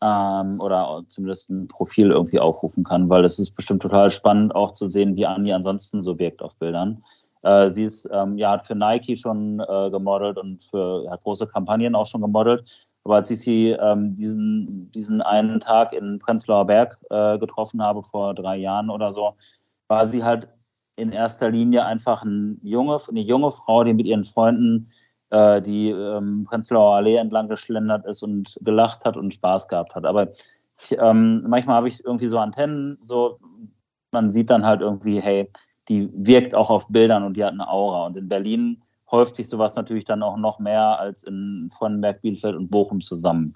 ähm, 0.00 0.60
oder 0.60 1.02
zumindest 1.08 1.50
ein 1.50 1.68
Profil 1.68 2.10
irgendwie 2.10 2.40
aufrufen 2.40 2.84
kann, 2.84 3.08
weil 3.08 3.24
es 3.24 3.38
ist 3.38 3.52
bestimmt 3.52 3.82
total 3.82 4.10
spannend 4.10 4.54
auch 4.54 4.72
zu 4.72 4.88
sehen, 4.88 5.16
wie 5.16 5.26
Anni 5.26 5.52
ansonsten 5.52 6.02
so 6.02 6.18
wirkt 6.18 6.42
auf 6.42 6.56
Bildern. 6.56 7.02
Äh, 7.42 7.68
sie 7.68 7.84
ist, 7.84 8.08
ähm, 8.12 8.36
ja, 8.36 8.52
hat 8.52 8.62
für 8.62 8.74
Nike 8.74 9.16
schon 9.16 9.60
äh, 9.60 9.90
gemodelt 9.90 10.38
und 10.38 10.62
für 10.62 11.08
hat 11.10 11.22
große 11.22 11.46
Kampagnen 11.46 11.94
auch 11.94 12.06
schon 12.06 12.20
gemodelt. 12.20 12.64
Aber 13.04 13.16
als 13.16 13.30
ich 13.30 13.40
sie 13.40 13.70
ähm, 13.70 14.14
diesen, 14.14 14.90
diesen 14.92 15.22
einen 15.22 15.60
Tag 15.60 15.92
in 15.92 16.18
Prenzlauer 16.18 16.66
Berg 16.66 16.98
äh, 17.10 17.38
getroffen 17.38 17.82
habe, 17.82 18.02
vor 18.02 18.34
drei 18.34 18.56
Jahren 18.56 18.90
oder 18.90 19.10
so, 19.12 19.34
war 19.88 20.06
sie 20.06 20.22
halt 20.22 20.48
in 20.98 21.12
erster 21.12 21.50
Linie 21.50 21.84
einfach 21.84 22.22
ein 22.22 22.60
junge, 22.62 22.98
eine 23.08 23.20
junge 23.20 23.50
Frau, 23.50 23.84
die 23.84 23.94
mit 23.94 24.06
ihren 24.06 24.24
Freunden 24.24 24.90
äh, 25.30 25.62
die 25.62 25.90
ähm, 25.90 26.44
Prenzlauer 26.48 26.96
Allee 26.96 27.16
entlang 27.16 27.48
geschlendert 27.48 28.04
ist 28.06 28.22
und 28.22 28.58
gelacht 28.62 29.04
hat 29.04 29.16
und 29.16 29.34
Spaß 29.34 29.68
gehabt 29.68 29.94
hat. 29.94 30.04
Aber 30.04 30.28
ich, 30.80 30.96
ähm, 30.98 31.44
manchmal 31.46 31.76
habe 31.76 31.88
ich 31.88 32.04
irgendwie 32.04 32.26
so 32.26 32.38
Antennen, 32.38 32.98
so 33.02 33.38
man 34.10 34.30
sieht 34.30 34.50
dann 34.50 34.64
halt 34.64 34.80
irgendwie, 34.80 35.20
hey, 35.20 35.50
die 35.88 36.10
wirkt 36.14 36.54
auch 36.54 36.70
auf 36.70 36.88
Bildern 36.88 37.24
und 37.24 37.36
die 37.36 37.44
hat 37.44 37.52
eine 37.52 37.68
Aura. 37.68 38.06
Und 38.06 38.16
in 38.16 38.28
Berlin 38.28 38.82
häuft 39.10 39.36
sich 39.36 39.48
sowas 39.48 39.76
natürlich 39.76 40.04
dann 40.04 40.22
auch 40.22 40.36
noch 40.36 40.58
mehr 40.58 40.98
als 40.98 41.24
in 41.24 41.68
Fronnenberg, 41.70 42.22
Bielefeld 42.22 42.56
und 42.56 42.70
Bochum 42.70 43.00
zusammen. 43.00 43.54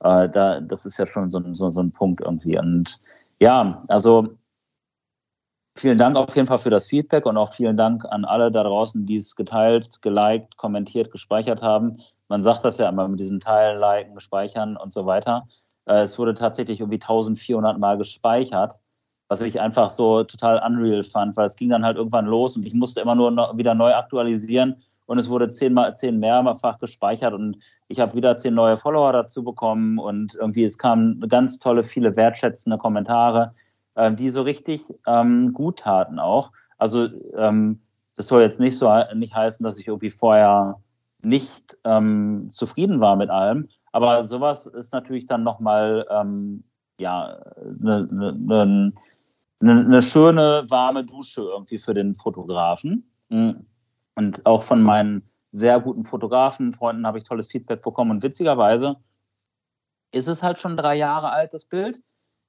Äh, 0.00 0.28
da, 0.28 0.60
das 0.60 0.86
ist 0.86 0.98
ja 0.98 1.06
schon 1.06 1.30
so, 1.30 1.42
so, 1.54 1.70
so 1.70 1.80
ein 1.80 1.92
Punkt 1.92 2.22
irgendwie. 2.22 2.58
Und 2.58 3.00
ja, 3.40 3.82
also 3.88 4.36
Vielen 5.76 5.98
Dank 5.98 6.16
auf 6.16 6.34
jeden 6.36 6.46
Fall 6.46 6.58
für 6.58 6.70
das 6.70 6.86
Feedback 6.86 7.26
und 7.26 7.36
auch 7.36 7.52
vielen 7.52 7.76
Dank 7.76 8.04
an 8.08 8.24
alle 8.24 8.52
da 8.52 8.62
draußen, 8.62 9.06
die 9.06 9.16
es 9.16 9.34
geteilt, 9.34 10.00
geliked, 10.02 10.56
kommentiert, 10.56 11.10
gespeichert 11.10 11.62
haben. 11.62 11.98
Man 12.28 12.44
sagt 12.44 12.64
das 12.64 12.78
ja 12.78 12.88
immer 12.88 13.08
mit 13.08 13.18
diesem 13.18 13.40
Teilen, 13.40 13.80
Liken, 13.80 14.20
Speichern 14.20 14.76
und 14.76 14.92
so 14.92 15.04
weiter. 15.04 15.48
Äh, 15.86 16.02
es 16.02 16.16
wurde 16.18 16.34
tatsächlich 16.34 16.80
irgendwie 16.80 17.00
1400 17.00 17.78
Mal 17.78 17.98
gespeichert, 17.98 18.78
was 19.28 19.40
ich 19.40 19.60
einfach 19.60 19.90
so 19.90 20.22
total 20.22 20.62
unreal 20.64 21.02
fand, 21.02 21.36
weil 21.36 21.46
es 21.46 21.56
ging 21.56 21.70
dann 21.70 21.84
halt 21.84 21.96
irgendwann 21.96 22.26
los 22.26 22.56
und 22.56 22.64
ich 22.64 22.74
musste 22.74 23.00
immer 23.00 23.16
nur 23.16 23.32
wieder 23.56 23.74
neu 23.74 23.94
aktualisieren 23.94 24.76
und 25.06 25.18
es 25.18 25.28
wurde 25.28 25.48
zehnmal, 25.48 25.94
zehn 25.96 26.20
mehrfach 26.20 26.78
gespeichert 26.78 27.34
und 27.34 27.58
ich 27.88 27.98
habe 27.98 28.14
wieder 28.14 28.36
zehn 28.36 28.54
neue 28.54 28.76
Follower 28.76 29.12
dazu 29.12 29.42
bekommen 29.42 29.98
und 29.98 30.36
irgendwie 30.36 30.64
es 30.64 30.78
kamen 30.78 31.20
ganz 31.28 31.58
tolle, 31.58 31.82
viele 31.82 32.14
wertschätzende 32.14 32.78
Kommentare 32.78 33.52
äh, 33.94 34.12
die 34.12 34.30
so 34.30 34.42
richtig 34.42 34.82
ähm, 35.06 35.52
gut 35.52 35.80
taten 35.80 36.18
auch. 36.18 36.52
Also 36.78 37.08
ähm, 37.36 37.80
das 38.16 38.28
soll 38.28 38.42
jetzt 38.42 38.60
nicht 38.60 38.78
so 38.78 38.90
nicht 39.14 39.34
heißen, 39.34 39.64
dass 39.64 39.78
ich 39.78 39.88
irgendwie 39.88 40.10
vorher 40.10 40.80
nicht 41.22 41.76
ähm, 41.84 42.48
zufrieden 42.50 43.00
war 43.00 43.16
mit 43.16 43.30
allem, 43.30 43.68
aber 43.92 44.24
sowas 44.24 44.66
ist 44.66 44.92
natürlich 44.92 45.26
dann 45.26 45.42
nochmal 45.42 46.06
ähm, 46.10 46.64
ja, 46.98 47.40
eine 47.56 48.06
ne, 48.10 48.32
ne, 48.32 48.92
ne, 49.60 49.84
ne, 49.84 50.02
schöne 50.02 50.64
warme 50.68 51.04
Dusche 51.04 51.42
irgendwie 51.42 51.78
für 51.78 51.94
den 51.94 52.14
Fotografen. 52.14 53.10
Mhm. 53.28 53.66
Und 54.16 54.46
auch 54.46 54.62
von 54.62 54.82
meinen 54.82 55.24
sehr 55.52 55.80
guten 55.80 56.04
Fotografen, 56.04 56.72
Freunden 56.72 57.06
habe 57.06 57.18
ich 57.18 57.24
tolles 57.24 57.50
Feedback 57.50 57.82
bekommen. 57.82 58.10
Und 58.10 58.22
witzigerweise 58.22 58.96
ist 60.12 60.28
es 60.28 60.42
halt 60.42 60.58
schon 60.58 60.76
drei 60.76 60.96
Jahre 60.96 61.30
alt, 61.30 61.54
das 61.54 61.64
Bild. 61.64 62.02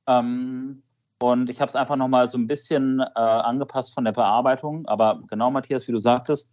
Ähm, 0.07 0.83
und 1.31 1.49
ich 1.49 1.59
habe 1.59 1.69
es 1.69 1.75
einfach 1.75 1.95
nochmal 1.95 2.27
so 2.27 2.37
ein 2.37 2.45
bisschen 2.45 2.99
äh, 2.99 3.19
angepasst 3.19 3.95
von 3.95 4.05
der 4.05 4.11
Bearbeitung. 4.11 4.85
Aber 4.85 5.21
genau, 5.27 5.49
Matthias, 5.49 5.87
wie 5.87 5.91
du 5.91 5.97
sagtest, 5.97 6.51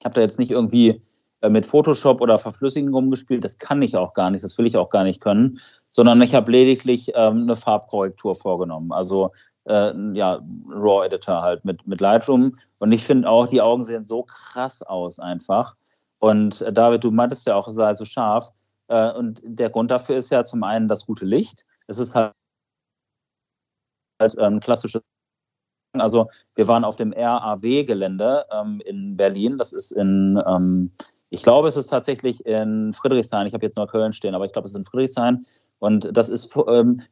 ich 0.00 0.04
habe 0.04 0.14
da 0.14 0.22
jetzt 0.22 0.40
nicht 0.40 0.50
irgendwie 0.50 1.00
äh, 1.40 1.48
mit 1.48 1.64
Photoshop 1.64 2.20
oder 2.20 2.38
Verflüssigen 2.38 2.92
rumgespielt. 2.92 3.44
Das 3.44 3.58
kann 3.58 3.80
ich 3.80 3.96
auch 3.96 4.12
gar 4.14 4.30
nicht, 4.30 4.42
das 4.42 4.58
will 4.58 4.66
ich 4.66 4.76
auch 4.76 4.90
gar 4.90 5.04
nicht 5.04 5.20
können. 5.20 5.60
Sondern 5.88 6.20
ich 6.20 6.34
habe 6.34 6.50
lediglich 6.50 7.12
ähm, 7.14 7.42
eine 7.42 7.54
Farbkorrektur 7.54 8.34
vorgenommen. 8.34 8.90
Also 8.90 9.30
äh, 9.66 9.92
ja, 10.14 10.40
RAW-Editor 10.68 11.40
halt 11.40 11.64
mit, 11.64 11.86
mit 11.86 12.00
Lightroom. 12.00 12.56
Und 12.80 12.90
ich 12.90 13.04
finde 13.04 13.30
auch, 13.30 13.46
die 13.46 13.62
Augen 13.62 13.84
sehen 13.84 14.02
so 14.02 14.24
krass 14.24 14.82
aus 14.82 15.20
einfach. 15.20 15.76
Und 16.18 16.60
äh, 16.62 16.72
David, 16.72 17.04
du 17.04 17.12
meintest 17.12 17.46
ja 17.46 17.54
auch, 17.54 17.68
es 17.68 17.76
sei 17.76 17.94
so 17.94 18.04
scharf. 18.04 18.50
Äh, 18.88 19.12
und 19.12 19.40
der 19.44 19.70
Grund 19.70 19.92
dafür 19.92 20.16
ist 20.16 20.30
ja 20.30 20.42
zum 20.42 20.64
einen 20.64 20.88
das 20.88 21.06
gute 21.06 21.24
Licht. 21.24 21.64
Es 21.86 22.00
ist 22.00 22.16
halt 22.16 22.32
halt 24.20 24.36
ähm, 24.38 24.60
klassische. 24.60 25.02
Also 25.92 26.28
wir 26.54 26.68
waren 26.68 26.84
auf 26.84 26.96
dem 26.96 27.12
RAW-Gelände 27.12 28.46
ähm, 28.52 28.80
in 28.84 29.16
Berlin. 29.16 29.58
Das 29.58 29.72
ist 29.72 29.90
in, 29.90 30.40
ähm, 30.46 30.92
ich 31.30 31.42
glaube, 31.42 31.66
es 31.66 31.76
ist 31.76 31.88
tatsächlich 31.88 32.44
in 32.46 32.92
Friedrichshain. 32.92 33.46
Ich 33.46 33.54
habe 33.54 33.66
jetzt 33.66 33.76
nur 33.76 33.88
Köln 33.88 34.12
stehen, 34.12 34.34
aber 34.34 34.44
ich 34.44 34.52
glaube, 34.52 34.66
es 34.66 34.72
ist 34.72 34.78
in 34.78 34.84
Friedrichshain. 34.84 35.44
Und 35.78 36.16
das 36.16 36.28
ist 36.28 36.56
ähm, 36.68 37.02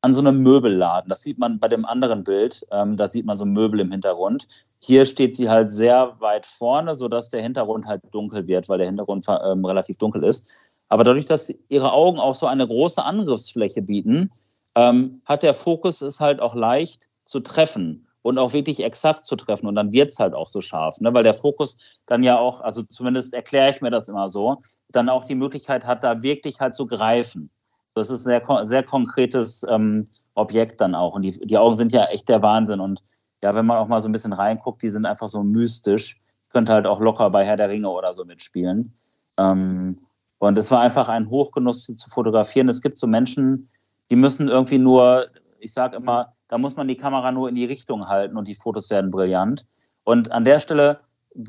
an 0.00 0.12
so 0.12 0.20
einem 0.20 0.42
Möbelladen. 0.42 1.08
Das 1.08 1.22
sieht 1.22 1.38
man 1.38 1.58
bei 1.58 1.68
dem 1.68 1.84
anderen 1.84 2.24
Bild. 2.24 2.64
Ähm, 2.70 2.96
da 2.96 3.08
sieht 3.08 3.26
man 3.26 3.36
so 3.36 3.44
Möbel 3.44 3.80
im 3.80 3.90
Hintergrund. 3.90 4.46
Hier 4.78 5.04
steht 5.04 5.34
sie 5.34 5.48
halt 5.48 5.70
sehr 5.70 6.16
weit 6.20 6.46
vorne, 6.46 6.94
sodass 6.94 7.28
der 7.28 7.42
Hintergrund 7.42 7.86
halt 7.86 8.02
dunkel 8.12 8.46
wird, 8.46 8.68
weil 8.68 8.78
der 8.78 8.86
Hintergrund 8.86 9.26
ähm, 9.28 9.64
relativ 9.64 9.98
dunkel 9.98 10.24
ist. 10.24 10.52
Aber 10.88 11.04
dadurch, 11.04 11.26
dass 11.26 11.52
ihre 11.68 11.92
Augen 11.92 12.18
auch 12.18 12.34
so 12.34 12.46
eine 12.46 12.66
große 12.66 13.04
Angriffsfläche 13.04 13.82
bieten, 13.82 14.30
ähm, 14.78 15.20
hat 15.24 15.42
der 15.42 15.54
Fokus 15.54 16.02
es 16.02 16.20
halt 16.20 16.38
auch 16.38 16.54
leicht 16.54 17.08
zu 17.24 17.40
treffen 17.40 18.06
und 18.22 18.38
auch 18.38 18.52
wirklich 18.52 18.82
exakt 18.84 19.22
zu 19.22 19.34
treffen. 19.34 19.66
Und 19.66 19.74
dann 19.74 19.90
wird 19.90 20.10
es 20.10 20.20
halt 20.20 20.34
auch 20.34 20.46
so 20.46 20.60
scharf, 20.60 21.00
ne? 21.00 21.12
weil 21.12 21.24
der 21.24 21.34
Fokus 21.34 21.78
dann 22.06 22.22
ja 22.22 22.38
auch, 22.38 22.60
also 22.60 22.84
zumindest 22.84 23.34
erkläre 23.34 23.70
ich 23.70 23.80
mir 23.80 23.90
das 23.90 24.06
immer 24.06 24.28
so, 24.28 24.62
dann 24.90 25.08
auch 25.08 25.24
die 25.24 25.34
Möglichkeit 25.34 25.84
hat, 25.84 26.04
da 26.04 26.22
wirklich 26.22 26.60
halt 26.60 26.76
zu 26.76 26.86
greifen. 26.86 27.50
Das 27.94 28.08
ist 28.08 28.24
ein 28.24 28.40
sehr, 28.46 28.66
sehr 28.66 28.84
konkretes 28.84 29.66
ähm, 29.68 30.08
Objekt 30.34 30.80
dann 30.80 30.94
auch. 30.94 31.14
Und 31.14 31.22
die, 31.22 31.32
die 31.32 31.58
Augen 31.58 31.74
sind 31.74 31.92
ja 31.92 32.04
echt 32.04 32.28
der 32.28 32.40
Wahnsinn. 32.42 32.78
Und 32.78 33.02
ja, 33.42 33.56
wenn 33.56 33.66
man 33.66 33.78
auch 33.78 33.88
mal 33.88 33.98
so 33.98 34.08
ein 34.08 34.12
bisschen 34.12 34.32
reinguckt, 34.32 34.80
die 34.82 34.90
sind 34.90 35.06
einfach 35.06 35.28
so 35.28 35.42
mystisch. 35.42 36.20
Könnte 36.50 36.72
halt 36.72 36.86
auch 36.86 37.00
locker 37.00 37.28
bei 37.30 37.44
Herr 37.44 37.56
der 37.56 37.68
Ringe 37.68 37.90
oder 37.90 38.14
so 38.14 38.24
mitspielen. 38.24 38.96
Ähm, 39.38 39.98
und 40.38 40.56
es 40.56 40.70
war 40.70 40.80
einfach 40.80 41.08
ein 41.08 41.28
Hochgenuss, 41.30 41.86
sie 41.86 41.96
zu 41.96 42.08
fotografieren. 42.08 42.68
Es 42.68 42.80
gibt 42.80 42.96
so 42.96 43.08
Menschen, 43.08 43.68
die 44.10 44.16
müssen 44.16 44.48
irgendwie 44.48 44.78
nur, 44.78 45.28
ich 45.58 45.72
sage 45.72 45.96
immer, 45.96 46.34
da 46.48 46.58
muss 46.58 46.76
man 46.76 46.88
die 46.88 46.96
Kamera 46.96 47.30
nur 47.32 47.48
in 47.48 47.54
die 47.54 47.64
Richtung 47.64 48.08
halten 48.08 48.36
und 48.36 48.48
die 48.48 48.54
Fotos 48.54 48.90
werden 48.90 49.10
brillant. 49.10 49.66
Und 50.04 50.32
an 50.32 50.44
der 50.44 50.60
Stelle 50.60 51.00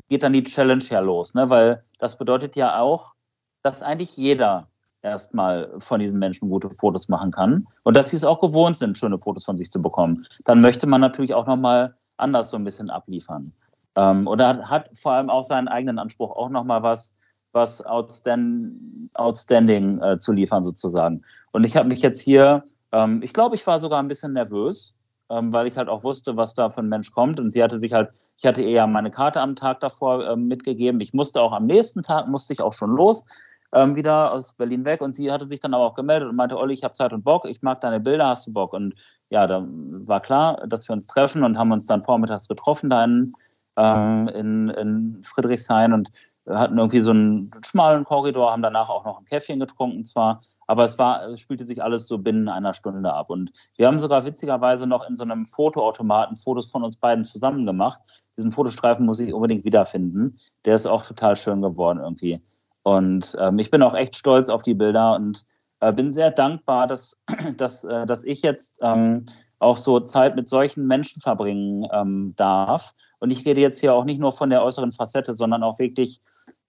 geht 0.08 0.22
dann 0.22 0.34
die 0.34 0.44
Challenge 0.44 0.84
ja 0.84 1.00
los, 1.00 1.34
ne? 1.34 1.48
weil 1.48 1.84
das 1.98 2.18
bedeutet 2.18 2.56
ja 2.56 2.78
auch, 2.78 3.14
dass 3.62 3.82
eigentlich 3.82 4.16
jeder 4.16 4.68
erstmal 5.02 5.72
von 5.78 6.00
diesen 6.00 6.18
Menschen 6.18 6.50
gute 6.50 6.70
Fotos 6.70 7.08
machen 7.08 7.30
kann 7.30 7.66
und 7.84 7.96
dass 7.96 8.10
sie 8.10 8.16
es 8.16 8.24
auch 8.24 8.40
gewohnt 8.40 8.76
sind, 8.76 8.98
schöne 8.98 9.18
Fotos 9.18 9.44
von 9.44 9.56
sich 9.56 9.70
zu 9.70 9.80
bekommen. 9.80 10.26
Dann 10.44 10.60
möchte 10.60 10.86
man 10.86 11.00
natürlich 11.00 11.34
auch 11.34 11.46
nochmal 11.46 11.96
anders 12.18 12.50
so 12.50 12.58
ein 12.58 12.64
bisschen 12.64 12.90
abliefern. 12.90 13.52
Ähm, 13.96 14.26
oder 14.26 14.68
hat 14.68 14.90
vor 14.94 15.12
allem 15.12 15.30
auch 15.30 15.44
seinen 15.44 15.68
eigenen 15.68 15.98
Anspruch, 15.98 16.36
auch 16.36 16.50
nochmal 16.50 16.82
was, 16.82 17.16
was 17.52 17.84
outstand, 17.84 19.10
outstanding 19.14 20.00
äh, 20.02 20.18
zu 20.18 20.32
liefern 20.32 20.62
sozusagen. 20.62 21.22
Und 21.52 21.64
ich 21.64 21.76
habe 21.76 21.88
mich 21.88 22.00
jetzt 22.00 22.20
hier, 22.20 22.64
ähm, 22.92 23.22
ich 23.22 23.32
glaube, 23.32 23.56
ich 23.56 23.66
war 23.66 23.78
sogar 23.78 24.00
ein 24.00 24.08
bisschen 24.08 24.32
nervös, 24.32 24.94
ähm, 25.30 25.52
weil 25.52 25.66
ich 25.66 25.76
halt 25.76 25.88
auch 25.88 26.04
wusste, 26.04 26.36
was 26.36 26.54
da 26.54 26.70
für 26.70 26.80
ein 26.80 26.88
Mensch 26.88 27.12
kommt. 27.12 27.40
Und 27.40 27.52
sie 27.52 27.62
hatte 27.62 27.78
sich 27.78 27.92
halt, 27.92 28.10
ich 28.36 28.46
hatte 28.46 28.62
eher 28.62 28.86
meine 28.86 29.10
Karte 29.10 29.40
am 29.40 29.56
Tag 29.56 29.80
davor 29.80 30.28
ähm, 30.28 30.48
mitgegeben. 30.48 31.00
Ich 31.00 31.14
musste 31.14 31.40
auch 31.40 31.52
am 31.52 31.66
nächsten 31.66 32.02
Tag, 32.02 32.28
musste 32.28 32.52
ich 32.52 32.60
auch 32.60 32.72
schon 32.72 32.90
los, 32.90 33.24
ähm, 33.72 33.94
wieder 33.94 34.34
aus 34.34 34.52
Berlin 34.52 34.84
weg. 34.84 35.00
Und 35.00 35.12
sie 35.12 35.30
hatte 35.30 35.44
sich 35.44 35.60
dann 35.60 35.74
aber 35.74 35.84
auch 35.84 35.94
gemeldet 35.94 36.28
und 36.28 36.36
meinte, 36.36 36.58
Olli, 36.58 36.74
ich 36.74 36.84
habe 36.84 36.94
Zeit 36.94 37.12
und 37.12 37.22
Bock, 37.22 37.44
ich 37.46 37.62
mag 37.62 37.80
deine 37.80 38.00
Bilder, 38.00 38.28
hast 38.28 38.46
du 38.46 38.52
Bock? 38.52 38.72
Und 38.72 38.94
ja, 39.30 39.46
da 39.46 39.64
war 39.66 40.20
klar, 40.20 40.66
dass 40.66 40.88
wir 40.88 40.92
uns 40.92 41.06
treffen 41.06 41.44
und 41.44 41.56
haben 41.56 41.72
uns 41.72 41.86
dann 41.86 42.04
vormittags 42.04 42.48
getroffen 42.48 42.90
da 42.90 43.04
in, 43.04 43.32
ähm, 43.76 44.28
in, 44.28 44.68
in 44.70 45.22
Friedrichshain. 45.22 45.92
Und 45.92 46.10
hatten 46.52 46.78
irgendwie 46.78 47.00
so 47.00 47.10
einen 47.10 47.50
schmalen 47.64 48.04
Korridor, 48.04 48.52
haben 48.52 48.62
danach 48.62 48.90
auch 48.90 49.04
noch 49.04 49.18
ein 49.18 49.24
Käffchen 49.24 49.60
getrunken 49.60 50.04
zwar, 50.04 50.42
aber 50.66 50.84
es 50.84 50.98
war, 50.98 51.28
es 51.30 51.40
spielte 51.40 51.64
sich 51.64 51.82
alles 51.82 52.06
so 52.06 52.18
binnen 52.18 52.48
einer 52.48 52.74
Stunde 52.74 53.12
ab. 53.12 53.30
Und 53.30 53.50
wir 53.76 53.88
haben 53.88 53.98
sogar 53.98 54.24
witzigerweise 54.24 54.86
noch 54.86 55.08
in 55.08 55.16
so 55.16 55.24
einem 55.24 55.44
Fotoautomaten 55.44 56.36
Fotos 56.36 56.70
von 56.70 56.84
uns 56.84 56.96
beiden 56.96 57.24
zusammen 57.24 57.66
gemacht. 57.66 58.00
Diesen 58.38 58.52
Fotostreifen 58.52 59.04
muss 59.04 59.18
ich 59.18 59.34
unbedingt 59.34 59.64
wiederfinden. 59.64 60.38
Der 60.64 60.76
ist 60.76 60.86
auch 60.86 61.04
total 61.04 61.34
schön 61.34 61.60
geworden 61.60 61.98
irgendwie. 61.98 62.40
Und 62.84 63.36
ähm, 63.40 63.58
ich 63.58 63.70
bin 63.70 63.82
auch 63.82 63.94
echt 63.94 64.14
stolz 64.14 64.48
auf 64.48 64.62
die 64.62 64.74
Bilder 64.74 65.16
und 65.16 65.44
äh, 65.80 65.92
bin 65.92 66.12
sehr 66.12 66.30
dankbar, 66.30 66.86
dass, 66.86 67.20
dass, 67.56 67.84
äh, 67.84 68.06
dass 68.06 68.22
ich 68.24 68.42
jetzt 68.42 68.78
ähm, 68.80 69.26
auch 69.58 69.76
so 69.76 70.00
Zeit 70.00 70.36
mit 70.36 70.48
solchen 70.48 70.86
Menschen 70.86 71.20
verbringen 71.20 71.88
ähm, 71.92 72.34
darf. 72.36 72.94
Und 73.18 73.30
ich 73.30 73.44
rede 73.44 73.60
jetzt 73.60 73.80
hier 73.80 73.92
auch 73.92 74.04
nicht 74.04 74.20
nur 74.20 74.32
von 74.32 74.50
der 74.50 74.62
äußeren 74.62 74.92
Facette, 74.92 75.32
sondern 75.32 75.62
auch 75.62 75.78
wirklich, 75.78 76.20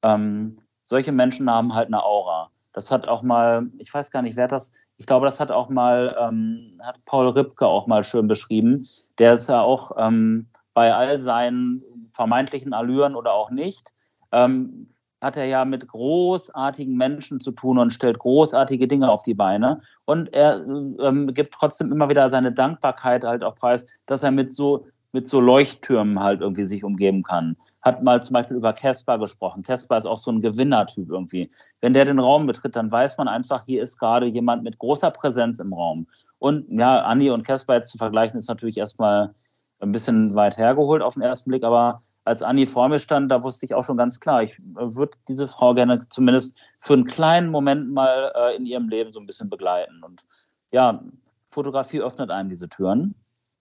ähm, 0.04 0.58
solche 0.84 1.12
Menschen 1.12 1.50
haben 1.50 1.74
halt 1.74 1.88
eine 1.88 2.04
Aura. 2.04 2.50
Das 2.74 2.92
hat 2.92 3.08
auch 3.08 3.22
mal, 3.22 3.68
ich 3.80 3.94
weiß 3.94 4.12
gar 4.12 4.22
nicht, 4.22 4.38
wer 4.38 4.48
das, 4.48 4.72
ich 4.98 5.06
glaube, 5.06 5.26
das 5.26 5.40
hat 5.40 5.52
auch 5.52 5.70
mal, 5.70 6.16
ähm, 6.20 6.80
hat 6.82 7.04
Paul 7.06 7.30
Ripke 7.30 7.66
auch 7.66 7.88
mal 7.88 8.04
schön 8.04 8.28
beschrieben. 8.28 8.88
Der 9.18 9.34
ist 9.34 9.50
ja 9.50 9.62
auch 9.62 9.92
ähm, 9.98 10.48
bei 10.74 10.94
all 10.94 11.20
seinen 11.20 11.84
vermeintlichen 12.14 12.74
Allüren 12.74 13.16
oder 13.16 13.34
auch 13.34 13.52
nicht, 13.52 13.94
ähm, 14.32 14.88
hat 15.20 15.38
er 15.38 15.46
ja 15.46 15.66
mit 15.66 15.88
großartigen 15.88 16.96
Menschen 16.96 17.40
zu 17.40 17.52
tun 17.52 17.78
und 17.78 17.92
stellt 17.92 18.18
großartige 18.20 18.88
Dinge 18.88 19.12
auf 19.12 19.22
die 19.22 19.36
Beine. 19.36 19.82
Und 20.06 20.34
er 20.34 20.66
ähm, 20.66 21.32
gibt 21.34 21.54
trotzdem 21.54 21.92
immer 21.92 22.10
wieder 22.10 22.30
seine 22.30 22.52
Dankbarkeit 22.52 23.24
halt 23.24 23.44
auch 23.44 23.56
preis, 23.56 23.86
dass 24.06 24.24
er 24.24 24.32
mit 24.32 24.52
so, 24.52 24.88
mit 25.12 25.28
so 25.28 25.42
Leuchttürmen 25.42 26.20
halt 26.22 26.42
irgendwie 26.42 26.66
sich 26.66 26.84
umgeben 26.84 27.22
kann 27.22 27.58
hat 27.82 28.04
mal 28.04 28.22
zum 28.22 28.34
Beispiel 28.34 28.58
über 28.58 28.74
Casper 28.74 29.18
gesprochen. 29.18 29.64
Casper 29.64 29.98
ist 29.98 30.06
auch 30.06 30.18
so 30.18 30.32
ein 30.32 30.42
Gewinnertyp 30.42 31.10
irgendwie. 31.10 31.50
Wenn 31.80 31.94
der 31.94 32.06
den 32.06 32.20
Raum 32.20 32.46
betritt, 32.46 32.76
dann 32.76 32.92
weiß 32.92 33.18
man 33.18 33.28
einfach, 33.28 33.66
hier 33.66 33.82
ist 33.82 33.98
gerade 33.98 34.28
jemand 34.28 34.64
mit 34.64 34.78
großer 34.78 35.12
Präsenz 35.12 35.60
im 35.60 35.74
Raum. 35.74 36.08
Und 36.38 36.68
ja, 36.70 37.02
Andi 37.02 37.30
und 37.32 37.46
Casper 37.46 37.76
jetzt 37.76 37.90
zu 37.90 37.98
vergleichen, 37.98 38.38
ist 38.38 38.50
natürlich 38.50 38.78
erstmal 38.78 39.34
ein 39.80 39.92
bisschen 39.92 40.36
weit 40.36 40.58
hergeholt 40.58 41.02
auf 41.02 41.16
den 41.16 41.24
ersten 41.24 41.50
Blick, 41.50 41.64
aber 41.64 42.04
als 42.24 42.44
Andi 42.44 42.68
vor 42.68 42.88
mir 42.88 43.00
stand, 43.00 43.32
da 43.32 43.42
wusste 43.42 43.66
ich 43.66 43.74
auch 43.74 43.84
schon 43.84 43.98
ganz 43.98 44.20
klar, 44.20 44.44
ich 44.44 44.60
würde 44.60 45.18
diese 45.28 45.48
Frau 45.48 45.74
gerne 45.74 46.06
zumindest 46.10 46.56
für 46.80 46.94
einen 46.94 47.06
kleinen 47.06 47.50
Moment 47.50 47.92
mal 47.92 48.32
äh, 48.36 48.56
in 48.56 48.68
ihrem 48.68 48.90
Leben 48.90 49.12
so 49.12 49.20
ein 49.20 49.26
bisschen 49.26 49.50
begleiten. 49.50 50.04
Und 50.04 50.24
ja, 50.72 51.04
Fotografie 51.50 52.00
öffnet 52.00 52.30
einem 52.30 52.50
diese 52.50 52.70
Türen, 52.70 53.16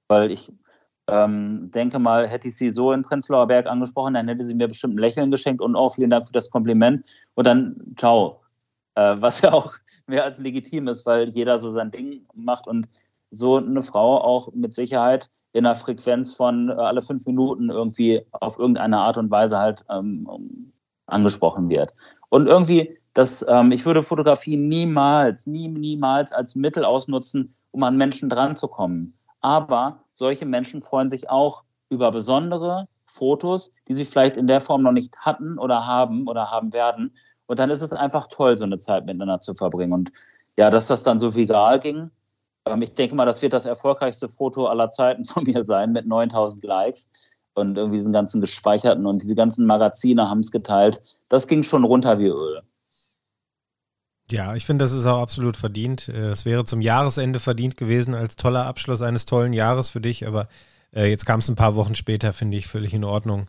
weil 0.08 0.30
ich 0.30 0.52
ähm, 1.10 1.70
denke 1.70 1.98
mal, 1.98 2.28
hätte 2.28 2.48
ich 2.48 2.56
sie 2.56 2.70
so 2.70 2.92
in 2.92 3.02
Prenzlauer 3.02 3.46
Berg 3.46 3.66
angesprochen, 3.66 4.14
dann 4.14 4.28
hätte 4.28 4.44
sie 4.44 4.54
mir 4.54 4.68
bestimmt 4.68 4.94
ein 4.94 4.98
Lächeln 4.98 5.30
geschenkt 5.30 5.60
und 5.60 5.76
auch 5.76 5.94
vielen 5.94 6.10
Dank 6.10 6.26
für 6.26 6.32
das 6.32 6.50
Kompliment 6.50 7.04
und 7.34 7.46
dann 7.46 7.76
ciao. 7.96 8.40
Äh, 8.94 9.16
was 9.18 9.40
ja 9.40 9.52
auch 9.52 9.74
mehr 10.06 10.24
als 10.24 10.38
legitim 10.38 10.88
ist, 10.88 11.06
weil 11.06 11.28
jeder 11.30 11.58
so 11.58 11.70
sein 11.70 11.90
Ding 11.90 12.26
macht 12.34 12.66
und 12.66 12.88
so 13.30 13.56
eine 13.56 13.82
Frau 13.82 14.20
auch 14.20 14.52
mit 14.52 14.74
Sicherheit 14.74 15.30
in 15.52 15.66
einer 15.66 15.74
Frequenz 15.74 16.34
von 16.34 16.68
äh, 16.68 16.72
alle 16.72 17.02
fünf 17.02 17.26
Minuten 17.26 17.70
irgendwie 17.70 18.22
auf 18.32 18.58
irgendeine 18.58 18.98
Art 18.98 19.16
und 19.16 19.30
Weise 19.30 19.58
halt 19.58 19.84
ähm, 19.88 20.72
angesprochen 21.06 21.68
wird. 21.68 21.92
Und 22.28 22.46
irgendwie, 22.46 22.96
das, 23.14 23.44
ähm, 23.48 23.72
ich 23.72 23.84
würde 23.84 24.02
Fotografie 24.02 24.56
niemals, 24.56 25.46
nie, 25.46 25.68
niemals 25.68 26.32
als 26.32 26.54
Mittel 26.54 26.84
ausnutzen, 26.84 27.52
um 27.72 27.82
an 27.82 27.96
Menschen 27.96 28.28
dran 28.28 28.56
zu 28.56 28.68
kommen. 28.68 29.14
Aber 29.40 30.04
solche 30.12 30.46
Menschen 30.46 30.82
freuen 30.82 31.08
sich 31.08 31.30
auch 31.30 31.64
über 31.88 32.10
besondere 32.10 32.88
Fotos, 33.06 33.72
die 33.88 33.94
sie 33.94 34.04
vielleicht 34.04 34.36
in 34.36 34.46
der 34.46 34.60
Form 34.60 34.82
noch 34.82 34.92
nicht 34.92 35.16
hatten 35.18 35.58
oder 35.58 35.86
haben 35.86 36.28
oder 36.28 36.50
haben 36.50 36.72
werden. 36.72 37.14
Und 37.46 37.58
dann 37.58 37.70
ist 37.70 37.82
es 37.82 37.92
einfach 37.92 38.28
toll, 38.28 38.54
so 38.56 38.64
eine 38.64 38.78
Zeit 38.78 39.06
miteinander 39.06 39.40
zu 39.40 39.54
verbringen. 39.54 39.92
Und 39.92 40.12
ja, 40.56 40.70
dass 40.70 40.86
das 40.86 41.02
dann 41.02 41.18
so 41.18 41.34
viral 41.34 41.80
ging, 41.80 42.10
ähm, 42.66 42.82
ich 42.82 42.94
denke 42.94 43.14
mal, 43.14 43.26
das 43.26 43.42
wird 43.42 43.52
das 43.52 43.66
erfolgreichste 43.66 44.28
Foto 44.28 44.66
aller 44.66 44.90
Zeiten 44.90 45.24
von 45.24 45.44
mir 45.44 45.64
sein 45.64 45.92
mit 45.92 46.06
9000 46.06 46.62
Likes 46.64 47.10
und 47.54 47.76
irgendwie 47.76 47.98
diesen 47.98 48.12
ganzen 48.12 48.40
gespeicherten 48.40 49.06
und 49.06 49.22
diese 49.22 49.34
ganzen 49.34 49.66
Magazine 49.66 50.28
haben 50.28 50.40
es 50.40 50.52
geteilt. 50.52 51.02
Das 51.28 51.46
ging 51.46 51.62
schon 51.62 51.84
runter 51.84 52.18
wie 52.18 52.28
Öl. 52.28 52.62
Ja, 54.30 54.54
ich 54.54 54.66
finde, 54.66 54.84
das 54.84 54.92
ist 54.92 55.06
auch 55.06 55.20
absolut 55.20 55.56
verdient. 55.56 56.08
Äh, 56.08 56.28
es 56.28 56.44
wäre 56.44 56.64
zum 56.64 56.80
Jahresende 56.80 57.40
verdient 57.40 57.76
gewesen 57.76 58.14
als 58.14 58.36
toller 58.36 58.66
Abschluss 58.66 59.02
eines 59.02 59.24
tollen 59.24 59.52
Jahres 59.52 59.90
für 59.90 60.00
dich, 60.00 60.26
aber 60.26 60.48
äh, 60.94 61.08
jetzt 61.08 61.26
kam 61.26 61.40
es 61.40 61.48
ein 61.48 61.56
paar 61.56 61.74
Wochen 61.74 61.94
später, 61.94 62.32
finde 62.32 62.56
ich 62.56 62.66
völlig 62.66 62.94
in 62.94 63.04
Ordnung. 63.04 63.48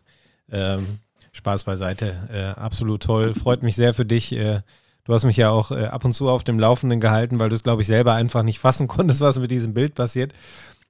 Ähm, 0.50 0.98
Spaß 1.32 1.64
beiseite. 1.64 2.28
Äh, 2.32 2.60
absolut 2.60 3.02
toll. 3.02 3.34
Freut 3.34 3.62
mich 3.62 3.74
sehr 3.74 3.94
für 3.94 4.04
dich. 4.04 4.32
Äh, 4.32 4.60
du 5.04 5.14
hast 5.14 5.24
mich 5.24 5.38
ja 5.38 5.50
auch 5.50 5.70
äh, 5.70 5.86
ab 5.86 6.04
und 6.04 6.12
zu 6.12 6.28
auf 6.28 6.44
dem 6.44 6.58
Laufenden 6.58 7.00
gehalten, 7.00 7.40
weil 7.40 7.48
du 7.48 7.56
es, 7.56 7.62
glaube 7.62 7.82
ich, 7.82 7.88
selber 7.88 8.14
einfach 8.14 8.42
nicht 8.42 8.58
fassen 8.58 8.86
konntest, 8.88 9.20
was 9.20 9.38
mit 9.38 9.50
diesem 9.50 9.74
Bild 9.74 9.94
passiert. 9.94 10.34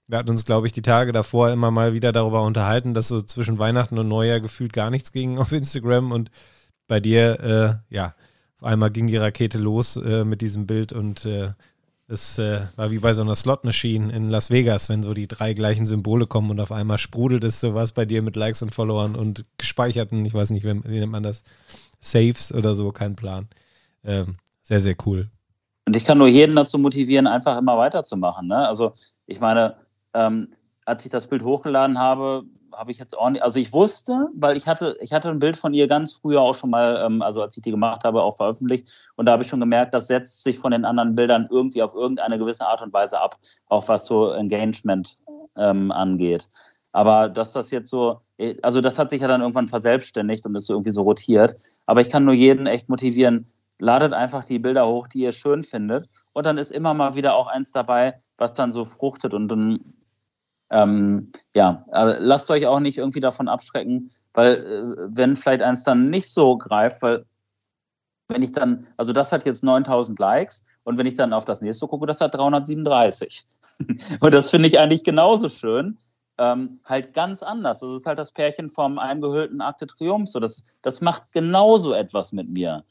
Wir 0.09 0.19
hatten 0.19 0.31
uns, 0.31 0.45
glaube 0.45 0.67
ich, 0.67 0.73
die 0.73 0.83
Tage 0.83 1.13
davor 1.13 1.51
immer 1.51 1.71
mal 1.71 1.95
wieder 1.95 2.13
darüber 2.13 2.43
unterhalten, 2.43 2.93
dass 2.93 3.09
so 3.09 3.23
zwischen 3.23 3.59
Weihnachten 3.59 3.99
und 3.99 4.09
Neujahr 4.09 4.41
gefühlt 4.41 4.73
gar 4.73 4.91
nichts 4.91 5.13
ging 5.13 5.39
auf 5.39 5.53
Instagram 5.53 6.13
und 6.13 6.31
bei 6.89 6.99
dir, 7.01 7.81
äh, 7.91 7.95
ja, 7.95 8.15
auf 8.63 8.69
einmal 8.69 8.93
ging 8.93 9.09
die 9.09 9.17
Rakete 9.17 9.59
los 9.59 9.97
äh, 9.97 10.25
mit 10.25 10.41
diesem 10.41 10.69
Bild 10.69 10.93
und 10.93 11.27
äh, 11.27 11.51
es 12.07 12.39
äh, 12.39 12.61
war 12.77 12.93
wie 12.93 13.01
bei 13.01 13.13
so 13.13 13.23
einer 13.23 13.35
Slot-Machine 13.35 14.13
in 14.13 14.29
Las 14.29 14.53
Vegas, 14.53 14.89
wenn 14.89 15.03
so 15.03 15.15
die 15.15 15.27
drei 15.27 15.53
gleichen 15.53 15.85
Symbole 15.85 16.29
kommen 16.29 16.49
und 16.49 16.61
auf 16.61 16.71
einmal 16.71 16.99
sprudelt 16.99 17.43
es 17.43 17.61
sowas 17.61 17.91
bei 17.91 18.05
dir 18.05 18.23
mit 18.23 18.37
Likes 18.37 18.63
und 18.63 18.73
Followern 18.73 19.17
und 19.17 19.45
gespeicherten, 19.59 20.25
ich 20.25 20.33
weiß 20.33 20.51
nicht, 20.51 20.65
wie, 20.65 20.81
wie 20.85 21.01
nennt 21.01 21.11
man 21.11 21.25
das, 21.25 21.43
Saves 21.99 22.55
oder 22.55 22.77
so, 22.77 22.93
kein 22.93 23.17
Plan. 23.17 23.49
Ähm, 24.05 24.37
sehr, 24.63 24.81
sehr 24.81 24.95
cool. 25.07 25.29
Und 25.85 25.97
ich 25.97 26.05
kann 26.05 26.19
nur 26.19 26.29
jeden 26.29 26.55
dazu 26.55 26.79
motivieren, 26.79 27.27
einfach 27.27 27.59
immer 27.59 27.77
weiterzumachen. 27.79 28.47
Ne? 28.47 28.69
Also 28.69 28.93
ich 29.27 29.41
meine, 29.41 29.75
ähm, 30.15 30.53
als 30.85 31.05
ich 31.05 31.11
das 31.11 31.27
Bild 31.27 31.43
hochgeladen 31.43 31.99
habe, 31.99 32.45
habe 32.73 32.91
ich 32.91 32.99
jetzt 32.99 33.17
nicht, 33.31 33.43
also 33.43 33.59
ich 33.59 33.73
wusste, 33.73 34.29
weil 34.35 34.57
ich 34.57 34.67
hatte, 34.67 34.97
ich 35.01 35.13
hatte 35.13 35.29
ein 35.29 35.39
Bild 35.39 35.57
von 35.57 35.75
ihr 35.75 35.89
ganz 35.89 36.13
früher 36.13 36.41
auch 36.41 36.55
schon 36.55 36.71
mal, 36.71 37.03
ähm, 37.05 37.23
also 37.23 37.43
als 37.43 37.57
ich 37.57 37.63
die 37.63 37.71
gemacht 37.71 38.05
habe, 38.05 38.23
auch 38.23 38.37
veröffentlicht. 38.37 38.89
Und 39.17 39.27
da 39.27 39.33
habe 39.33 39.43
ich 39.43 39.49
schon 39.49 39.61
gemerkt, 39.61 39.95
das 39.95 40.07
setzt 40.07 40.43
sich 40.43 40.59
von 40.59 40.73
den 40.73 40.85
anderen 40.85 41.15
Bildern 41.15 41.49
irgendwie 41.51 41.83
auf 41.83 41.95
irgendeine 41.95 42.39
gewisse 42.39 42.67
Art 42.67 42.83
und 42.83 42.93
Weise 42.93 43.21
ab, 43.21 43.39
auch 43.69 43.87
was 43.89 44.07
so 44.07 44.31
Engagement 44.33 45.19
ähm, 45.57 45.91
angeht. 45.93 46.49
Aber 46.93 47.29
dass 47.29 47.53
das 47.53 47.71
jetzt 47.71 47.91
so, 47.91 48.21
also 48.63 48.81
das 48.81 48.99
hat 48.99 49.11
sich 49.11 49.23
ja 49.23 49.29
dann 49.29 49.41
irgendwann 49.41 49.69
verselbstständigt 49.69 50.45
und 50.45 50.55
ist 50.55 50.67
so 50.67 50.75
irgendwie 50.75 50.91
so 50.91 51.03
rotiert. 51.03 51.57
Aber 51.87 52.01
ich 52.01 52.11
kann 52.11 52.25
nur 52.25 52.35
jeden 52.35 52.67
echt 52.67 52.89
motivieren, 52.89 53.47
ladet 53.79 54.13
einfach 54.13 54.45
die 54.45 54.59
Bilder 54.59 54.87
hoch, 54.87 55.09
die 55.09 55.21
ihr 55.21 55.33
schön 55.33 55.65
findet. 55.65 56.09
Und 56.33 56.47
dann 56.47 56.59
ist 56.59 56.71
immer 56.71 56.95
mal 56.95 57.15
wieder 57.15 57.35
auch 57.35 57.47
eins 57.47 57.73
dabei, 57.73 58.21
was 58.37 58.53
dann 58.53 58.71
so 58.71 58.85
fruchtet 58.85 59.35
und 59.35 59.49
dann 59.49 59.81
ähm, 60.73 61.31
ja, 61.55 61.85
also 61.91 62.19
lasst 62.19 62.51
euch 62.51 62.67
auch 62.67 62.81
nicht 62.81 62.99
irgendwie 62.99 63.21
davon 63.21 63.47
abschrecken, 63.47 64.11
weil 64.33 64.55
äh, 64.55 65.17
wenn 65.17 65.37
vielleicht 65.37 65.63
eins 65.63 65.85
dann 65.85 66.11
nicht 66.11 66.29
so 66.29 66.57
greift, 66.57 67.03
weil 67.03 67.27
wenn 68.29 68.43
ich 68.43 68.53
dann, 68.53 68.87
also 68.97 69.13
das 69.13 69.33
hat 69.33 69.45
jetzt 69.45 69.63
9000 69.63 70.19
Likes 70.19 70.65
und 70.85 70.99
wenn 70.99 71.07
ich 71.07 71.15
dann 71.15 71.35
auf 71.35 71.45
das 71.45 71.61
nächste 71.61 71.87
gucke, 71.87 72.07
das 72.07 72.21
hat 72.23 72.35
337. 72.35 73.47
und 74.21 74.35
das 74.35 74.51
finde 74.51 74.69
ich 74.69 74.79
eigentlich 74.79 75.05
genauso 75.05 75.49
schön. 75.49 75.99
Ähm, 76.39 76.81
halt 76.85 77.13
ganz 77.13 77.43
anders. 77.43 77.81
Das 77.81 77.95
ist 77.95 78.07
halt 78.07 78.19
das 78.19 78.33
Pärchen 78.33 78.71
vom 78.71 78.99
eingehüllten 78.99 79.61
Akte 79.61 79.87
Triumph. 79.87 80.31
So, 80.31 80.41
das, 80.41 80.65
das 80.81 81.03
macht 81.03 81.31
genauso 81.33 81.93
etwas 81.93 82.33
mit 82.33 82.49
mir. 82.49 82.85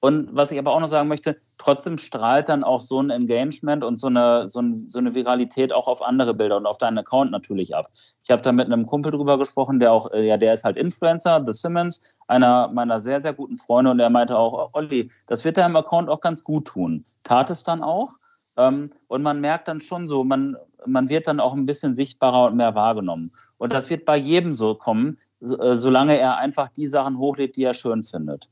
Und 0.00 0.28
was 0.32 0.52
ich 0.52 0.58
aber 0.58 0.72
auch 0.72 0.80
noch 0.80 0.88
sagen 0.88 1.08
möchte, 1.08 1.40
trotzdem 1.58 1.98
strahlt 1.98 2.48
dann 2.48 2.62
auch 2.62 2.80
so 2.80 3.00
ein 3.00 3.10
Engagement 3.10 3.82
und 3.82 3.96
so 3.96 4.06
eine, 4.06 4.48
so, 4.48 4.60
ein, 4.60 4.88
so 4.88 5.00
eine 5.00 5.14
Viralität 5.14 5.72
auch 5.72 5.88
auf 5.88 6.02
andere 6.02 6.34
Bilder 6.34 6.56
und 6.56 6.66
auf 6.66 6.78
deinen 6.78 6.98
Account 6.98 7.32
natürlich 7.32 7.74
ab. 7.74 7.88
Ich 8.22 8.30
habe 8.30 8.42
da 8.42 8.52
mit 8.52 8.66
einem 8.66 8.86
Kumpel 8.86 9.10
drüber 9.10 9.38
gesprochen, 9.38 9.80
der 9.80 9.92
auch, 9.92 10.12
äh, 10.12 10.24
ja, 10.24 10.36
der 10.36 10.54
ist 10.54 10.62
halt 10.62 10.76
Influencer, 10.76 11.42
The 11.44 11.52
Simmons, 11.52 12.16
einer 12.28 12.68
meiner 12.68 13.00
sehr, 13.00 13.20
sehr 13.20 13.32
guten 13.32 13.56
Freunde 13.56 13.90
und 13.90 13.98
der 13.98 14.08
meinte 14.08 14.38
auch, 14.38 14.72
Olli, 14.74 15.10
das 15.26 15.44
wird 15.44 15.56
deinem 15.56 15.74
Account 15.74 16.08
auch 16.08 16.20
ganz 16.20 16.44
gut 16.44 16.66
tun. 16.68 17.04
Tat 17.24 17.50
es 17.50 17.64
dann 17.64 17.82
auch. 17.82 18.12
Ähm, 18.56 18.92
und 19.08 19.22
man 19.22 19.40
merkt 19.40 19.66
dann 19.66 19.80
schon 19.80 20.06
so, 20.06 20.22
man, 20.22 20.56
man 20.86 21.08
wird 21.08 21.26
dann 21.26 21.40
auch 21.40 21.54
ein 21.54 21.66
bisschen 21.66 21.92
sichtbarer 21.92 22.46
und 22.46 22.56
mehr 22.56 22.76
wahrgenommen. 22.76 23.32
Und 23.56 23.72
das 23.72 23.90
wird 23.90 24.04
bei 24.04 24.16
jedem 24.16 24.52
so 24.52 24.76
kommen, 24.76 25.18
so, 25.40 25.58
äh, 25.58 25.74
solange 25.74 26.16
er 26.18 26.36
einfach 26.36 26.68
die 26.68 26.86
Sachen 26.86 27.18
hochlädt, 27.18 27.56
die 27.56 27.64
er 27.64 27.74
schön 27.74 28.04
findet. 28.04 28.48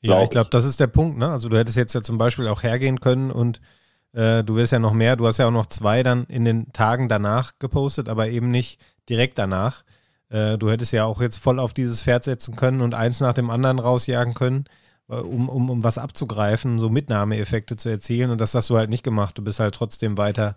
Ja, 0.00 0.22
ich 0.22 0.30
glaube, 0.30 0.50
das 0.50 0.64
ist 0.64 0.80
der 0.80 0.86
Punkt. 0.86 1.18
Ne? 1.18 1.28
Also 1.28 1.48
du 1.48 1.56
hättest 1.56 1.76
jetzt 1.76 1.94
ja 1.94 2.02
zum 2.02 2.18
Beispiel 2.18 2.46
auch 2.48 2.62
hergehen 2.62 3.00
können 3.00 3.30
und 3.30 3.60
äh, 4.12 4.44
du 4.44 4.56
wirst 4.56 4.72
ja 4.72 4.78
noch 4.78 4.92
mehr, 4.92 5.16
du 5.16 5.26
hast 5.26 5.38
ja 5.38 5.46
auch 5.46 5.52
noch 5.52 5.66
zwei 5.66 6.02
dann 6.02 6.24
in 6.24 6.44
den 6.44 6.72
Tagen 6.72 7.08
danach 7.08 7.58
gepostet, 7.58 8.08
aber 8.08 8.28
eben 8.28 8.48
nicht 8.48 8.80
direkt 9.08 9.38
danach. 9.38 9.84
Äh, 10.30 10.58
du 10.58 10.70
hättest 10.70 10.92
ja 10.92 11.04
auch 11.04 11.20
jetzt 11.20 11.38
voll 11.38 11.58
auf 11.58 11.72
dieses 11.72 12.02
Pferd 12.02 12.24
setzen 12.24 12.56
können 12.56 12.80
und 12.80 12.94
eins 12.94 13.20
nach 13.20 13.34
dem 13.34 13.50
anderen 13.50 13.78
rausjagen 13.78 14.34
können, 14.34 14.64
äh, 15.08 15.16
um, 15.16 15.48
um, 15.48 15.70
um 15.70 15.84
was 15.84 15.98
abzugreifen, 15.98 16.78
so 16.78 16.88
Mitnahmeeffekte 16.90 17.76
zu 17.76 17.88
erzielen. 17.88 18.30
Und 18.30 18.40
das 18.40 18.54
hast 18.54 18.70
du 18.70 18.76
halt 18.76 18.90
nicht 18.90 19.04
gemacht. 19.04 19.36
Du 19.36 19.42
bist 19.42 19.60
halt 19.60 19.74
trotzdem 19.74 20.16
weiter 20.16 20.56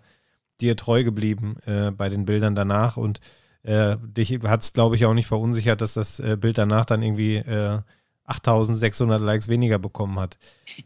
dir 0.60 0.76
treu 0.76 1.02
geblieben 1.02 1.56
äh, 1.66 1.90
bei 1.90 2.08
den 2.08 2.24
Bildern 2.24 2.54
danach 2.54 2.96
und 2.96 3.20
äh, 3.64 3.96
dich 4.02 4.32
hat 4.44 4.62
es, 4.62 4.72
glaube 4.72 4.96
ich, 4.96 5.06
auch 5.06 5.14
nicht 5.14 5.26
verunsichert, 5.26 5.80
dass 5.80 5.94
das 5.94 6.20
Bild 6.40 6.58
danach 6.58 6.84
dann 6.84 7.00
irgendwie 7.00 7.42
8600 8.26 9.20
Likes 9.20 9.48
weniger 9.48 9.78
bekommen 9.78 10.18
hat. 10.18 10.38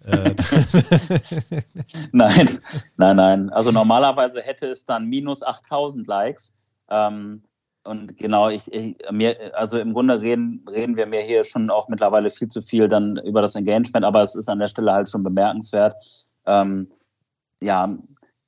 Äh, 0.05 0.35
nein, 2.13 2.61
nein, 2.97 3.17
nein. 3.17 3.51
Also 3.51 3.73
normalerweise 3.73 4.41
hätte 4.41 4.67
es 4.67 4.85
dann 4.85 5.07
minus 5.07 5.43
8000 5.43 6.07
Likes. 6.07 6.55
Ähm, 6.89 7.43
und 7.85 8.17
genau, 8.19 8.49
ich, 8.49 8.71
ich, 8.73 8.97
mir, 9.11 9.55
also 9.55 9.79
im 9.79 9.93
Grunde 9.93 10.21
reden, 10.21 10.65
reden 10.69 10.97
wir 10.97 11.07
mir 11.07 11.23
hier 11.23 11.45
schon 11.45 11.71
auch 11.71 11.89
mittlerweile 11.89 12.31
viel 12.31 12.49
zu 12.49 12.61
viel 12.61 12.89
dann 12.89 13.17
über 13.19 13.43
das 13.43 13.55
Engagement, 13.55 14.05
aber 14.05 14.23
es 14.23 14.35
ist 14.35 14.49
an 14.49 14.59
der 14.59 14.69
Stelle 14.69 14.93
halt 14.93 15.09
schon 15.09 15.23
bemerkenswert. 15.23 15.95
Ähm, 16.47 16.91
ja, 17.61 17.97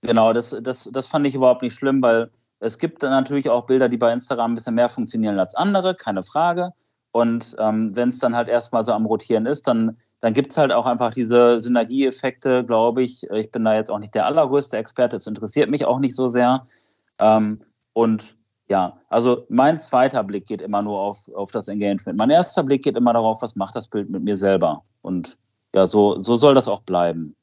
genau, 0.03 0.33
das, 0.33 0.57
das, 0.63 0.91
das 0.93 1.07
fand 1.07 1.27
ich 1.27 1.35
überhaupt 1.35 1.63
nicht 1.63 1.75
schlimm, 1.75 2.03
weil 2.03 2.31
es 2.61 2.79
gibt 2.79 3.03
natürlich 3.03 3.49
auch 3.49 3.67
Bilder, 3.67 3.89
die 3.89 3.97
bei 3.97 4.13
Instagram 4.13 4.53
ein 4.53 4.55
bisschen 4.57 4.75
mehr 4.75 4.89
funktionieren 4.89 5.39
als 5.39 5.55
andere, 5.55 5.95
keine 5.95 6.25
Frage. 6.25 6.73
Und 7.19 7.57
ähm, 7.59 7.97
wenn 7.97 8.11
es 8.11 8.21
dann 8.21 8.37
halt 8.37 8.47
erstmal 8.47 8.85
so 8.85 8.93
am 8.93 9.05
Rotieren 9.05 9.45
ist, 9.45 9.67
dann, 9.67 9.97
dann 10.21 10.35
gibt 10.35 10.53
es 10.53 10.57
halt 10.57 10.71
auch 10.71 10.87
einfach 10.87 11.13
diese 11.13 11.59
Synergieeffekte, 11.59 12.63
glaube 12.65 13.03
ich. 13.03 13.29
Ich 13.33 13.51
bin 13.51 13.65
da 13.65 13.75
jetzt 13.75 13.91
auch 13.91 13.99
nicht 13.99 14.15
der 14.15 14.25
allergrößte 14.25 14.77
Experte, 14.77 15.17
es 15.17 15.27
interessiert 15.27 15.69
mich 15.69 15.85
auch 15.85 15.99
nicht 15.99 16.15
so 16.15 16.29
sehr. 16.29 16.65
Ähm, 17.19 17.61
und 17.93 18.37
ja, 18.69 19.01
also 19.09 19.47
mein 19.49 19.81
zweiter 19.81 20.23
Blick 20.23 20.47
geht 20.47 20.63
immer 20.63 20.81
nur 20.81 21.01
auf, 21.01 21.29
auf 21.35 21.51
das 21.51 21.67
Engagement. 21.67 22.17
Mein 22.17 22.31
erster 22.31 22.63
Blick 22.63 22.85
geht 22.85 22.97
immer 22.97 23.13
darauf, 23.13 23.43
was 23.43 23.57
macht 23.57 23.75
das 23.75 23.89
Bild 23.89 24.09
mit 24.11 24.23
mir 24.23 24.37
selber. 24.37 24.85
Und 25.03 25.39
ja, 25.75 25.87
so, 25.87 26.23
so 26.23 26.37
soll 26.37 26.55
das 26.55 26.69
auch 26.69 26.83
bleiben. 26.83 27.35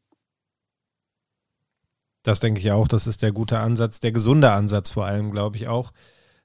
Das 2.24 2.40
denke 2.40 2.62
ich 2.62 2.72
auch. 2.72 2.88
Das 2.88 3.08
ist 3.08 3.22
der 3.22 3.34
gute 3.34 3.60
Ansatz, 3.60 4.00
der 4.00 4.14
gesunde 4.14 4.52
Ansatz 4.52 4.90
vor 4.90 5.06
allem, 5.06 5.32
glaube 5.32 5.58
ich 5.58 5.68
auch. 5.68 5.92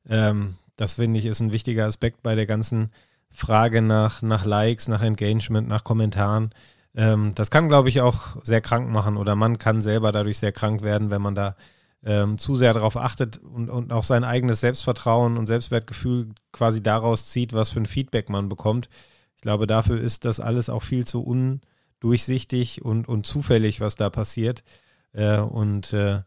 Ähm, 0.08 0.56
das 0.74 0.94
finde 0.94 1.20
ich 1.20 1.26
ist 1.26 1.38
ein 1.38 1.52
wichtiger 1.52 1.84
Aspekt 1.84 2.24
bei 2.24 2.34
der 2.34 2.46
ganzen 2.46 2.90
Frage 3.32 3.82
nach, 3.82 4.22
nach 4.22 4.44
Likes, 4.44 4.88
nach 4.88 5.02
Engagement, 5.02 5.68
nach 5.68 5.84
Kommentaren. 5.84 6.50
Ähm, 6.94 7.32
das 7.34 7.50
kann, 7.50 7.68
glaube 7.68 7.88
ich, 7.88 8.00
auch 8.00 8.42
sehr 8.42 8.60
krank 8.60 8.90
machen 8.90 9.16
oder 9.16 9.36
man 9.36 9.58
kann 9.58 9.80
selber 9.80 10.12
dadurch 10.12 10.38
sehr 10.38 10.52
krank 10.52 10.82
werden, 10.82 11.10
wenn 11.10 11.22
man 11.22 11.34
da 11.34 11.56
ähm, 12.04 12.38
zu 12.38 12.56
sehr 12.56 12.72
darauf 12.72 12.96
achtet 12.96 13.38
und, 13.38 13.68
und 13.68 13.92
auch 13.92 14.04
sein 14.04 14.24
eigenes 14.24 14.60
Selbstvertrauen 14.60 15.36
und 15.36 15.46
Selbstwertgefühl 15.46 16.30
quasi 16.52 16.82
daraus 16.82 17.26
zieht, 17.30 17.52
was 17.52 17.70
für 17.70 17.80
ein 17.80 17.86
Feedback 17.86 18.28
man 18.28 18.48
bekommt. 18.48 18.88
Ich 19.36 19.42
glaube, 19.42 19.66
dafür 19.66 20.00
ist 20.00 20.24
das 20.24 20.40
alles 20.40 20.68
auch 20.70 20.82
viel 20.82 21.06
zu 21.06 21.22
undurchsichtig 21.22 22.82
und, 22.84 23.08
und 23.08 23.26
zufällig, 23.26 23.80
was 23.80 23.96
da 23.96 24.10
passiert. 24.10 24.64
Äh, 25.12 25.38
und 25.38 25.92
äh, 25.92 26.22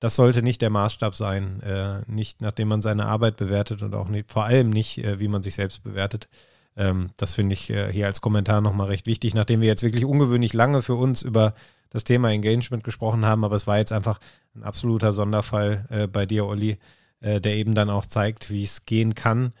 das 0.00 0.16
sollte 0.16 0.42
nicht 0.42 0.62
der 0.62 0.70
Maßstab 0.70 1.14
sein, 1.14 1.60
äh, 1.62 2.02
nicht 2.06 2.40
nachdem 2.40 2.68
man 2.68 2.82
seine 2.82 3.06
Arbeit 3.06 3.36
bewertet 3.36 3.82
und 3.82 3.94
auch 3.94 4.08
nicht, 4.08 4.30
vor 4.30 4.44
allem 4.44 4.70
nicht, 4.70 4.98
äh, 4.98 5.18
wie 5.20 5.28
man 5.28 5.42
sich 5.42 5.54
selbst 5.54 5.82
bewertet. 5.82 6.28
Ähm, 6.76 7.10
das 7.16 7.34
finde 7.34 7.54
ich 7.54 7.70
äh, 7.70 7.92
hier 7.92 8.06
als 8.06 8.20
Kommentar 8.20 8.60
nochmal 8.60 8.86
recht 8.86 9.06
wichtig, 9.06 9.34
nachdem 9.34 9.60
wir 9.60 9.68
jetzt 9.68 9.82
wirklich 9.82 10.04
ungewöhnlich 10.04 10.52
lange 10.52 10.82
für 10.82 10.94
uns 10.94 11.22
über 11.22 11.54
das 11.90 12.04
Thema 12.04 12.30
Engagement 12.30 12.84
gesprochen 12.84 13.24
haben, 13.24 13.44
aber 13.44 13.56
es 13.56 13.66
war 13.66 13.78
jetzt 13.78 13.92
einfach 13.92 14.20
ein 14.54 14.62
absoluter 14.62 15.12
Sonderfall 15.12 15.86
äh, 15.90 16.06
bei 16.06 16.26
dir, 16.26 16.46
Olli, 16.46 16.78
äh, 17.20 17.40
der 17.40 17.56
eben 17.56 17.74
dann 17.74 17.90
auch 17.90 18.06
zeigt, 18.06 18.50
wie 18.50 18.62
es 18.62 18.84
gehen 18.84 19.14
kann. 19.14 19.52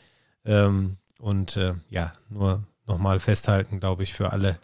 Ähm, 0.44 0.98
und 1.18 1.56
äh, 1.56 1.74
ja, 1.90 2.12
nur 2.28 2.64
nochmal 2.86 3.18
festhalten, 3.18 3.80
glaube 3.80 4.02
ich, 4.02 4.14
für 4.14 4.32
alle 4.32 4.58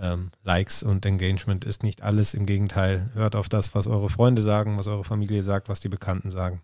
ähm, 0.00 0.30
Likes 0.42 0.82
und 0.82 1.06
Engagement 1.06 1.64
ist 1.64 1.82
nicht 1.82 2.02
alles. 2.02 2.34
Im 2.34 2.46
Gegenteil, 2.46 3.10
hört 3.14 3.36
auf 3.36 3.48
das, 3.48 3.74
was 3.74 3.86
eure 3.86 4.10
Freunde 4.10 4.42
sagen, 4.42 4.78
was 4.78 4.86
eure 4.86 5.04
Familie 5.04 5.42
sagt, 5.42 5.68
was 5.68 5.80
die 5.80 5.88
Bekannten 5.88 6.30
sagen. 6.30 6.62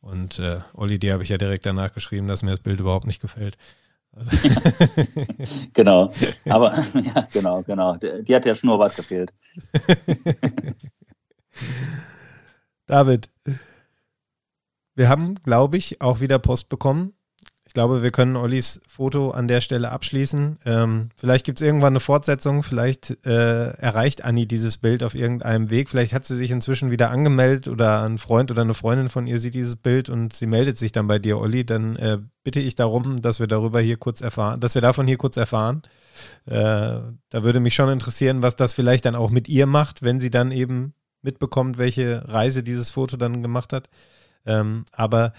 Und 0.00 0.38
äh, 0.38 0.60
Olli, 0.74 0.98
dir 0.98 1.12
habe 1.12 1.22
ich 1.22 1.28
ja 1.28 1.38
direkt 1.38 1.66
danach 1.66 1.92
geschrieben, 1.92 2.26
dass 2.28 2.42
mir 2.42 2.52
das 2.52 2.60
Bild 2.60 2.80
überhaupt 2.80 3.06
nicht 3.06 3.20
gefällt. 3.20 3.58
Also 4.12 4.30
genau, 5.72 6.12
aber 6.48 6.76
ja, 6.94 7.28
genau, 7.32 7.62
genau. 7.62 7.96
Die, 7.96 8.24
die 8.24 8.34
hat 8.34 8.44
ja 8.44 8.54
Schnurrbart 8.54 8.96
gefehlt. 8.96 9.32
David, 12.86 13.30
wir 14.96 15.08
haben, 15.08 15.36
glaube 15.42 15.76
ich, 15.76 16.00
auch 16.00 16.20
wieder 16.20 16.38
Post 16.38 16.68
bekommen 16.68 17.12
ich 17.70 17.74
glaube, 17.74 18.02
wir 18.02 18.10
können 18.10 18.34
Ollis 18.34 18.80
Foto 18.88 19.30
an 19.30 19.46
der 19.46 19.60
Stelle 19.60 19.92
abschließen. 19.92 20.58
Ähm, 20.64 21.10
vielleicht 21.14 21.46
gibt 21.46 21.60
es 21.60 21.64
irgendwann 21.64 21.92
eine 21.92 22.00
Fortsetzung. 22.00 22.64
Vielleicht 22.64 23.24
äh, 23.24 23.68
erreicht 23.74 24.24
Anni 24.24 24.48
dieses 24.48 24.78
Bild 24.78 25.04
auf 25.04 25.14
irgendeinem 25.14 25.70
Weg. 25.70 25.88
Vielleicht 25.88 26.12
hat 26.12 26.24
sie 26.24 26.34
sich 26.34 26.50
inzwischen 26.50 26.90
wieder 26.90 27.12
angemeldet 27.12 27.68
oder 27.68 28.02
ein 28.02 28.18
Freund 28.18 28.50
oder 28.50 28.62
eine 28.62 28.74
Freundin 28.74 29.08
von 29.08 29.28
ihr 29.28 29.38
sieht 29.38 29.54
dieses 29.54 29.76
Bild 29.76 30.08
und 30.08 30.32
sie 30.32 30.48
meldet 30.48 30.78
sich 30.78 30.90
dann 30.90 31.06
bei 31.06 31.20
dir, 31.20 31.38
Olli. 31.38 31.64
Dann 31.64 31.94
äh, 31.94 32.18
bitte 32.42 32.58
ich 32.58 32.74
darum, 32.74 33.22
dass 33.22 33.38
wir 33.38 33.46
darüber 33.46 33.80
hier 33.80 33.98
kurz 33.98 34.20
erfahren, 34.20 34.58
dass 34.58 34.74
wir 34.74 34.82
davon 34.82 35.06
hier 35.06 35.18
kurz 35.18 35.36
erfahren. 35.36 35.82
Äh, 36.46 36.56
da 36.56 37.14
würde 37.30 37.60
mich 37.60 37.76
schon 37.76 37.88
interessieren, 37.88 38.42
was 38.42 38.56
das 38.56 38.74
vielleicht 38.74 39.04
dann 39.04 39.14
auch 39.14 39.30
mit 39.30 39.48
ihr 39.48 39.66
macht, 39.66 40.02
wenn 40.02 40.18
sie 40.18 40.30
dann 40.30 40.50
eben 40.50 40.92
mitbekommt, 41.22 41.78
welche 41.78 42.28
Reise 42.28 42.64
dieses 42.64 42.90
Foto 42.90 43.16
dann 43.16 43.44
gemacht 43.44 43.72
hat. 43.72 43.88
Ähm, 44.44 44.86
aber 44.90 45.34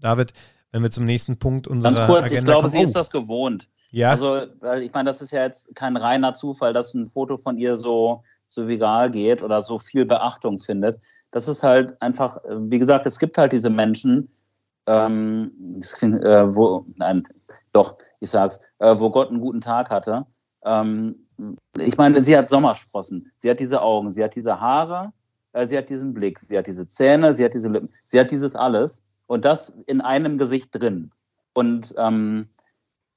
David, 0.00 0.32
wenn 0.72 0.82
wir 0.82 0.90
zum 0.90 1.04
nächsten 1.04 1.38
Punkt 1.38 1.66
unserer 1.66 1.94
Ganz 1.94 2.06
kurz, 2.06 2.24
Agenda 2.24 2.38
ich 2.38 2.44
glaube, 2.44 2.60
kommen. 2.62 2.72
sie 2.72 2.80
ist 2.80 2.96
das 2.96 3.10
gewohnt. 3.10 3.68
Ja. 3.90 4.10
Also, 4.10 4.42
weil 4.60 4.82
ich 4.82 4.92
meine, 4.92 5.08
das 5.08 5.22
ist 5.22 5.30
ja 5.30 5.42
jetzt 5.44 5.74
kein 5.74 5.96
reiner 5.96 6.34
Zufall, 6.34 6.72
dass 6.72 6.92
ein 6.92 7.06
Foto 7.06 7.38
von 7.38 7.56
ihr 7.56 7.74
so, 7.76 8.22
so 8.46 8.68
viral 8.68 9.10
geht 9.10 9.42
oder 9.42 9.62
so 9.62 9.78
viel 9.78 10.04
Beachtung 10.04 10.58
findet. 10.58 11.00
Das 11.30 11.48
ist 11.48 11.62
halt 11.62 12.00
einfach, 12.02 12.38
wie 12.46 12.78
gesagt, 12.78 13.06
es 13.06 13.18
gibt 13.18 13.38
halt 13.38 13.52
diese 13.52 13.70
Menschen, 13.70 14.28
ähm, 14.86 15.52
das 15.78 15.94
klingt, 15.94 16.22
äh, 16.22 16.54
wo, 16.54 16.84
nein, 16.96 17.26
doch, 17.72 17.96
ich 18.20 18.30
sag's, 18.30 18.60
äh, 18.78 18.94
wo 18.98 19.10
Gott 19.10 19.30
einen 19.30 19.40
guten 19.40 19.60
Tag 19.60 19.90
hatte. 19.90 20.26
Ähm, 20.64 21.26
ich 21.78 21.96
meine, 21.96 22.22
sie 22.22 22.36
hat 22.36 22.48
Sommersprossen, 22.48 23.30
sie 23.36 23.48
hat 23.48 23.60
diese 23.60 23.80
Augen, 23.80 24.12
sie 24.12 24.24
hat 24.24 24.34
diese 24.34 24.60
Haare, 24.60 25.12
äh, 25.52 25.66
sie 25.66 25.78
hat 25.78 25.88
diesen 25.88 26.12
Blick, 26.12 26.38
sie 26.38 26.58
hat 26.58 26.66
diese 26.66 26.86
Zähne, 26.86 27.34
sie 27.34 27.44
hat 27.44 27.54
diese 27.54 27.68
Lippen, 27.68 27.90
sie 28.04 28.18
hat 28.20 28.30
dieses 28.30 28.54
alles 28.54 29.04
und 29.28 29.44
das 29.44 29.68
in 29.86 30.00
einem 30.00 30.38
Gesicht 30.38 30.70
drin. 30.72 31.12
Und 31.52 31.94
ähm, 31.96 32.48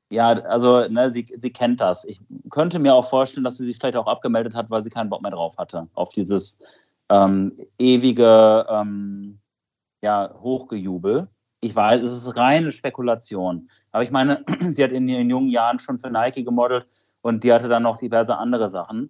ja, 0.09 0.29
also 0.29 0.87
ne, 0.87 1.11
sie, 1.11 1.25
sie 1.25 1.51
kennt 1.51 1.81
das. 1.81 2.05
Ich 2.05 2.19
könnte 2.49 2.79
mir 2.79 2.93
auch 2.93 3.09
vorstellen, 3.09 3.45
dass 3.45 3.57
sie 3.57 3.65
sich 3.65 3.77
vielleicht 3.77 3.95
auch 3.95 4.07
abgemeldet 4.07 4.53
hat, 4.53 4.69
weil 4.69 4.83
sie 4.83 4.89
keinen 4.89 5.09
Bock 5.09 5.21
mehr 5.21 5.31
drauf 5.31 5.57
hatte, 5.57 5.87
auf 5.93 6.09
dieses 6.11 6.61
ähm, 7.09 7.57
ewige 7.79 8.67
ähm, 8.69 9.39
ja, 10.01 10.33
Hochgejubel. 10.41 11.27
Ich 11.61 11.75
weiß, 11.75 12.01
es 12.01 12.11
ist 12.11 12.35
reine 12.35 12.71
Spekulation. 12.71 13.69
Aber 13.93 14.03
ich 14.03 14.11
meine, 14.11 14.43
sie 14.67 14.83
hat 14.83 14.91
in 14.91 15.07
ihren 15.07 15.29
jungen 15.29 15.49
Jahren 15.49 15.79
schon 15.79 15.97
für 15.97 16.09
Nike 16.09 16.43
gemodelt 16.43 16.87
und 17.21 17.43
die 17.43 17.53
hatte 17.53 17.69
dann 17.69 17.83
noch 17.83 17.97
diverse 17.97 18.37
andere 18.37 18.69
Sachen. 18.69 19.09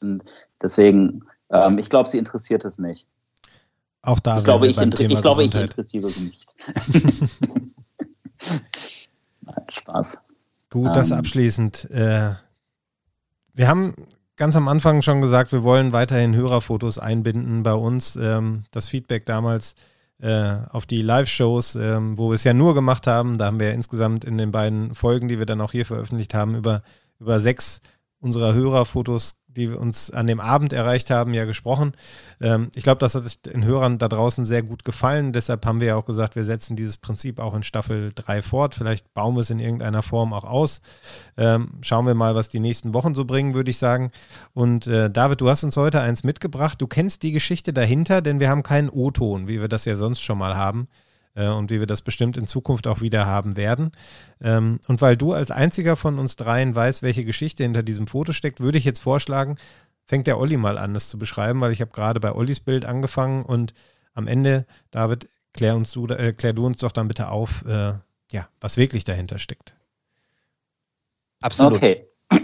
Und 0.00 0.24
deswegen, 0.60 1.24
ähm, 1.50 1.78
ich 1.78 1.88
glaube, 1.88 2.08
sie 2.08 2.18
interessiert 2.18 2.64
es 2.64 2.78
nicht. 2.78 3.06
Auch 4.06 4.20
da 4.20 4.38
ich 4.38 4.44
glaube, 4.44 4.68
ich, 4.68 4.76
beim 4.76 4.84
inter 4.84 4.98
Thema 4.98 5.14
ich, 5.14 5.20
glaube 5.20 5.44
ich 5.44 5.54
interessiere 5.54 6.08
sie 6.08 6.20
nicht. 6.20 6.54
Nein, 9.40 9.64
Spaß. 9.68 10.18
Gut, 10.70 10.94
das 10.94 11.10
Ähm. 11.10 11.18
abschließend. 11.18 11.90
Äh, 11.90 12.34
wir 13.54 13.68
haben 13.68 13.94
ganz 14.36 14.56
am 14.56 14.68
Anfang 14.68 15.02
schon 15.02 15.20
gesagt, 15.20 15.52
wir 15.52 15.64
wollen 15.64 15.92
weiterhin 15.92 16.34
Hörerfotos 16.34 16.98
einbinden 16.98 17.62
bei 17.62 17.74
uns. 17.74 18.16
Ähm, 18.16 18.64
das 18.70 18.88
Feedback 18.88 19.26
damals 19.26 19.74
äh, 20.18 20.56
auf 20.70 20.86
die 20.86 21.02
Live-Shows, 21.02 21.76
ähm, 21.76 22.18
wo 22.18 22.30
wir 22.30 22.34
es 22.34 22.44
ja 22.44 22.54
nur 22.54 22.74
gemacht 22.74 23.06
haben, 23.06 23.36
da 23.38 23.46
haben 23.46 23.60
wir 23.60 23.68
ja 23.68 23.74
insgesamt 23.74 24.24
in 24.24 24.38
den 24.38 24.50
beiden 24.50 24.94
Folgen, 24.94 25.28
die 25.28 25.38
wir 25.38 25.46
dann 25.46 25.60
auch 25.60 25.72
hier 25.72 25.86
veröffentlicht 25.86 26.34
haben, 26.34 26.54
über, 26.54 26.82
über 27.18 27.40
sechs 27.40 27.80
unserer 28.20 28.54
Hörerfotos, 28.54 29.38
die 29.56 29.70
wir 29.70 29.80
uns 29.80 30.10
an 30.10 30.26
dem 30.26 30.40
Abend 30.40 30.72
erreicht 30.72 31.10
haben, 31.10 31.34
ja 31.34 31.44
gesprochen. 31.44 31.92
Ähm, 32.40 32.70
ich 32.74 32.84
glaube, 32.84 32.98
das 32.98 33.14
hat 33.14 33.46
den 33.46 33.64
Hörern 33.64 33.98
da 33.98 34.08
draußen 34.08 34.44
sehr 34.44 34.62
gut 34.62 34.84
gefallen. 34.84 35.32
Deshalb 35.32 35.64
haben 35.66 35.80
wir 35.80 35.88
ja 35.88 35.96
auch 35.96 36.04
gesagt, 36.04 36.36
wir 36.36 36.44
setzen 36.44 36.76
dieses 36.76 36.98
Prinzip 36.98 37.40
auch 37.40 37.54
in 37.54 37.62
Staffel 37.62 38.12
3 38.14 38.42
fort. 38.42 38.74
Vielleicht 38.74 39.12
bauen 39.14 39.34
wir 39.34 39.40
es 39.40 39.50
in 39.50 39.58
irgendeiner 39.58 40.02
Form 40.02 40.32
auch 40.32 40.44
aus. 40.44 40.80
Ähm, 41.36 41.70
schauen 41.80 42.06
wir 42.06 42.14
mal, 42.14 42.34
was 42.34 42.48
die 42.48 42.60
nächsten 42.60 42.94
Wochen 42.94 43.14
so 43.14 43.24
bringen, 43.24 43.54
würde 43.54 43.70
ich 43.70 43.78
sagen. 43.78 44.10
Und 44.54 44.86
äh, 44.86 45.10
David, 45.10 45.40
du 45.40 45.48
hast 45.48 45.64
uns 45.64 45.76
heute 45.76 46.00
eins 46.00 46.24
mitgebracht. 46.24 46.80
Du 46.80 46.86
kennst 46.86 47.22
die 47.22 47.32
Geschichte 47.32 47.72
dahinter, 47.72 48.22
denn 48.22 48.40
wir 48.40 48.50
haben 48.50 48.62
keinen 48.62 48.90
O-Ton, 48.90 49.48
wie 49.48 49.60
wir 49.60 49.68
das 49.68 49.84
ja 49.84 49.96
sonst 49.96 50.20
schon 50.20 50.38
mal 50.38 50.56
haben 50.56 50.88
äh, 51.36 51.48
und 51.48 51.70
wie 51.70 51.78
wir 51.78 51.86
das 51.86 52.02
bestimmt 52.02 52.36
in 52.36 52.48
Zukunft 52.48 52.88
auch 52.88 53.00
wieder 53.00 53.26
haben 53.26 53.56
werden. 53.56 53.92
Ähm, 54.40 54.80
und 54.88 55.00
weil 55.00 55.16
du 55.16 55.32
als 55.32 55.52
einziger 55.52 55.94
von 55.94 56.18
uns 56.18 56.34
dreien 56.34 56.74
weißt, 56.74 57.02
welche 57.02 57.24
Geschichte 57.24 57.62
hinter 57.62 57.84
diesem 57.84 58.08
Foto 58.08 58.32
steckt, 58.32 58.60
würde 58.60 58.78
ich 58.78 58.84
jetzt 58.84 59.00
vorschlagen, 59.00 59.56
fängt 60.04 60.26
der 60.26 60.38
Olli 60.38 60.56
mal 60.56 60.78
an, 60.78 60.94
das 60.94 61.08
zu 61.08 61.18
beschreiben, 61.18 61.60
weil 61.60 61.72
ich 61.72 61.80
habe 61.80 61.92
gerade 61.92 62.18
bei 62.18 62.32
Ollis 62.32 62.60
Bild 62.60 62.84
angefangen 62.84 63.44
und 63.44 63.74
am 64.14 64.26
Ende, 64.26 64.66
David, 64.90 65.28
klär, 65.52 65.76
uns 65.76 65.92
du, 65.92 66.06
äh, 66.06 66.32
klär 66.32 66.54
du 66.54 66.66
uns 66.66 66.78
doch 66.78 66.92
dann 66.92 67.08
bitte 67.08 67.28
auf, 67.28 67.64
äh, 67.66 67.94
ja, 68.32 68.48
was 68.60 68.76
wirklich 68.76 69.04
dahinter 69.04 69.38
steckt. 69.38 69.74
Absolut. 71.42 71.76
Okay. 71.76 72.06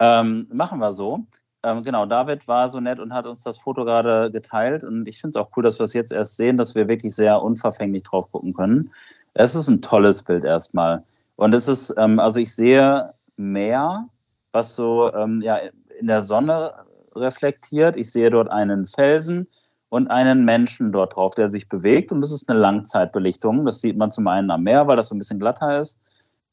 ähm, 0.00 0.48
machen 0.52 0.80
wir 0.80 0.92
so. 0.92 1.26
Ähm, 1.64 1.84
genau, 1.84 2.06
David 2.06 2.48
war 2.48 2.68
so 2.68 2.80
nett 2.80 2.98
und 2.98 3.14
hat 3.14 3.26
uns 3.26 3.42
das 3.44 3.58
Foto 3.58 3.84
gerade 3.84 4.30
geteilt. 4.30 4.82
Und 4.82 5.06
ich 5.06 5.20
finde 5.20 5.30
es 5.30 5.36
auch 5.36 5.50
cool, 5.56 5.62
dass 5.62 5.78
wir 5.78 5.84
es 5.84 5.92
jetzt 5.92 6.12
erst 6.12 6.36
sehen, 6.36 6.56
dass 6.56 6.74
wir 6.74 6.88
wirklich 6.88 7.14
sehr 7.14 7.40
unverfänglich 7.40 8.02
drauf 8.02 8.30
gucken 8.32 8.52
können. 8.52 8.90
Es 9.34 9.54
ist 9.54 9.68
ein 9.68 9.80
tolles 9.80 10.22
Bild 10.22 10.44
erstmal. 10.44 11.04
Und 11.36 11.54
es 11.54 11.68
ist, 11.68 11.94
ähm, 11.96 12.18
also 12.18 12.40
ich 12.40 12.54
sehe 12.54 13.14
Meer, 13.36 14.08
was 14.52 14.76
so 14.76 15.12
ähm, 15.14 15.40
ja, 15.40 15.58
in 15.98 16.06
der 16.06 16.22
Sonne 16.22 16.74
reflektiert. 17.14 17.96
Ich 17.96 18.10
sehe 18.10 18.30
dort 18.30 18.50
einen 18.50 18.84
Felsen 18.84 19.46
und 19.88 20.08
einen 20.08 20.44
Menschen 20.44 20.92
dort 20.92 21.16
drauf, 21.16 21.34
der 21.34 21.48
sich 21.48 21.68
bewegt. 21.68 22.12
Und 22.12 22.22
das 22.22 22.32
ist 22.32 22.48
eine 22.48 22.58
Langzeitbelichtung. 22.58 23.64
Das 23.64 23.80
sieht 23.80 23.96
man 23.96 24.10
zum 24.10 24.26
einen 24.26 24.50
am 24.50 24.64
Meer, 24.64 24.86
weil 24.86 24.96
das 24.96 25.08
so 25.08 25.14
ein 25.14 25.18
bisschen 25.18 25.38
glatter 25.38 25.78
ist. 25.78 26.00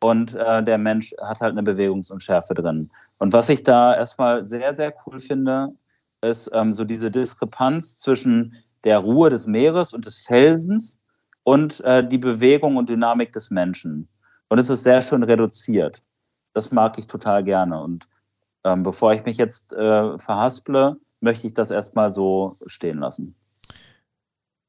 Und 0.02 0.34
äh, 0.36 0.64
der 0.64 0.78
Mensch 0.78 1.14
hat 1.22 1.42
halt 1.42 1.54
eine 1.54 1.64
Bewegungsunschärfe 1.64 2.54
drin. 2.54 2.90
Und 3.20 3.34
was 3.34 3.50
ich 3.50 3.64
da 3.64 3.96
erstmal 3.96 4.44
sehr, 4.44 4.74
sehr 4.74 4.94
cool 5.06 5.20
finde, 5.20 5.70
ist 6.22 6.50
ähm, 6.54 6.74
so 6.74 6.84
diese 6.84 7.12
Diskrepanz 7.12 7.98
zwischen 7.98 8.56
der 8.84 9.00
Ruhe 9.00 9.30
des 9.30 9.46
Meeres 9.46 9.94
und 9.94 10.06
des 10.06 10.26
Felsens 10.26 11.02
und 11.44 11.82
äh, 11.82 12.06
die 12.06 12.18
Bewegung 12.18 12.78
und 12.78 12.90
Dynamik 12.90 13.32
des 13.34 13.52
Menschen. 13.52 14.08
Und 14.48 14.58
es 14.58 14.70
ist 14.70 14.84
sehr 14.84 15.02
schön 15.02 15.24
reduziert. 15.24 16.02
Das 16.54 16.72
mag 16.72 16.98
ich 16.98 17.08
total 17.08 17.44
gerne. 17.44 17.82
Und 17.82 18.08
ähm, 18.64 18.84
bevor 18.84 19.14
ich 19.14 19.24
mich 19.26 19.38
jetzt 19.38 19.74
äh, 19.74 20.18
verhasple, 20.18 20.98
möchte 21.22 21.48
ich 21.48 21.54
das 21.54 21.72
erstmal 21.72 22.10
so 22.12 22.58
stehen 22.66 23.00
lassen. 23.00 23.36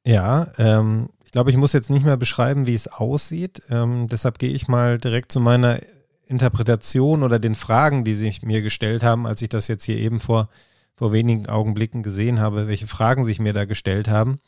Ja, 0.04 0.48
ähm, 0.58 1.10
ich 1.24 1.32
glaube, 1.32 1.50
ich 1.50 1.56
muss 1.56 1.72
jetzt 1.72 1.90
nicht 1.90 2.04
mehr 2.04 2.16
beschreiben, 2.16 2.66
wie 2.66 2.74
es 2.74 2.88
aussieht. 2.88 3.62
Ähm, 3.70 4.08
deshalb 4.08 4.38
gehe 4.38 4.50
ich 4.50 4.66
mal 4.66 4.98
direkt 4.98 5.30
zu 5.30 5.40
meiner 5.40 5.78
Interpretation 6.30 7.22
oder 7.22 7.38
den 7.38 7.54
Fragen, 7.54 8.04
die 8.04 8.14
sich 8.14 8.42
mir 8.42 8.62
gestellt 8.62 9.02
haben, 9.02 9.26
als 9.26 9.42
ich 9.42 9.48
das 9.48 9.68
jetzt 9.68 9.84
hier 9.84 9.96
eben 9.96 10.20
vor, 10.20 10.48
vor 10.94 11.12
wenigen 11.12 11.48
Augenblicken 11.48 12.02
gesehen 12.02 12.40
habe, 12.40 12.68
welche 12.68 12.86
Fragen 12.86 13.24
sich 13.24 13.40
mir 13.40 13.52
da 13.52 13.64
gestellt 13.64 14.08
haben. 14.08 14.40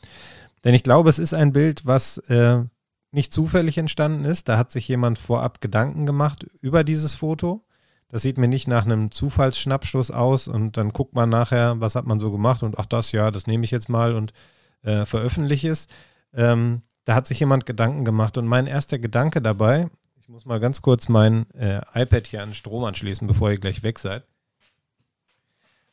Denn 0.63 0.73
ich 0.73 0.83
glaube, 0.83 1.09
es 1.09 1.19
ist 1.19 1.33
ein 1.33 1.51
Bild, 1.51 1.85
was 1.85 2.17
äh, 2.29 2.63
nicht 3.11 3.33
zufällig 3.33 3.77
entstanden 3.77 4.25
ist. 4.25 4.47
Da 4.47 4.57
hat 4.57 4.71
sich 4.71 4.87
jemand 4.87 5.19
vorab 5.19 5.61
Gedanken 5.61 6.05
gemacht 6.05 6.47
über 6.61 6.83
dieses 6.83 7.15
Foto. 7.15 7.65
Das 8.07 8.21
sieht 8.21 8.37
mir 8.37 8.47
nicht 8.47 8.67
nach 8.67 8.85
einem 8.85 9.11
Zufallsschnappschuss 9.11 10.09
aus 10.11 10.47
und 10.47 10.77
dann 10.77 10.93
guckt 10.93 11.15
man 11.15 11.29
nachher, 11.29 11.81
was 11.81 11.95
hat 11.95 12.05
man 12.05 12.19
so 12.19 12.31
gemacht 12.31 12.63
und 12.63 12.79
ach 12.79 12.85
das, 12.85 13.11
ja, 13.11 13.29
das 13.31 13.47
nehme 13.47 13.65
ich 13.65 13.71
jetzt 13.71 13.89
mal 13.89 14.15
und 14.15 14.33
äh, 14.83 15.05
veröffentliche 15.05 15.69
es. 15.69 15.87
Ähm, 16.33 16.81
da 17.05 17.15
hat 17.15 17.27
sich 17.27 17.39
jemand 17.39 17.65
Gedanken 17.65 18.05
gemacht 18.05 18.37
und 18.37 18.47
mein 18.47 18.67
erster 18.67 18.99
Gedanke 18.99 19.41
dabei, 19.41 19.89
muss 20.33 20.45
mal 20.45 20.59
ganz 20.59 20.81
kurz 20.81 21.09
mein 21.09 21.47
äh, 21.51 21.79
iPad 21.93 22.25
hier 22.25 22.41
an 22.41 22.55
Strom 22.55 22.83
anschließen, 22.85 23.27
bevor 23.27 23.51
ihr 23.51 23.59
gleich 23.59 23.83
weg 23.83 23.99
seid. 23.99 24.23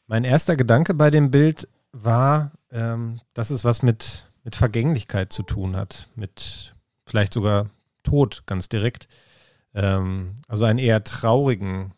Mein 0.07 0.25
erster 0.25 0.57
Gedanke 0.57 0.95
bei 0.95 1.11
dem 1.11 1.31
Bild 1.31 1.69
war, 1.93 2.53
ähm, 2.73 3.21
dass 3.35 3.51
es 3.51 3.67
was 3.67 3.83
mit, 3.83 4.31
mit 4.43 4.57
Vergänglichkeit 4.57 5.31
zu 5.31 5.43
tun 5.43 5.77
hat, 5.77 6.09
mit 6.15 6.75
vielleicht 7.05 7.35
sogar 7.35 7.69
Tod 8.03 8.45
ganz 8.47 8.71
direkt. 8.71 9.09
Ähm, 9.75 10.37
also 10.49 10.65
einen 10.65 10.79
eher 10.79 11.05
traurigen, 11.05 11.93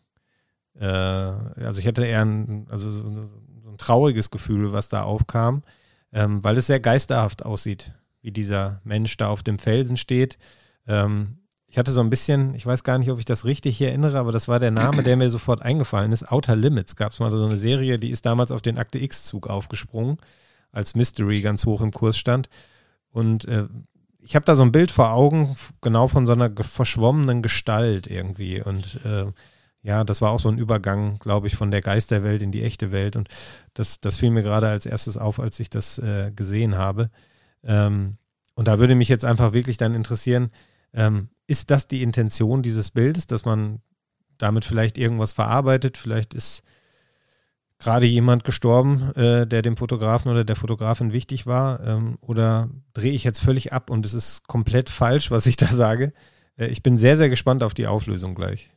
äh, 0.77 0.85
also 0.85 1.79
ich 1.79 1.87
hatte 1.87 2.05
eher 2.05 2.25
ein, 2.25 2.67
also 2.69 2.91
so, 2.91 3.09
so 3.09 3.69
ein 3.69 3.77
trauriges 3.77 4.31
Gefühl, 4.31 4.73
was 4.73 4.89
da 4.89 5.03
aufkam, 5.03 5.63
ähm, 6.11 6.43
weil 6.43 6.57
es 6.57 6.67
sehr 6.67 6.81
geisterhaft 6.81 7.45
aussieht, 7.45 7.93
wie 8.21 8.31
dieser 8.31 8.81
Mensch 8.83 9.15
da 9.15 9.29
auf 9.29 9.43
dem 9.43 9.59
Felsen 9.59 9.95
steht. 9.95 10.37
Ähm, 10.87 11.37
ich 11.73 11.79
hatte 11.79 11.91
so 11.91 12.01
ein 12.01 12.11
bisschen, 12.11 12.53
ich 12.53 12.67
weiß 12.67 12.83
gar 12.83 12.99
nicht, 12.99 13.09
ob 13.09 13.17
ich 13.17 13.25
das 13.25 13.45
richtig 13.45 13.77
hier 13.77 13.87
erinnere, 13.87 14.19
aber 14.19 14.31
das 14.31 14.47
war 14.47 14.59
der 14.59 14.69
Name, 14.69 15.01
der 15.01 15.17
mir 15.17 15.31
sofort 15.31 15.63
eingefallen 15.63 16.11
ist. 16.11 16.31
Outer 16.31 16.55
Limits 16.55 16.95
gab 16.95 17.13
es 17.13 17.19
mal 17.19 17.31
so 17.31 17.43
eine 17.43 17.57
Serie, 17.57 17.97
die 17.97 18.11
ist 18.11 18.27
damals 18.27 18.51
auf 18.51 18.61
den 18.61 18.77
Akte 18.77 18.99
X-Zug 18.99 19.47
aufgesprungen, 19.47 20.17
als 20.71 20.93
Mystery 20.93 21.41
ganz 21.41 21.65
hoch 21.65 21.81
im 21.81 21.89
Kurs 21.89 22.15
stand. 22.15 22.47
Und 23.09 23.45
äh, 23.45 23.65
ich 24.19 24.35
habe 24.35 24.45
da 24.45 24.53
so 24.53 24.61
ein 24.61 24.71
Bild 24.71 24.91
vor 24.91 25.13
Augen, 25.13 25.55
genau 25.81 26.07
von 26.07 26.27
so 26.27 26.33
einer 26.33 26.51
verschwommenen 26.61 27.41
Gestalt 27.41 28.05
irgendwie. 28.05 28.61
Und 28.61 29.03
äh, 29.03 29.25
ja, 29.81 30.03
das 30.03 30.21
war 30.21 30.29
auch 30.29 30.39
so 30.39 30.49
ein 30.49 30.59
Übergang, 30.59 31.17
glaube 31.17 31.47
ich, 31.47 31.55
von 31.55 31.71
der 31.71 31.81
Geisterwelt 31.81 32.43
in 32.43 32.51
die 32.51 32.61
echte 32.61 32.91
Welt. 32.91 33.15
Und 33.15 33.29
das, 33.73 33.99
das 33.99 34.19
fiel 34.19 34.29
mir 34.29 34.43
gerade 34.43 34.67
als 34.67 34.85
erstes 34.85 35.17
auf, 35.17 35.39
als 35.39 35.59
ich 35.59 35.71
das 35.71 35.97
äh, 35.97 36.31
gesehen 36.35 36.77
habe. 36.77 37.09
Ähm, 37.63 38.17
und 38.53 38.67
da 38.67 38.77
würde 38.77 38.93
mich 38.93 39.09
jetzt 39.09 39.25
einfach 39.25 39.53
wirklich 39.53 39.77
dann 39.77 39.95
interessieren, 39.95 40.51
ähm, 40.93 41.29
ist 41.47 41.71
das 41.71 41.87
die 41.87 42.03
Intention 42.03 42.61
dieses 42.61 42.91
Bildes, 42.91 43.27
dass 43.27 43.45
man 43.45 43.81
damit 44.37 44.65
vielleicht 44.65 44.97
irgendwas 44.97 45.31
verarbeitet? 45.31 45.97
Vielleicht 45.97 46.33
ist 46.33 46.63
gerade 47.79 48.05
jemand 48.05 48.43
gestorben, 48.43 49.11
äh, 49.15 49.45
der 49.45 49.61
dem 49.61 49.77
Fotografen 49.77 50.31
oder 50.31 50.43
der 50.43 50.55
Fotografin 50.55 51.13
wichtig 51.13 51.45
war? 51.45 51.85
Ähm, 51.85 52.17
oder 52.21 52.69
drehe 52.93 53.11
ich 53.11 53.23
jetzt 53.23 53.39
völlig 53.39 53.73
ab 53.73 53.89
und 53.89 54.05
es 54.05 54.13
ist 54.13 54.47
komplett 54.47 54.89
falsch, 54.89 55.31
was 55.31 55.45
ich 55.45 55.57
da 55.57 55.67
sage? 55.67 56.13
Äh, 56.57 56.67
ich 56.67 56.81
bin 56.81 56.97
sehr, 56.97 57.17
sehr 57.17 57.29
gespannt 57.29 57.63
auf 57.63 57.73
die 57.73 57.87
Auflösung 57.87 58.35
gleich. 58.35 58.71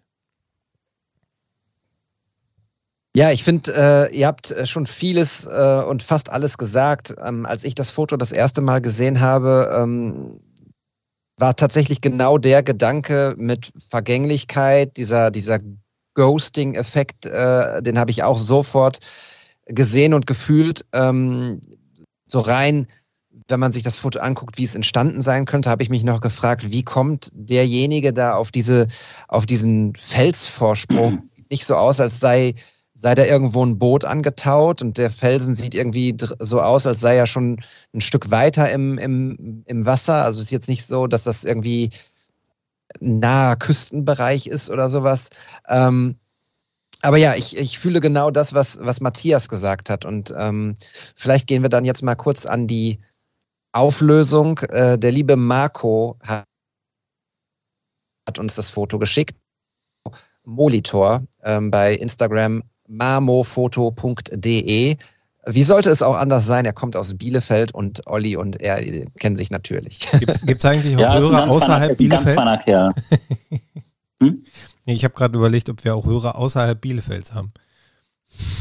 Ja, 3.14 3.31
ich 3.31 3.45
finde, 3.45 3.73
äh, 3.75 4.14
ihr 4.14 4.27
habt 4.27 4.51
äh, 4.51 4.67
schon 4.67 4.85
vieles 4.85 5.47
äh, 5.47 5.83
und 5.89 6.03
fast 6.03 6.29
alles 6.29 6.59
gesagt. 6.59 7.14
Ähm, 7.25 7.47
als 7.47 7.64
ich 7.64 7.75
das 7.75 7.91
Foto 7.91 8.19
das 8.19 8.31
erste 8.31 8.61
Mal 8.61 8.83
gesehen 8.83 9.21
habe, 9.21 9.75
ähm, 9.75 10.41
war 11.39 11.57
tatsächlich 11.57 12.01
genau 12.01 12.39
der 12.39 12.62
Gedanke 12.62 13.34
mit 13.37 13.72
Vergänglichkeit, 13.91 14.97
dieser, 14.97 15.30
dieser 15.30 15.59
Ghosting-Effekt, 16.14 17.26
äh, 17.26 17.82
den 17.82 17.99
habe 17.99 18.11
ich 18.11 18.22
auch 18.22 18.39
sofort 18.39 19.01
gesehen 19.66 20.14
und 20.14 20.26
gefühlt. 20.26 20.84
Ähm, 20.93 21.61
so 22.26 22.41
rein, 22.41 22.87
wenn 23.49 23.61
man 23.61 23.72
sich 23.72 23.82
das 23.82 23.99
Foto 23.99 24.18
anguckt, 24.18 24.59
wie 24.59 24.64
es 24.64 24.74
entstanden 24.74 25.20
sein 25.20 25.45
könnte, 25.45 25.70
habe 25.70 25.82
ich 25.82 25.91
mich 25.91 26.03
noch 26.03 26.20
gefragt, 26.20 26.70
wie 26.70 26.82
kommt 26.82 27.28
derjenige 27.32 28.12
da 28.12 28.34
auf 28.34 28.51
diese, 28.51 28.89
auf 29.28 29.47
diesen 29.47 29.95
Felsvorsprung? 29.95 31.20
Sieht 31.24 31.51
nicht 31.51 31.66
so 31.66 31.76
aus, 31.76 32.01
als 32.01 32.18
sei 32.18 32.55
sei 32.97 33.15
da 33.15 33.25
irgendwo 33.25 33.65
ein 33.65 33.79
Boot 33.79 34.05
angetaut 34.05 34.81
und 34.81 34.97
der 34.97 35.11
Felsen 35.11 35.55
sieht 35.55 35.75
irgendwie 35.75 36.17
so 36.41 36.63
aus, 36.63 36.87
als 36.87 37.01
sei 37.01 37.17
er 37.17 37.27
schon 37.27 37.63
ein 37.95 38.01
Stück 38.01 38.31
weiter 38.31 38.71
im, 38.73 38.97
im, 38.97 39.63
im 39.67 39.85
Wasser. 39.85 40.25
Also 40.25 40.41
ist 40.41 40.51
jetzt 40.51 40.69
nicht 40.69 40.87
so, 40.87 41.07
dass 41.07 41.25
das 41.25 41.45
irgendwie 41.45 41.91
naher 42.99 43.57
Küstenbereich 43.57 44.47
ist 44.47 44.71
oder 44.71 44.89
sowas. 44.89 45.29
Ähm, 45.69 46.17
aber 47.03 47.19
ja, 47.19 47.35
ich, 47.35 47.57
ich 47.59 47.79
fühle 47.79 48.01
genau 48.01 48.31
das, 48.31 48.55
was, 48.55 48.79
was 48.81 49.03
Matthias 49.03 49.51
gesagt 49.51 49.91
hat. 49.91 50.07
Und 50.07 50.33
ähm, 50.37 50.75
vielleicht 51.15 51.47
gehen 51.47 51.63
wir 51.63 51.69
dann 51.69 51.85
jetzt 51.85 52.03
mal 52.03 52.15
kurz 52.15 52.47
an 52.47 52.67
die 52.67 52.99
Auflösung. 53.73 54.59
Äh, 54.71 54.99
der 54.99 55.13
liebe 55.13 55.37
Marco 55.37 56.17
hat, 56.23 56.47
hat 58.27 58.39
uns 58.39 58.55
das 58.55 58.71
Foto 58.71 58.99
geschickt. 58.99 59.37
Molitor 60.45 61.27
ähm, 61.43 61.71
bei 61.71 61.93
Instagram 61.95 62.63
mamofoto.de. 62.89 64.97
Wie 65.49 65.62
sollte 65.62 65.91
es 65.91 66.03
auch 66.03 66.16
anders 66.16 66.45
sein? 66.47 66.64
Er 66.64 66.72
kommt 66.72 66.97
aus 66.97 67.14
Bielefeld 67.14 67.72
und 67.72 68.05
Olli 68.07 68.37
und 68.37 68.61
er 68.61 69.07
kennen 69.18 69.37
sich 69.37 69.51
natürlich. 69.51 70.09
Gibt 70.18 70.59
es 70.59 70.64
eigentlich 70.64 70.97
auch 70.97 71.01
ja, 71.01 71.18
Hörer 71.18 71.51
außerhalb 71.51 71.97
Bielefelds? 71.97 72.43
Hm? 74.18 74.45
nee, 74.87 74.95
ich 74.95 75.05
habe 75.05 75.12
gerade 75.12 75.37
überlegt, 75.37 75.68
ob 75.68 75.84
wir 75.84 75.95
auch 75.95 76.07
Hörer 76.07 76.37
außerhalb 76.37 76.80
Bielefelds 76.80 77.34
haben. 77.34 77.53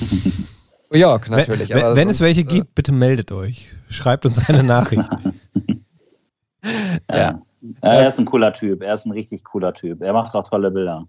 ja, 0.91 1.17
natürlich. 1.29 1.69
Wenn, 1.69 1.77
wenn 1.77 1.95
sonst, 1.95 2.17
es 2.17 2.21
welche 2.21 2.41
äh, 2.41 2.43
gibt, 2.43 2.75
bitte 2.75 2.91
meldet 2.91 3.31
euch. 3.31 3.71
Schreibt 3.87 4.25
uns 4.25 4.39
eine 4.49 4.63
Nachricht. 4.63 5.09
ja. 7.09 7.17
ja. 7.17 7.41
Er 7.79 8.07
ist 8.07 8.19
ein 8.19 8.25
cooler 8.25 8.51
Typ. 8.51 8.81
Er 8.81 8.95
ist 8.95 9.05
ein 9.05 9.11
richtig 9.11 9.45
cooler 9.45 9.73
Typ. 9.73 10.01
Er 10.01 10.13
macht 10.13 10.35
auch 10.35 10.49
tolle 10.49 10.71
Bilder. 10.71 11.07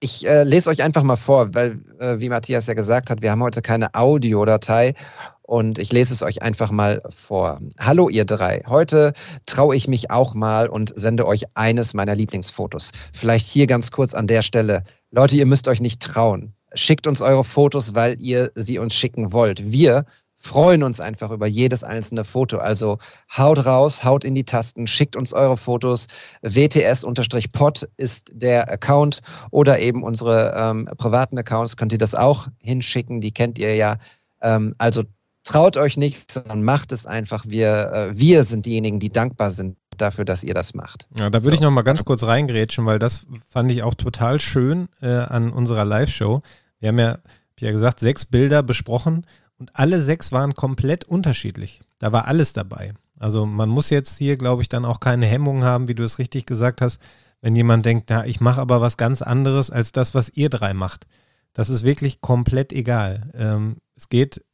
Ich 0.00 0.26
äh, 0.28 0.42
lese 0.42 0.68
euch 0.68 0.82
einfach 0.82 1.02
mal 1.02 1.16
vor, 1.16 1.54
weil, 1.54 1.80
äh, 2.00 2.20
wie 2.20 2.28
Matthias 2.28 2.66
ja 2.66 2.74
gesagt 2.74 3.08
hat, 3.08 3.22
wir 3.22 3.30
haben 3.30 3.42
heute 3.42 3.62
keine 3.62 3.94
Audiodatei 3.94 4.92
und 5.40 5.78
ich 5.78 5.90
lese 5.90 6.12
es 6.12 6.22
euch 6.22 6.42
einfach 6.42 6.70
mal 6.70 7.00
vor. 7.08 7.60
Hallo 7.78 8.10
ihr 8.10 8.26
drei, 8.26 8.62
heute 8.66 9.14
traue 9.46 9.74
ich 9.74 9.88
mich 9.88 10.10
auch 10.10 10.34
mal 10.34 10.68
und 10.68 10.92
sende 10.96 11.26
euch 11.26 11.44
eines 11.54 11.94
meiner 11.94 12.14
Lieblingsfotos. 12.14 12.90
Vielleicht 13.14 13.46
hier 13.46 13.66
ganz 13.66 13.90
kurz 13.90 14.12
an 14.12 14.26
der 14.26 14.42
Stelle. 14.42 14.82
Leute, 15.12 15.36
ihr 15.36 15.46
müsst 15.46 15.66
euch 15.66 15.80
nicht 15.80 16.02
trauen. 16.02 16.52
Schickt 16.74 17.06
uns 17.06 17.22
eure 17.22 17.44
Fotos, 17.44 17.94
weil 17.94 18.20
ihr 18.20 18.52
sie 18.54 18.78
uns 18.78 18.94
schicken 18.94 19.32
wollt. 19.32 19.72
Wir 19.72 20.04
freuen 20.36 20.82
uns 20.82 21.00
einfach 21.00 21.30
über 21.30 21.46
jedes 21.46 21.82
einzelne 21.82 22.24
Foto. 22.24 22.58
Also 22.58 22.98
haut 23.36 23.64
raus, 23.64 24.04
haut 24.04 24.24
in 24.24 24.34
die 24.34 24.44
Tasten, 24.44 24.86
schickt 24.86 25.16
uns 25.16 25.32
eure 25.32 25.56
Fotos. 25.56 26.06
WTS-Pod 26.42 27.88
ist 27.96 28.30
der 28.32 28.70
Account 28.70 29.20
oder 29.50 29.78
eben 29.80 30.02
unsere 30.02 30.54
ähm, 30.56 30.88
privaten 30.96 31.38
Accounts 31.38 31.76
könnt 31.76 31.92
ihr 31.92 31.98
das 31.98 32.14
auch 32.14 32.48
hinschicken. 32.58 33.20
Die 33.20 33.32
kennt 33.32 33.58
ihr 33.58 33.74
ja. 33.74 33.98
Ähm, 34.42 34.74
also 34.78 35.02
traut 35.44 35.76
euch 35.76 35.96
nicht, 35.96 36.30
sondern 36.30 36.62
macht 36.62 36.92
es 36.92 37.06
einfach. 37.06 37.44
Wir, 37.48 37.90
äh, 37.92 38.18
wir 38.18 38.44
sind 38.44 38.66
diejenigen, 38.66 39.00
die 39.00 39.10
dankbar 39.10 39.50
sind 39.50 39.76
dafür, 39.96 40.26
dass 40.26 40.42
ihr 40.42 40.54
das 40.54 40.74
macht. 40.74 41.08
Ja, 41.18 41.30
da 41.30 41.38
würde 41.42 41.48
so. 41.48 41.54
ich 41.54 41.60
noch 41.60 41.70
mal 41.70 41.82
ganz 41.82 42.04
kurz 42.04 42.22
reingrätschen, 42.22 42.84
weil 42.84 42.98
das 42.98 43.26
fand 43.48 43.70
ich 43.70 43.82
auch 43.82 43.94
total 43.94 44.40
schön 44.40 44.88
äh, 45.00 45.06
an 45.06 45.50
unserer 45.50 45.86
Live-Show. 45.86 46.42
Wir 46.80 46.88
haben 46.90 46.98
ja, 46.98 47.18
wie 47.56 47.64
ja 47.64 47.72
gesagt, 47.72 48.00
sechs 48.00 48.26
Bilder 48.26 48.62
besprochen 48.62 49.24
und 49.58 49.70
alle 49.74 50.02
sechs 50.02 50.32
waren 50.32 50.54
komplett 50.54 51.04
unterschiedlich. 51.04 51.80
Da 51.98 52.12
war 52.12 52.26
alles 52.26 52.52
dabei. 52.52 52.92
Also 53.18 53.46
man 53.46 53.68
muss 53.68 53.90
jetzt 53.90 54.18
hier, 54.18 54.36
glaube 54.36 54.62
ich, 54.62 54.68
dann 54.68 54.84
auch 54.84 55.00
keine 55.00 55.26
Hemmungen 55.26 55.64
haben, 55.64 55.88
wie 55.88 55.94
du 55.94 56.04
es 56.04 56.18
richtig 56.18 56.46
gesagt 56.46 56.80
hast, 56.80 57.00
wenn 57.40 57.56
jemand 57.56 57.86
denkt, 57.86 58.10
na, 58.10 58.26
ich 58.26 58.40
mache 58.40 58.60
aber 58.60 58.80
was 58.80 58.96
ganz 58.96 59.22
anderes 59.22 59.70
als 59.70 59.92
das, 59.92 60.14
was 60.14 60.30
ihr 60.30 60.50
drei 60.50 60.74
macht. 60.74 61.06
Das 61.52 61.70
ist 61.70 61.84
wirklich 61.84 62.20
komplett 62.20 62.72
egal. 62.72 63.30
Ähm, 63.34 63.76
es 63.94 64.08
geht, 64.08 64.44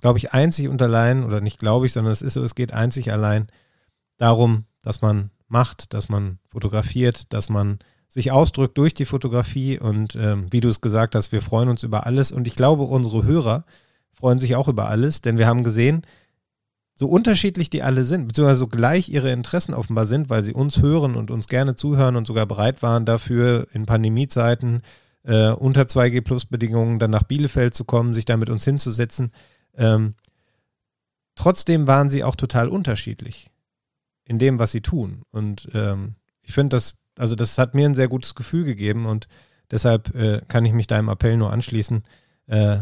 glaube 0.00 0.18
ich, 0.18 0.32
einzig 0.32 0.68
und 0.68 0.82
allein, 0.82 1.24
oder 1.24 1.40
nicht 1.40 1.60
glaube 1.60 1.86
ich, 1.86 1.92
sondern 1.92 2.12
es 2.12 2.22
ist 2.22 2.34
so, 2.34 2.42
es 2.42 2.54
geht 2.54 2.72
einzig 2.72 3.12
allein 3.12 3.48
darum, 4.16 4.64
dass 4.82 5.02
man 5.02 5.30
macht, 5.46 5.94
dass 5.94 6.08
man 6.08 6.38
fotografiert, 6.48 7.32
dass 7.32 7.50
man 7.50 7.78
sich 8.08 8.32
ausdrückt 8.32 8.76
durch 8.78 8.94
die 8.94 9.04
Fotografie 9.04 9.78
und 9.78 10.16
ähm, 10.16 10.46
wie 10.50 10.60
du 10.60 10.68
es 10.68 10.80
gesagt 10.80 11.14
hast, 11.14 11.30
wir 11.30 11.42
freuen 11.42 11.68
uns 11.68 11.84
über 11.84 12.06
alles 12.06 12.32
und 12.32 12.46
ich 12.48 12.56
glaube, 12.56 12.82
unsere 12.82 13.22
Hörer 13.22 13.64
freuen 14.20 14.38
sich 14.38 14.54
auch 14.54 14.68
über 14.68 14.88
alles, 14.88 15.22
denn 15.22 15.38
wir 15.38 15.46
haben 15.46 15.64
gesehen, 15.64 16.02
so 16.94 17.08
unterschiedlich 17.08 17.70
die 17.70 17.82
alle 17.82 18.04
sind, 18.04 18.28
beziehungsweise 18.28 18.60
so 18.60 18.66
gleich 18.66 19.08
ihre 19.08 19.32
Interessen 19.32 19.72
offenbar 19.72 20.04
sind, 20.04 20.28
weil 20.28 20.42
sie 20.42 20.52
uns 20.52 20.82
hören 20.82 21.16
und 21.16 21.30
uns 21.30 21.48
gerne 21.48 21.74
zuhören 21.74 22.16
und 22.16 22.26
sogar 22.26 22.44
bereit 22.44 22.82
waren 22.82 23.06
dafür 23.06 23.66
in 23.72 23.86
Pandemiezeiten 23.86 24.82
äh, 25.22 25.48
unter 25.50 25.82
2G 25.82 26.20
Plus 26.20 26.44
Bedingungen 26.44 26.98
dann 26.98 27.10
nach 27.10 27.22
Bielefeld 27.22 27.72
zu 27.72 27.84
kommen, 27.84 28.12
sich 28.12 28.26
da 28.26 28.36
mit 28.36 28.50
uns 28.50 28.64
hinzusetzen. 28.64 29.32
Ähm, 29.74 30.14
trotzdem 31.36 31.86
waren 31.86 32.10
sie 32.10 32.22
auch 32.22 32.36
total 32.36 32.68
unterschiedlich 32.68 33.50
in 34.24 34.38
dem, 34.38 34.58
was 34.58 34.72
sie 34.72 34.82
tun. 34.82 35.22
Und 35.30 35.70
ähm, 35.72 36.16
ich 36.42 36.52
finde 36.52 36.76
das, 36.76 36.96
also 37.16 37.34
das 37.34 37.56
hat 37.56 37.74
mir 37.74 37.86
ein 37.86 37.94
sehr 37.94 38.08
gutes 38.08 38.34
Gefühl 38.34 38.64
gegeben 38.64 39.06
und 39.06 39.26
deshalb 39.70 40.14
äh, 40.14 40.42
kann 40.48 40.66
ich 40.66 40.74
mich 40.74 40.86
deinem 40.86 41.08
Appell 41.08 41.38
nur 41.38 41.50
anschließen. 41.50 42.02
Äh, 42.46 42.80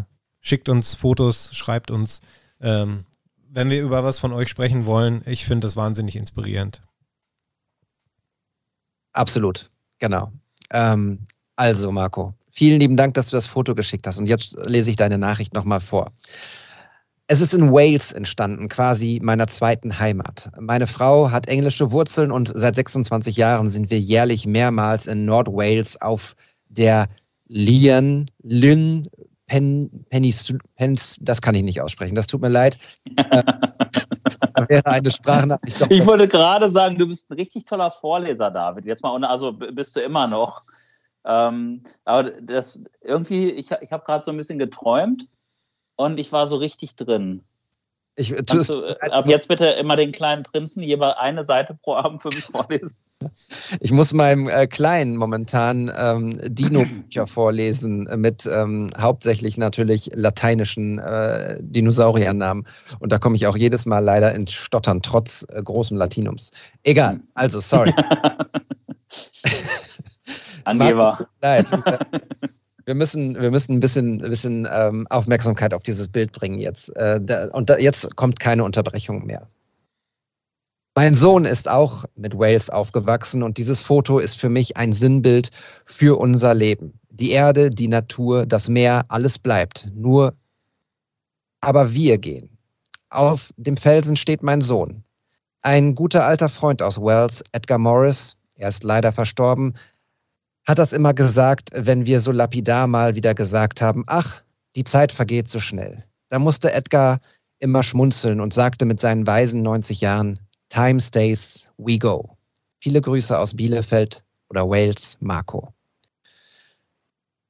schickt 0.49 0.69
uns 0.69 0.95
Fotos, 0.95 1.51
schreibt 1.53 1.91
uns, 1.91 2.21
ähm, 2.61 3.05
wenn 3.51 3.71
wir 3.71 3.83
über 3.83 4.05
was 4.05 4.19
von 4.19 4.33
euch 4.33 4.49
sprechen 4.49 4.87
wollen. 4.87 5.23
Ich 5.27 5.45
finde 5.45 5.67
das 5.67 5.77
wahnsinnig 5.77 6.17
inspirierend. 6.17 6.83
Absolut, 9.13 9.71
genau. 9.99 10.33
Ähm, 10.71 11.21
also, 11.57 11.91
Marco, 11.93 12.35
vielen 12.51 12.81
lieben 12.81 12.97
Dank, 12.97 13.15
dass 13.15 13.31
du 13.31 13.37
das 13.37 13.47
Foto 13.47 13.75
geschickt 13.75 14.07
hast. 14.07 14.19
Und 14.19 14.29
jetzt 14.29 14.57
lese 14.67 14.91
ich 14.91 14.97
deine 14.97 15.19
Nachricht 15.19 15.55
nochmal 15.55 15.81
vor. 15.81 16.13
Es 17.27 17.41
ist 17.43 17.53
in 17.53 17.73
Wales 17.73 18.13
entstanden, 18.13 18.69
quasi 18.69 19.21
meiner 19.23 19.49
zweiten 19.49 19.99
Heimat. 19.99 20.51
Meine 20.59 20.87
Frau 20.87 21.31
hat 21.31 21.47
englische 21.47 21.91
Wurzeln 21.91 22.31
und 22.31 22.51
seit 22.55 22.75
26 22.75 23.37
Jahren 23.37 23.69
sind 23.69 23.91
wir 23.91 24.01
jährlich 24.01 24.47
mehrmals 24.47 25.07
in 25.07 25.27
Nordwales 25.27 26.01
auf 26.01 26.35
der 26.69 27.09
Lian 27.47 28.27
Lynn 28.43 29.07
Pen, 29.49 30.05
Penny, 30.11 30.33
Pens, 30.77 31.17
das 31.21 31.43
kann 31.43 31.55
ich 31.55 31.63
nicht 31.63 31.81
aussprechen, 31.81 32.15
das 32.15 32.27
tut 32.27 32.43
mir 32.43 32.49
leid. 32.49 32.79
äh, 33.17 33.43
wäre 34.69 34.87
eine 34.87 35.11
Sprachnachricht. 35.11 35.87
Ich 35.91 36.07
wollte 36.07 36.29
gerade 36.29 36.71
sagen, 36.71 36.99
du 36.99 37.09
bist 37.09 37.31
ein 37.31 37.35
richtig 37.35 37.65
toller 37.65 37.91
Vorleser, 37.91 38.51
David. 38.51 38.85
Jetzt 38.85 39.03
mal, 39.03 39.25
also 39.25 39.53
bist 39.53 39.97
du 39.97 40.01
immer 40.01 40.29
noch. 40.29 40.65
Ähm, 41.25 41.83
aber 42.05 42.31
das 42.43 42.81
irgendwie, 43.03 43.51
ich, 43.51 43.71
ich 43.81 43.93
habe 43.93 44.05
gerade 44.05 44.25
so 44.25 44.31
ein 44.31 44.37
bisschen 44.37 44.59
geträumt 44.59 45.29
und 45.97 46.21
ich 46.21 46.31
war 46.31 46.47
so 46.47 46.57
richtig 46.57 46.95
drin. 46.95 47.43
Ich, 48.19 48.35
Kannst 48.47 48.75
du, 48.75 48.83
äh, 48.83 49.11
ab 49.11 49.27
jetzt 49.29 49.47
bitte 49.47 49.67
immer 49.67 49.95
den 49.95 50.11
kleinen 50.11 50.43
Prinzen 50.43 50.83
jeweils 50.83 51.17
eine 51.19 51.45
Seite 51.45 51.79
pro 51.81 51.95
Abend 51.95 52.21
für 52.21 52.29
mich 52.29 52.45
vorlesen. 52.45 52.97
Ich 53.81 53.91
muss 53.91 54.13
meinem 54.13 54.49
äh, 54.49 54.69
Kleinen 54.69 55.17
momentan 55.17 55.91
ähm, 55.99 56.39
Dino-Bücher 56.45 57.27
vorlesen 57.27 58.09
mit 58.15 58.47
ähm, 58.47 58.91
hauptsächlich 58.97 59.59
natürlich 59.59 60.09
lateinischen 60.15 61.01
äh, 61.01 61.59
Dinosauriernamen. 61.61 62.65
Und 63.01 63.11
da 63.11 63.19
komme 63.19 63.35
ich 63.35 63.49
auch 63.49 63.57
jedes 63.57 63.87
Mal 63.87 63.99
leider 63.99 64.33
ins 64.37 64.53
Stottern, 64.53 65.03
trotz 65.03 65.45
äh, 65.51 65.61
großem 65.61 65.97
Latinums. 65.97 66.53
Egal, 66.85 67.19
also 67.35 67.59
sorry. 67.59 67.93
Angeber. 70.65 71.27
Leid. 71.43 71.67
wir 72.89 72.95
müssen, 72.95 73.39
wir 73.39 73.51
müssen 73.51 73.75
ein 73.75 73.81
bisschen, 73.81 74.17
bisschen 74.19 74.67
ähm, 74.73 75.07
Aufmerksamkeit 75.11 75.75
auf 75.75 75.83
dieses 75.83 76.09
Bild 76.09 76.33
bringen 76.33 76.59
jetzt. 76.59 76.89
Äh, 76.97 77.21
da, 77.23 77.49
und 77.49 77.69
da, 77.69 77.77
jetzt 77.77 78.17
kommt 78.17 78.41
keine 78.41 78.65
Unterbrechung 78.65 79.27
mehr. 79.27 79.47
Mein 80.95 81.15
Sohn 81.15 81.45
ist 81.45 81.69
auch 81.69 82.07
mit 82.17 82.39
Wales 82.39 82.71
aufgewachsen 82.71 83.43
und 83.43 83.59
dieses 83.59 83.83
Foto 83.83 84.19
ist 84.19 84.41
für 84.41 84.49
mich 84.49 84.79
ein 84.79 84.95
Sinnbild 84.95 85.51
für 85.85 86.19
unser 86.19 86.55
Leben. 86.55 86.99
Die 87.11 87.31
Erde, 87.31 87.69
die 87.69 87.89
Natur, 87.89 88.47
das 88.47 88.71
Meer, 88.71 89.05
alles 89.09 89.39
bleibt. 89.39 89.91
Nur, 89.95 90.33
aber 91.61 91.93
wir 91.93 92.17
gehen. 92.17 92.49
Auf 93.11 93.53
dem 93.59 93.77
Felsen 93.77 94.17
steht 94.17 94.43
mein 94.43 94.63
Sohn. 94.63 95.05
Ein 95.61 95.95
guter 95.95 96.25
alter 96.25 96.49
Freund 96.49 96.81
aus 96.81 96.99
Wales, 96.99 97.45
Edgar 97.53 97.79
Morris, 97.79 98.39
er 98.55 98.71
ist 98.71 98.83
leider 98.83 99.13
verstorben, 99.13 99.75
hat 100.69 100.79
das 100.79 100.93
immer 100.93 101.15
gesagt, 101.15 101.71
wenn 101.73 102.05
wir 102.05 102.21
so 102.21 102.31
lapidar 102.31 102.87
mal 102.87 103.15
wieder 103.15 103.35
gesagt 103.35 103.81
haben, 103.81 104.05
ach, 104.07 104.43
die 104.77 104.85
Zeit 104.85 105.13
vergeht 105.13 105.49
so 105.49 105.61
schnell. 105.61 106.05
Da 106.29 106.39
musste 106.39 106.71
Edgar 106.71 107.21
immer 107.59 107.83
schmunzeln 107.83 108.39
und 108.39 108.53
sagte 108.53 108.85
mit 108.85 109.01
seinen 109.01 109.27
weisen 109.27 109.63
90 109.63 110.03
Jahren, 110.03 110.39
Time 110.69 111.01
stays, 111.01 111.73
we 111.79 111.97
go. 111.97 112.37
Viele 112.81 113.01
Grüße 113.01 113.37
aus 113.37 113.57
Bielefeld 113.57 114.23
oder 114.51 114.69
Wales, 114.69 115.17
Marco. 115.21 115.73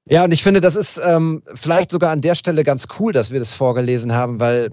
Ja, 0.08 0.22
und 0.24 0.32
ich 0.32 0.44
finde, 0.44 0.60
das 0.60 0.76
ist 0.76 0.98
ähm, 1.04 1.42
vielleicht 1.54 1.90
sogar 1.90 2.12
an 2.12 2.20
der 2.20 2.36
Stelle 2.36 2.62
ganz 2.62 2.86
cool, 3.00 3.12
dass 3.12 3.32
wir 3.32 3.40
das 3.40 3.52
vorgelesen 3.52 4.14
haben, 4.14 4.38
weil 4.38 4.70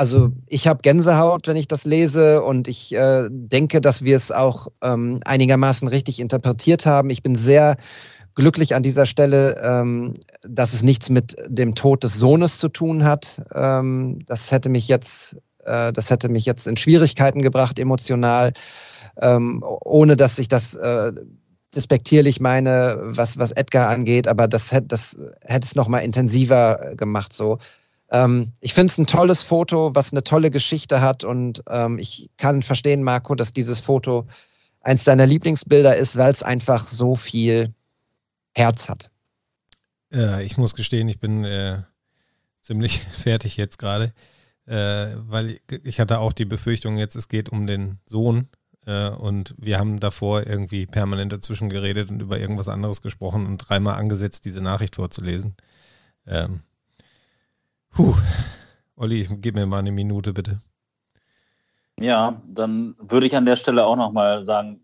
also 0.00 0.32
ich 0.46 0.66
habe 0.66 0.80
Gänsehaut, 0.80 1.46
wenn 1.46 1.56
ich 1.56 1.68
das 1.68 1.84
lese 1.84 2.42
und 2.42 2.68
ich 2.68 2.90
äh, 2.94 3.28
denke, 3.30 3.82
dass 3.82 4.02
wir 4.02 4.16
es 4.16 4.32
auch 4.32 4.68
ähm, 4.80 5.20
einigermaßen 5.26 5.86
richtig 5.88 6.20
interpretiert 6.20 6.86
haben. 6.86 7.10
Ich 7.10 7.22
bin 7.22 7.34
sehr 7.34 7.76
glücklich 8.34 8.74
an 8.74 8.82
dieser 8.82 9.04
Stelle, 9.04 9.60
ähm, 9.62 10.14
dass 10.40 10.72
es 10.72 10.82
nichts 10.82 11.10
mit 11.10 11.36
dem 11.46 11.74
Tod 11.74 12.02
des 12.02 12.14
Sohnes 12.14 12.56
zu 12.56 12.70
tun 12.70 13.04
hat. 13.04 13.42
Ähm, 13.54 14.20
das 14.24 14.50
hätte 14.50 14.70
mich 14.70 14.88
jetzt, 14.88 15.36
äh, 15.66 15.92
das 15.92 16.08
hätte 16.08 16.30
mich 16.30 16.46
jetzt 16.46 16.66
in 16.66 16.78
Schwierigkeiten 16.78 17.42
gebracht 17.42 17.78
emotional, 17.78 18.54
ähm, 19.20 19.62
ohne 19.62 20.16
dass 20.16 20.38
ich 20.38 20.48
das 20.48 20.76
äh, 20.76 21.12
despektierlich 21.74 22.40
meine, 22.40 22.96
was, 23.02 23.36
was 23.36 23.50
Edgar 23.50 23.90
angeht, 23.90 24.28
aber 24.28 24.48
das, 24.48 24.72
hätte 24.72 24.86
das 24.86 25.18
hätte 25.42 25.66
es 25.66 25.74
noch 25.74 25.88
mal 25.88 25.98
intensiver 25.98 26.94
gemacht 26.96 27.34
so. 27.34 27.58
Ähm, 28.10 28.52
ich 28.60 28.74
finde 28.74 28.90
es 28.90 28.98
ein 28.98 29.06
tolles 29.06 29.42
Foto, 29.42 29.94
was 29.94 30.12
eine 30.12 30.24
tolle 30.24 30.50
Geschichte 30.50 31.00
hat 31.00 31.24
und 31.24 31.62
ähm, 31.68 31.98
ich 31.98 32.30
kann 32.36 32.62
verstehen, 32.62 33.02
Marco, 33.02 33.34
dass 33.34 33.52
dieses 33.52 33.80
Foto 33.80 34.26
eins 34.80 35.04
deiner 35.04 35.26
Lieblingsbilder 35.26 35.96
ist, 35.96 36.16
weil 36.16 36.30
es 36.30 36.42
einfach 36.42 36.86
so 36.86 37.14
viel 37.14 37.72
Herz 38.54 38.88
hat. 38.88 39.10
Ja, 40.12 40.40
ich 40.40 40.56
muss 40.56 40.74
gestehen, 40.74 41.08
ich 41.08 41.20
bin 41.20 41.44
äh, 41.44 41.82
ziemlich 42.60 43.00
fertig 43.12 43.56
jetzt 43.56 43.78
gerade, 43.78 44.12
äh, 44.66 45.14
weil 45.16 45.60
ich 45.84 46.00
hatte 46.00 46.18
auch 46.18 46.32
die 46.32 46.44
Befürchtung, 46.44 46.98
jetzt 46.98 47.14
es 47.14 47.28
geht 47.28 47.48
um 47.48 47.66
den 47.66 48.00
Sohn 48.06 48.48
äh, 48.86 49.08
und 49.10 49.54
wir 49.56 49.78
haben 49.78 50.00
davor 50.00 50.46
irgendwie 50.46 50.86
permanent 50.86 51.32
dazwischen 51.32 51.68
geredet 51.68 52.10
und 52.10 52.20
über 52.20 52.40
irgendwas 52.40 52.68
anderes 52.68 53.02
gesprochen 53.02 53.46
und 53.46 53.58
dreimal 53.58 53.98
angesetzt, 53.98 54.44
diese 54.44 54.60
Nachricht 54.60 54.96
vorzulesen. 54.96 55.54
Ähm, 56.26 56.60
Puh. 57.90 58.14
Olli, 58.96 59.26
gib 59.40 59.54
mir 59.54 59.66
mal 59.66 59.78
eine 59.78 59.92
Minute, 59.92 60.32
bitte. 60.32 60.60
Ja, 61.98 62.40
dann 62.48 62.96
würde 62.98 63.26
ich 63.26 63.36
an 63.36 63.44
der 63.44 63.56
Stelle 63.56 63.84
auch 63.84 63.96
nochmal 63.96 64.42
sagen, 64.42 64.82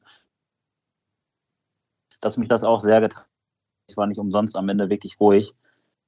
dass 2.21 2.37
mich 2.37 2.49
das 2.49 2.65
auch 2.65 2.79
sehr 2.79 3.01
getan 3.01 3.21
hat. 3.21 3.29
Ich 3.89 3.97
war 3.97 4.07
nicht 4.07 4.19
umsonst 4.19 4.57
am 4.57 4.69
Ende 4.69 4.91
wirklich 4.91 5.21
ruhig. 5.21 5.55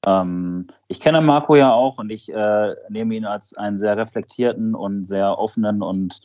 Ähm, 0.07 0.67
ich 0.89 1.01
kenne 1.01 1.21
Marco 1.21 1.55
ja 1.57 1.73
auch 1.73 1.99
und 1.99 2.11
ich 2.11 2.29
äh, 2.29 2.75
nehme 2.89 3.15
ihn 3.15 3.25
als 3.25 3.55
einen 3.55 3.79
sehr 3.79 3.97
reflektierten 3.97 4.75
und 4.75 5.05
sehr 5.05 5.39
offenen 5.39 5.83
und 5.83 6.21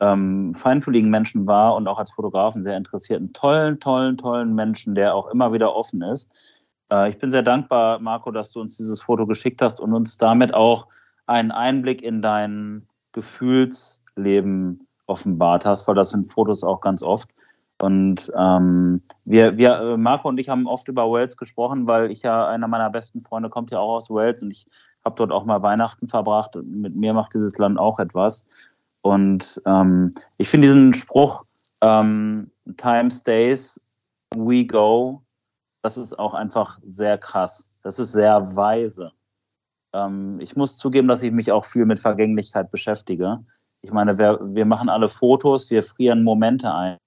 ähm, 0.00 0.54
feinfühligen 0.54 1.10
Menschen 1.10 1.46
wahr 1.46 1.74
und 1.74 1.88
auch 1.88 1.98
als 1.98 2.10
Fotografen 2.10 2.62
sehr 2.62 2.76
interessierten, 2.76 3.32
tollen, 3.32 3.80
tollen, 3.80 4.18
tollen 4.18 4.54
Menschen, 4.54 4.94
der 4.94 5.14
auch 5.14 5.28
immer 5.28 5.52
wieder 5.52 5.74
offen 5.74 6.02
ist. 6.02 6.30
Äh, 6.90 7.10
ich 7.10 7.18
bin 7.18 7.30
sehr 7.30 7.42
dankbar, 7.42 7.98
Marco, 7.98 8.30
dass 8.30 8.52
du 8.52 8.60
uns 8.60 8.76
dieses 8.76 9.00
Foto 9.00 9.26
geschickt 9.26 9.62
hast 9.62 9.80
und 9.80 9.92
uns 9.92 10.16
damit 10.16 10.54
auch 10.54 10.88
einen 11.26 11.50
Einblick 11.50 12.02
in 12.02 12.22
dein 12.22 12.86
Gefühlsleben 13.12 14.86
offenbart 15.06 15.64
hast, 15.64 15.86
weil 15.88 15.94
das 15.94 16.10
sind 16.10 16.30
Fotos 16.30 16.62
auch 16.62 16.80
ganz 16.80 17.02
oft. 17.02 17.30
Und 17.78 18.32
ähm, 18.36 19.02
wir, 19.24 19.56
wir, 19.58 19.80
äh, 19.80 19.96
Marco 19.96 20.28
und 20.28 20.38
ich 20.38 20.48
haben 20.48 20.66
oft 20.66 20.88
über 20.88 21.10
Wales 21.10 21.36
gesprochen, 21.36 21.86
weil 21.86 22.10
ich 22.10 22.22
ja, 22.22 22.48
einer 22.48 22.68
meiner 22.68 22.88
besten 22.90 23.22
Freunde 23.22 23.50
kommt 23.50 23.70
ja 23.70 23.78
auch 23.78 23.96
aus 23.96 24.08
Wales 24.08 24.42
und 24.42 24.50
ich 24.50 24.66
habe 25.04 25.16
dort 25.16 25.30
auch 25.30 25.44
mal 25.44 25.62
Weihnachten 25.62 26.08
verbracht. 26.08 26.56
Und 26.56 26.70
mit 26.80 26.96
mir 26.96 27.12
macht 27.12 27.34
dieses 27.34 27.58
Land 27.58 27.78
auch 27.78 27.98
etwas. 27.98 28.46
Und 29.02 29.60
ähm, 29.66 30.12
ich 30.38 30.48
finde 30.48 30.68
diesen 30.68 30.94
Spruch, 30.94 31.44
ähm, 31.82 32.50
Time 32.76 33.10
stays, 33.10 33.80
we 34.34 34.64
go, 34.64 35.22
das 35.86 35.96
ist 35.96 36.18
auch 36.18 36.34
einfach 36.34 36.80
sehr 36.84 37.16
krass. 37.16 37.70
Das 37.82 38.00
ist 38.00 38.10
sehr 38.10 38.56
weise. 38.56 39.12
Ähm, 39.92 40.40
ich 40.40 40.56
muss 40.56 40.78
zugeben, 40.78 41.06
dass 41.06 41.22
ich 41.22 41.30
mich 41.30 41.52
auch 41.52 41.64
viel 41.64 41.84
mit 41.84 42.00
Vergänglichkeit 42.00 42.72
beschäftige. 42.72 43.44
Ich 43.82 43.92
meine, 43.92 44.18
wir, 44.18 44.40
wir 44.42 44.64
machen 44.64 44.88
alle 44.88 45.06
Fotos, 45.06 45.70
wir 45.70 45.84
frieren 45.84 46.24
Momente 46.24 46.74
ein. 46.74 46.98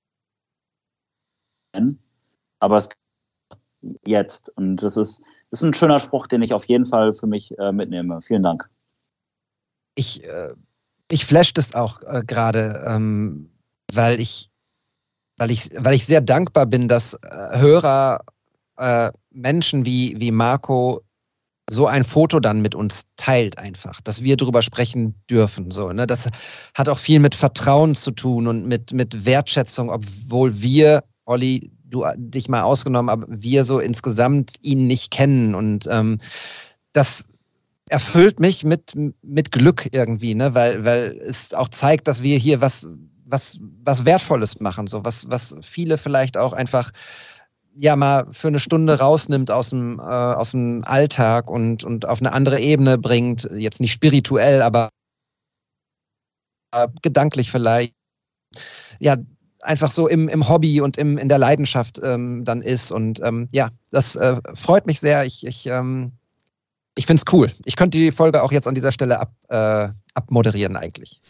aber 2.62 2.78
es 2.78 2.88
jetzt. 4.06 4.48
Und 4.56 4.78
das 4.78 4.96
ist, 4.96 5.22
das 5.52 5.62
ist 5.62 5.68
ein 5.68 5.74
schöner 5.74 6.00
Spruch, 6.00 6.28
den 6.28 6.42
ich 6.42 6.54
auf 6.54 6.64
jeden 6.64 6.86
Fall 6.86 7.12
für 7.12 7.28
mich 7.28 7.58
äh, 7.60 7.74
mitnehme. 7.74 8.22
Vielen 8.22 8.44
Dank. 8.44 8.70
Ich, 9.96 10.24
äh, 10.24 10.54
ich 11.12 11.26
flasht 11.26 11.58
es 11.58 11.76
auch 11.76 12.02
äh, 12.04 12.24
gerade, 12.26 12.82
ähm, 12.88 13.52
weil 13.94 14.22
ich, 14.22 14.50
weil 15.36 15.52
ich, 15.52 15.70
weil 15.78 15.96
ich 15.96 16.06
sehr 16.06 16.22
dankbar 16.22 16.66
bin, 16.66 16.88
dass 16.88 17.16
äh, 17.16 17.60
Hörer, 17.60 18.22
äh, 18.80 19.12
Menschen 19.32 19.86
wie, 19.86 20.16
wie 20.20 20.32
Marco 20.32 21.02
so 21.70 21.86
ein 21.86 22.04
Foto 22.04 22.40
dann 22.40 22.62
mit 22.62 22.74
uns 22.74 23.04
teilt 23.16 23.58
einfach, 23.60 24.02
dass 24.02 24.24
wir 24.24 24.36
darüber 24.36 24.62
sprechen 24.62 25.14
dürfen. 25.30 25.70
So, 25.70 25.92
ne? 25.92 26.08
Das 26.08 26.28
hat 26.74 26.90
auch 26.90 26.98
viel 26.98 27.20
mit 27.20 27.36
Vertrauen 27.36 27.94
zu 27.94 28.12
tun 28.12 28.48
und 28.48 28.66
mit, 28.66 28.92
mit 28.92 29.26
Wertschätzung, 29.26 29.92
obwohl 29.92 30.60
wir, 30.62 31.04
Olli, 31.26 31.72
du 31.84 32.06
dich 32.16 32.50
mal 32.50 32.62
ausgenommen, 32.62 33.10
aber 33.10 33.28
wir 33.30 33.64
so 33.64 33.80
insgesamt 33.80 34.56
ihn 34.62 34.88
nicht 34.88 35.12
kennen. 35.12 35.54
Und 35.54 35.88
ähm, 35.92 36.18
das 36.94 37.28
erfüllt 37.90 38.40
mich 38.40 38.64
mit, 38.64 38.94
mit 39.22 39.52
Glück 39.52 39.90
irgendwie, 39.92 40.36
ne? 40.36 40.56
weil, 40.56 40.86
weil 40.86 41.18
es 41.28 41.54
auch 41.54 41.70
zeigt, 41.70 42.08
dass 42.08 42.24
wir 42.24 42.38
hier 42.38 42.62
was, 42.62 42.88
was, 43.26 43.58
was 43.84 44.06
Wertvolles 44.06 44.60
machen, 44.60 44.88
so 44.88 45.06
was, 45.06 45.30
was 45.30 45.56
viele 45.62 45.98
vielleicht 45.98 46.38
auch 46.38 46.54
einfach 46.54 46.92
ja 47.80 47.96
mal 47.96 48.28
für 48.32 48.50
eine 48.50 48.60
Stunde 48.60 49.00
rausnimmt 49.00 49.52
aus 49.52 49.70
dem, 49.70 50.00
äh, 50.00 50.04
aus 50.04 50.52
dem 50.52 50.84
Alltag 50.86 51.50
und, 51.50 51.84
und 51.84 52.06
auf 52.06 52.20
eine 52.20 52.34
andere 52.34 52.60
Ebene 52.60 52.98
bringt, 52.98 53.50
jetzt 53.54 53.80
nicht 53.80 53.94
spirituell, 53.94 54.62
aber 54.62 54.90
gedanklich 57.02 57.52
vielleicht, 57.52 57.94
ja, 59.00 59.16
einfach 59.62 59.92
so 59.92 60.08
im, 60.08 60.28
im 60.28 60.48
Hobby 60.48 60.82
und 60.82 60.98
im, 60.98 61.18
in 61.18 61.30
der 61.30 61.38
Leidenschaft 61.38 62.00
ähm, 62.04 62.44
dann 62.46 62.62
ist. 62.62 62.92
Und 62.92 63.22
ähm, 63.24 63.48
ja, 63.52 63.70
das 63.92 64.16
äh, 64.16 64.36
freut 64.54 64.86
mich 64.86 65.00
sehr. 65.00 65.26
Ich, 65.26 65.46
ich, 65.46 65.66
ähm, 65.68 66.12
ich 66.96 67.06
finde 67.06 67.24
es 67.26 67.34
cool. 67.34 67.52
Ich 67.66 67.76
könnte 67.76 67.98
die 67.98 68.12
Folge 68.12 68.44
auch 68.44 68.52
jetzt 68.52 68.68
an 68.68 68.76
dieser 68.76 68.92
Stelle 68.92 69.20
ab, 69.20 69.34
äh, 69.50 69.90
abmoderieren 70.14 70.76
eigentlich. 70.76 71.22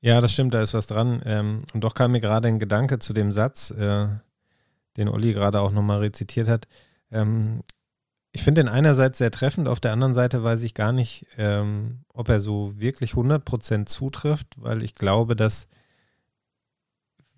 Ja, 0.00 0.20
das 0.20 0.32
stimmt, 0.32 0.54
da 0.54 0.62
ist 0.62 0.74
was 0.74 0.86
dran. 0.86 1.22
Ähm, 1.24 1.62
und 1.72 1.80
doch 1.82 1.94
kam 1.94 2.12
mir 2.12 2.20
gerade 2.20 2.48
ein 2.48 2.58
Gedanke 2.58 2.98
zu 2.98 3.12
dem 3.12 3.32
Satz, 3.32 3.70
äh, 3.70 4.08
den 4.96 5.08
Olli 5.08 5.32
gerade 5.32 5.60
auch 5.60 5.72
nochmal 5.72 5.98
rezitiert 5.98 6.48
hat. 6.48 6.66
Ähm, 7.10 7.62
ich 8.32 8.42
finde 8.42 8.60
ihn 8.60 8.68
einerseits 8.68 9.18
sehr 9.18 9.30
treffend, 9.30 9.66
auf 9.68 9.80
der 9.80 9.92
anderen 9.92 10.12
Seite 10.14 10.44
weiß 10.44 10.62
ich 10.62 10.74
gar 10.74 10.92
nicht, 10.92 11.26
ähm, 11.38 12.04
ob 12.12 12.28
er 12.28 12.40
so 12.40 12.78
wirklich 12.78 13.12
100% 13.12 13.86
zutrifft, 13.86 14.48
weil 14.58 14.82
ich 14.82 14.94
glaube, 14.94 15.36
dass 15.36 15.68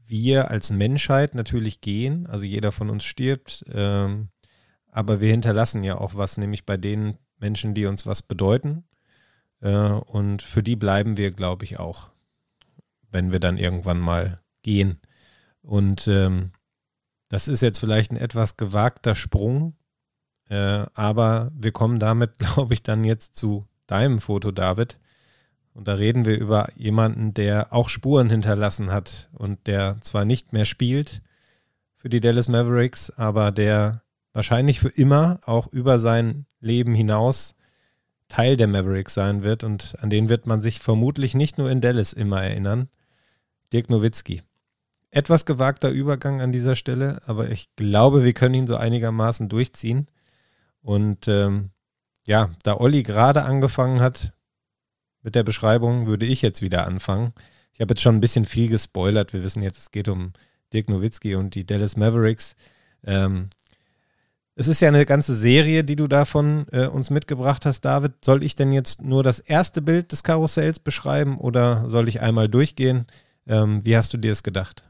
wir 0.05 0.51
als 0.51 0.71
Menschheit 0.71 1.35
natürlich 1.35 1.81
gehen, 1.81 2.27
also 2.27 2.45
jeder 2.45 2.73
von 2.73 2.91
uns 2.91 3.05
stirbt, 3.05 3.65
ähm, 3.73 4.29
aber 4.91 5.21
wir 5.21 5.31
hinterlassen 5.31 5.85
ja 5.85 5.99
auch 5.99 6.15
was, 6.15 6.39
nämlich 6.39 6.67
bei 6.67 6.77
den 6.77 7.19
Menschen, 7.39 7.75
die 7.75 7.87
uns 7.87 8.07
was 8.07 8.23
bedeuten. 8.23 8.85
Äh, 9.61 9.91
und 9.91 10.43
für 10.43 10.63
die 10.63 10.77
bleiben 10.77 11.17
wir, 11.17 11.31
glaube 11.31 11.65
ich, 11.65 11.79
auch, 11.79 12.11
wenn 13.11 13.31
wir 13.31 13.41
dann 13.41 13.59
irgendwann 13.59 14.01
mal 14.01 14.41
gehen. 14.63 14.99
Und 15.63 16.09
ähm, 16.09 16.51
das 17.29 17.49
ist 17.49 17.61
jetzt 17.61 17.79
vielleicht 17.79 18.11
ein 18.11 18.17
etwas 18.17 18.57
gewagter 18.57 19.15
Sprung, 19.15 19.75
äh, 20.49 20.87
aber 20.95 21.51
wir 21.55 21.73
kommen 21.73 21.99
damit, 21.99 22.39
glaube 22.39 22.75
ich, 22.75 22.83
dann 22.83 23.05
jetzt 23.05 23.37
zu 23.37 23.67
deinem 23.87 24.19
Foto, 24.19 24.51
David. 24.51 24.99
Und 25.75 25.87
da 25.87 25.95
reden 25.95 26.25
wir 26.25 26.39
über 26.39 26.69
jemanden, 26.75 27.35
der 27.35 27.73
auch 27.73 27.89
Spuren 27.89 28.31
hinterlassen 28.31 28.91
hat 28.91 29.29
und 29.33 29.67
der 29.67 30.01
zwar 30.01 30.25
nicht 30.25 30.53
mehr 30.53 30.65
spielt 30.65 31.23
für 31.97 32.09
die 32.09 32.21
Dallas 32.21 32.49
Mavericks, 32.49 33.11
aber 33.11 33.53
der 33.53 34.03
wahrscheinlich 34.33 34.81
für 34.81 34.89
immer 34.89 35.39
auch 35.45 35.69
über 35.69 35.99
sein 35.99 36.47
Leben 36.61 36.95
hinaus 36.95 37.55
Teil 38.29 38.57
der 38.57 38.67
Mavericks 38.67 39.15
sein 39.15 39.45
wird 39.45 39.65
und 39.65 39.97
an 40.01 40.11
den 40.11 40.29
wird 40.29 40.47
man 40.47 40.61
sich 40.61 40.81
vermutlich 40.81 41.35
nicht 41.35 41.59
nur 41.59 41.71
in 41.71 41.81
Dallas 41.81 42.13
immer 42.13 42.43
erinnern. 42.43 42.89
Dirk 43.73 43.89
Nowitzki 43.89 44.43
etwas 45.11 45.45
gewagter 45.45 45.91
Übergang 45.91 46.41
an 46.41 46.53
dieser 46.53 46.77
Stelle, 46.77 47.21
aber 47.27 47.51
ich 47.51 47.75
glaube, 47.77 48.25
wir 48.25 48.33
können 48.35 48.55
ihn 48.55 48.67
so 48.67 48.77
einigermaßen 48.77 49.49
durchziehen. 49.49 50.07
Und 50.83 51.29
ähm, 51.29 51.71
ja, 52.27 52.51
da 52.63 52.77
Olli 52.77 53.03
gerade 53.03 53.45
angefangen 53.45 54.01
hat 54.01 54.33
mit 55.23 55.35
der 55.35 55.43
Beschreibung, 55.43 56.07
würde 56.07 56.27
ich 56.27 56.43
jetzt 56.43 56.63
wieder 56.63 56.87
anfangen. 56.87 57.33
Ich 57.73 57.81
habe 57.81 57.93
jetzt 57.93 58.03
schon 58.03 58.17
ein 58.17 58.21
bisschen 58.21 58.45
viel 58.45 58.69
gespoilert. 58.69 59.33
Wir 59.33 59.43
wissen 59.43 59.63
jetzt, 59.63 59.79
es 59.79 59.91
geht 59.91 60.09
um 60.09 60.33
Dirk 60.73 60.89
Nowitzki 60.89 61.35
und 61.35 61.55
die 61.55 61.65
Dallas 61.65 61.97
Mavericks. 61.97 62.55
Ähm, 63.05 63.49
es 64.55 64.67
ist 64.67 64.81
ja 64.81 64.89
eine 64.89 65.07
ganze 65.07 65.37
Serie, 65.37 65.85
die 65.85 65.95
du 65.95 66.09
davon 66.09 66.67
äh, 66.73 66.87
uns 66.87 67.11
mitgebracht 67.11 67.65
hast, 67.65 67.83
David. 67.83 68.25
Soll 68.25 68.43
ich 68.43 68.57
denn 68.57 68.73
jetzt 68.73 69.03
nur 69.03 69.23
das 69.23 69.39
erste 69.39 69.81
Bild 69.81 70.11
des 70.11 70.25
Karussells 70.25 70.81
beschreiben 70.81 71.39
oder 71.39 71.89
soll 71.89 72.09
ich 72.09 72.21
einmal 72.21 72.49
durchgehen? 72.49 73.07
Ähm, 73.47 73.85
wie 73.85 73.97
hast 73.97 74.13
du 74.13 74.19
dir 74.19 74.33
es 74.33 74.43
gedacht? 74.43 74.88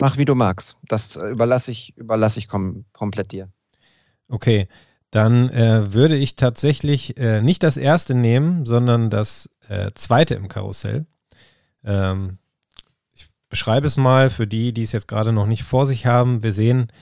Mach 0.00 0.16
wie 0.16 0.24
du 0.24 0.34
magst. 0.34 0.76
Das 0.84 1.16
äh, 1.16 1.28
überlasse 1.28 1.72
ich, 1.72 1.96
überlasse 1.96 2.38
ich 2.38 2.48
kom 2.48 2.84
komplett 2.92 3.32
dir. 3.32 3.48
Okay, 4.28 4.68
dann 5.10 5.48
äh, 5.50 5.92
würde 5.92 6.16
ich 6.16 6.36
tatsächlich 6.36 7.16
äh, 7.16 7.40
nicht 7.40 7.62
das 7.62 7.76
erste 7.76 8.14
nehmen, 8.14 8.66
sondern 8.66 9.10
das 9.10 9.48
äh, 9.68 9.90
zweite 9.94 10.34
im 10.34 10.48
Karussell. 10.48 11.06
Ähm, 11.82 12.38
ich 13.14 13.28
beschreibe 13.48 13.86
es 13.86 13.96
mal 13.96 14.30
für 14.30 14.46
die, 14.46 14.72
die 14.72 14.82
es 14.82 14.92
jetzt 14.92 15.08
gerade 15.08 15.32
noch 15.32 15.46
nicht 15.46 15.64
vor 15.64 15.86
sich 15.86 16.06
haben. 16.06 16.42
Wir 16.42 16.52
sehen 16.52 16.92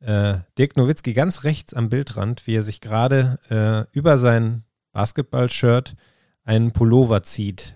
äh, 0.00 0.38
Dirk 0.56 0.76
Nowitzki 0.76 1.12
ganz 1.12 1.44
rechts 1.44 1.74
am 1.74 1.88
Bildrand, 1.88 2.46
wie 2.46 2.54
er 2.54 2.62
sich 2.62 2.80
gerade 2.80 3.38
äh, 3.50 3.96
über 3.96 4.16
sein 4.16 4.62
Basketball-Shirt 4.92 5.94
einen 6.44 6.72
Pullover 6.72 7.24
zieht. 7.24 7.74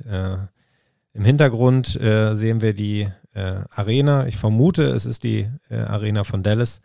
Im 1.12 1.24
Hintergrund 1.24 1.88
sehen 1.88 2.62
wir 2.62 2.72
die 2.72 3.08
äh, 3.34 3.62
Arena. 3.70 4.26
Ich 4.26 4.36
vermute, 4.36 4.82
es 4.84 5.06
ist 5.06 5.24
die 5.24 5.48
äh, 5.68 5.76
Arena 5.76 6.24
von 6.24 6.42
Dallas. 6.42 6.80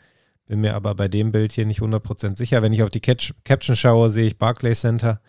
Bin 0.48 0.62
mir 0.62 0.76
aber 0.76 0.94
bei 0.94 1.08
dem 1.08 1.32
Bild 1.32 1.52
hier 1.52 1.66
nicht 1.66 1.82
100% 1.82 2.38
sicher. 2.38 2.62
Wenn 2.62 2.74
ich 2.74 2.84
auf 2.84 2.90
die 2.90 3.00
Catch 3.00 3.34
Caption 3.44 3.76
schaue, 3.76 4.10
sehe 4.10 4.28
ich 4.28 4.38
Barclays 4.38 4.82
Center. 4.82 5.20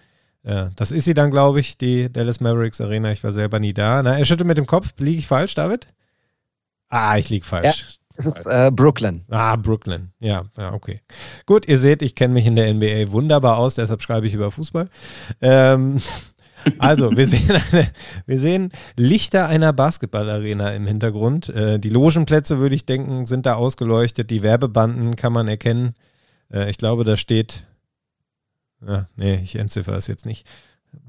Äh, 0.42 0.66
das 0.76 0.92
ist 0.92 1.06
sie 1.06 1.14
dann, 1.14 1.30
glaube 1.30 1.60
ich, 1.60 1.78
die 1.78 2.12
Dallas 2.12 2.40
Mavericks 2.40 2.80
Arena. 2.80 3.12
Ich 3.12 3.24
war 3.24 3.32
selber 3.32 3.58
nie 3.58 3.72
da. 3.72 4.02
Na, 4.02 4.18
er 4.18 4.24
schüttelt 4.24 4.46
mit 4.46 4.58
dem 4.58 4.66
Kopf. 4.66 4.92
Liege 4.98 5.18
ich 5.18 5.26
falsch, 5.26 5.54
David? 5.54 5.86
Ah, 6.88 7.16
ich 7.18 7.30
liege 7.30 7.46
falsch. 7.46 7.80
Ja. 7.80 8.06
Es 8.18 8.26
ist 8.26 8.46
äh, 8.46 8.70
Brooklyn. 8.72 9.24
Ah, 9.28 9.56
Brooklyn. 9.56 10.10
Ja, 10.20 10.44
ja, 10.56 10.72
okay. 10.72 11.00
Gut, 11.44 11.68
ihr 11.68 11.78
seht, 11.78 12.00
ich 12.00 12.14
kenne 12.14 12.34
mich 12.34 12.46
in 12.46 12.56
der 12.56 12.72
NBA 12.72 13.12
wunderbar 13.12 13.58
aus, 13.58 13.74
deshalb 13.74 14.02
schreibe 14.02 14.26
ich 14.26 14.32
über 14.32 14.50
Fußball. 14.50 14.88
Ähm, 15.42 15.98
also, 16.78 17.16
wir 17.16 17.26
sehen, 17.26 17.50
eine, 17.72 17.88
wir 18.26 18.38
sehen 18.38 18.72
Lichter 18.96 19.48
einer 19.48 19.72
Basketballarena 19.72 20.70
im 20.74 20.86
Hintergrund. 20.86 21.48
Äh, 21.48 21.78
die 21.78 21.90
Logenplätze, 21.90 22.58
würde 22.58 22.74
ich 22.74 22.86
denken, 22.86 23.24
sind 23.24 23.46
da 23.46 23.54
ausgeleuchtet. 23.54 24.30
Die 24.30 24.42
Werbebanden 24.42 25.16
kann 25.16 25.32
man 25.32 25.48
erkennen. 25.48 25.94
Äh, 26.52 26.70
ich 26.70 26.78
glaube, 26.78 27.04
da 27.04 27.16
steht. 27.16 27.66
Ja, 28.86 29.08
nee, 29.16 29.40
ich 29.42 29.56
entziffer 29.56 29.96
es 29.96 30.06
jetzt 30.06 30.26
nicht. 30.26 30.46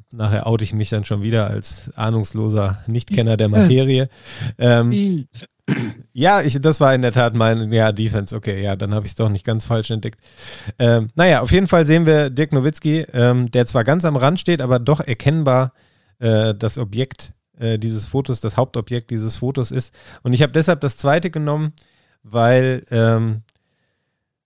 Nachher 0.10 0.48
oute 0.48 0.64
ich 0.64 0.74
mich 0.74 0.90
dann 0.90 1.06
schon 1.06 1.22
wieder 1.22 1.48
als 1.48 1.92
ahnungsloser 1.96 2.82
Nichtkenner 2.88 3.36
der 3.38 3.50
Materie. 3.50 4.10
Ähm, 4.58 5.28
ja, 6.18 6.42
ich, 6.42 6.60
das 6.60 6.80
war 6.80 6.96
in 6.96 7.04
der 7.04 7.12
Tat 7.12 7.36
mein, 7.36 7.72
ja, 7.72 7.92
Defense, 7.92 8.36
okay, 8.36 8.64
ja, 8.64 8.76
dann 8.76 8.92
habe 8.96 9.06
ich 9.06 9.12
es 9.12 9.16
doch 9.16 9.30
nicht 9.30 9.46
ganz 9.46 9.66
falsch 9.66 9.92
entdeckt. 9.92 10.20
Ähm, 10.80 11.10
naja, 11.14 11.42
auf 11.42 11.52
jeden 11.52 11.68
Fall 11.68 11.86
sehen 11.86 12.08
wir 12.08 12.32
Dirk 12.32 12.54
Nowitzki, 12.54 13.06
ähm, 13.14 13.52
der 13.52 13.68
zwar 13.68 13.84
ganz 13.84 14.04
am 14.04 14.16
Rand 14.16 14.40
steht, 14.40 14.60
aber 14.60 14.80
doch 14.80 15.00
erkennbar 15.00 15.74
äh, 16.18 16.56
das 16.56 16.80
Objekt 16.80 17.34
äh, 17.60 17.78
dieses 17.78 18.08
Fotos, 18.08 18.42
das 18.42 18.58
Hauptobjekt 18.58 19.12
dieses 19.12 19.38
Fotos 19.38 19.70
ist. 19.70 19.94
Und 20.24 20.34
ich 20.34 20.42
habe 20.42 20.52
deshalb 20.52 20.82
das 20.82 20.98
zweite 20.98 21.30
genommen, 21.30 21.74
weil 22.24 22.84
ähm, 22.90 23.44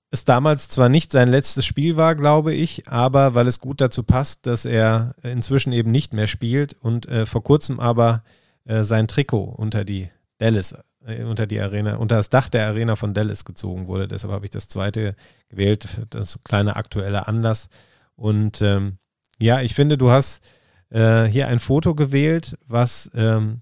es 0.09 0.26
damals 0.26 0.67
zwar 0.67 0.89
nicht 0.89 1.13
sein 1.13 1.30
letztes 1.30 1.65
Spiel 1.65 1.95
war, 1.95 2.15
glaube 2.15 2.53
ich, 2.53 2.89
aber 2.89 3.34
weil 3.34 3.47
es 3.47 3.61
gut 3.61 3.80
dazu 3.80 4.03
passt, 4.03 4.45
dass 4.45 4.65
er 4.65 5.15
inzwischen 5.24 5.72
eben 5.72 5.91
nicht 5.91 6.13
mehr 6.13 6.28
spielt 6.28 6.74
und 6.82 7.07
äh, 7.07 7.26
vor 7.26 7.43
kurzem 7.43 7.80
aber 7.80 8.24
äh, 8.65 8.84
sein 8.84 9.07
Trikot 9.07 9.55
unter 9.57 9.86
die 9.86 10.09
Dallas 10.38 10.76
unter 11.06 11.47
die 11.47 11.60
Arena, 11.60 11.95
unter 11.95 12.18
das 12.18 12.30
Dach 12.30 12.49
der 12.49 12.68
Arena 12.68 12.95
von 12.95 13.14
Dallas 13.14 13.45
gezogen 13.45 13.88
wurde. 13.88 14.08
Deshalb 14.08 14.34
habe 14.34 14.45
ich 14.45 14.52
das 14.52 14.68
zweite 14.68 15.16
gewählt, 15.49 15.88
das 16.10 16.39
kleine 16.43 16.76
aktuelle 16.76 17.28
Anlass. 17.28 17.70
Und 18.16 18.62
ähm, 18.62 18.97
ja, 19.39 19.62
ich 19.62 19.74
finde, 19.74 19.97
du 19.97 20.12
hast 20.12 20.43
äh, 20.89 21.26
hier 21.26 21.47
ein 21.47 21.60
Foto 21.60 21.95
gewählt, 21.95 22.58
was 22.68 23.10
ähm, 23.16 23.62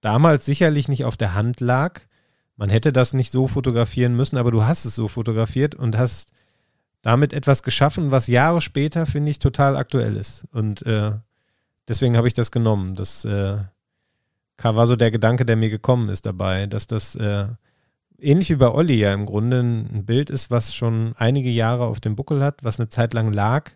damals 0.00 0.46
sicherlich 0.46 0.88
nicht 0.88 1.04
auf 1.04 1.16
der 1.16 1.34
Hand 1.34 1.60
lag. 1.60 2.00
Man 2.56 2.70
hätte 2.70 2.92
das 2.92 3.12
nicht 3.12 3.32
so 3.32 3.48
fotografieren 3.48 4.14
müssen, 4.16 4.36
aber 4.36 4.50
du 4.50 4.64
hast 4.64 4.84
es 4.84 4.94
so 4.94 5.08
fotografiert 5.08 5.74
und 5.74 5.98
hast 5.98 6.30
damit 7.02 7.32
etwas 7.32 7.62
geschaffen, 7.62 8.12
was 8.12 8.26
Jahre 8.28 8.60
später, 8.60 9.06
finde 9.06 9.30
ich, 9.30 9.38
total 9.38 9.76
aktuell 9.76 10.16
ist. 10.16 10.46
Und 10.52 10.82
äh, 10.86 11.12
deswegen 11.88 12.16
habe 12.16 12.28
ich 12.28 12.34
das 12.34 12.50
genommen. 12.50 12.94
Das 12.94 13.24
äh, 13.24 13.58
war 14.62 14.86
so 14.86 14.96
der 14.96 15.10
Gedanke, 15.10 15.44
der 15.44 15.56
mir 15.56 15.70
gekommen 15.70 16.08
ist 16.08 16.26
dabei, 16.26 16.66
dass 16.66 16.86
das 16.86 17.14
äh, 17.14 17.48
ähnlich 18.18 18.50
wie 18.50 18.56
bei 18.56 18.70
Olli 18.70 18.94
ja 18.94 19.12
im 19.12 19.26
Grunde 19.26 19.60
ein 19.60 20.04
Bild 20.06 20.30
ist, 20.30 20.50
was 20.50 20.74
schon 20.74 21.14
einige 21.16 21.50
Jahre 21.50 21.84
auf 21.84 22.00
dem 22.00 22.16
Buckel 22.16 22.42
hat, 22.42 22.64
was 22.64 22.78
eine 22.78 22.88
Zeit 22.88 23.14
lang 23.14 23.32
lag 23.32 23.70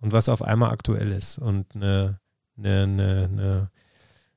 und 0.00 0.12
was 0.12 0.28
auf 0.28 0.42
einmal 0.42 0.70
aktuell 0.70 1.12
ist 1.12 1.38
und 1.38 1.74
eine, 1.74 2.20
eine, 2.56 2.82
eine, 2.82 3.28
eine 3.30 3.70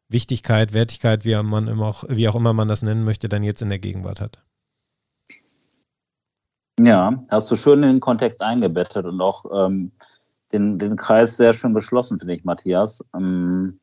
Wichtigkeit, 0.10 0.74
Wertigkeit, 0.74 1.26
wie 1.26 1.36
man 1.42 1.68
immer 1.68 1.86
auch, 1.88 2.04
wie 2.08 2.28
auch 2.28 2.36
immer 2.36 2.54
man 2.54 2.68
das 2.68 2.82
nennen 2.82 3.04
möchte, 3.04 3.30
dann 3.30 3.44
jetzt 3.44 3.62
in 3.62 3.70
der 3.70 3.80
Gegenwart 3.80 4.22
hat. 4.22 4.44
Ja, 6.80 7.24
hast 7.30 7.50
du 7.50 7.56
schön 7.56 7.84
in 7.84 7.90
den 7.90 8.00
Kontext 8.02 8.42
eingebettet 8.42 9.06
und 9.06 9.22
auch 9.22 9.46
ähm, 9.54 9.92
den, 10.52 10.78
den 10.78 10.98
Kreis 10.98 11.38
sehr 11.38 11.54
schön 11.54 11.74
geschlossen, 11.74 12.20
finde 12.20 12.36
ich, 12.36 12.44
Matthias. 12.44 13.04
Ähm, 13.16 13.80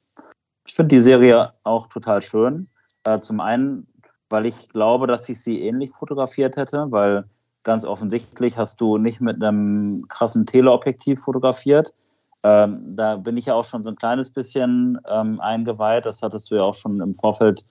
ich 0.67 0.75
finde 0.75 0.95
die 0.95 1.01
Serie 1.01 1.53
auch 1.65 1.89
total 1.89 2.23
schön. 2.23 2.69
Äh, 3.05 3.21
zum 3.21 3.41
einen, 3.41 3.87
weil 4.29 4.47
ich 4.47 4.69
glaube, 4.69 5.07
dass 5.07 5.29
ich 5.29 5.41
sie 5.41 5.61
ähnlich 5.61 5.91
fotografiert 5.91 6.57
hätte, 6.57 6.87
weil 6.91 7.25
ganz 7.63 7.85
offensichtlich 7.85 8.59
hast 8.59 8.81
du 8.81 8.99
nicht 8.99 9.21
mit 9.21 9.43
einem 9.43 10.07
krassen 10.09 10.47
Teleobjektiv 10.47 11.21
fotografiert. 11.21 11.95
Ähm, 12.43 12.97
da 12.97 13.17
bin 13.17 13.37
ich 13.37 13.47
ja 13.47 13.55
auch 13.55 13.65
schon 13.65 13.83
so 13.83 13.91
ein 13.91 13.97
kleines 13.97 14.31
bisschen 14.31 14.99
ähm, 15.09 15.39
eingeweiht. 15.41 16.07
Das 16.07 16.23
hattest 16.23 16.51
du 16.51 16.57
ja 16.57 16.63
auch 16.63 16.75
schon 16.75 17.01
im 17.01 17.15
Vorfeld 17.15 17.65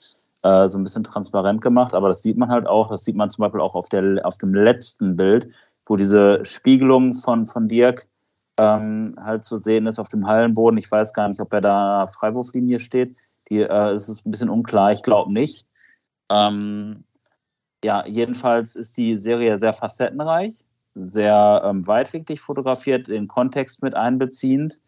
äh, 0.44 0.68
so 0.68 0.78
ein 0.78 0.84
bisschen 0.84 1.04
transparent 1.04 1.62
gemacht. 1.62 1.94
Aber 1.94 2.08
das 2.08 2.22
sieht 2.22 2.38
man 2.38 2.50
halt 2.50 2.68
auch. 2.68 2.90
Das 2.90 3.04
sieht 3.04 3.16
man 3.16 3.30
zum 3.30 3.44
Beispiel 3.44 3.62
auch 3.62 3.76
auf, 3.76 3.90
der, 3.90 4.26
auf 4.26 4.38
dem 4.38 4.54
letzten 4.54 5.18
Bild, 5.18 5.50
wo 5.86 5.98
diese 5.98 6.46
Spiegelung 6.46 7.14
von, 7.14 7.48
von 7.48 7.68
Dirk 7.68 8.08
ähm, 8.62 9.16
halt 9.22 9.44
zu 9.44 9.58
sehen 9.58 9.88
ist 9.88 10.00
auf 10.00 10.10
dem 10.10 10.28
Hallenboden. 10.28 10.78
Ich 10.78 10.92
weiß 10.92 11.14
gar 11.14 11.28
nicht, 11.28 11.40
ob 11.40 11.52
er 11.54 11.62
da 11.62 12.08
Freiwurflinie 12.08 12.80
steht. 12.80 13.16
Die 13.50 13.60
äh, 13.60 13.94
ist 13.94 14.26
ein 14.26 14.32
bisschen 14.32 14.50
unklar. 14.50 14.92
Ich 14.92 15.04
glaube 15.04 15.34
nicht. 15.34 15.66
Ähm, 16.30 17.04
ja, 17.84 18.06
jedenfalls 18.06 18.76
ist 18.76 18.96
die 18.98 19.18
Serie 19.18 19.58
sehr 19.58 19.74
facettenreich 19.74 20.64
sehr 20.96 21.62
ähm, 21.66 21.88
weitwinklig 21.88 22.42
fotografiert, 22.42 23.08
den 23.08 23.28
Kontext 23.28 23.82
mit 23.82 23.96
einbeziehend. 23.96 24.80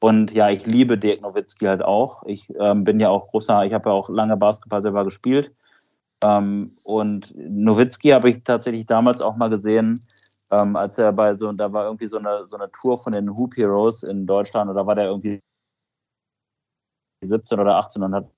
Und 0.00 0.30
ja, 0.32 0.48
ich 0.50 0.64
liebe 0.66 0.96
Dirk 0.96 1.22
Nowitzki 1.22 1.66
halt 1.66 1.82
auch. 1.82 2.22
Ich 2.26 2.48
ähm, 2.60 2.84
bin 2.84 3.00
ja 3.00 3.08
auch 3.08 3.28
großer, 3.28 3.64
ich 3.64 3.72
habe 3.72 3.90
ja 3.90 3.94
auch 3.94 4.08
lange 4.08 4.36
Basketball 4.36 4.82
selber 4.82 5.04
gespielt. 5.04 5.52
Ähm, 6.22 6.76
und 6.84 7.34
Nowitzki 7.36 8.10
habe 8.10 8.30
ich 8.30 8.44
tatsächlich 8.44 8.86
damals 8.86 9.20
auch 9.20 9.36
mal 9.36 9.50
gesehen, 9.50 10.00
ähm, 10.50 10.76
als 10.76 10.98
er 10.98 11.12
bei 11.12 11.36
so, 11.36 11.52
da 11.52 11.72
war 11.72 11.84
irgendwie 11.84 12.06
so 12.06 12.18
eine, 12.18 12.46
so 12.46 12.56
eine 12.56 12.70
Tour 12.70 12.96
von 12.98 13.12
den 13.12 13.30
Hoop 13.36 13.56
Heroes 13.56 14.02
in 14.02 14.26
Deutschland 14.26 14.74
da 14.74 14.86
war 14.86 14.94
der 14.94 15.06
irgendwie 15.06 15.40
17 17.22 17.58
oder 17.58 17.76
18 17.76 18.02
und 18.02 18.14
hat 18.14 18.30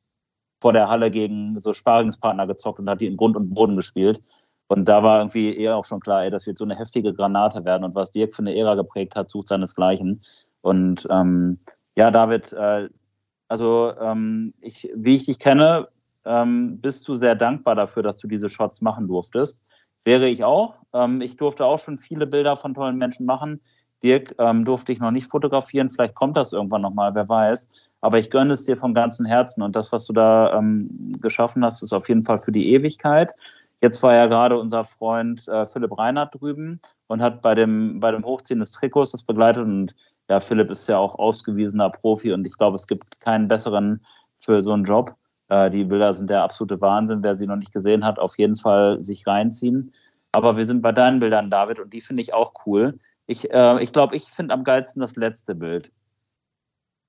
vor 0.60 0.72
der 0.72 0.88
Halle 0.88 1.10
gegen 1.10 1.58
so 1.60 1.72
Sparingspartner 1.72 2.46
gezockt 2.46 2.80
und 2.80 2.88
hat 2.90 3.00
die 3.00 3.06
in 3.06 3.16
Grund 3.16 3.36
und 3.36 3.54
Boden 3.54 3.76
gespielt. 3.76 4.22
Und 4.68 4.84
da 4.84 5.02
war 5.02 5.18
irgendwie 5.18 5.56
eher 5.56 5.76
auch 5.76 5.84
schon 5.84 6.00
klar, 6.00 6.22
ey, 6.22 6.30
das 6.30 6.46
wird 6.46 6.56
so 6.56 6.64
eine 6.64 6.76
heftige 6.76 7.12
Granate 7.12 7.64
werden. 7.64 7.84
Und 7.84 7.94
was 7.94 8.12
Dirk 8.12 8.32
für 8.32 8.42
eine 8.42 8.56
Ära 8.56 8.74
geprägt 8.74 9.16
hat, 9.16 9.30
sucht 9.30 9.48
seinesgleichen. 9.48 10.22
Und 10.60 11.08
ähm, 11.10 11.58
ja, 11.96 12.10
David, 12.10 12.52
äh, 12.52 12.88
also 13.48 13.92
ähm, 14.00 14.54
ich, 14.60 14.88
wie 14.94 15.14
ich 15.14 15.26
dich 15.26 15.38
kenne, 15.38 15.88
ähm, 16.24 16.80
bist 16.80 17.08
du 17.08 17.16
sehr 17.16 17.34
dankbar 17.34 17.74
dafür, 17.74 18.02
dass 18.02 18.18
du 18.18 18.28
diese 18.28 18.48
Shots 18.48 18.80
machen 18.80 19.08
durftest. 19.08 19.64
Wäre 20.04 20.28
ich 20.28 20.44
auch. 20.44 20.82
Ähm, 20.92 21.20
ich 21.20 21.36
durfte 21.36 21.64
auch 21.64 21.78
schon 21.78 21.98
viele 21.98 22.26
Bilder 22.26 22.56
von 22.56 22.74
tollen 22.74 22.96
Menschen 22.96 23.26
machen. 23.26 23.60
Dirk 24.02 24.34
ähm, 24.38 24.64
durfte 24.64 24.92
ich 24.92 25.00
noch 25.00 25.10
nicht 25.10 25.26
fotografieren. 25.26 25.90
Vielleicht 25.90 26.14
kommt 26.14 26.36
das 26.36 26.52
irgendwann 26.52 26.82
nochmal, 26.82 27.14
wer 27.14 27.28
weiß. 27.28 27.68
Aber 28.00 28.18
ich 28.18 28.30
gönne 28.30 28.52
es 28.52 28.64
dir 28.64 28.76
vom 28.76 28.94
ganzen 28.94 29.26
Herzen. 29.26 29.62
Und 29.62 29.76
das, 29.76 29.92
was 29.92 30.06
du 30.06 30.12
da 30.12 30.54
ähm, 30.56 31.12
geschaffen 31.20 31.64
hast, 31.64 31.82
ist 31.82 31.92
auf 31.92 32.08
jeden 32.08 32.24
Fall 32.24 32.38
für 32.38 32.52
die 32.52 32.72
Ewigkeit. 32.72 33.34
Jetzt 33.82 34.02
war 34.02 34.14
ja 34.14 34.26
gerade 34.26 34.58
unser 34.58 34.84
Freund 34.84 35.46
äh, 35.48 35.66
Philipp 35.66 35.96
Reinhardt 35.96 36.34
drüben 36.34 36.80
und 37.06 37.22
hat 37.22 37.42
bei 37.42 37.54
dem, 37.54 38.00
bei 38.00 38.10
dem 38.10 38.24
Hochziehen 38.24 38.60
des 38.60 38.72
Trikots 38.72 39.12
das 39.12 39.22
begleitet. 39.22 39.64
Und 39.64 39.94
ja, 40.28 40.40
Philipp 40.40 40.70
ist 40.70 40.88
ja 40.88 40.98
auch 40.98 41.18
ausgewiesener 41.18 41.90
Profi 41.90 42.32
und 42.32 42.46
ich 42.46 42.56
glaube, 42.56 42.76
es 42.76 42.86
gibt 42.86 43.20
keinen 43.20 43.48
besseren 43.48 44.04
für 44.38 44.62
so 44.62 44.72
einen 44.72 44.84
Job. 44.84 45.14
Äh, 45.50 45.70
die 45.70 45.84
Bilder 45.84 46.14
sind 46.14 46.30
der 46.30 46.42
absolute 46.42 46.80
Wahnsinn. 46.80 47.22
Wer 47.22 47.36
sie 47.36 47.46
noch 47.46 47.56
nicht 47.56 47.72
gesehen 47.72 48.04
hat, 48.04 48.18
auf 48.18 48.38
jeden 48.38 48.56
Fall 48.56 49.02
sich 49.04 49.26
reinziehen. 49.26 49.92
Aber 50.32 50.56
wir 50.56 50.64
sind 50.64 50.80
bei 50.80 50.92
deinen 50.92 51.20
Bildern, 51.20 51.50
David, 51.50 51.80
und 51.80 51.92
die 51.92 52.00
finde 52.00 52.22
ich 52.22 52.32
auch 52.32 52.52
cool. 52.64 52.98
Ich 53.26 53.50
äh, 53.52 53.82
ich, 53.82 53.92
glaube, 53.92 54.16
ich 54.16 54.24
finde 54.24 54.54
am 54.54 54.64
geilsten 54.64 55.00
das 55.02 55.16
letzte 55.16 55.54
Bild. 55.54 55.90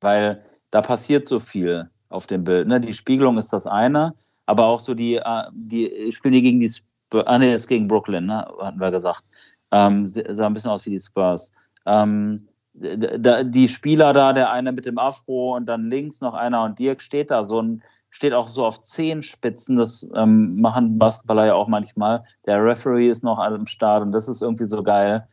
Weil 0.02 0.44
da 0.72 0.82
passiert 0.82 1.28
so 1.28 1.40
viel 1.40 1.90
auf 2.10 2.26
dem 2.26 2.44
Bild. 2.44 2.68
Ne? 2.68 2.82
Die 2.82 2.94
Spiegelung 2.94 3.38
ist 3.38 3.54
das 3.54 3.68
eine, 3.68 4.14
aber 4.48 4.66
auch 4.66 4.80
so 4.80 4.94
die, 4.94 5.16
äh, 5.16 5.44
die 5.54 6.12
spielen 6.12 6.34
die 6.34 6.42
gegen 6.42 6.60
die 6.60 6.70
Spurs, 6.70 7.28
ah, 7.28 7.38
nee, 7.38 7.54
ist 7.54 7.68
gegen 7.68 7.88
Brooklyn, 7.88 8.26
ne, 8.26 8.48
hatten 8.60 8.80
wir 8.80 8.92
gesagt. 8.92 9.24
Ähm, 9.72 10.08
sah 10.08 10.46
ein 10.46 10.54
bisschen 10.54 10.72
aus 10.72 10.86
wie 10.86 10.92
die 10.92 11.00
Spurs. 11.00 11.52
Ähm, 11.86 12.48
die 12.74 13.70
Spieler 13.70 14.14
da, 14.14 14.34
der 14.34 14.52
eine 14.52 14.72
mit 14.72 14.86
dem 14.86 14.98
Afro 14.98 15.56
und 15.56 15.66
dann 15.66 15.90
links 15.90 16.22
noch 16.22 16.34
einer 16.34 16.64
und 16.64 16.80
Dirk 16.80 17.02
steht 17.02 17.32
da 17.32 17.44
so 17.44 17.62
ein, 17.62 17.84
steht 18.10 18.34
auch 18.34 18.48
so 18.48 18.66
auf 18.66 18.80
Zehenspitzen, 18.80 19.78
das 19.78 20.08
ähm, 20.16 20.60
machen 20.60 20.98
Basketballer 20.98 21.48
ja 21.48 21.54
auch 21.56 21.68
manchmal. 21.68 22.24
Der 22.46 22.64
Referee 22.64 23.10
ist 23.10 23.24
noch 23.24 23.40
am 23.40 23.68
Start 23.68 24.04
und 24.04 24.12
das 24.12 24.28
ist 24.28 24.42
irgendwie 24.42 24.66
so 24.66 24.84
geil. 24.84 25.28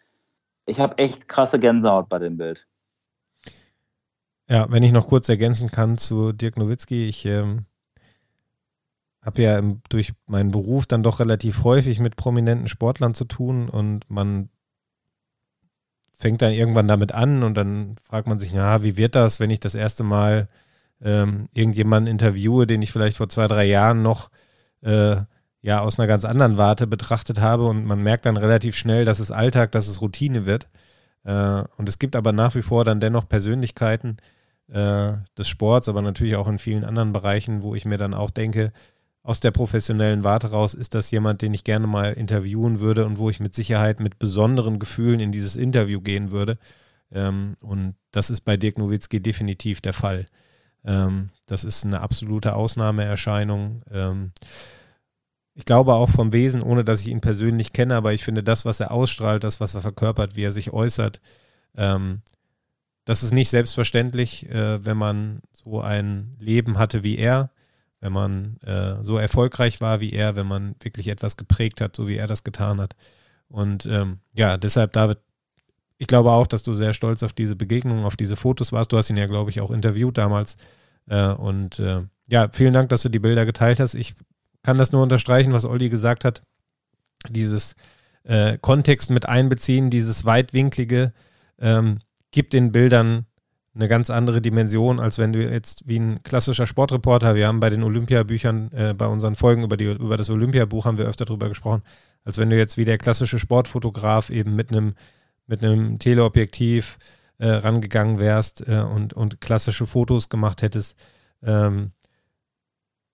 Ich 0.67 0.81
habe 0.81 0.99
echt 0.99 1.29
krasse 1.29 1.59
Gänsehaut 1.59 2.09
bei 2.09 2.19
dem 2.19 2.37
Bild. 2.37 2.67
Ja, 4.49 4.71
wenn 4.71 4.83
ich 4.83 4.93
noch 4.93 5.07
kurz 5.07 5.29
ergänzen 5.29 5.71
kann 5.71 5.99
zu 5.99 6.33
Dirk 6.33 6.57
Nowitzki, 6.57 7.07
ich 7.07 7.27
ähm, 7.27 7.67
habe 9.23 9.43
ja 9.43 9.61
durch 9.91 10.15
meinen 10.27 10.51
Beruf 10.51 10.87
dann 10.87 11.03
doch 11.03 11.21
relativ 11.21 11.65
häufig 11.65 12.01
mit 12.01 12.17
prominenten 12.17 12.69
Sportlern 12.69 13.15
zu 13.15 13.25
tun 13.25 13.69
und 13.69 14.11
man 14.11 14.49
fängt 16.19 16.43
dann 16.43 16.53
irgendwann 16.53 16.89
damit 16.89 17.13
an 17.13 17.45
und 17.45 17.57
dann 17.57 17.95
fragt 18.03 18.27
man 18.27 18.41
sich, 18.41 18.53
na, 18.53 18.83
wie 18.83 18.97
wird 18.97 19.15
das, 19.15 19.39
wenn 19.39 19.51
ich 19.51 19.61
das 19.61 19.77
erste 19.77 20.03
Mal 20.03 20.49
ähm, 21.01 21.49
irgendjemanden 21.55 22.11
interviewe, 22.11 22.67
den 22.67 22.83
ich 22.83 22.91
vielleicht 22.91 23.19
vor 23.19 23.29
zwei, 23.29 23.47
drei 23.47 23.65
Jahren 23.65 24.03
noch 24.03 24.31
äh, 24.83 25.17
ja 25.63 25.81
aus 25.81 25.99
einer 25.99 26.09
ganz 26.09 26.25
anderen 26.25 26.57
Warte 26.57 26.89
betrachtet 26.89 27.41
habe 27.41 27.67
und 27.67 27.85
man 27.85 28.03
merkt 28.03 28.27
dann 28.27 28.37
relativ 28.37 28.77
schnell, 28.77 29.05
dass 29.05 29.21
es 29.21 29.31
Alltag, 29.31 29.71
dass 29.71 29.87
es 29.87 30.01
Routine 30.01 30.45
wird. 30.45 30.69
Äh, 31.23 31.63
und 31.77 31.89
es 31.89 32.01
gibt 32.01 32.17
aber 32.17 32.33
nach 32.33 32.57
wie 32.57 32.63
vor 32.63 32.85
dann 32.85 32.99
dennoch 32.99 33.29
Persönlichkeiten 33.29 34.17
äh, 34.73 35.13
des 35.37 35.49
Sports, 35.49 35.89
aber 35.89 36.03
natürlich 36.03 36.35
auch 36.35 36.49
in 36.49 36.59
vielen 36.59 36.85
anderen 36.85 37.13
Bereichen, 37.13 37.63
wo 37.63 37.77
ich 37.77 37.85
mir 37.85 37.97
dann 37.97 38.13
auch 38.13 38.31
denke, 38.31 38.73
aus 39.29 39.41
der 39.41 39.51
professionellen 39.51 40.25
Warte 40.25 40.53
raus 40.53 40.73
ist 40.73 40.95
das 40.95 41.11
jemand, 41.11 41.43
den 41.43 41.53
ich 41.53 41.63
gerne 41.63 41.87
mal 41.87 42.15
interviewen 42.15 42.81
würde 42.81 43.05
und 43.05 43.19
wo 43.19 43.29
ich 43.29 43.41
mit 43.41 43.55
Sicherheit 43.55 44.01
mit 44.01 44.19
besonderen 44.19 44.79
Gefühlen 44.79 45.21
in 45.21 45.33
dieses 45.33 45.55
Interview 45.55 46.01
gehen 46.01 46.31
würde. 46.31 46.57
Ähm, 47.13 47.55
und 47.61 47.95
das 48.11 48.31
ist 48.31 48.41
bei 48.41 48.57
Dirk 48.57 48.79
Nowitzki 48.79 49.21
definitiv 49.21 49.83
der 49.83 49.93
Fall. 49.93 50.25
Ähm, 50.83 51.29
das 51.45 51.65
ist 51.65 51.85
eine 51.85 52.01
absolute 52.01 52.55
Ausnahmeerscheinung. 52.55 53.83
Ähm, 53.91 54.33
ich 55.55 55.67
glaube 55.67 55.93
auch 55.93 56.09
vom 56.09 56.33
Wesen, 56.33 56.63
ohne 56.63 56.83
dass 56.83 57.03
ich 57.03 57.09
ihn 57.09 57.21
persönlich 57.21 57.75
kenne, 57.75 57.97
aber 57.97 58.15
ich 58.15 58.25
finde 58.25 58.43
das, 58.43 58.65
was 58.65 58.81
er 58.81 58.93
ausstrahlt, 58.93 59.45
das, 59.45 59.61
was 59.61 59.75
er 59.75 59.83
verkörpert, 59.83 60.37
wie 60.37 60.45
er 60.45 60.53
sich 60.53 60.73
äußert, 60.73 61.21
ähm, 61.77 62.23
das 63.05 63.23
ist 63.23 63.35
nicht 63.35 63.51
selbstverständlich, 63.51 64.49
äh, 64.49 64.83
wenn 64.87 64.97
man 64.97 65.41
so 65.53 65.83
ein 65.83 66.35
Leben 66.39 66.79
hatte 66.79 67.03
wie 67.03 67.19
er 67.19 67.51
wenn 68.01 68.13
man 68.13 68.59
äh, 68.59 69.03
so 69.03 69.19
erfolgreich 69.19 69.81
war 69.81 70.01
wie 70.01 70.13
er, 70.13 70.37
wenn 70.37 70.47
man 70.47 70.75
wirklich 70.83 71.09
etwas 71.09 71.37
geprägt 71.37 71.81
hat, 71.81 71.97
so 71.97 72.07
wie 72.07 72.17
er 72.17 72.27
das 72.27 72.45
getan 72.45 72.81
hat. 72.81 72.95
Und 73.49 73.87
ähm, 73.87 74.19
ja, 74.35 74.57
deshalb, 74.57 74.93
David, 74.93 75.19
ich 75.97 76.07
glaube 76.07 76.31
auch, 76.31 76.47
dass 76.47 76.63
du 76.63 76.73
sehr 76.75 76.93
stolz 76.93 77.23
auf 77.23 77.33
diese 77.33 77.57
Begegnung, 77.57 78.05
auf 78.05 78.17
diese 78.17 78.37
Fotos 78.37 78.73
warst. 78.73 78.93
Du 78.93 78.97
hast 78.97 79.11
ihn 79.11 79.17
ja, 79.17 79.27
glaube 79.27 79.51
ich, 79.51 79.61
auch 79.61 79.71
interviewt 79.71 80.17
damals. 80.17 80.57
Äh, 81.09 81.33
und 81.33 81.81
äh, 81.81 82.03
ja, 82.29 82.49
vielen 82.53 82.73
Dank, 82.73 82.91
dass 82.91 83.03
du 83.03 83.09
die 83.09 83.19
Bilder 83.19 83.47
geteilt 83.47 83.81
hast. 83.81 83.95
Ich 83.95 84.15
kann 84.63 84.79
das 84.79 84.93
nur 84.93 85.03
unterstreichen, 85.03 85.53
was 85.53 85.65
Olli 85.65 85.89
gesagt 85.89 86.25
hat. 86.25 86.43
Dieses 87.29 87.75
äh, 88.23 88.59
Kontext 88.59 89.11
mit 89.11 89.27
einbeziehen, 89.27 89.91
dieses 89.91 90.25
weitwinklige, 90.25 91.13
ähm, 91.59 91.99
gibt 92.31 92.53
den 92.53 92.71
Bildern 92.71 93.27
eine 93.79 93.89
ganz 93.89 94.11
andere 94.11 94.43
Dimension, 94.43 94.99
als 94.99 95.19
wenn 95.19 95.33
du 95.33 95.49
jetzt 95.49 95.87
wie 95.87 95.99
ein 95.99 96.23
klassischer 96.25 96.67
Sportreporter, 96.67 97.37
wir 97.37 97.47
haben 97.47 97.61
bei 97.61 97.71
den 97.71 97.85
Olympiabüchern, 97.85 98.73
äh, 98.73 98.95
bei 98.95 99.07
unseren 99.07 99.37
Folgen 99.37 99.63
über, 99.63 99.77
die, 99.77 99.85
über 99.85 100.17
das 100.17 100.31
Olympiabuch 100.31 100.85
haben 100.85 100.99
wir 100.99 101.07
öfter 101.07 101.25
darüber 101.25 101.49
gesprochen, 101.49 101.83
als 102.25 102.39
wenn 102.39 102.51
du 102.51 102.57
jetzt 102.57 102.77
wie 102.77 102.85
der 102.85 102.99
klassische 102.99 103.39
Sportfotograf 103.39 104.31
eben 104.31 104.57
mit 104.57 104.71
einem 104.71 104.95
mit 105.47 105.61
Teleobjektiv 106.01 106.99
äh, 107.39 107.49
rangegangen 107.49 108.19
wärst 108.19 108.67
äh, 108.69 108.81
und, 108.81 109.15
und 109.15 109.41
klassische 109.41 109.87
Fotos 109.87 110.29
gemacht 110.29 110.61
hättest. 110.61 110.97
Ähm, 111.43 111.93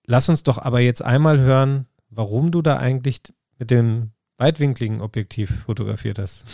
lass 0.05 0.27
uns 0.27 0.43
doch 0.43 0.57
aber 0.57 0.81
jetzt 0.81 1.01
einmal 1.01 1.39
hören, 1.39 1.85
warum 2.09 2.51
du 2.51 2.61
da 2.61 2.77
eigentlich 2.77 3.21
mit 3.57 3.71
dem 3.71 4.11
weitwinkligen 4.37 4.99
Objektiv 4.99 5.63
fotografiert 5.63 6.19
hast. 6.19 6.45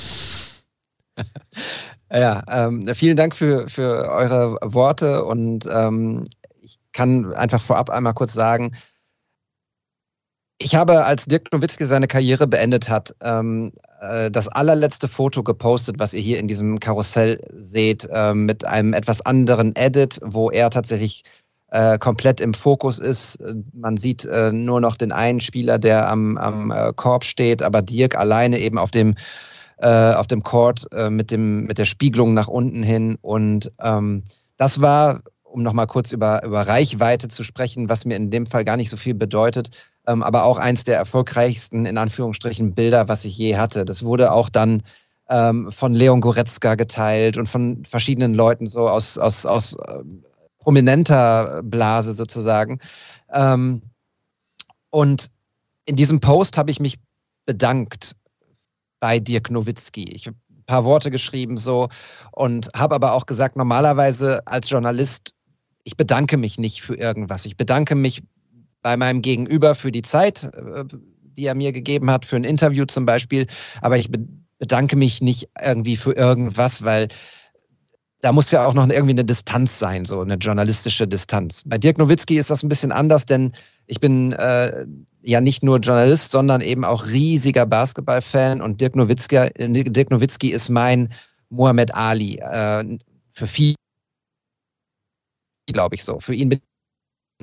Ja, 2.14 2.44
ähm, 2.50 2.90
vielen 2.94 3.16
Dank 3.16 3.36
für, 3.36 3.70
für 3.70 4.10
eure 4.10 4.58
Worte 4.62 5.24
und 5.24 5.66
ähm, 5.72 6.26
ich 6.62 6.78
kann 6.92 7.34
einfach 7.34 7.62
vorab 7.62 7.90
einmal 7.90 8.14
kurz 8.14 8.34
sagen, 8.34 8.76
ich 10.58 10.76
habe, 10.76 11.06
als 11.06 11.26
Dirk 11.26 11.52
Nowitzki 11.52 11.86
seine 11.86 12.08
Karriere 12.08 12.48
beendet 12.48 12.90
hat, 12.90 13.16
ähm, 13.22 13.72
äh, 14.02 14.30
das 14.30 14.48
allerletzte 14.50 15.08
Foto 15.08 15.42
gepostet, 15.42 16.00
was 16.00 16.14
ihr 16.14 16.22
hier 16.22 16.38
in 16.38 16.48
diesem 16.48 16.80
Karussell 16.80 17.40
seht, 17.50 18.08
äh, 18.12 18.34
mit 18.34 18.66
einem 18.66 18.94
etwas 18.94 19.22
anderen 19.22 19.76
Edit, 19.76 20.20
wo 20.24 20.52
er 20.52 20.70
tatsächlich 20.70 21.24
äh, 21.72 21.98
komplett 21.98 22.42
im 22.42 22.54
Fokus 22.54 23.00
ist. 23.00 23.40
Man 23.74 23.98
sieht 23.98 24.26
äh, 24.26 24.52
nur 24.52 24.82
noch 24.82 24.98
den 24.98 25.14
einen 25.14 25.40
Spieler, 25.40 25.80
der 25.80 26.10
am, 26.10 26.38
am 26.38 26.72
äh, 26.72 26.92
Korb 26.94 27.24
steht, 27.24 27.64
aber 27.64 27.82
Dirk 27.82 28.18
alleine 28.18 28.60
eben 28.60 28.78
auf 28.78 28.92
dem 28.92 29.16
äh, 29.82 30.14
auf 30.14 30.28
dem 30.28 30.44
Court 30.44 30.86
mit 31.10 31.32
dem 31.32 31.66
mit 31.66 31.78
der 31.78 31.86
Spiegelung 31.86 32.34
nach 32.34 32.48
unten 32.48 32.84
hin 32.84 33.18
und 33.22 33.72
ähm, 33.82 34.24
das 34.58 34.82
war 34.82 35.22
um 35.52 35.64
nochmal 35.64 35.88
kurz 35.88 36.12
über, 36.12 36.44
über 36.44 36.62
Reichweite 36.62 37.28
zu 37.28 37.44
sprechen, 37.44 37.90
was 37.90 38.06
mir 38.06 38.16
in 38.16 38.32
dem 38.32 38.46
Fall 38.46 38.66
gar 38.66 38.78
nicht 38.78 38.90
so 38.90 38.98
viel 38.98 39.14
bedeutet, 39.14 39.70
ähm, 40.08 40.24
aber 40.24 40.46
auch 40.46 40.58
eins 40.58 40.84
der 40.84 40.98
erfolgreichsten, 40.98 41.86
in 41.86 41.98
Anführungsstrichen, 41.98 42.74
Bilder, 42.74 43.08
was 43.08 43.26
ich 43.26 43.38
je 43.38 43.58
hatte. 43.58 43.86
Das 43.86 44.04
wurde 44.04 44.32
auch 44.32 44.50
dann 44.50 44.84
ähm, 45.30 45.72
von 45.72 45.94
Leon 45.94 46.22
Goretzka 46.22 46.76
geteilt 46.76 47.38
und 47.38 47.48
von 47.48 47.86
verschiedenen 47.86 48.34
Leuten 48.34 48.68
so 48.68 48.88
aus, 48.88 49.18
aus, 49.18 49.46
aus 49.46 49.74
äh, 49.74 50.04
prominenter 50.60 51.62
Blase 51.64 52.14
sozusagen. 52.14 52.80
Ähm, 53.32 53.82
und 54.90 55.30
in 55.86 55.96
diesem 55.96 56.20
Post 56.20 56.58
habe 56.58 56.72
ich 56.72 56.80
mich 56.80 57.00
bedankt 57.46 58.16
bei 59.02 59.20
Dirk 59.20 59.52
Nowitzki. 59.52 60.06
Ich 60.14 60.28
habe 60.28 60.38
ein 60.50 60.64
paar 60.66 60.86
Worte 60.86 61.12
geschrieben 61.12 61.58
so 61.58 61.90
und 62.32 62.70
habe 62.74 62.96
aber 62.96 63.14
auch 63.14 63.26
gesagt, 63.26 63.58
normalerweise 63.58 64.48
als 64.48 64.70
Journalist 64.70 65.34
ich 65.84 65.98
bedanke 65.98 66.38
mich 66.38 66.58
nicht 66.58 66.82
für 66.82 66.96
irgendwas. 66.96 67.46
Ich 67.46 67.58
bedanke 67.58 67.96
mich 67.96 68.24
bei 68.82 68.98
meinem 68.98 69.22
Gegenüber 69.22 69.76
für 69.76 69.92
die 69.92 70.02
Zeit, 70.02 70.50
äh, 70.54 70.84
die 71.24 71.46
er 71.46 71.56
mir 71.56 71.72
gegeben 71.72 72.12
hat, 72.12 72.26
für 72.26 72.36
ein 72.36 72.44
Interview 72.44 72.86
zum 72.86 73.06
Beispiel. 73.06 73.48
Aber 73.82 73.98
ich 73.98 74.10
bedanke 74.60 74.96
mich 74.96 75.22
nicht 75.22 75.50
irgendwie 75.64 75.98
für 75.98 76.14
irgendwas, 76.14 76.84
weil 76.84 77.08
da 78.22 78.32
muss 78.32 78.52
ja 78.52 78.66
auch 78.68 78.74
noch 78.74 78.88
irgendwie 78.88 79.14
eine 79.14 79.26
Distanz 79.26 79.80
sein, 79.80 80.06
so 80.06 80.22
eine 80.22 80.36
journalistische 80.36 81.08
Distanz. 81.08 81.64
Bei 81.66 81.78
Dirk 81.78 81.98
Nowitzki 81.98 82.38
ist 82.38 82.52
das 82.52 82.62
ein 82.62 82.70
bisschen 82.70 82.92
anders, 82.92 83.26
denn 83.26 83.54
ich 83.88 84.00
bin 84.00 84.34
äh, 84.34 84.86
ja 85.24 85.42
nicht 85.42 85.64
nur 85.64 85.80
Journalist, 85.80 86.32
sondern 86.32 86.62
eben 86.62 86.86
auch 86.86 87.06
riesiger 87.08 87.66
Basketballfan 87.66 88.62
und 88.62 88.82
Dirk 88.82 88.96
Nowitzki, 88.96 89.50
Dirk 89.58 90.12
Nowitzki 90.12 90.50
ist 90.50 90.70
mein 90.70 91.10
Muhammad 91.50 91.94
Ali. 91.94 92.36
Äh, 92.36 92.98
für 93.32 93.48
viele 93.48 93.76
glaube 95.68 95.96
ich 95.96 96.04
so. 96.04 96.20
Für 96.20 96.34
ihn 96.34 96.60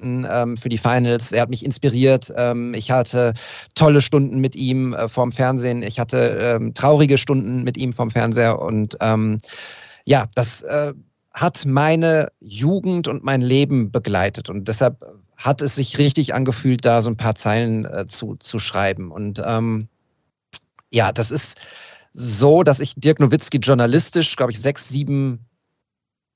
ähm, 0.02 0.56
für 0.56 0.68
die 0.68 0.78
Finals. 0.78 1.32
Er 1.32 1.42
hat 1.42 1.50
mich 1.50 1.64
inspiriert. 1.64 2.32
Ähm, 2.36 2.74
ich 2.74 2.90
hatte 2.90 3.32
tolle 3.74 4.02
Stunden 4.02 4.40
mit 4.40 4.56
ihm 4.56 4.94
äh, 4.94 5.08
vorm 5.08 5.32
Fernsehen. 5.32 5.82
Ich 5.82 5.98
hatte 5.98 6.38
ähm, 6.40 6.74
traurige 6.74 7.18
Stunden 7.18 7.64
mit 7.64 7.76
ihm 7.76 7.92
vorm 7.92 8.10
Fernseher. 8.10 8.60
Und 8.60 8.96
ähm, 9.00 9.38
ja, 10.04 10.26
das 10.34 10.62
äh, 10.62 10.94
hat 11.32 11.64
meine 11.66 12.28
Jugend 12.40 13.08
und 13.08 13.24
mein 13.24 13.40
Leben 13.40 13.90
begleitet. 13.90 14.50
Und 14.50 14.68
deshalb 14.68 15.04
hat 15.38 15.62
es 15.62 15.76
sich 15.76 15.96
richtig 15.98 16.34
angefühlt, 16.34 16.84
da 16.84 17.00
so 17.00 17.08
ein 17.08 17.16
paar 17.16 17.36
Zeilen 17.36 17.86
äh, 17.86 18.06
zu, 18.06 18.36
zu 18.36 18.58
schreiben. 18.58 19.10
Und 19.10 19.40
ähm, 19.46 19.88
ja, 20.90 21.12
das 21.12 21.30
ist 21.30 21.58
so, 22.12 22.64
dass 22.64 22.80
ich 22.80 22.94
Dirk 22.96 23.20
Nowitzki 23.20 23.58
journalistisch, 23.58 24.36
glaube 24.36 24.52
ich, 24.52 24.60
sechs, 24.60 24.88
sieben 24.88 25.46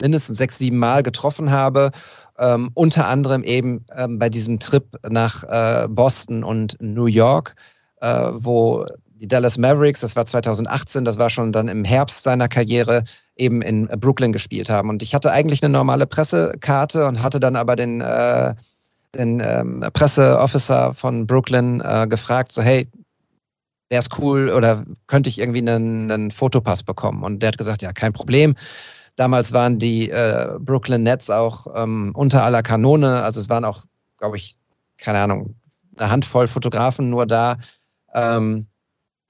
mindestens 0.01 0.39
sechs, 0.39 0.59
sieben 0.59 0.79
Mal 0.79 1.03
getroffen 1.03 1.51
habe. 1.51 1.91
Ähm, 2.39 2.71
unter 2.75 3.09
anderem 3.09 3.43
eben 3.45 3.85
ähm, 3.97 4.19
bei 4.19 4.29
diesem 4.29 4.59
Trip 4.59 4.85
nach 5.09 5.45
äh, 5.45 5.89
Boston 5.89 6.45
und 6.45 6.77
New 6.81 7.07
York, 7.07 7.57
äh, 8.01 8.31
wo 8.35 8.87
die 9.15 9.29
Dallas 9.29 9.59
Mavericks, 9.59 10.01
das 10.01 10.17
war 10.17 10.25
2018, 10.25 11.05
das 11.05 11.19
war 11.19 11.31
schon 11.31 11.53
dann 11.53 11.69
im 11.69 11.85
Herbst 11.85 12.25
seiner 12.25 12.49
Karriere, 12.49 13.05
eben 13.37 13.63
in 13.63 13.87
Brooklyn 13.87 14.33
gespielt 14.33 14.69
haben. 14.69 14.89
Und 14.89 15.03
ich 15.03 15.15
hatte 15.15 15.31
eigentlich 15.31 15.63
eine 15.63 15.73
normale 15.73 16.07
Pressekarte 16.07 17.07
und 17.07 17.23
hatte 17.23 17.39
dann 17.39 17.55
aber 17.55 17.77
den, 17.77 18.01
äh, 18.01 18.55
den 19.15 19.43
ähm, 19.45 19.81
Presseofficer 19.93 20.93
von 20.93 21.27
Brooklyn 21.27 21.81
äh, 21.81 22.07
gefragt, 22.09 22.53
so 22.53 22.63
hey, 22.63 22.89
wäre 23.89 24.01
es 24.01 24.09
cool 24.19 24.51
oder 24.51 24.85
könnte 25.07 25.29
ich 25.29 25.39
irgendwie 25.39 25.61
einen, 25.61 26.11
einen 26.11 26.31
Fotopass 26.31 26.83
bekommen? 26.83 27.23
Und 27.23 27.43
der 27.43 27.49
hat 27.49 27.59
gesagt, 27.59 27.83
ja, 27.83 27.93
kein 27.93 28.13
Problem. 28.13 28.55
Damals 29.17 29.53
waren 29.53 29.79
die 29.79 30.09
äh, 30.09 30.55
Brooklyn 30.59 31.03
Nets 31.03 31.29
auch 31.29 31.67
ähm, 31.75 32.13
unter 32.15 32.43
aller 32.43 32.63
Kanone. 32.63 33.23
Also 33.23 33.41
es 33.41 33.51
waren 33.51 33.67
auch, 33.67 33.85
glaube 34.17 34.37
ich, 34.39 34.57
keine 34.97 35.21
Ahnung, 35.21 35.55
eine 35.97 36.11
Handvoll 36.11 36.49
Fotografen 36.49 37.11
nur 37.11 37.27
da. 37.27 37.59
Ähm, 38.15 38.67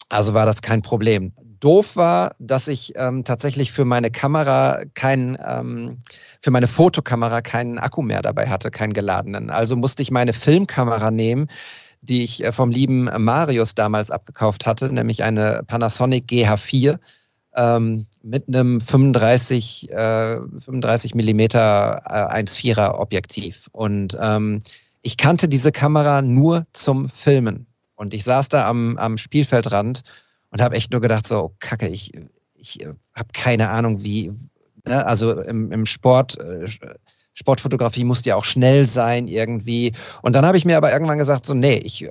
also 0.09 0.35
war 0.35 0.47
das 0.47 0.63
kein 0.63 0.83
Problem. 0.83 1.33
Doof 1.63 1.95
war, 1.95 2.35
dass 2.41 2.67
ich 2.67 2.95
ähm, 2.97 3.23
tatsächlich 3.23 3.71
für 3.71 3.85
meine 3.85 4.11
Kamera 4.11 4.83
keinen, 4.95 5.39
ähm, 5.47 5.99
für 6.41 6.51
meine 6.51 6.67
Fotokamera 6.67 7.41
keinen 7.41 7.79
Akku 7.79 8.03
mehr 8.03 8.21
dabei 8.21 8.49
hatte, 8.49 8.73
keinen 8.73 8.93
geladenen. 8.93 9.49
Also 9.49 9.77
musste 9.77 10.03
ich 10.03 10.11
meine 10.11 10.33
Filmkamera 10.33 11.13
nehmen, 11.13 11.47
die 12.01 12.25
ich 12.25 12.45
äh, 12.45 12.51
vom 12.51 12.71
lieben 12.71 13.05
Marius 13.17 13.77
damals 13.77 14.11
abgekauft 14.11 14.67
hatte, 14.67 14.93
nämlich 14.93 15.23
eine 15.23 15.63
Panasonic 15.65 16.25
GH4 16.27 16.99
ähm, 17.55 18.07
mit 18.25 18.49
einem 18.49 18.81
35, 18.81 19.89
äh, 19.93 20.39
35 20.59 21.15
Millimeter 21.15 22.03
äh, 22.07 22.43
1,4er 22.43 22.99
Objektiv. 22.99 23.69
Und 23.71 24.19
ähm, 24.21 24.63
ich 25.03 25.17
kannte 25.17 25.49
diese 25.49 25.71
Kamera 25.71 26.23
nur 26.23 26.67
zum 26.73 27.09
Filmen. 27.09 27.67
Und 27.95 28.15
ich 28.15 28.25
saß 28.25 28.49
da 28.49 28.69
am, 28.69 28.99
am 28.99 29.17
Spielfeldrand 29.17 30.03
und 30.53 30.63
habe 30.63 30.77
echt 30.77 30.93
nur 30.93 31.01
gedacht, 31.01 31.27
so, 31.27 31.55
kacke, 31.59 31.89
ich, 31.89 32.13
ich 32.55 32.79
habe 33.15 33.29
keine 33.33 33.71
Ahnung, 33.71 34.05
wie, 34.05 34.33
ne? 34.87 35.05
also 35.05 35.41
im, 35.41 35.73
im 35.73 35.87
Sport, 35.87 36.39
äh, 36.39 36.67
Sportfotografie 37.35 38.05
muss 38.05 38.25
ja 38.25 38.37
auch 38.37 38.45
schnell 38.45 38.87
sein 38.87 39.27
irgendwie. 39.27 39.93
Und 40.21 40.37
dann 40.37 40.47
habe 40.47 40.59
ich 40.59 40.65
mir 40.65 40.77
aber 40.77 40.93
irgendwann 40.93 41.19
gesagt, 41.19 41.47
so, 41.47 41.55
nee, 41.55 41.79
ich 41.79 42.07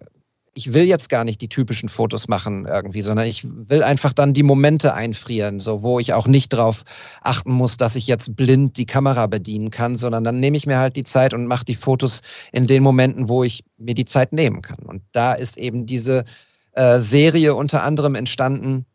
ich 0.53 0.73
will 0.73 0.83
jetzt 0.83 1.09
gar 1.09 1.23
nicht 1.23 1.39
die 1.39 1.47
typischen 1.47 1.87
Fotos 1.87 2.27
machen 2.27 2.65
irgendwie, 2.65 3.01
sondern 3.01 3.25
ich 3.25 3.45
will 3.45 3.83
einfach 3.83 4.11
dann 4.11 4.33
die 4.33 4.43
Momente 4.43 4.93
einfrieren, 4.93 5.59
so 5.59 5.81
wo 5.81 5.99
ich 5.99 6.13
auch 6.13 6.27
nicht 6.27 6.49
drauf 6.49 6.83
achten 7.21 7.51
muss, 7.51 7.77
dass 7.77 7.95
ich 7.95 8.07
jetzt 8.07 8.35
blind 8.35 8.77
die 8.77 8.85
Kamera 8.85 9.27
bedienen 9.27 9.71
kann, 9.71 9.95
sondern 9.95 10.23
dann 10.23 10.41
nehme 10.41 10.57
ich 10.57 10.67
mir 10.67 10.77
halt 10.77 10.97
die 10.97 11.03
Zeit 11.03 11.33
und 11.33 11.47
mache 11.47 11.63
die 11.63 11.75
Fotos 11.75 12.21
in 12.51 12.67
den 12.67 12.83
Momenten, 12.83 13.29
wo 13.29 13.43
ich 13.43 13.63
mir 13.77 13.95
die 13.95 14.05
Zeit 14.05 14.33
nehmen 14.33 14.61
kann. 14.61 14.79
Und 14.85 15.03
da 15.13 15.31
ist 15.31 15.57
eben 15.57 15.85
diese 15.85 16.25
äh, 16.73 16.99
Serie 16.99 17.55
unter 17.55 17.83
anderem 17.83 18.15
entstanden, 18.15 18.85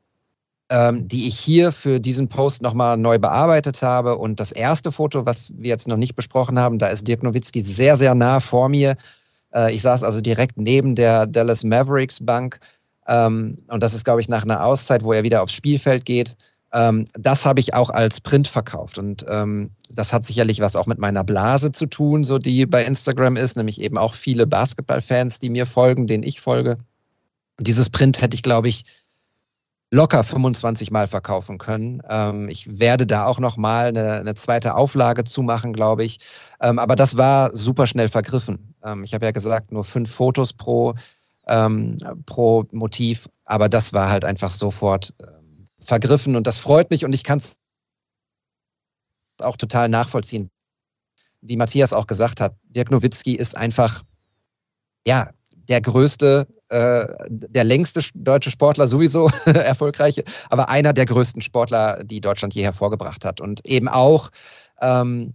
ähm, 0.70 1.06
die 1.08 1.28
ich 1.28 1.38
hier 1.38 1.72
für 1.72 2.00
diesen 2.00 2.28
Post 2.28 2.62
nochmal 2.62 2.96
neu 2.96 3.18
bearbeitet 3.18 3.82
habe. 3.82 4.18
Und 4.18 4.40
das 4.40 4.52
erste 4.52 4.92
Foto, 4.92 5.26
was 5.26 5.52
wir 5.56 5.68
jetzt 5.68 5.88
noch 5.88 5.96
nicht 5.96 6.16
besprochen 6.16 6.58
haben, 6.58 6.78
da 6.78 6.88
ist 6.88 7.06
Dirk 7.06 7.22
Nowitzki 7.22 7.62
sehr, 7.62 7.96
sehr 7.96 8.14
nah 8.14 8.40
vor 8.40 8.68
mir 8.68 8.96
äh, 9.56 9.72
ich 9.72 9.82
saß 9.82 10.02
also 10.02 10.20
direkt 10.20 10.58
neben 10.58 10.94
der 10.94 11.26
Dallas 11.26 11.64
Mavericks 11.64 12.24
Bank. 12.24 12.60
Ähm, 13.08 13.58
und 13.68 13.82
das 13.82 13.94
ist, 13.94 14.04
glaube 14.04 14.20
ich, 14.20 14.28
nach 14.28 14.44
einer 14.44 14.64
Auszeit, 14.64 15.02
wo 15.02 15.12
er 15.12 15.22
wieder 15.22 15.42
aufs 15.42 15.54
Spielfeld 15.54 16.04
geht. 16.04 16.36
Ähm, 16.72 17.06
das 17.14 17.46
habe 17.46 17.60
ich 17.60 17.74
auch 17.74 17.90
als 17.90 18.20
Print 18.20 18.48
verkauft. 18.48 18.98
Und 18.98 19.24
ähm, 19.28 19.70
das 19.90 20.12
hat 20.12 20.24
sicherlich 20.24 20.60
was 20.60 20.76
auch 20.76 20.86
mit 20.86 20.98
meiner 20.98 21.24
Blase 21.24 21.72
zu 21.72 21.86
tun, 21.86 22.24
so 22.24 22.38
die 22.38 22.66
bei 22.66 22.84
Instagram 22.84 23.36
ist, 23.36 23.56
nämlich 23.56 23.80
eben 23.80 23.96
auch 23.96 24.14
viele 24.14 24.46
Basketballfans, 24.46 25.38
die 25.38 25.50
mir 25.50 25.66
folgen, 25.66 26.06
denen 26.06 26.24
ich 26.24 26.40
folge. 26.40 26.78
Dieses 27.58 27.90
Print 27.90 28.20
hätte 28.20 28.34
ich, 28.34 28.42
glaube 28.42 28.68
ich, 28.68 28.84
locker 29.90 30.24
25 30.24 30.90
Mal 30.90 31.08
verkaufen 31.08 31.58
können. 31.58 32.02
Ähm, 32.08 32.48
ich 32.48 32.78
werde 32.78 33.06
da 33.06 33.26
auch 33.26 33.38
noch 33.38 33.56
mal 33.56 33.86
eine, 33.86 34.14
eine 34.14 34.34
zweite 34.34 34.74
Auflage 34.74 35.24
zumachen, 35.24 35.72
glaube 35.72 36.04
ich. 36.04 36.18
Ähm, 36.60 36.78
aber 36.78 36.96
das 36.96 37.16
war 37.16 37.54
super 37.54 37.86
schnell 37.86 38.08
vergriffen. 38.08 38.74
Ähm, 38.82 39.04
ich 39.04 39.14
habe 39.14 39.24
ja 39.24 39.30
gesagt, 39.30 39.72
nur 39.72 39.84
fünf 39.84 40.10
Fotos 40.10 40.52
pro, 40.52 40.94
ähm, 41.46 41.98
pro 42.26 42.64
Motiv, 42.72 43.28
aber 43.44 43.68
das 43.68 43.92
war 43.92 44.10
halt 44.10 44.24
einfach 44.24 44.50
sofort 44.50 45.14
ähm, 45.20 45.68
vergriffen 45.78 46.34
und 46.34 46.46
das 46.46 46.58
freut 46.58 46.90
mich 46.90 47.04
und 47.04 47.12
ich 47.12 47.22
kann 47.22 47.38
es 47.38 47.56
auch 49.40 49.56
total 49.56 49.88
nachvollziehen. 49.88 50.50
Wie 51.42 51.56
Matthias 51.56 51.92
auch 51.92 52.08
gesagt 52.08 52.40
hat, 52.40 52.56
Dirk 52.64 52.90
Nowitzki 52.90 53.36
ist 53.36 53.56
einfach, 53.56 54.02
ja, 55.06 55.30
der 55.68 55.80
größte 55.80 56.48
äh, 56.68 57.06
der 57.28 57.64
längste 57.64 58.00
deutsche 58.14 58.50
Sportler 58.50 58.88
sowieso 58.88 59.28
erfolgreiche, 59.44 60.24
aber 60.50 60.68
einer 60.68 60.92
der 60.92 61.06
größten 61.06 61.42
Sportler, 61.42 62.02
die 62.04 62.20
Deutschland 62.20 62.54
je 62.54 62.62
hervorgebracht 62.62 63.24
hat. 63.24 63.40
Und 63.40 63.64
eben 63.66 63.88
auch 63.88 64.30
ähm, 64.80 65.34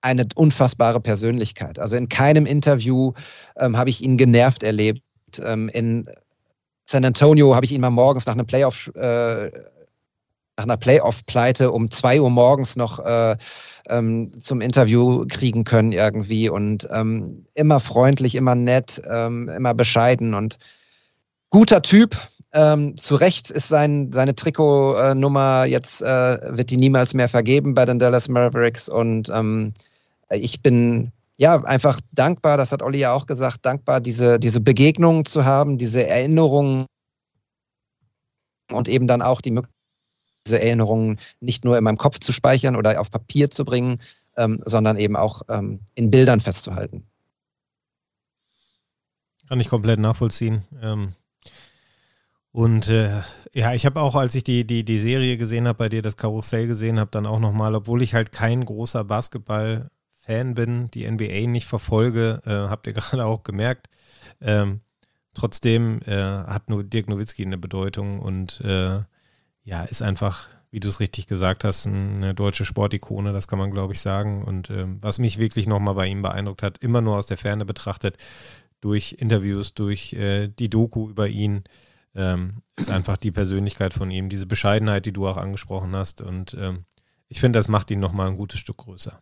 eine 0.00 0.26
unfassbare 0.34 1.00
Persönlichkeit. 1.00 1.78
Also 1.78 1.96
in 1.96 2.08
keinem 2.08 2.46
Interview 2.46 3.12
ähm, 3.56 3.76
habe 3.76 3.90
ich 3.90 4.02
ihn 4.02 4.16
genervt 4.16 4.62
erlebt. 4.62 5.02
Ähm, 5.40 5.68
in 5.68 6.08
San 6.88 7.04
Antonio 7.04 7.54
habe 7.54 7.66
ich 7.66 7.72
ihn 7.72 7.80
mal 7.80 7.90
morgens 7.90 8.26
nach 8.26 8.34
einem 8.34 8.46
Playoff 8.46 8.90
äh, 8.94 9.50
nach 10.56 10.64
einer 10.64 10.76
Playoff-Pleite 10.76 11.70
um 11.70 11.90
zwei 11.90 12.20
Uhr 12.20 12.30
morgens 12.30 12.76
noch 12.76 12.98
äh, 13.00 13.36
ähm, 13.88 14.32
zum 14.38 14.60
Interview 14.60 15.24
kriegen 15.28 15.64
können 15.64 15.92
irgendwie 15.92 16.48
und 16.48 16.88
ähm, 16.90 17.46
immer 17.54 17.80
freundlich, 17.80 18.34
immer 18.34 18.54
nett, 18.54 19.00
ähm, 19.08 19.48
immer 19.48 19.74
bescheiden 19.74 20.34
und 20.34 20.58
guter 21.50 21.82
Typ. 21.82 22.16
Ähm, 22.52 22.96
zu 22.96 23.16
Recht 23.16 23.50
ist 23.50 23.68
sein, 23.68 24.12
seine 24.12 24.34
Trikotnummer 24.34 25.64
jetzt, 25.66 26.00
äh, 26.00 26.38
wird 26.56 26.70
die 26.70 26.76
niemals 26.76 27.12
mehr 27.12 27.28
vergeben 27.28 27.74
bei 27.74 27.84
den 27.84 27.98
Dallas 27.98 28.28
Mavericks 28.28 28.88
und 28.88 29.28
ähm, 29.28 29.74
ich 30.30 30.62
bin 30.62 31.12
ja 31.36 31.62
einfach 31.64 32.00
dankbar, 32.12 32.56
das 32.56 32.72
hat 32.72 32.82
Olli 32.82 32.98
ja 32.98 33.12
auch 33.12 33.26
gesagt, 33.26 33.66
dankbar, 33.66 34.00
diese, 34.00 34.38
diese 34.38 34.60
Begegnungen 34.60 35.24
zu 35.24 35.44
haben, 35.44 35.76
diese 35.78 36.06
Erinnerungen 36.06 36.86
und 38.70 38.88
eben 38.88 39.06
dann 39.06 39.22
auch 39.22 39.40
die 39.40 39.50
Möglichkeit, 39.50 39.75
diese 40.46 40.60
Erinnerungen 40.60 41.18
nicht 41.40 41.64
nur 41.64 41.76
in 41.76 41.84
meinem 41.84 41.98
Kopf 41.98 42.18
zu 42.18 42.32
speichern 42.32 42.76
oder 42.76 43.00
auf 43.00 43.10
Papier 43.10 43.50
zu 43.50 43.64
bringen, 43.64 44.00
ähm, 44.36 44.62
sondern 44.64 44.96
eben 44.96 45.16
auch 45.16 45.42
ähm, 45.48 45.80
in 45.94 46.10
Bildern 46.10 46.40
festzuhalten. 46.40 47.04
Kann 49.48 49.60
ich 49.60 49.68
komplett 49.68 50.00
nachvollziehen. 50.00 50.64
Ähm, 50.82 51.14
und 52.52 52.88
äh, 52.88 53.20
ja, 53.52 53.74
ich 53.74 53.86
habe 53.86 54.00
auch, 54.00 54.14
als 54.14 54.34
ich 54.34 54.44
die, 54.44 54.66
die, 54.66 54.84
die 54.84 54.98
Serie 54.98 55.36
gesehen 55.36 55.68
habe, 55.68 55.78
bei 55.78 55.88
dir 55.88 56.02
das 56.02 56.16
Karussell 56.16 56.66
gesehen 56.66 56.98
habe, 56.98 57.10
dann 57.10 57.26
auch 57.26 57.38
nochmal, 57.38 57.74
obwohl 57.74 58.02
ich 58.02 58.14
halt 58.14 58.32
kein 58.32 58.64
großer 58.64 59.04
Basketball-Fan 59.04 60.54
bin, 60.54 60.90
die 60.92 61.08
NBA 61.08 61.48
nicht 61.48 61.66
verfolge, 61.66 62.40
äh, 62.46 62.70
habt 62.70 62.86
ihr 62.86 62.92
gerade 62.94 63.24
auch 63.26 63.42
gemerkt. 63.42 63.88
Ähm, 64.40 64.80
trotzdem 65.34 66.00
äh, 66.06 66.16
hat 66.16 66.68
nur 66.70 66.82
Dirk 66.82 67.08
Nowitzki 67.08 67.44
eine 67.44 67.58
Bedeutung 67.58 68.20
und 68.20 68.60
äh, 68.62 69.02
ja, 69.66 69.82
ist 69.82 70.00
einfach, 70.00 70.46
wie 70.70 70.78
du 70.80 70.88
es 70.88 71.00
richtig 71.00 71.26
gesagt 71.26 71.64
hast, 71.64 71.88
eine 71.88 72.34
deutsche 72.34 72.64
Sportikone, 72.64 73.32
das 73.32 73.48
kann 73.48 73.58
man, 73.58 73.72
glaube 73.72 73.92
ich, 73.92 74.00
sagen. 74.00 74.44
Und 74.44 74.70
ähm, 74.70 74.98
was 75.02 75.18
mich 75.18 75.38
wirklich 75.38 75.66
nochmal 75.66 75.94
bei 75.94 76.06
ihm 76.06 76.22
beeindruckt 76.22 76.62
hat, 76.62 76.78
immer 76.78 77.00
nur 77.00 77.16
aus 77.16 77.26
der 77.26 77.36
Ferne 77.36 77.66
betrachtet, 77.66 78.16
durch 78.80 79.16
Interviews, 79.18 79.74
durch 79.74 80.12
äh, 80.12 80.46
die 80.48 80.70
Doku 80.70 81.10
über 81.10 81.26
ihn, 81.26 81.64
ähm, 82.14 82.62
ist 82.76 82.90
einfach 82.90 83.16
die 83.16 83.32
Persönlichkeit 83.32 83.92
von 83.92 84.10
ihm, 84.10 84.28
diese 84.28 84.46
Bescheidenheit, 84.46 85.04
die 85.04 85.12
du 85.12 85.26
auch 85.26 85.36
angesprochen 85.36 85.96
hast. 85.96 86.20
Und 86.20 86.54
ähm, 86.54 86.84
ich 87.28 87.40
finde, 87.40 87.58
das 87.58 87.66
macht 87.66 87.90
ihn 87.90 87.98
nochmal 87.98 88.28
ein 88.28 88.36
gutes 88.36 88.60
Stück 88.60 88.76
größer. 88.76 89.20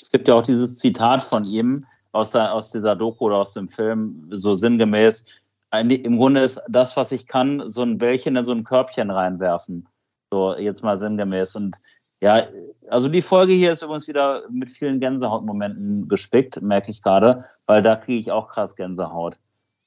Es 0.00 0.10
gibt 0.10 0.28
ja 0.28 0.34
auch 0.34 0.42
dieses 0.42 0.78
Zitat 0.78 1.22
von 1.22 1.44
ihm 1.44 1.84
aus, 2.12 2.30
der, 2.30 2.54
aus 2.54 2.70
dieser 2.70 2.96
Doku 2.96 3.26
oder 3.26 3.36
aus 3.36 3.52
dem 3.52 3.68
Film, 3.68 4.28
so 4.30 4.54
sinngemäß, 4.54 5.26
im 5.72 6.18
Grunde 6.18 6.42
ist 6.42 6.60
das, 6.68 6.96
was 6.96 7.12
ich 7.12 7.26
kann, 7.26 7.68
so 7.68 7.82
ein 7.82 7.98
Bällchen 7.98 8.36
in 8.36 8.44
so 8.44 8.52
ein 8.52 8.64
Körbchen 8.64 9.10
reinwerfen. 9.10 9.88
So, 10.30 10.56
jetzt 10.56 10.82
mal 10.82 10.98
sinngemäß. 10.98 11.56
Und 11.56 11.76
ja, 12.20 12.46
also 12.88 13.08
die 13.08 13.22
Folge 13.22 13.52
hier 13.52 13.72
ist 13.72 13.82
übrigens 13.82 14.06
wieder 14.06 14.42
mit 14.50 14.70
vielen 14.70 15.00
Gänsehautmomenten 15.00 16.08
gespickt, 16.08 16.60
merke 16.62 16.90
ich 16.90 17.02
gerade, 17.02 17.44
weil 17.66 17.82
da 17.82 17.96
kriege 17.96 18.20
ich 18.20 18.30
auch 18.30 18.48
krass 18.48 18.76
Gänsehaut. 18.76 19.38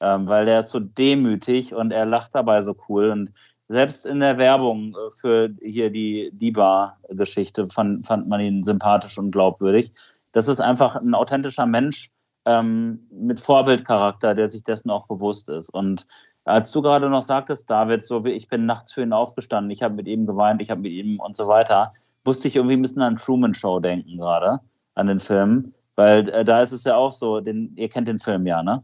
Ähm, 0.01 0.27
weil 0.27 0.45
der 0.45 0.59
ist 0.59 0.69
so 0.69 0.79
demütig 0.79 1.73
und 1.73 1.91
er 1.91 2.05
lacht 2.05 2.35
dabei 2.35 2.61
so 2.61 2.75
cool. 2.89 3.11
Und 3.11 3.31
selbst 3.69 4.05
in 4.05 4.19
der 4.19 4.37
Werbung 4.37 4.95
äh, 4.95 5.11
für 5.15 5.49
hier 5.61 5.89
die 5.89 6.31
Diba-Geschichte 6.33 7.67
fand, 7.69 8.05
fand 8.05 8.27
man 8.27 8.41
ihn 8.41 8.63
sympathisch 8.63 9.17
und 9.17 9.31
glaubwürdig. 9.31 9.93
Das 10.33 10.47
ist 10.47 10.59
einfach 10.59 10.95
ein 10.95 11.13
authentischer 11.13 11.65
Mensch, 11.65 12.11
ähm, 12.45 13.07
mit 13.11 13.39
Vorbildcharakter, 13.39 14.35
der 14.35 14.49
sich 14.49 14.63
dessen 14.63 14.89
auch 14.89 15.07
bewusst 15.07 15.49
ist. 15.49 15.69
Und 15.69 16.07
als 16.43 16.71
du 16.71 16.81
gerade 16.81 17.09
noch 17.09 17.23
sagtest, 17.23 17.69
David, 17.69 18.03
so 18.03 18.23
wie 18.23 18.31
ich 18.31 18.47
bin 18.47 18.65
nachts 18.65 18.93
für 18.93 19.01
ihn 19.01 19.13
aufgestanden, 19.13 19.71
ich 19.71 19.81
habe 19.81 19.95
mit 19.95 20.07
ihm 20.07 20.25
geweint, 20.25 20.61
ich 20.61 20.69
habe 20.69 20.81
mit 20.81 20.91
ihm 20.91 21.19
und 21.19 21.35
so 21.35 21.47
weiter, 21.47 21.93
musste 22.23 22.47
ich 22.47 22.55
irgendwie 22.55 22.75
ein 22.75 22.81
bisschen 22.81 23.01
an 23.01 23.15
Truman 23.15 23.53
Show 23.53 23.79
denken 23.79 24.17
gerade, 24.17 24.59
an 24.93 25.07
den 25.07 25.19
Film. 25.19 25.73
Weil 25.95 26.29
äh, 26.29 26.43
da 26.43 26.61
ist 26.61 26.71
es 26.71 26.83
ja 26.83 26.95
auch 26.95 27.11
so, 27.11 27.39
den, 27.39 27.73
ihr 27.77 27.89
kennt 27.89 28.07
den 28.07 28.19
Film 28.19 28.45
ja, 28.45 28.61
ne? 28.61 28.83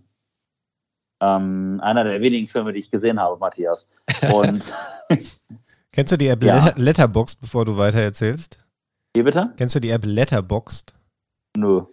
Ähm, 1.19 1.79
einer 1.83 2.03
der 2.03 2.21
wenigen 2.21 2.47
Filme, 2.47 2.73
die 2.73 2.79
ich 2.79 2.89
gesehen 2.89 3.19
habe, 3.19 3.38
Matthias. 3.38 3.88
Und 4.33 4.63
Kennst 5.91 6.13
du 6.13 6.17
die 6.17 6.27
App 6.27 6.41
ja. 6.43 6.73
Letterboxd, 6.77 7.41
bevor 7.41 7.65
du 7.65 7.75
weiter 7.75 7.99
erzählst? 7.99 8.57
Wie 9.13 9.23
bitte? 9.23 9.53
Kennst 9.57 9.75
du 9.75 9.81
die 9.81 9.89
App 9.89 10.05
Letterboxd? 10.05 10.93
Nö. 11.57 11.83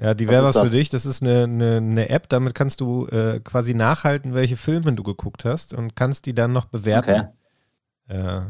Ja, 0.00 0.14
die 0.14 0.28
wäre 0.28 0.44
was, 0.44 0.56
was 0.56 0.64
für 0.64 0.70
dich. 0.70 0.90
Das 0.90 1.04
ist 1.04 1.22
eine, 1.22 1.44
eine, 1.44 1.76
eine 1.76 2.08
App, 2.08 2.28
damit 2.28 2.54
kannst 2.54 2.80
du 2.80 3.06
äh, 3.08 3.40
quasi 3.40 3.74
nachhalten, 3.74 4.32
welche 4.32 4.56
Filme 4.56 4.92
du 4.92 5.02
geguckt 5.02 5.44
hast 5.44 5.74
und 5.74 5.96
kannst 5.96 6.26
die 6.26 6.34
dann 6.34 6.52
noch 6.52 6.66
bewerten. 6.66 7.28
Okay. 8.08 8.16
Äh, 8.16 8.40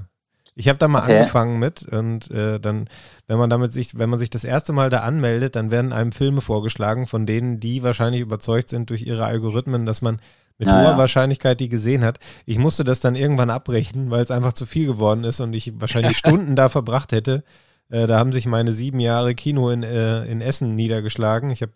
ich 0.55 0.69
habe 0.69 0.79
da 0.79 0.89
mal 0.89 1.05
okay. 1.05 1.19
angefangen 1.19 1.59
mit 1.61 1.85
und 1.85 2.31
äh, 2.33 2.59
dann, 2.59 2.89
wenn 3.29 3.39
man 3.39 3.49
damit 3.49 3.73
sich, 3.73 3.97
wenn 3.97 4.11
man 4.11 4.19
sich 4.19 4.29
das 4.29 4.43
erste 4.43 4.73
Mal 4.73 4.91
da 4.91 5.01
anmeldet, 5.01 5.55
dann 5.55 5.71
werden 5.71 5.93
einem 5.93 6.11
Filme 6.11 6.41
vorgeschlagen, 6.41 7.07
von 7.07 7.27
denen 7.27 7.61
die 7.61 7.85
wahrscheinlich 7.85 8.21
überzeugt 8.21 8.69
sind 8.69 8.91
durch 8.91 9.03
ihre 9.03 9.25
Algorithmen, 9.25 9.87
dass 9.87 10.03
man 10.03 10.21
mit 10.59 10.69
ja, 10.69 10.83
hoher. 10.83 10.99
Wahrscheinlichkeit 10.99 11.61
die 11.61 11.69
gesehen 11.69 12.05
hat. 12.05 12.19
Ich 12.45 12.59
musste 12.59 12.83
das 12.83 12.99
dann 12.99 13.15
irgendwann 13.15 13.51
abbrechen, 13.51 14.11
weil 14.11 14.23
es 14.23 14.33
einfach 14.33 14.53
zu 14.53 14.67
viel 14.67 14.87
geworden 14.87 15.25
ist 15.25 15.41
und 15.41 15.53
ich 15.55 15.81
wahrscheinlich 15.81 16.17
Stunden 16.19 16.57
da 16.57 16.69
verbracht 16.69 17.13
hätte. 17.13 17.45
Äh, 17.91 18.07
da 18.07 18.19
haben 18.19 18.33
sich 18.33 18.47
meine 18.47 18.73
sieben 18.73 19.01
Jahre 19.01 19.35
Kino 19.35 19.71
in, 19.71 19.83
äh, 19.83 20.25
in 20.27 20.41
Essen 20.41 20.75
niedergeschlagen. 20.75 21.51
Ich 21.51 21.63
habe, 21.63 21.73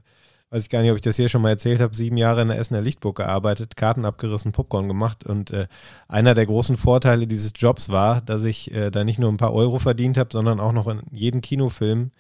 weiß 0.51 0.65
ich 0.65 0.71
gar 0.71 0.83
nicht, 0.83 0.91
ob 0.91 0.97
ich 0.97 1.03
das 1.03 1.17
hier 1.17 1.29
schon 1.29 1.43
mal 1.43 1.51
erzählt 1.51 1.81
habe, 1.81 1.95
sieben 1.95 2.17
Jahre 2.17 2.43
in 2.43 2.49
der 2.49 2.59
Essener 2.59 2.83
Lichtburg 2.83 3.17
gearbeitet, 3.17 3.77
Karten 3.77 4.05
abgerissen, 4.05 4.53
Popcorn 4.53 4.89
gemacht. 4.89 5.25
Und 5.25 5.51
äh, 5.51 5.67
einer 6.09 6.35
der 6.35 6.47
großen 6.47 6.77
Vorteile 6.77 7.27
dieses 7.27 7.53
Jobs 7.57 7.89
war, 7.89 8.21
dass 8.21 8.45
ich 8.45 8.73
äh, 8.75 8.91
da 8.91 9.05
nicht 9.05 9.19
nur 9.19 9.31
ein 9.31 9.39
paar 9.39 9.55
Euro 9.55 9.79
verdient 9.79 10.19
habe, 10.19 10.31
sondern 10.33 10.61
auch 10.61 10.73
noch 10.73 10.89
in 10.89 11.03
jeden 11.11 11.41
Kinofilm 11.41 12.11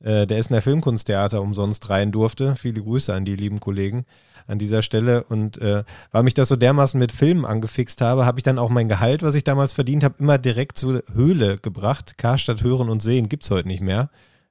äh, 0.00 0.26
der 0.26 0.38
Essener 0.38 0.62
Filmkunsttheater 0.62 1.40
umsonst 1.40 1.88
rein 1.90 2.12
durfte. 2.12 2.56
Viele 2.56 2.82
Grüße 2.82 3.12
an 3.12 3.24
die 3.24 3.36
lieben 3.36 3.60
Kollegen 3.60 4.04
an 4.48 4.58
dieser 4.58 4.82
Stelle. 4.82 5.22
Und 5.24 5.58
äh, 5.58 5.84
weil 6.10 6.22
mich 6.24 6.34
das 6.34 6.48
so 6.48 6.56
dermaßen 6.56 6.98
mit 6.98 7.12
Filmen 7.12 7.44
angefixt 7.44 8.00
habe, 8.00 8.26
habe 8.26 8.40
ich 8.40 8.42
dann 8.42 8.58
auch 8.58 8.70
mein 8.70 8.88
Gehalt, 8.88 9.22
was 9.22 9.36
ich 9.36 9.44
damals 9.44 9.72
verdient 9.72 10.02
habe, 10.02 10.16
immer 10.18 10.38
direkt 10.38 10.78
zur 10.78 11.04
Höhle 11.12 11.56
gebracht. 11.56 12.18
Karstadt 12.18 12.62
Hören 12.62 12.88
und 12.88 13.00
Sehen 13.00 13.28
gibt 13.28 13.44
es 13.44 13.50
heute 13.50 13.68
nicht 13.68 13.82
mehr. 13.82 14.10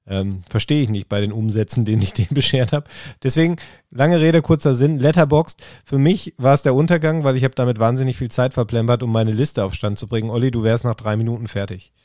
Ähm, 0.09 0.41
Verstehe 0.47 0.81
ich 0.81 0.89
nicht 0.89 1.09
bei 1.09 1.19
den 1.19 1.33
Umsätzen, 1.33 1.83
denen 1.83 2.01
ich 2.01 2.13
denen 2.13 2.29
beschert 2.33 2.71
habe. 2.71 2.85
Deswegen, 3.23 3.57
lange 3.91 4.21
Rede, 4.21 4.41
kurzer 4.41 4.73
Sinn, 4.73 4.99
Letterboxd. 4.99 5.61
Für 5.83 5.97
mich 5.97 6.33
war 6.37 6.53
es 6.53 6.61
der 6.61 6.75
Untergang, 6.75 7.23
weil 7.23 7.35
ich 7.35 7.43
habe 7.43 7.55
damit 7.55 7.79
wahnsinnig 7.79 8.15
viel 8.15 8.31
Zeit 8.31 8.53
verplempert, 8.53 9.03
um 9.03 9.11
meine 9.11 9.33
Liste 9.33 9.65
auf 9.65 9.73
Stand 9.73 9.97
zu 9.97 10.07
bringen. 10.07 10.29
Olli, 10.29 10.51
du 10.51 10.63
wärst 10.63 10.85
nach 10.85 10.95
drei 10.95 11.17
Minuten 11.17 11.47
fertig. 11.47 11.91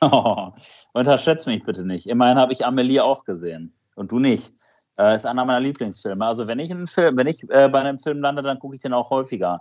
Oh, 0.00 0.52
unterschätzt 0.92 1.48
mich 1.48 1.64
bitte 1.64 1.84
nicht. 1.84 2.06
Immerhin 2.06 2.38
habe 2.38 2.52
ich 2.52 2.64
Amelie 2.64 3.02
auch 3.02 3.24
gesehen 3.24 3.74
und 3.96 4.12
du 4.12 4.20
nicht. 4.20 4.52
Äh, 4.98 5.14
ist 5.14 5.26
einer 5.26 5.44
meiner 5.44 5.60
Lieblingsfilme. 5.60 6.24
Also 6.24 6.46
wenn 6.46 6.58
ich 6.58 6.70
einen 6.70 6.86
Film, 6.86 7.16
wenn 7.16 7.26
ich 7.26 7.48
äh, 7.50 7.68
bei 7.68 7.80
einem 7.80 7.98
Film 7.98 8.20
lande, 8.20 8.42
dann 8.42 8.58
gucke 8.58 8.74
ich 8.74 8.82
den 8.82 8.92
auch 8.92 9.10
häufiger. 9.10 9.60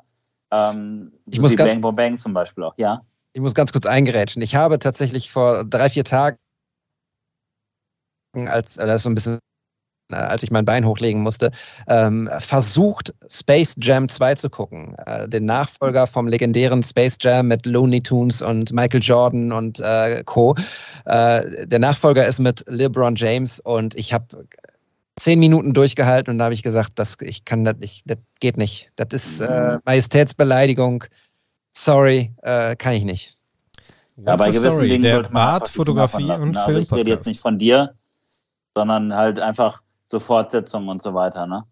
Ähm, 0.51 1.11
ich 1.27 1.35
so 1.35 1.41
muss 1.41 1.55
ganz, 1.55 1.73
Bang 1.73 1.81
Boom 1.81 1.95
Bang 1.95 2.17
zum 2.17 2.33
Beispiel 2.33 2.63
auch, 2.63 2.73
ja. 2.77 3.01
Ich 3.33 3.41
muss 3.41 3.53
ganz 3.53 3.71
kurz 3.71 3.85
eingerätschen. 3.85 4.41
Ich 4.41 4.55
habe 4.55 4.79
tatsächlich 4.79 5.31
vor 5.31 5.63
drei, 5.63 5.89
vier 5.89 6.03
Tagen, 6.03 6.37
als 8.35 8.77
äh, 8.77 8.87
das 8.87 9.03
so 9.03 9.09
ein 9.09 9.15
bisschen 9.15 9.39
äh, 10.09 10.15
als 10.15 10.41
ich 10.41 10.51
mein 10.51 10.65
Bein 10.65 10.85
hochlegen 10.85 11.21
musste, 11.21 11.51
ähm, 11.87 12.29
versucht, 12.39 13.13
Space 13.29 13.75
Jam 13.79 14.07
2 14.07 14.35
zu 14.35 14.49
gucken. 14.49 14.95
Äh, 15.05 15.27
den 15.27 15.45
Nachfolger 15.45 16.07
vom 16.07 16.27
legendären 16.27 16.81
Space 16.81 17.17
Jam 17.19 17.49
mit 17.49 17.65
Looney 17.65 18.01
Tunes 18.01 18.41
und 18.41 18.71
Michael 18.71 19.01
Jordan 19.01 19.51
und 19.51 19.79
äh, 19.81 20.23
Co. 20.23 20.55
Äh, 21.05 21.67
der 21.67 21.79
Nachfolger 21.79 22.25
ist 22.25 22.39
mit 22.39 22.63
LeBron 22.67 23.15
James 23.15 23.59
und 23.59 23.95
ich 23.95 24.13
habe 24.13 24.25
zehn 25.17 25.39
Minuten 25.39 25.73
durchgehalten 25.73 26.31
und 26.31 26.37
da 26.37 26.45
habe 26.45 26.53
ich 26.53 26.63
gesagt, 26.63 26.93
das, 26.95 27.17
ich 27.21 27.43
kann 27.43 27.63
das 27.63 27.77
nicht, 27.77 28.09
das 28.09 28.17
geht 28.39 28.57
nicht. 28.57 28.91
Das 28.95 29.07
ist 29.11 29.41
äh, 29.41 29.73
mhm. 29.73 29.79
Majestätsbeleidigung. 29.85 31.03
Sorry, 31.75 32.33
äh, 32.43 32.75
kann 32.75 32.93
ich 32.93 33.03
nicht. 33.03 33.37
Ja, 34.17 34.35
bei 34.35 34.47
gewissen 34.47 34.71
Story? 34.71 34.89
Dingen 34.89 35.01
Der 35.03 35.15
sollte 35.15 35.33
man 35.33 35.47
Art, 35.47 35.69
Fotografie 35.69 36.31
und 36.31 36.51
ne? 36.51 36.63
also 36.63 36.79
Ich 36.79 36.91
rede 36.91 37.11
jetzt 37.11 37.27
nicht 37.27 37.39
von 37.39 37.59
dir, 37.59 37.95
sondern 38.75 39.13
halt 39.13 39.39
einfach 39.39 39.81
so 40.05 40.19
Fortsetzungen 40.19 40.89
und 40.89 41.01
so 41.01 41.13
weiter. 41.13 41.45
Ne? 41.45 41.63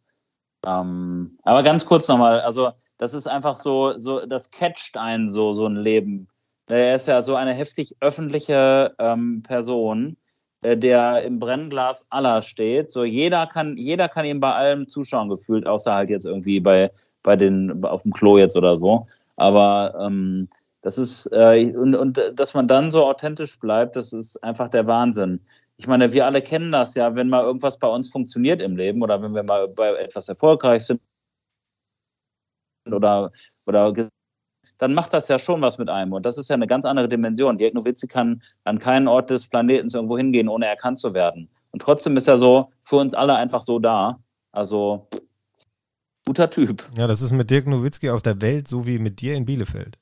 Ähm, 0.65 1.37
aber 1.43 1.63
ganz 1.63 1.85
kurz 1.85 2.07
nochmal, 2.07 2.41
also 2.41 2.71
das 2.97 3.13
ist 3.13 3.27
einfach 3.27 3.55
so, 3.55 3.97
so, 3.97 4.25
das 4.25 4.51
catcht 4.51 4.97
einen 4.97 5.29
so, 5.29 5.53
so 5.53 5.65
ein 5.65 5.75
Leben. 5.75 6.27
Er 6.67 6.95
ist 6.95 7.07
ja 7.07 7.21
so 7.21 7.35
eine 7.35 7.53
heftig 7.53 7.95
öffentliche 7.99 8.95
ähm, 8.97 9.43
Person 9.43 10.13
äh, 10.13 10.24
der 10.73 11.23
im 11.23 11.39
Brennglas 11.39 12.05
aller 12.09 12.41
steht. 12.41 12.91
So 12.91 13.03
jeder 13.03 13.47
kann, 13.47 13.77
jeder 13.77 14.09
kann 14.09 14.25
ihm 14.25 14.39
bei 14.39 14.53
allem 14.53 14.87
zuschauen 14.87 15.29
gefühlt, 15.29 15.67
außer 15.67 15.93
halt 15.93 16.09
jetzt 16.09 16.25
irgendwie 16.25 16.59
bei, 16.59 16.91
bei 17.23 17.35
den, 17.35 17.83
auf 17.83 18.03
dem 18.03 18.13
Klo 18.13 18.37
jetzt 18.37 18.55
oder 18.55 18.79
so. 18.79 19.07
Aber 19.35 19.93
ähm, 20.01 20.49
das 20.81 20.97
ist, 20.97 21.27
äh, 21.33 21.73
und, 21.75 21.95
und 21.95 22.21
dass 22.33 22.53
man 22.53 22.67
dann 22.67 22.91
so 22.91 23.05
authentisch 23.05 23.59
bleibt, 23.59 23.95
das 23.95 24.13
ist 24.13 24.37
einfach 24.43 24.69
der 24.69 24.87
Wahnsinn. 24.87 25.39
Ich 25.77 25.87
meine, 25.87 26.13
wir 26.13 26.25
alle 26.25 26.41
kennen 26.41 26.71
das 26.71 26.95
ja, 26.95 27.15
wenn 27.15 27.29
mal 27.29 27.43
irgendwas 27.43 27.77
bei 27.79 27.87
uns 27.87 28.09
funktioniert 28.09 28.61
im 28.61 28.77
Leben 28.77 29.01
oder 29.03 29.21
wenn 29.21 29.33
wir 29.33 29.43
mal 29.43 29.67
bei 29.67 29.93
etwas 29.95 30.29
erfolgreich 30.29 30.85
sind 30.85 31.01
oder, 32.91 33.31
oder 33.65 33.93
dann 34.77 34.93
macht 34.93 35.13
das 35.13 35.27
ja 35.27 35.39
schon 35.39 35.61
was 35.61 35.77
mit 35.77 35.89
einem. 35.89 36.13
Und 36.13 36.25
das 36.25 36.37
ist 36.37 36.49
ja 36.49 36.55
eine 36.55 36.67
ganz 36.67 36.85
andere 36.85 37.07
Dimension. 37.07 37.57
Dirk 37.57 37.73
Nowitzki 37.73 38.07
kann 38.07 38.41
an 38.63 38.79
keinen 38.79 39.07
Ort 39.07 39.29
des 39.29 39.47
Planeten 39.47 39.89
irgendwo 39.93 40.17
hingehen, 40.17 40.49
ohne 40.49 40.65
erkannt 40.65 40.99
zu 40.99 41.13
werden. 41.13 41.49
Und 41.71 41.81
trotzdem 41.81 42.17
ist 42.17 42.27
er 42.27 42.37
so 42.37 42.71
für 42.83 42.97
uns 42.97 43.13
alle 43.13 43.35
einfach 43.35 43.61
so 43.61 43.79
da. 43.79 44.19
Also 44.51 45.07
guter 46.25 46.49
Typ. 46.49 46.83
Ja, 46.97 47.07
das 47.07 47.21
ist 47.21 47.31
mit 47.31 47.49
Dirk 47.49 47.67
Nowitzki 47.67 48.09
auf 48.09 48.21
der 48.21 48.41
Welt 48.41 48.67
so 48.67 48.85
wie 48.85 48.99
mit 48.99 49.21
dir 49.21 49.35
in 49.35 49.45
Bielefeld. 49.45 49.97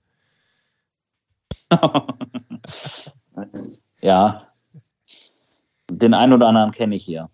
ja. 4.01 4.47
Den 5.91 6.13
einen 6.13 6.33
oder 6.33 6.47
anderen 6.47 6.71
kenne 6.71 6.95
ich 6.95 7.03
hier. 7.03 7.29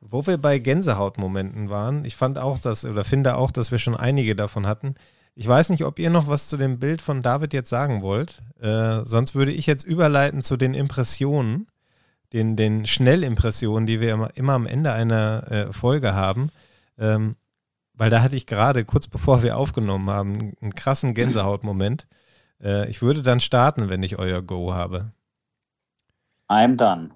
Wo 0.00 0.26
wir 0.26 0.38
bei 0.38 0.58
Gänsehautmomenten 0.58 1.68
waren, 1.68 2.04
ich 2.04 2.16
fand 2.16 2.38
auch, 2.38 2.58
dass, 2.58 2.84
oder 2.84 3.04
finde 3.04 3.36
auch, 3.36 3.50
dass 3.50 3.70
wir 3.70 3.78
schon 3.78 3.96
einige 3.96 4.34
davon 4.34 4.66
hatten. 4.66 4.94
Ich 5.34 5.46
weiß 5.46 5.70
nicht, 5.70 5.84
ob 5.84 5.98
ihr 5.98 6.10
noch 6.10 6.28
was 6.28 6.48
zu 6.48 6.56
dem 6.56 6.78
Bild 6.78 7.00
von 7.00 7.22
David 7.22 7.52
jetzt 7.52 7.70
sagen 7.70 8.02
wollt. 8.02 8.42
Äh, 8.60 9.04
sonst 9.04 9.34
würde 9.34 9.52
ich 9.52 9.66
jetzt 9.66 9.84
überleiten 9.84 10.42
zu 10.42 10.56
den 10.56 10.74
Impressionen, 10.74 11.68
den, 12.32 12.56
den 12.56 12.86
Schnellimpressionen, 12.86 13.86
die 13.86 14.00
wir 14.00 14.12
immer, 14.12 14.30
immer 14.36 14.52
am 14.54 14.66
Ende 14.66 14.92
einer 14.92 15.50
äh, 15.50 15.72
Folge 15.72 16.14
haben. 16.14 16.50
Ähm, 16.98 17.36
weil 17.94 18.10
da 18.10 18.22
hatte 18.22 18.36
ich 18.36 18.46
gerade, 18.46 18.84
kurz 18.84 19.08
bevor 19.08 19.42
wir 19.42 19.56
aufgenommen 19.56 20.10
haben, 20.10 20.56
einen 20.60 20.74
krassen 20.74 21.14
Gänsehautmoment. 21.14 22.06
Äh, 22.62 22.88
ich 22.88 23.02
würde 23.02 23.22
dann 23.22 23.40
starten, 23.40 23.88
wenn 23.88 24.02
ich 24.02 24.18
euer 24.18 24.42
Go 24.42 24.72
habe. 24.72 25.12
I'm 26.48 26.76
done. 26.76 27.10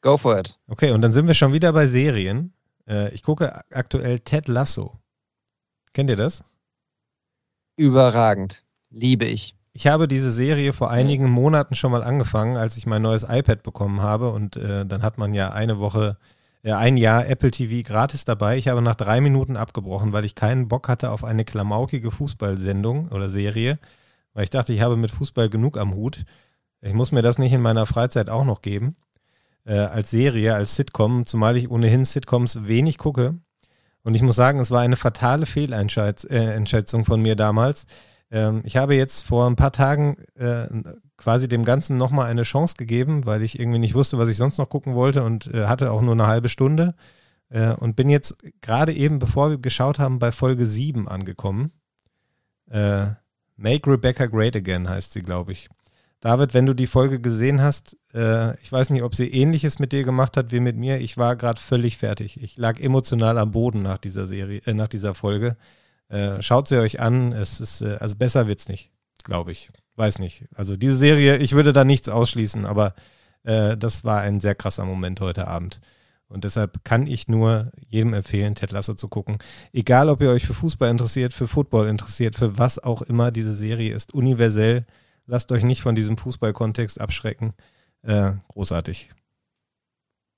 Go 0.00 0.16
for 0.16 0.38
it. 0.38 0.58
Okay, 0.68 0.92
und 0.92 1.00
dann 1.02 1.12
sind 1.12 1.26
wir 1.26 1.34
schon 1.34 1.52
wieder 1.52 1.72
bei 1.72 1.86
Serien. 1.86 2.52
Äh, 2.88 3.12
ich 3.14 3.22
gucke 3.22 3.64
aktuell 3.70 4.20
Ted 4.20 4.48
Lasso. 4.48 4.98
Kennt 5.96 6.10
ihr 6.10 6.16
das? 6.16 6.44
Überragend. 7.78 8.64
Liebe 8.90 9.24
ich. 9.24 9.56
Ich 9.72 9.86
habe 9.86 10.06
diese 10.06 10.30
Serie 10.30 10.74
vor 10.74 10.90
einigen 10.90 11.30
Monaten 11.30 11.74
schon 11.74 11.90
mal 11.90 12.04
angefangen, 12.04 12.58
als 12.58 12.76
ich 12.76 12.84
mein 12.84 13.00
neues 13.00 13.22
iPad 13.22 13.62
bekommen 13.62 14.02
habe. 14.02 14.30
Und 14.30 14.56
äh, 14.56 14.84
dann 14.84 15.02
hat 15.02 15.16
man 15.16 15.32
ja 15.32 15.52
eine 15.52 15.78
Woche, 15.78 16.18
äh, 16.62 16.72
ein 16.72 16.98
Jahr 16.98 17.26
Apple 17.26 17.50
TV 17.50 17.82
gratis 17.82 18.26
dabei. 18.26 18.58
Ich 18.58 18.68
habe 18.68 18.82
nach 18.82 18.94
drei 18.94 19.22
Minuten 19.22 19.56
abgebrochen, 19.56 20.12
weil 20.12 20.26
ich 20.26 20.34
keinen 20.34 20.68
Bock 20.68 20.86
hatte 20.90 21.10
auf 21.10 21.24
eine 21.24 21.46
klamaukige 21.46 22.10
Fußballsendung 22.10 23.08
oder 23.08 23.30
Serie. 23.30 23.78
Weil 24.34 24.44
ich 24.44 24.50
dachte, 24.50 24.74
ich 24.74 24.82
habe 24.82 24.98
mit 24.98 25.12
Fußball 25.12 25.48
genug 25.48 25.78
am 25.78 25.94
Hut. 25.94 26.26
Ich 26.82 26.92
muss 26.92 27.10
mir 27.10 27.22
das 27.22 27.38
nicht 27.38 27.54
in 27.54 27.62
meiner 27.62 27.86
Freizeit 27.86 28.28
auch 28.28 28.44
noch 28.44 28.60
geben. 28.60 28.96
Äh, 29.64 29.78
als 29.78 30.10
Serie, 30.10 30.56
als 30.56 30.76
Sitcom, 30.76 31.24
zumal 31.24 31.56
ich 31.56 31.70
ohnehin 31.70 32.04
Sitcoms 32.04 32.66
wenig 32.66 32.98
gucke. 32.98 33.38
Und 34.06 34.14
ich 34.14 34.22
muss 34.22 34.36
sagen, 34.36 34.60
es 34.60 34.70
war 34.70 34.82
eine 34.82 34.94
fatale 34.94 35.46
Fehleinschätzung 35.46 37.00
äh, 37.00 37.04
von 37.04 37.20
mir 37.20 37.34
damals. 37.34 37.86
Ähm, 38.30 38.60
ich 38.62 38.76
habe 38.76 38.94
jetzt 38.94 39.22
vor 39.22 39.48
ein 39.48 39.56
paar 39.56 39.72
Tagen 39.72 40.16
äh, 40.36 40.68
quasi 41.16 41.48
dem 41.48 41.64
Ganzen 41.64 41.98
nochmal 41.98 42.30
eine 42.30 42.44
Chance 42.44 42.76
gegeben, 42.78 43.26
weil 43.26 43.42
ich 43.42 43.58
irgendwie 43.58 43.80
nicht 43.80 43.96
wusste, 43.96 44.16
was 44.16 44.28
ich 44.28 44.36
sonst 44.36 44.58
noch 44.58 44.68
gucken 44.68 44.94
wollte 44.94 45.24
und 45.24 45.52
äh, 45.52 45.66
hatte 45.66 45.90
auch 45.90 46.02
nur 46.02 46.12
eine 46.12 46.28
halbe 46.28 46.48
Stunde. 46.48 46.94
Äh, 47.48 47.72
und 47.72 47.96
bin 47.96 48.08
jetzt 48.08 48.36
gerade 48.60 48.92
eben, 48.92 49.18
bevor 49.18 49.50
wir 49.50 49.58
geschaut 49.58 49.98
haben, 49.98 50.20
bei 50.20 50.30
Folge 50.30 50.68
7 50.68 51.08
angekommen. 51.08 51.72
Äh, 52.70 53.06
Make 53.56 53.90
Rebecca 53.90 54.26
Great 54.26 54.54
Again 54.54 54.88
heißt 54.88 55.14
sie, 55.14 55.22
glaube 55.22 55.50
ich. 55.50 55.68
David, 56.20 56.54
wenn 56.54 56.66
du 56.66 56.74
die 56.74 56.86
Folge 56.86 57.18
gesehen 57.20 57.60
hast, 57.60 57.96
äh, 58.16 58.58
ich 58.60 58.72
weiß 58.72 58.90
nicht, 58.90 59.02
ob 59.02 59.14
sie 59.14 59.30
ähnliches 59.30 59.78
mit 59.78 59.92
dir 59.92 60.02
gemacht 60.02 60.36
hat 60.36 60.50
wie 60.50 60.60
mit 60.60 60.76
mir. 60.76 60.98
Ich 60.98 61.16
war 61.16 61.36
gerade 61.36 61.60
völlig 61.60 61.98
fertig. 61.98 62.42
Ich 62.42 62.56
lag 62.56 62.80
emotional 62.80 63.38
am 63.38 63.50
Boden 63.50 63.82
nach 63.82 63.98
dieser 63.98 64.26
Serie, 64.26 64.60
äh, 64.64 64.74
nach 64.74 64.88
dieser 64.88 65.14
Folge. 65.14 65.56
Äh, 66.08 66.40
schaut 66.42 66.66
sie 66.68 66.78
euch 66.78 67.00
an. 67.00 67.32
Es 67.32 67.60
ist, 67.60 67.82
äh, 67.82 67.96
also 68.00 68.16
besser 68.16 68.48
wird's 68.48 68.68
nicht, 68.68 68.90
glaube 69.24 69.52
ich. 69.52 69.70
Weiß 69.96 70.18
nicht. 70.18 70.46
Also 70.54 70.76
diese 70.76 70.96
Serie, 70.96 71.36
ich 71.36 71.52
würde 71.52 71.72
da 71.72 71.84
nichts 71.84 72.08
ausschließen, 72.08 72.64
aber 72.64 72.94
äh, 73.44 73.76
das 73.76 74.04
war 74.04 74.20
ein 74.22 74.40
sehr 74.40 74.54
krasser 74.54 74.84
Moment 74.84 75.20
heute 75.20 75.46
Abend. 75.46 75.80
Und 76.28 76.44
deshalb 76.44 76.84
kann 76.84 77.06
ich 77.06 77.28
nur 77.28 77.70
jedem 77.88 78.12
empfehlen, 78.12 78.56
Ted 78.56 78.72
Lasso 78.72 78.94
zu 78.94 79.08
gucken. 79.08 79.38
Egal, 79.72 80.08
ob 80.08 80.20
ihr 80.22 80.30
euch 80.30 80.44
für 80.44 80.54
Fußball 80.54 80.90
interessiert, 80.90 81.32
für 81.34 81.46
Football 81.46 81.86
interessiert, 81.86 82.34
für 82.34 82.58
was 82.58 82.78
auch 82.78 83.02
immer, 83.02 83.30
diese 83.30 83.54
Serie 83.54 83.94
ist 83.94 84.12
universell 84.12 84.84
Lasst 85.26 85.50
euch 85.50 85.64
nicht 85.64 85.82
von 85.82 85.96
diesem 85.96 86.16
Fußballkontext 86.16 87.00
abschrecken. 87.00 87.52
Äh, 88.06 88.32
großartig. 88.48 89.10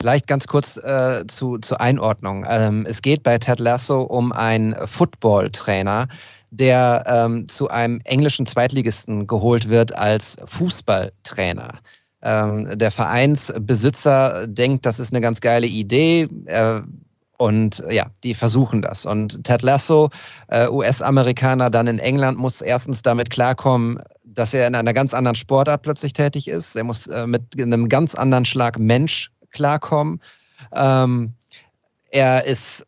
Vielleicht 0.00 0.26
ganz 0.26 0.46
kurz 0.46 0.76
äh, 0.76 1.24
zu, 1.26 1.58
zur 1.58 1.80
Einordnung. 1.80 2.46
Ähm, 2.48 2.86
es 2.88 3.02
geht 3.02 3.22
bei 3.22 3.36
Ted 3.38 3.58
Lasso 3.58 4.02
um 4.02 4.32
einen 4.32 4.74
Football-Trainer, 4.86 6.06
der 6.50 7.04
ähm, 7.06 7.48
zu 7.48 7.68
einem 7.68 8.00
englischen 8.04 8.46
Zweitligisten 8.46 9.26
geholt 9.26 9.68
wird 9.68 9.94
als 9.94 10.36
Fußballtrainer. 10.44 11.80
Ähm, 12.22 12.78
der 12.78 12.90
Vereinsbesitzer 12.90 14.46
denkt, 14.46 14.86
das 14.86 14.98
ist 14.98 15.12
eine 15.12 15.20
ganz 15.20 15.40
geile 15.40 15.66
Idee. 15.66 16.28
Äh, 16.46 16.80
und 17.38 17.84
ja, 17.88 18.06
die 18.24 18.34
versuchen 18.34 18.82
das. 18.82 19.06
Und 19.06 19.44
Ted 19.44 19.62
Lasso, 19.62 20.10
äh, 20.48 20.68
US-Amerikaner 20.68 21.70
dann 21.70 21.86
in 21.86 21.98
England, 21.98 22.38
muss 22.38 22.60
erstens 22.60 23.02
damit 23.02 23.30
klarkommen, 23.30 24.00
dass 24.38 24.54
er 24.54 24.66
in 24.66 24.74
einer 24.74 24.92
ganz 24.92 25.14
anderen 25.14 25.34
Sportart 25.34 25.82
plötzlich 25.82 26.12
tätig 26.12 26.46
ist. 26.46 26.76
Er 26.76 26.84
muss 26.84 27.06
äh, 27.08 27.26
mit 27.26 27.60
einem 27.60 27.88
ganz 27.88 28.14
anderen 28.14 28.44
Schlag 28.44 28.78
Mensch 28.78 29.32
klarkommen. 29.50 30.20
Ähm, 30.72 31.34
er 32.10 32.44
ist 32.44 32.84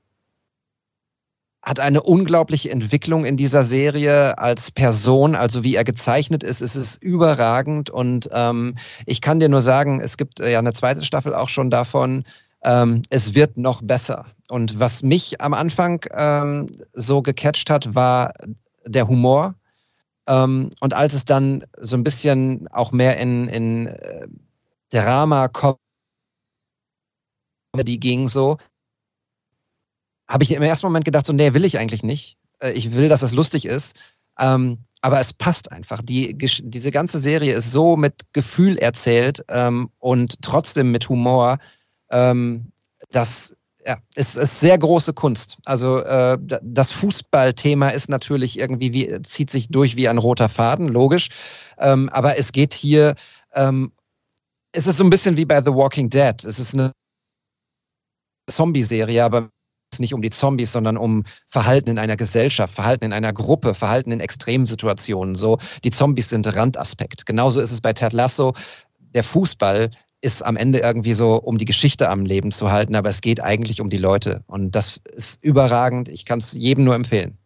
hat 1.62 1.78
eine 1.78 2.02
unglaubliche 2.02 2.70
Entwicklung 2.70 3.26
in 3.26 3.36
dieser 3.36 3.64
Serie 3.64 4.38
als 4.38 4.70
Person, 4.70 5.34
also 5.34 5.62
wie 5.62 5.76
er 5.76 5.84
gezeichnet 5.84 6.42
ist, 6.42 6.62
ist 6.62 6.74
es 6.74 6.96
überragend 6.96 7.90
und 7.90 8.30
ähm, 8.32 8.76
ich 9.04 9.20
kann 9.20 9.40
dir 9.40 9.50
nur 9.50 9.60
sagen, 9.60 10.00
es 10.00 10.16
gibt 10.16 10.40
äh, 10.40 10.52
ja 10.52 10.58
eine 10.58 10.72
zweite 10.72 11.04
Staffel 11.04 11.34
auch 11.34 11.50
schon 11.50 11.70
davon, 11.70 12.24
ähm, 12.64 13.02
es 13.10 13.34
wird 13.34 13.58
noch 13.58 13.82
besser. 13.82 14.24
Und 14.48 14.80
was 14.80 15.02
mich 15.02 15.42
am 15.42 15.52
Anfang 15.52 16.04
ähm, 16.16 16.70
so 16.94 17.20
gecatcht 17.20 17.68
hat, 17.68 17.94
war 17.94 18.32
der 18.86 19.06
Humor, 19.06 19.54
ähm, 20.30 20.70
und 20.78 20.94
als 20.94 21.12
es 21.12 21.24
dann 21.24 21.64
so 21.78 21.96
ein 21.96 22.04
bisschen 22.04 22.68
auch 22.68 22.92
mehr 22.92 23.16
in, 23.18 23.48
in 23.48 23.88
äh, 23.88 24.28
Drama, 24.90 25.48
Comedy 25.48 25.80
ging, 27.98 28.28
so, 28.28 28.56
habe 30.28 30.44
ich 30.44 30.52
im 30.52 30.62
ersten 30.62 30.86
Moment 30.86 31.04
gedacht, 31.04 31.26
so, 31.26 31.32
nee, 31.32 31.52
will 31.52 31.64
ich 31.64 31.78
eigentlich 31.78 32.04
nicht. 32.04 32.38
Äh, 32.60 32.70
ich 32.72 32.92
will, 32.92 33.08
dass 33.08 33.22
es 33.22 33.32
lustig 33.32 33.64
ist. 33.64 33.98
Ähm, 34.38 34.78
aber 35.02 35.18
es 35.18 35.32
passt 35.32 35.72
einfach. 35.72 36.00
Die, 36.00 36.38
diese 36.38 36.90
ganze 36.92 37.18
Serie 37.18 37.54
ist 37.54 37.72
so 37.72 37.96
mit 37.96 38.32
Gefühl 38.32 38.78
erzählt 38.78 39.44
ähm, 39.48 39.90
und 39.98 40.40
trotzdem 40.42 40.92
mit 40.92 41.08
Humor, 41.08 41.58
ähm, 42.10 42.70
dass 43.10 43.56
ja, 43.86 43.98
es 44.14 44.36
ist 44.36 44.60
sehr 44.60 44.76
große 44.78 45.12
Kunst. 45.12 45.58
Also 45.64 45.98
äh, 45.98 46.38
das 46.62 46.92
Fußballthema 46.92 47.88
ist 47.90 48.08
natürlich 48.08 48.58
irgendwie 48.58 48.92
wie 48.92 49.22
zieht 49.22 49.50
sich 49.50 49.68
durch 49.68 49.96
wie 49.96 50.08
ein 50.08 50.18
roter 50.18 50.48
Faden, 50.48 50.86
logisch. 50.86 51.28
Ähm, 51.78 52.08
aber 52.10 52.38
es 52.38 52.52
geht 52.52 52.74
hier, 52.74 53.14
ähm, 53.54 53.92
es 54.72 54.86
ist 54.86 54.98
so 54.98 55.04
ein 55.04 55.10
bisschen 55.10 55.36
wie 55.36 55.44
bei 55.44 55.60
The 55.62 55.72
Walking 55.72 56.10
Dead. 56.10 56.44
Es 56.44 56.58
ist 56.58 56.74
eine 56.74 56.92
Zombie-Serie, 58.50 59.24
aber 59.24 59.48
es 59.90 59.96
ist 59.96 60.00
nicht 60.00 60.14
um 60.14 60.22
die 60.22 60.30
Zombies, 60.30 60.72
sondern 60.72 60.96
um 60.96 61.24
Verhalten 61.48 61.90
in 61.90 61.98
einer 61.98 62.16
Gesellschaft, 62.16 62.74
Verhalten 62.74 63.04
in 63.04 63.12
einer 63.12 63.32
Gruppe, 63.32 63.74
Verhalten 63.74 64.12
in 64.12 64.20
Extremsituationen. 64.20 65.34
So, 65.34 65.58
die 65.84 65.90
Zombies 65.90 66.28
sind 66.28 66.46
Randaspekt. 66.46 67.26
Genauso 67.26 67.60
ist 67.60 67.72
es 67.72 67.80
bei 67.80 67.92
Ted 67.92 68.12
Lasso. 68.12 68.54
Der 68.98 69.24
Fußball 69.24 69.90
ist 70.22 70.44
am 70.44 70.56
Ende 70.56 70.80
irgendwie 70.80 71.14
so, 71.14 71.36
um 71.36 71.58
die 71.58 71.64
Geschichte 71.64 72.08
am 72.10 72.24
Leben 72.24 72.50
zu 72.50 72.70
halten, 72.70 72.94
aber 72.94 73.08
es 73.08 73.20
geht 73.20 73.42
eigentlich 73.42 73.80
um 73.80 73.88
die 73.88 73.96
Leute. 73.96 74.42
Und 74.46 74.74
das 74.74 75.00
ist 75.14 75.42
überragend. 75.42 76.08
Ich 76.08 76.24
kann 76.24 76.40
es 76.40 76.52
jedem 76.52 76.84
nur 76.84 76.94
empfehlen. 76.94 77.38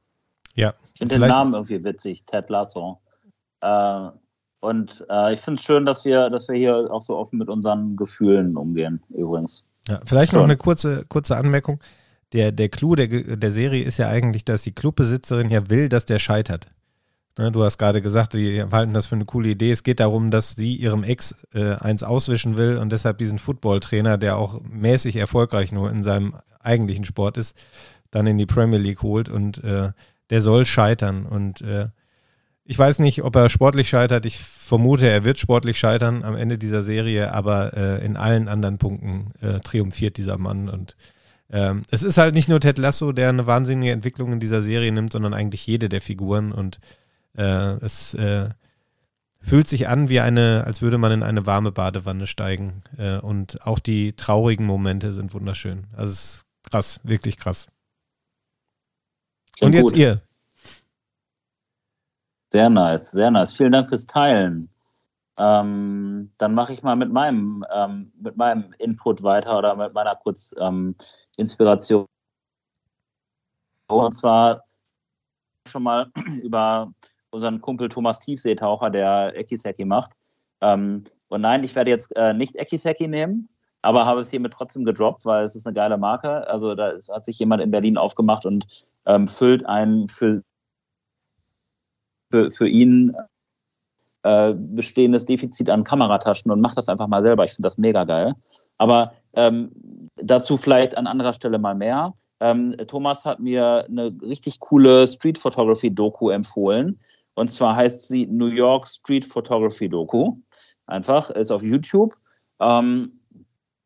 Ja. 0.54 0.74
Ich 0.92 0.98
finde 0.98 1.18
den 1.18 1.28
Namen 1.28 1.54
irgendwie 1.54 1.84
witzig, 1.84 2.24
Ted 2.26 2.50
Lasso. 2.50 3.00
Äh, 3.60 4.08
und 4.60 5.04
äh, 5.10 5.34
ich 5.34 5.40
finde 5.40 5.58
es 5.58 5.64
schön, 5.64 5.86
dass 5.86 6.04
wir, 6.04 6.30
dass 6.30 6.48
wir 6.48 6.56
hier 6.56 6.90
auch 6.90 7.02
so 7.02 7.16
offen 7.16 7.38
mit 7.38 7.48
unseren 7.48 7.96
Gefühlen 7.96 8.56
umgehen, 8.56 9.02
übrigens. 9.10 9.68
Ja, 9.88 10.00
vielleicht 10.06 10.30
schön. 10.30 10.38
noch 10.38 10.44
eine 10.44 10.56
kurze, 10.56 11.04
kurze 11.08 11.36
Anmerkung. 11.36 11.82
Der, 12.32 12.50
der 12.50 12.68
Clou 12.68 12.94
der, 12.94 13.06
der 13.06 13.50
Serie 13.50 13.84
ist 13.84 13.98
ja 13.98 14.08
eigentlich, 14.08 14.44
dass 14.44 14.62
die 14.62 14.72
Clubbesitzerin 14.72 15.50
ja 15.50 15.68
will, 15.70 15.88
dass 15.88 16.06
der 16.06 16.18
scheitert. 16.18 16.66
Ne, 17.36 17.50
du 17.50 17.64
hast 17.64 17.78
gerade 17.78 18.00
gesagt, 18.00 18.34
die 18.34 18.62
halten 18.62 18.94
das 18.94 19.06
für 19.06 19.16
eine 19.16 19.24
coole 19.24 19.48
Idee. 19.48 19.72
Es 19.72 19.82
geht 19.82 19.98
darum, 19.98 20.30
dass 20.30 20.52
sie 20.52 20.76
ihrem 20.76 21.02
Ex 21.02 21.34
äh, 21.52 21.74
eins 21.74 22.04
auswischen 22.04 22.56
will 22.56 22.78
und 22.78 22.92
deshalb 22.92 23.18
diesen 23.18 23.38
Footballtrainer, 23.38 24.18
der 24.18 24.36
auch 24.36 24.60
mäßig 24.62 25.16
erfolgreich 25.16 25.72
nur 25.72 25.90
in 25.90 26.04
seinem 26.04 26.36
eigentlichen 26.60 27.04
Sport 27.04 27.36
ist, 27.36 27.56
dann 28.12 28.28
in 28.28 28.38
die 28.38 28.46
Premier 28.46 28.78
League 28.78 29.02
holt 29.02 29.28
und 29.28 29.62
äh, 29.64 29.90
der 30.30 30.40
soll 30.40 30.64
scheitern. 30.64 31.26
Und 31.26 31.60
äh, 31.60 31.88
ich 32.64 32.78
weiß 32.78 33.00
nicht, 33.00 33.24
ob 33.24 33.34
er 33.34 33.48
sportlich 33.48 33.88
scheitert. 33.88 34.26
Ich 34.26 34.38
vermute, 34.38 35.08
er 35.08 35.24
wird 35.24 35.40
sportlich 35.40 35.76
scheitern 35.76 36.22
am 36.22 36.36
Ende 36.36 36.56
dieser 36.56 36.84
Serie, 36.84 37.34
aber 37.34 37.76
äh, 37.76 38.04
in 38.04 38.16
allen 38.16 38.46
anderen 38.48 38.78
Punkten 38.78 39.32
äh, 39.40 39.58
triumphiert 39.58 40.18
dieser 40.18 40.38
Mann 40.38 40.68
und 40.68 40.96
ähm, 41.50 41.82
es 41.90 42.02
ist 42.02 42.16
halt 42.16 42.34
nicht 42.34 42.48
nur 42.48 42.58
Ted 42.58 42.78
Lasso, 42.78 43.12
der 43.12 43.28
eine 43.28 43.46
wahnsinnige 43.46 43.92
Entwicklung 43.92 44.32
in 44.32 44.40
dieser 44.40 44.62
Serie 44.62 44.90
nimmt, 44.90 45.12
sondern 45.12 45.34
eigentlich 45.34 45.66
jede 45.66 45.90
der 45.90 46.00
Figuren 46.00 46.52
und 46.52 46.80
äh, 47.36 47.76
es 47.84 48.14
äh, 48.14 48.50
fühlt 49.40 49.68
sich 49.68 49.88
an 49.88 50.08
wie 50.08 50.20
eine, 50.20 50.64
als 50.66 50.82
würde 50.82 50.98
man 50.98 51.12
in 51.12 51.22
eine 51.22 51.46
warme 51.46 51.72
Badewanne 51.72 52.26
steigen. 52.26 52.82
Äh, 52.96 53.18
und 53.18 53.64
auch 53.66 53.78
die 53.78 54.14
traurigen 54.14 54.66
Momente 54.66 55.12
sind 55.12 55.34
wunderschön. 55.34 55.86
Also 55.92 56.12
es 56.12 56.20
ist 56.20 56.44
krass, 56.62 57.00
wirklich 57.04 57.36
krass. 57.36 57.68
Klingt 59.56 59.74
und 59.74 59.80
jetzt 59.80 59.92
gut. 59.92 59.98
ihr. 59.98 60.22
Sehr 62.50 62.70
nice, 62.70 63.10
sehr 63.10 63.30
nice. 63.30 63.52
Vielen 63.52 63.72
Dank 63.72 63.88
fürs 63.88 64.06
Teilen. 64.06 64.68
Ähm, 65.36 66.32
dann 66.38 66.54
mache 66.54 66.72
ich 66.72 66.82
mal 66.82 66.94
mit 66.96 67.10
meinem, 67.10 67.64
ähm, 67.72 68.12
mit 68.20 68.36
meinem 68.36 68.72
Input 68.78 69.22
weiter 69.22 69.58
oder 69.58 69.74
mit 69.74 69.92
meiner 69.92 70.14
kurz 70.14 70.54
ähm, 70.60 70.94
Inspiration. 71.36 72.06
Und 73.88 74.12
zwar 74.12 74.64
schon 75.66 75.82
mal 75.82 76.10
über 76.42 76.92
unseren 77.34 77.60
Kumpel 77.60 77.88
Thomas 77.88 78.20
Tiefseetaucher, 78.20 78.90
der 78.90 79.36
Ekiseki 79.36 79.84
macht. 79.84 80.12
Ähm, 80.60 81.04
und 81.28 81.40
nein, 81.42 81.64
ich 81.64 81.74
werde 81.74 81.90
jetzt 81.90 82.14
äh, 82.16 82.32
nicht 82.32 82.56
Ekiseki 82.56 83.08
nehmen, 83.08 83.48
aber 83.82 84.06
habe 84.06 84.20
es 84.20 84.30
hiermit 84.30 84.52
trotzdem 84.52 84.84
gedroppt, 84.84 85.26
weil 85.26 85.44
es 85.44 85.54
ist 85.54 85.66
eine 85.66 85.74
geile 85.74 85.98
Marke. 85.98 86.48
Also 86.48 86.74
da 86.74 86.90
ist, 86.90 87.10
hat 87.10 87.24
sich 87.24 87.38
jemand 87.38 87.62
in 87.62 87.70
Berlin 87.70 87.98
aufgemacht 87.98 88.46
und 88.46 88.66
ähm, 89.04 89.26
füllt 89.26 89.66
ein 89.66 90.08
für, 90.08 90.42
für, 92.30 92.50
für 92.50 92.68
ihn 92.68 93.14
äh, 94.22 94.54
bestehendes 94.54 95.26
Defizit 95.26 95.68
an 95.68 95.84
Kamerataschen 95.84 96.50
und 96.50 96.60
macht 96.60 96.78
das 96.78 96.88
einfach 96.88 97.08
mal 97.08 97.22
selber. 97.22 97.44
Ich 97.44 97.52
finde 97.52 97.66
das 97.66 97.76
mega 97.76 98.04
geil. 98.04 98.34
Aber 98.78 99.12
ähm, 99.34 99.70
dazu 100.16 100.56
vielleicht 100.56 100.96
an 100.96 101.06
anderer 101.06 101.32
Stelle 101.32 101.58
mal 101.58 101.74
mehr. 101.74 102.14
Ähm, 102.40 102.76
Thomas 102.88 103.24
hat 103.24 103.40
mir 103.40 103.84
eine 103.88 104.16
richtig 104.22 104.60
coole 104.60 105.06
Street 105.06 105.38
Photography 105.38 105.94
Doku 105.94 106.30
empfohlen. 106.30 106.98
Und 107.34 107.50
zwar 107.50 107.76
heißt 107.76 108.08
sie 108.08 108.26
New 108.26 108.46
York 108.46 108.86
Street 108.86 109.24
Photography 109.24 109.88
Doku. 109.88 110.36
Einfach, 110.86 111.30
ist 111.30 111.50
auf 111.50 111.62
YouTube. 111.62 112.16
Ähm, 112.60 113.20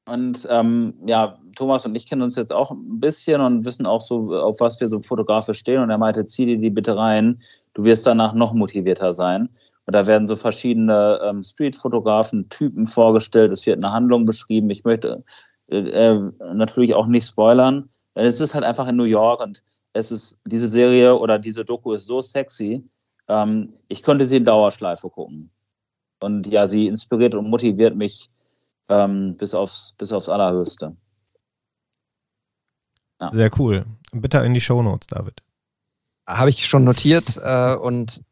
und 0.06 0.46
ähm, 0.50 0.94
ja, 1.06 1.38
Thomas 1.54 1.84
und 1.84 1.94
ich 1.94 2.06
kennen 2.06 2.22
uns 2.22 2.36
jetzt 2.36 2.52
auch 2.52 2.70
ein 2.70 3.00
bisschen 3.00 3.40
und 3.40 3.64
wissen 3.64 3.86
auch 3.86 4.00
so, 4.00 4.34
auf 4.34 4.60
was 4.60 4.80
wir 4.80 4.88
so 4.88 5.00
fotografisch 5.00 5.58
stehen. 5.58 5.82
Und 5.82 5.90
er 5.90 5.98
meinte, 5.98 6.24
zieh 6.26 6.46
dir 6.46 6.58
die 6.58 6.70
bitte 6.70 6.96
rein. 6.96 7.42
Du 7.74 7.84
wirst 7.84 8.06
danach 8.06 8.32
noch 8.32 8.52
motivierter 8.52 9.12
sein. 9.12 9.48
Und 9.86 9.94
da 9.94 10.06
werden 10.06 10.26
so 10.26 10.36
verschiedene 10.36 11.20
ähm, 11.22 11.42
Street-Fotografen, 11.42 12.48
Typen 12.48 12.86
vorgestellt. 12.86 13.52
Es 13.52 13.64
wird 13.66 13.82
eine 13.82 13.92
Handlung 13.92 14.26
beschrieben. 14.26 14.70
Ich 14.70 14.84
möchte 14.84 15.24
äh, 15.68 15.78
äh, 15.78 16.30
natürlich 16.54 16.94
auch 16.94 17.06
nicht 17.06 17.26
spoilern. 17.26 17.88
Es 18.14 18.40
ist 18.40 18.54
halt 18.54 18.64
einfach 18.64 18.88
in 18.88 18.96
New 18.96 19.04
York 19.04 19.40
und 19.40 19.62
es 19.92 20.10
ist, 20.10 20.40
diese 20.46 20.68
Serie 20.68 21.16
oder 21.16 21.38
diese 21.38 21.64
Doku 21.64 21.92
ist 21.92 22.06
so 22.06 22.20
sexy. 22.20 22.84
Ähm, 23.28 23.74
ich 23.88 24.02
könnte 24.02 24.26
sie 24.26 24.38
in 24.38 24.44
Dauerschleife 24.44 25.10
gucken. 25.10 25.50
Und 26.20 26.46
ja, 26.46 26.66
sie 26.66 26.88
inspiriert 26.88 27.34
und 27.34 27.48
motiviert 27.48 27.94
mich 27.94 28.30
ähm, 28.88 29.36
bis, 29.36 29.54
aufs, 29.54 29.94
bis 29.98 30.12
aufs 30.12 30.28
Allerhöchste. 30.28 30.96
Ja. 33.20 33.30
Sehr 33.30 33.50
cool. 33.58 33.84
Bitte 34.12 34.38
in 34.38 34.54
die 34.54 34.60
Shownotes, 34.60 35.08
David. 35.08 35.42
Habe 36.26 36.50
ich 36.50 36.66
schon 36.66 36.84
notiert 36.84 37.40
äh, 37.42 37.74
und 37.74 38.22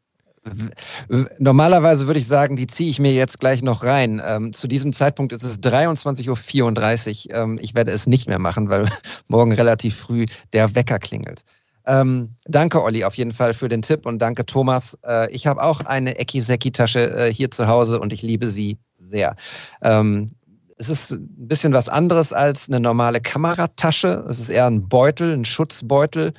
normalerweise 1.39 2.07
würde 2.07 2.19
ich 2.19 2.27
sagen, 2.27 2.55
die 2.55 2.67
ziehe 2.67 2.89
ich 2.89 2.99
mir 2.99 3.13
jetzt 3.13 3.39
gleich 3.39 3.61
noch 3.61 3.83
rein. 3.83 4.21
Ähm, 4.25 4.53
zu 4.53 4.67
diesem 4.67 4.93
Zeitpunkt 4.93 5.33
ist 5.33 5.43
es 5.43 5.59
23.34 5.59 7.29
Uhr. 7.29 7.35
Ähm, 7.35 7.59
ich 7.61 7.75
werde 7.75 7.91
es 7.91 8.07
nicht 8.07 8.27
mehr 8.27 8.39
machen, 8.39 8.69
weil 8.69 8.87
morgen 9.27 9.53
relativ 9.53 9.95
früh 9.95 10.25
der 10.53 10.75
Wecker 10.75 10.99
klingelt. 10.99 11.43
Ähm, 11.87 12.35
danke, 12.45 12.83
Olli, 12.83 13.05
auf 13.05 13.15
jeden 13.15 13.31
Fall 13.31 13.53
für 13.53 13.69
den 13.69 13.81
Tipp 13.81 14.05
und 14.05 14.19
danke, 14.21 14.45
Thomas. 14.45 14.97
Äh, 15.05 15.31
ich 15.31 15.47
habe 15.47 15.63
auch 15.63 15.79
eine 15.81 16.19
Eki-Seki-Tasche 16.19 17.15
äh, 17.15 17.33
hier 17.33 17.49
zu 17.49 17.67
Hause 17.67 18.01
und 18.01 18.11
ich 18.11 18.21
liebe 18.21 18.49
sie 18.49 18.77
sehr. 18.97 19.35
Ähm, 19.81 20.29
es 20.77 20.89
ist 20.89 21.11
ein 21.13 21.47
bisschen 21.47 21.73
was 21.73 21.87
anderes 21.87 22.33
als 22.33 22.67
eine 22.67 22.81
normale 22.81 23.21
Kameratasche. 23.21 24.25
Es 24.27 24.37
ist 24.37 24.49
eher 24.49 24.67
ein 24.67 24.89
Beutel, 24.89 25.33
ein 25.33 25.45
Schutzbeutel. 25.45 26.33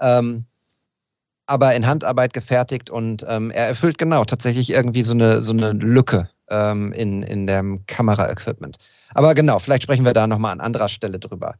Ähm, 0.00 0.44
aber 1.46 1.74
in 1.74 1.86
Handarbeit 1.86 2.32
gefertigt 2.32 2.90
und 2.90 3.26
ähm, 3.28 3.50
er 3.50 3.66
erfüllt 3.66 3.98
genau 3.98 4.24
tatsächlich 4.24 4.70
irgendwie 4.70 5.02
so 5.02 5.14
eine, 5.14 5.42
so 5.42 5.52
eine 5.52 5.72
Lücke 5.72 6.28
ähm, 6.48 6.92
in, 6.92 7.24
in 7.24 7.46
dem 7.46 7.84
Kameraequipment. 7.86 8.76
Aber 9.14 9.34
genau, 9.34 9.58
vielleicht 9.58 9.82
sprechen 9.82 10.04
wir 10.04 10.12
da 10.12 10.28
nochmal 10.28 10.52
an 10.52 10.60
anderer 10.60 10.88
Stelle 10.88 11.18
drüber. 11.18 11.56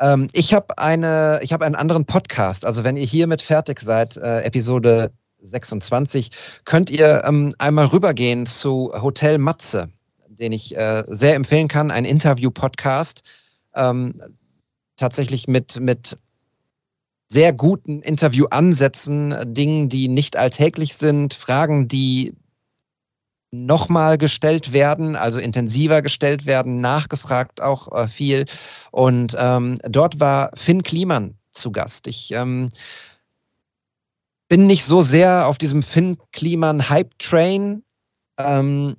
Ähm, 0.00 0.28
ich 0.32 0.54
habe 0.54 0.78
eine, 0.78 1.40
ich 1.42 1.52
habe 1.52 1.64
einen 1.64 1.74
anderen 1.74 2.04
Podcast. 2.04 2.64
Also 2.64 2.84
wenn 2.84 2.96
ihr 2.96 3.06
hiermit 3.06 3.42
fertig 3.42 3.80
seid, 3.80 4.16
äh, 4.16 4.42
Episode 4.42 5.12
26, 5.42 6.30
könnt 6.64 6.90
ihr 6.90 7.24
ähm, 7.24 7.54
einmal 7.58 7.86
rübergehen 7.86 8.46
zu 8.46 8.92
Hotel 8.94 9.38
Matze, 9.38 9.90
den 10.28 10.52
ich 10.52 10.76
äh, 10.76 11.04
sehr 11.06 11.34
empfehlen 11.34 11.68
kann, 11.68 11.90
ein 11.90 12.04
Interview-Podcast. 12.04 13.22
Ähm, 13.74 14.20
tatsächlich 14.96 15.48
mit, 15.48 15.80
mit 15.80 16.16
sehr 17.28 17.52
guten 17.52 18.02
Interviewansätzen, 18.02 19.32
äh, 19.32 19.46
Dingen, 19.46 19.88
die 19.88 20.08
nicht 20.08 20.36
alltäglich 20.36 20.96
sind, 20.96 21.34
Fragen, 21.34 21.88
die 21.88 22.34
nochmal 23.54 24.18
gestellt 24.18 24.72
werden, 24.72 25.16
also 25.16 25.38
intensiver 25.38 26.02
gestellt 26.02 26.46
werden, 26.46 26.76
nachgefragt 26.76 27.62
auch 27.62 27.92
äh, 27.92 28.08
viel. 28.08 28.44
Und 28.90 29.36
ähm, 29.38 29.78
dort 29.82 30.20
war 30.20 30.50
Finn 30.54 30.82
Kliman 30.82 31.34
zu 31.50 31.70
Gast. 31.72 32.06
Ich 32.06 32.32
ähm, 32.32 32.68
bin 34.48 34.66
nicht 34.66 34.84
so 34.84 35.02
sehr 35.02 35.46
auf 35.48 35.58
diesem 35.58 35.82
Finn 35.82 36.18
Kliman 36.32 36.88
Hype 36.88 37.18
Train, 37.18 37.82
ähm, 38.38 38.96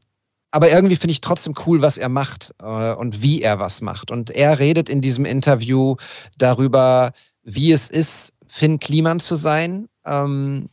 aber 0.52 0.72
irgendwie 0.72 0.96
finde 0.96 1.12
ich 1.12 1.22
trotzdem 1.22 1.54
cool, 1.66 1.82
was 1.82 1.98
er 1.98 2.08
macht 2.08 2.56
äh, 2.62 2.94
und 2.94 3.22
wie 3.22 3.42
er 3.42 3.60
was 3.60 3.82
macht. 3.82 4.10
Und 4.10 4.30
er 4.30 4.58
redet 4.58 4.88
in 4.88 5.02
diesem 5.02 5.26
Interview 5.26 5.98
darüber, 6.38 7.12
wie 7.44 7.74
es 7.74 7.90
ist, 7.90 8.32
Finn 8.48 8.80
Kliman 8.80 9.20
zu 9.20 9.36
sein. 9.36 9.90
Ähm, 10.06 10.70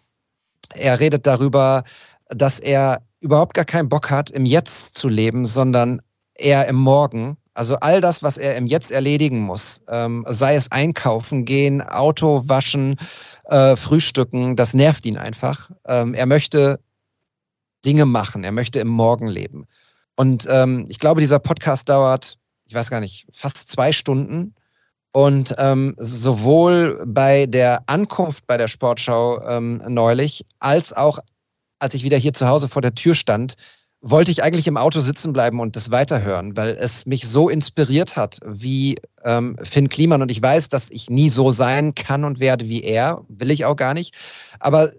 er 0.75 1.01
redet 1.01 1.27
darüber, 1.27 1.83
dass 2.29 2.61
er 2.61 3.03
überhaupt 3.23 3.55
gar 3.55 3.65
keinen 3.65 3.89
Bock 3.89 4.11
hat, 4.11 4.31
im 4.31 4.45
Jetzt 4.45 4.97
zu 4.97 5.09
leben, 5.09 5.45
sondern 5.45 6.03
eher 6.35 6.67
im 6.67 6.77
Morgen. 6.77 7.37
Also 7.55 7.77
all 7.77 8.01
das, 8.01 8.23
was 8.23 8.37
er 8.37 8.57
im 8.57 8.67
Jetzt 8.67 8.91
erledigen 8.91 9.41
muss, 9.41 9.83
ähm, 9.89 10.25
sei 10.29 10.55
es 10.55 10.73
einkaufen 10.73 11.45
gehen, 11.45 11.83
Auto 11.83 12.43
waschen, 12.47 12.97
äh, 13.45 13.77
frühstücken, 13.77 14.57
das 14.57 14.75
nervt 14.75 15.07
ihn 15.07 15.19
einfach. 15.19 15.71
Ähm, 15.87 16.15
er 16.15 16.27
möchte 16.27 16.81
Dinge 17.85 18.07
machen, 18.07 18.45
er 18.45 18.53
möchte 18.53 18.79
im 18.81 18.89
Morgen 18.89 19.29
leben. 19.29 19.67
Und 20.17 20.47
ähm, 20.51 20.87
ich 20.89 20.99
glaube, 20.99 21.21
dieser 21.21 21.39
Podcast 21.39 21.89
dauert, 21.89 22.39
ich 22.67 22.75
weiß 22.75 22.91
gar 22.91 23.01
nicht, 23.01 23.27
fast 23.33 23.69
zwei 23.69 23.93
Stunden. 23.93 24.55
Und 25.15 25.55
ähm, 25.59 25.95
sowohl 25.99 27.05
bei 27.07 27.45
der 27.45 27.83
Ankunft 27.87 28.47
bei 28.47 28.57
der 28.57 28.69
Sportschau 28.69 29.43
ähm, 29.47 29.83
neulich, 29.87 30.47
als 30.59 30.95
auch 30.95 31.19
als 31.83 31.95
ich 31.95 32.05
wieder 32.05 32.17
hier 32.17 32.33
zu 32.33 32.47
Hause 32.47 32.69
vor 32.69 32.81
der 32.81 32.95
Tür 32.95 33.15
stand, 33.15 33.55
wollte 34.01 34.31
ich 34.31 34.43
eigentlich 34.43 34.67
im 34.67 34.77
Auto 34.77 35.01
sitzen 35.01 35.33
bleiben 35.33 35.61
und 35.61 35.77
das 35.77 35.91
weiterhören, 35.91 36.57
weil 36.57 36.77
es 36.79 37.07
mich 37.07 37.29
so 37.29 37.49
inspiriert 37.49 38.17
hat, 38.17 38.41
wie 38.45 38.97
ähm, 39.25 39.57
Finn 39.63 39.89
Kliman. 39.89 40.23
Und 40.23 40.31
ich 40.31 40.43
weiß, 40.43 40.69
dass 40.69 40.91
ich 40.91 41.09
nie 41.09 41.29
so 41.29 41.53
sein 41.53 41.95
kann 41.95 42.25
und 42.25 42.41
werde 42.41 42.69
wie 42.69 42.83
er, 42.83 43.25
will 43.29 43.53
ich 43.53 43.65
auch 43.65 43.77
gar 43.77 43.95
nicht. 43.95 44.15
Aber 44.59 44.93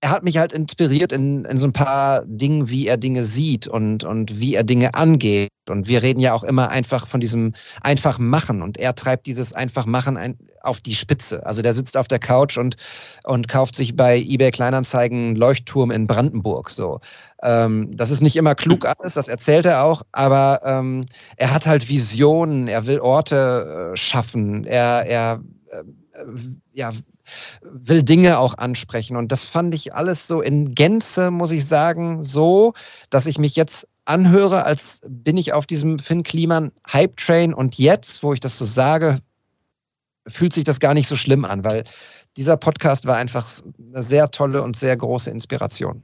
er 0.00 0.10
hat 0.10 0.22
mich 0.22 0.38
halt 0.38 0.52
inspiriert 0.52 1.12
in, 1.12 1.44
in 1.44 1.58
so 1.58 1.66
ein 1.66 1.72
paar 1.72 2.22
Dingen, 2.24 2.68
wie 2.70 2.86
er 2.86 2.96
Dinge 2.96 3.24
sieht 3.24 3.66
und, 3.66 4.04
und 4.04 4.40
wie 4.40 4.54
er 4.54 4.62
Dinge 4.62 4.94
angeht. 4.94 5.50
Und 5.68 5.88
wir 5.88 6.02
reden 6.02 6.20
ja 6.20 6.34
auch 6.34 6.44
immer 6.44 6.70
einfach 6.70 7.08
von 7.08 7.20
diesem 7.20 7.52
einfach 7.82 8.18
machen. 8.18 8.62
Und 8.62 8.78
er 8.78 8.94
treibt 8.94 9.26
dieses 9.26 9.52
einfach 9.52 9.86
machen 9.86 10.16
ein, 10.16 10.38
auf 10.62 10.80
die 10.80 10.94
Spitze. 10.94 11.44
Also 11.44 11.62
der 11.62 11.72
sitzt 11.72 11.96
auf 11.96 12.06
der 12.06 12.20
Couch 12.20 12.58
und, 12.58 12.76
und 13.24 13.48
kauft 13.48 13.74
sich 13.74 13.96
bei 13.96 14.18
eBay 14.18 14.52
Kleinanzeigen 14.52 15.28
einen 15.28 15.36
Leuchtturm 15.36 15.90
in 15.90 16.06
Brandenburg. 16.06 16.70
So. 16.70 17.00
Ähm, 17.42 17.90
das 17.96 18.12
ist 18.12 18.22
nicht 18.22 18.36
immer 18.36 18.54
klug 18.54 18.86
alles, 18.86 19.14
das 19.14 19.26
erzählt 19.26 19.66
er 19.66 19.82
auch, 19.82 20.02
aber 20.12 20.60
ähm, 20.64 21.04
er 21.36 21.52
hat 21.52 21.66
halt 21.66 21.88
Visionen, 21.88 22.68
er 22.68 22.86
will 22.86 23.00
Orte 23.00 23.92
äh, 23.92 23.96
schaffen, 23.96 24.64
er, 24.64 25.06
er 25.06 25.40
äh, 25.70 25.82
ja, 26.72 26.90
will 27.62 28.02
Dinge 28.02 28.38
auch 28.38 28.56
ansprechen. 28.58 29.16
Und 29.16 29.32
das 29.32 29.48
fand 29.48 29.74
ich 29.74 29.94
alles 29.94 30.26
so 30.26 30.40
in 30.40 30.74
Gänze, 30.74 31.30
muss 31.30 31.50
ich 31.50 31.66
sagen, 31.66 32.22
so, 32.22 32.74
dass 33.10 33.26
ich 33.26 33.38
mich 33.38 33.56
jetzt 33.56 33.86
anhöre, 34.04 34.64
als 34.64 35.00
bin 35.06 35.36
ich 35.36 35.52
auf 35.52 35.66
diesem 35.66 35.98
Finn 35.98 36.22
Kliman 36.22 36.72
Hype 36.90 37.16
Train 37.16 37.52
und 37.52 37.78
jetzt, 37.78 38.22
wo 38.22 38.32
ich 38.32 38.40
das 38.40 38.58
so 38.58 38.64
sage, 38.64 39.18
fühlt 40.26 40.52
sich 40.52 40.64
das 40.64 40.80
gar 40.80 40.94
nicht 40.94 41.08
so 41.08 41.16
schlimm 41.16 41.44
an, 41.44 41.64
weil 41.64 41.84
dieser 42.36 42.56
Podcast 42.56 43.06
war 43.06 43.16
einfach 43.16 43.46
eine 43.92 44.02
sehr 44.02 44.30
tolle 44.30 44.62
und 44.62 44.76
sehr 44.76 44.96
große 44.96 45.30
Inspiration. 45.30 46.02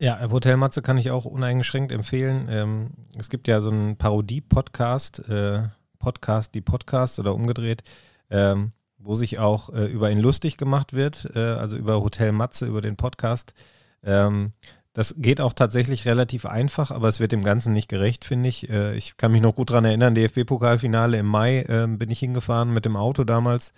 Ja, 0.00 0.28
Hotel 0.30 0.56
Matze 0.56 0.82
kann 0.82 0.98
ich 0.98 1.10
auch 1.10 1.24
uneingeschränkt 1.24 1.92
empfehlen. 1.92 2.48
Ähm, 2.50 2.90
es 3.16 3.28
gibt 3.28 3.46
ja 3.46 3.60
so 3.60 3.70
einen 3.70 3.96
Parodie-Podcast, 3.96 5.28
äh, 5.28 5.62
Podcast, 5.98 6.54
die 6.54 6.60
Podcasts 6.60 7.18
oder 7.18 7.34
umgedreht, 7.34 7.84
ähm, 8.28 8.72
wo 9.04 9.14
sich 9.14 9.38
auch 9.38 9.72
äh, 9.72 9.84
über 9.84 10.10
ihn 10.10 10.18
lustig 10.18 10.56
gemacht 10.56 10.92
wird, 10.94 11.30
äh, 11.34 11.38
also 11.38 11.76
über 11.76 12.02
Hotel 12.02 12.32
Matze, 12.32 12.66
über 12.66 12.80
den 12.80 12.96
Podcast. 12.96 13.54
Ähm, 14.02 14.52
das 14.94 15.16
geht 15.18 15.40
auch 15.40 15.52
tatsächlich 15.52 16.06
relativ 16.06 16.46
einfach, 16.46 16.90
aber 16.90 17.08
es 17.08 17.20
wird 17.20 17.32
dem 17.32 17.42
Ganzen 17.42 17.72
nicht 17.72 17.88
gerecht, 17.88 18.24
finde 18.24 18.48
ich. 18.48 18.70
Äh, 18.70 18.96
ich 18.96 19.16
kann 19.16 19.32
mich 19.32 19.42
noch 19.42 19.54
gut 19.54 19.70
daran 19.70 19.84
erinnern, 19.84 20.14
DFB-Pokalfinale 20.14 21.18
im 21.18 21.26
Mai 21.26 21.60
äh, 21.62 21.86
bin 21.88 22.10
ich 22.10 22.20
hingefahren 22.20 22.72
mit 22.72 22.84
dem 22.84 22.96
Auto 22.96 23.24
damals. 23.24 23.74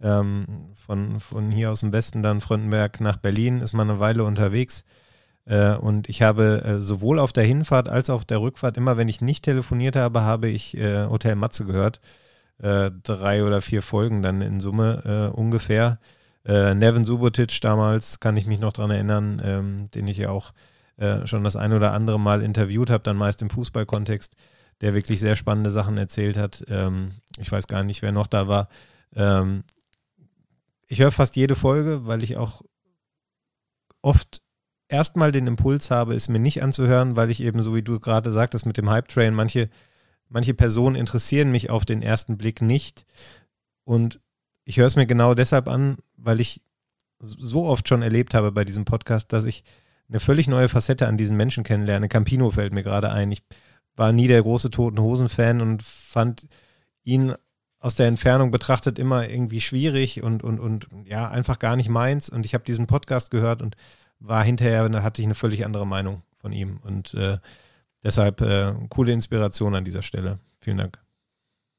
Ähm, 0.00 0.74
von, 0.86 1.18
von 1.18 1.50
hier 1.50 1.72
aus 1.72 1.80
dem 1.80 1.92
Westen 1.92 2.22
dann 2.22 2.40
Fröndenberg 2.40 3.00
nach 3.00 3.16
Berlin 3.16 3.60
ist 3.60 3.72
man 3.72 3.90
eine 3.90 3.98
Weile 3.98 4.24
unterwegs. 4.24 4.84
Äh, 5.46 5.76
und 5.76 6.08
ich 6.08 6.22
habe 6.22 6.62
äh, 6.64 6.80
sowohl 6.80 7.18
auf 7.18 7.32
der 7.32 7.44
Hinfahrt 7.44 7.88
als 7.88 8.10
auch 8.10 8.16
auf 8.16 8.24
der 8.26 8.40
Rückfahrt, 8.40 8.76
immer 8.76 8.96
wenn 8.96 9.08
ich 9.08 9.20
nicht 9.22 9.44
telefoniert 9.44 9.96
habe, 9.96 10.20
habe 10.20 10.48
ich 10.48 10.76
äh, 10.76 11.06
Hotel 11.06 11.34
Matze 11.36 11.64
gehört. 11.64 12.00
Äh, 12.58 12.90
drei 13.02 13.44
oder 13.44 13.62
vier 13.62 13.82
Folgen 13.82 14.22
dann 14.22 14.40
in 14.40 14.60
Summe 14.60 15.32
ungefähr. 15.34 15.98
Äh, 16.48 16.74
Nevin 16.74 17.04
Subotic 17.04 17.60
damals, 17.60 18.20
kann 18.20 18.36
ich 18.38 18.46
mich 18.46 18.58
noch 18.58 18.72
daran 18.72 18.90
erinnern, 18.90 19.42
ähm, 19.44 19.90
den 19.90 20.06
ich 20.06 20.16
ja 20.16 20.30
auch 20.30 20.52
äh, 20.96 21.26
schon 21.26 21.44
das 21.44 21.56
ein 21.56 21.74
oder 21.74 21.92
andere 21.92 22.18
Mal 22.18 22.42
interviewt 22.42 22.88
habe, 22.88 23.04
dann 23.04 23.16
meist 23.16 23.42
im 23.42 23.50
Fußballkontext, 23.50 24.34
der 24.80 24.94
wirklich 24.94 25.20
sehr 25.20 25.36
spannende 25.36 25.70
Sachen 25.70 25.98
erzählt 25.98 26.38
hat. 26.38 26.64
Ähm, 26.68 27.10
ich 27.36 27.52
weiß 27.52 27.66
gar 27.66 27.84
nicht, 27.84 28.00
wer 28.00 28.12
noch 28.12 28.26
da 28.26 28.48
war. 28.48 28.68
Ähm, 29.14 29.62
ich 30.86 31.00
höre 31.00 31.12
fast 31.12 31.36
jede 31.36 31.54
Folge, 31.54 32.06
weil 32.06 32.22
ich 32.22 32.38
auch 32.38 32.62
oft 34.00 34.40
erstmal 34.88 35.32
den 35.32 35.46
Impuls 35.46 35.90
habe, 35.90 36.14
es 36.14 36.30
mir 36.30 36.38
nicht 36.38 36.62
anzuhören, 36.62 37.14
weil 37.14 37.30
ich 37.30 37.42
eben, 37.42 37.62
so 37.62 37.74
wie 37.74 37.82
du 37.82 38.00
gerade 38.00 38.32
sagtest, 38.32 38.64
mit 38.64 38.78
dem 38.78 38.88
Hype-Train, 38.88 39.34
manche, 39.34 39.68
manche 40.28 40.54
Personen 40.54 40.96
interessieren 40.96 41.50
mich 41.50 41.70
auf 41.70 41.84
den 41.84 42.02
ersten 42.02 42.36
Blick 42.36 42.62
nicht. 42.62 43.04
Und 43.84 44.20
ich 44.64 44.76
höre 44.76 44.86
es 44.86 44.96
mir 44.96 45.06
genau 45.06 45.34
deshalb 45.34 45.68
an, 45.68 45.98
weil 46.16 46.40
ich 46.40 46.62
so 47.20 47.64
oft 47.64 47.88
schon 47.88 48.02
erlebt 48.02 48.34
habe 48.34 48.52
bei 48.52 48.64
diesem 48.64 48.84
Podcast, 48.84 49.32
dass 49.32 49.44
ich 49.44 49.64
eine 50.08 50.20
völlig 50.20 50.48
neue 50.48 50.68
Facette 50.68 51.06
an 51.06 51.16
diesen 51.16 51.36
Menschen 51.36 51.64
kennenlerne. 51.64 52.08
Campino 52.08 52.50
fällt 52.50 52.72
mir 52.72 52.82
gerade 52.82 53.10
ein. 53.10 53.30
Ich 53.32 53.42
war 53.96 54.12
nie 54.12 54.28
der 54.28 54.42
große 54.42 54.70
Toten 54.70 55.00
Hosen-Fan 55.00 55.60
und 55.60 55.82
fand 55.82 56.48
ihn 57.02 57.34
aus 57.80 57.94
der 57.94 58.08
Entfernung 58.08 58.50
betrachtet 58.50 58.98
immer 58.98 59.28
irgendwie 59.28 59.60
schwierig 59.60 60.22
und, 60.22 60.42
und, 60.42 60.58
und 60.58 60.88
ja, 61.04 61.28
einfach 61.28 61.58
gar 61.58 61.76
nicht 61.76 61.88
meins. 61.88 62.28
Und 62.28 62.44
ich 62.44 62.54
habe 62.54 62.64
diesen 62.64 62.86
Podcast 62.86 63.30
gehört 63.30 63.62
und 63.62 63.76
war 64.18 64.42
hinterher, 64.42 64.88
da 64.88 65.02
hatte 65.02 65.22
ich 65.22 65.26
eine 65.26 65.36
völlig 65.36 65.64
andere 65.64 65.86
Meinung 65.86 66.22
von 66.38 66.52
ihm. 66.52 66.78
Und 66.82 67.14
äh, 67.14 67.38
deshalb 68.04 68.40
äh, 68.40 68.74
coole 68.88 69.12
Inspiration 69.12 69.74
an 69.74 69.84
dieser 69.84 70.02
Stelle. 70.02 70.38
Vielen 70.60 70.78
Dank. 70.78 70.98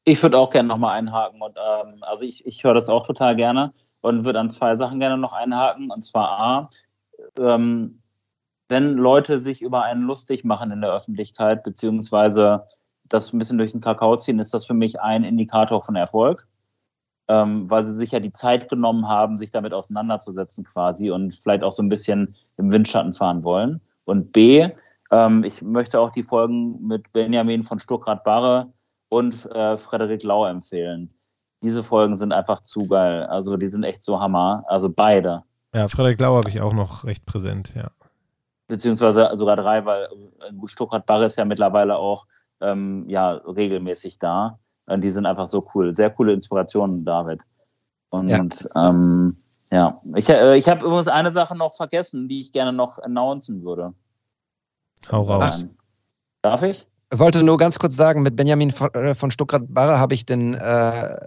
Ich 0.06 0.22
würde 0.24 0.38
auch 0.38 0.50
gerne 0.50 0.68
nochmal 0.68 0.98
einhaken. 0.98 1.42
Und, 1.42 1.58
ähm, 1.58 1.98
also 2.02 2.26
ich, 2.26 2.46
ich 2.46 2.64
höre 2.64 2.74
das 2.74 2.90
auch 2.90 3.06
total 3.06 3.36
gerne 3.36 3.74
und 4.02 4.26
würde 4.26 4.40
an 4.40 4.50
zwei 4.50 4.76
Sachen 4.76 5.00
gerne 5.00 5.18
noch 5.18 5.34
einhaken. 5.34 5.92
Und 5.92 6.02
zwar 6.02 6.30
A, 6.30 6.70
ähm, 7.38 8.02
wenn 8.70 8.94
Leute 8.94 9.40
sich 9.40 9.62
über 9.62 9.84
einen 9.84 10.04
lustig 10.04 10.44
machen 10.44 10.72
in 10.72 10.82
der 10.82 10.94
Öffentlichkeit, 10.94 11.64
beziehungsweise 11.64 12.66
das 13.06 13.34
ein 13.34 13.40
bisschen 13.40 13.58
durch 13.58 13.72
den 13.72 13.82
Kakao 13.82 14.16
ziehen, 14.16 14.40
ist 14.40 14.54
das 14.54 14.66
für 14.66 14.74
mich 14.74 15.00
ein 15.02 15.24
Indikator 15.24 15.84
von 15.84 15.96
Erfolg. 15.96 16.48
Ähm, 17.28 17.70
weil 17.70 17.84
sie 17.84 17.94
sich 17.94 18.12
ja 18.12 18.20
die 18.20 18.34
Zeit 18.34 18.70
genommen 18.70 19.08
haben, 19.08 19.38
sich 19.38 19.52
damit 19.52 19.72
auseinanderzusetzen 19.72 20.64
quasi 20.64 21.12
und 21.12 21.36
vielleicht 21.36 21.62
auch 21.62 21.74
so 21.74 21.84
ein 21.84 21.90
bisschen 21.90 22.36
im 22.58 22.72
Windschatten 22.72 23.14
fahren 23.14 23.44
wollen. 23.44 23.82
Und 24.06 24.32
B, 24.32 24.72
ähm, 25.12 25.44
ich 25.44 25.62
möchte 25.62 26.00
auch 26.00 26.12
die 26.12 26.24
Folgen 26.24 26.86
mit 26.86 27.12
Benjamin 27.14 27.64
von 27.64 27.80
Stuckrad-Barre 27.80 28.72
und 29.10 29.46
äh, 29.52 29.78
Frederik 29.78 30.24
Lau 30.24 30.46
empfehlen. 30.46 31.14
Diese 31.62 31.84
Folgen 31.84 32.16
sind 32.16 32.32
einfach 32.32 32.62
zu 32.62 32.88
geil. 32.88 33.24
Also 33.26 33.58
die 33.58 33.68
sind 33.68 33.84
echt 33.84 34.04
so 34.04 34.20
Hammer. 34.20 34.64
Also 34.68 34.90
beide. 34.90 35.44
Ja, 35.74 35.88
Frederik 35.88 36.20
Lau 36.20 36.36
habe 36.36 36.50
ich 36.50 36.62
auch 36.62 36.74
noch 36.74 37.04
recht 37.04 37.26
präsent, 37.26 37.74
ja. 37.76 37.88
Beziehungsweise 38.68 39.30
sogar 39.34 39.56
drei, 39.56 39.84
weil 39.86 40.04
äh, 40.06 40.68
Stuttgart 40.68 41.06
Barre 41.06 41.26
ist 41.26 41.38
ja 41.38 41.46
mittlerweile 41.46 41.98
auch 41.98 42.28
ähm, 42.62 43.06
ja, 43.10 43.32
regelmäßig 43.32 44.20
da. 44.20 44.60
Und 44.86 45.02
die 45.04 45.12
sind 45.12 45.26
einfach 45.26 45.48
so 45.48 45.68
cool. 45.74 45.94
Sehr 45.94 46.10
coole 46.10 46.34
Inspirationen, 46.34 47.04
David. 47.04 47.42
Und 48.10 48.30
ja, 48.30 48.46
ähm, 48.76 49.38
ja. 49.72 50.02
ich, 50.16 50.30
äh, 50.30 50.56
ich 50.56 50.68
habe 50.68 50.86
übrigens 50.86 51.08
eine 51.08 51.32
Sache 51.32 51.56
noch 51.56 51.76
vergessen, 51.76 52.28
die 52.28 52.42
ich 52.42 52.52
gerne 52.52 52.74
noch 52.74 53.00
announcen 53.00 53.64
würde. 53.64 53.94
Hau 55.12 55.24
raus. 55.24 55.66
Darf 56.42 56.64
ich? 56.64 56.88
wollte 57.14 57.44
nur 57.44 57.58
ganz 57.58 57.80
kurz 57.80 57.96
sagen, 57.96 58.22
mit 58.22 58.36
Benjamin 58.36 58.72
von, 58.72 58.94
äh, 58.94 59.16
von 59.16 59.32
Stuttgart-Barre 59.32 59.98
habe 60.00 60.14
ich 60.14 60.26
den 60.26 60.56
äh, 60.56 61.18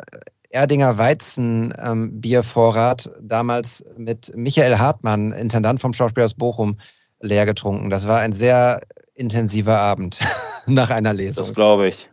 Erdinger 0.51 0.99
Weizen-Biervorrat 0.99 3.07
ähm, 3.07 3.29
damals 3.29 3.85
mit 3.97 4.37
Michael 4.37 4.79
Hartmann, 4.79 5.33
Intendant 5.33 5.81
vom 5.81 5.93
Schauspielhaus 5.93 6.35
Bochum, 6.35 6.79
leer 7.21 7.47
getrunken. 7.47 7.91
Das 7.91 8.07
war 8.07 8.21
ein 8.21 8.33
sehr 8.33 8.81
intensiver 9.15 9.79
Abend 9.79 10.21
nach 10.67 10.91
einer 10.91 11.15
Lesung. 11.15 11.45
Das 11.45 11.55
glaube 11.55 11.89
ich. 11.89 12.11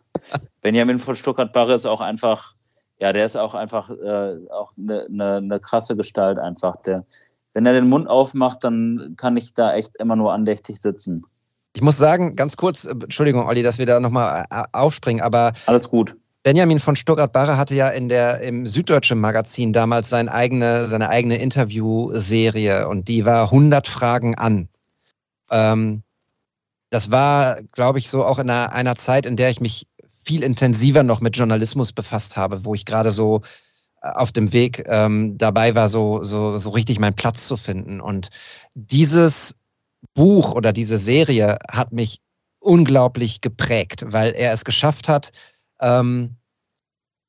Benjamin 0.62 1.00
von 1.00 1.16
Stuttgart-Barre 1.16 1.74
ist 1.74 1.86
auch 1.86 2.02
einfach, 2.02 2.56
ja, 3.00 3.14
der 3.14 3.26
ist 3.26 3.38
auch 3.38 3.54
einfach 3.54 3.90
äh, 3.90 4.38
auch 4.52 4.74
eine 4.78 5.06
ne, 5.10 5.42
ne 5.42 5.60
krasse 5.60 5.96
Gestalt 5.96 6.40
einfach. 6.40 6.82
Der, 6.84 7.06
wenn 7.54 7.66
er 7.66 7.74
den 7.74 7.90
Mund 7.90 8.08
aufmacht, 8.08 8.64
dann 8.64 9.16
kann 9.18 9.38
ich 9.38 9.54
da 9.54 9.74
echt 9.74 9.98
immer 9.98 10.16
nur 10.16 10.34
andächtig 10.34 10.82
sitzen. 10.82 11.26
Ich 11.76 11.82
muss 11.82 11.98
sagen, 11.98 12.36
ganz 12.36 12.58
kurz, 12.58 12.86
äh, 12.86 12.92
Entschuldigung, 12.92 13.46
Olli, 13.46 13.64
dass 13.64 13.78
wir 13.78 13.86
da 13.86 14.00
nochmal 14.00 14.46
äh, 14.50 14.64
aufspringen, 14.72 15.22
aber. 15.22 15.54
Alles 15.66 15.90
gut. 15.90 16.16
Benjamin 16.42 16.80
von 16.80 16.96
Stuttgart-Barre 16.96 17.58
hatte 17.58 17.76
ja 17.76 17.90
in 17.90 18.08
der, 18.08 18.40
im 18.42 18.66
Süddeutschen 18.66 19.20
Magazin 19.20 19.74
damals 19.74 20.10
sein 20.10 20.30
eigene, 20.30 20.88
seine 20.88 21.10
eigene 21.10 21.36
Interviewserie 21.36 22.88
und 22.88 23.10
die 23.10 23.26
war 23.26 23.44
100 23.44 23.88
Fragen 23.88 24.36
an. 24.36 24.70
Ähm, 25.52 26.02
das 26.90 27.12
war, 27.12 27.60
glaube 27.74 28.00
ich, 28.00 28.10
so 28.10 28.24
auch 28.24 28.40
in 28.40 28.50
einer, 28.50 28.72
einer 28.72 28.96
Zeit, 28.96 29.26
in 29.26 29.36
der 29.36 29.50
ich 29.50 29.60
mich 29.60 29.86
viel 30.24 30.44
intensiver 30.44 31.04
noch 31.04 31.22
mit 31.22 31.38
Journalismus 31.38 31.92
befasst 31.92 32.38
habe, 32.38 32.64
wo 32.66 32.74
ich 32.74 32.86
gerade 32.86 33.12
so 33.12 33.42
äh, 34.02 34.10
auf 34.10 34.32
dem 34.32 34.54
Weg 34.54 34.84
ähm, 34.88 35.38
dabei 35.38 35.76
war, 35.76 35.90
so, 35.90 36.24
so, 36.24 36.58
so 36.58 36.70
richtig 36.70 37.00
meinen 37.00 37.16
Platz 37.16 37.48
zu 37.48 37.58
finden. 37.58 38.00
Und 38.00 38.30
dieses 38.76 39.56
Buch 40.20 40.52
oder 40.52 40.74
diese 40.74 40.98
Serie 40.98 41.60
hat 41.72 41.94
mich 41.94 42.20
unglaublich 42.60 43.40
geprägt, 43.40 44.04
weil 44.08 44.34
er 44.34 44.52
es 44.52 44.66
geschafft 44.66 45.08
hat, 45.08 45.32
ähm, 45.80 46.36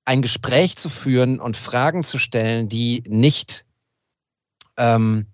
ein 0.04 0.22
Gespräch 0.22 0.76
zu 0.76 0.88
führen 0.88 1.38
und 1.38 1.56
Fragen 1.56 2.02
zu 2.02 2.18
stellen, 2.18 2.68
die 2.68 3.04
nicht 3.06 3.64
ähm, 4.76 5.26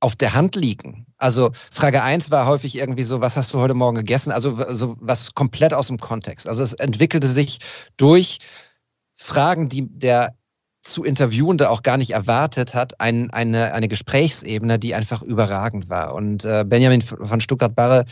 auf 0.00 0.16
der 0.16 0.34
Hand 0.34 0.56
liegen. 0.56 1.06
Also 1.16 1.52
Frage 1.70 2.02
1 2.02 2.32
war 2.32 2.46
häufig 2.46 2.74
irgendwie 2.74 3.04
so, 3.04 3.20
was 3.20 3.36
hast 3.36 3.54
du 3.54 3.60
heute 3.60 3.74
Morgen 3.74 3.98
gegessen? 3.98 4.32
Also 4.32 4.56
so 4.68 4.96
was 4.98 5.34
komplett 5.34 5.72
aus 5.72 5.86
dem 5.86 5.98
Kontext. 5.98 6.48
Also 6.48 6.64
es 6.64 6.72
entwickelte 6.72 7.28
sich 7.28 7.58
durch 7.96 8.38
Fragen, 9.14 9.68
die 9.68 9.86
der 9.88 10.36
zu 10.82 11.04
Interviewende 11.04 11.70
auch 11.70 11.82
gar 11.82 11.96
nicht 11.96 12.10
erwartet 12.10 12.74
hat, 12.74 13.00
ein, 13.00 13.30
eine, 13.30 13.74
eine 13.74 13.88
Gesprächsebene, 13.88 14.78
die 14.78 14.94
einfach 14.94 15.22
überragend 15.22 15.88
war. 15.88 16.14
Und 16.14 16.44
äh, 16.44 16.64
Benjamin 16.66 17.02
von 17.02 17.40
Stuttgart-Barre, 17.40 18.04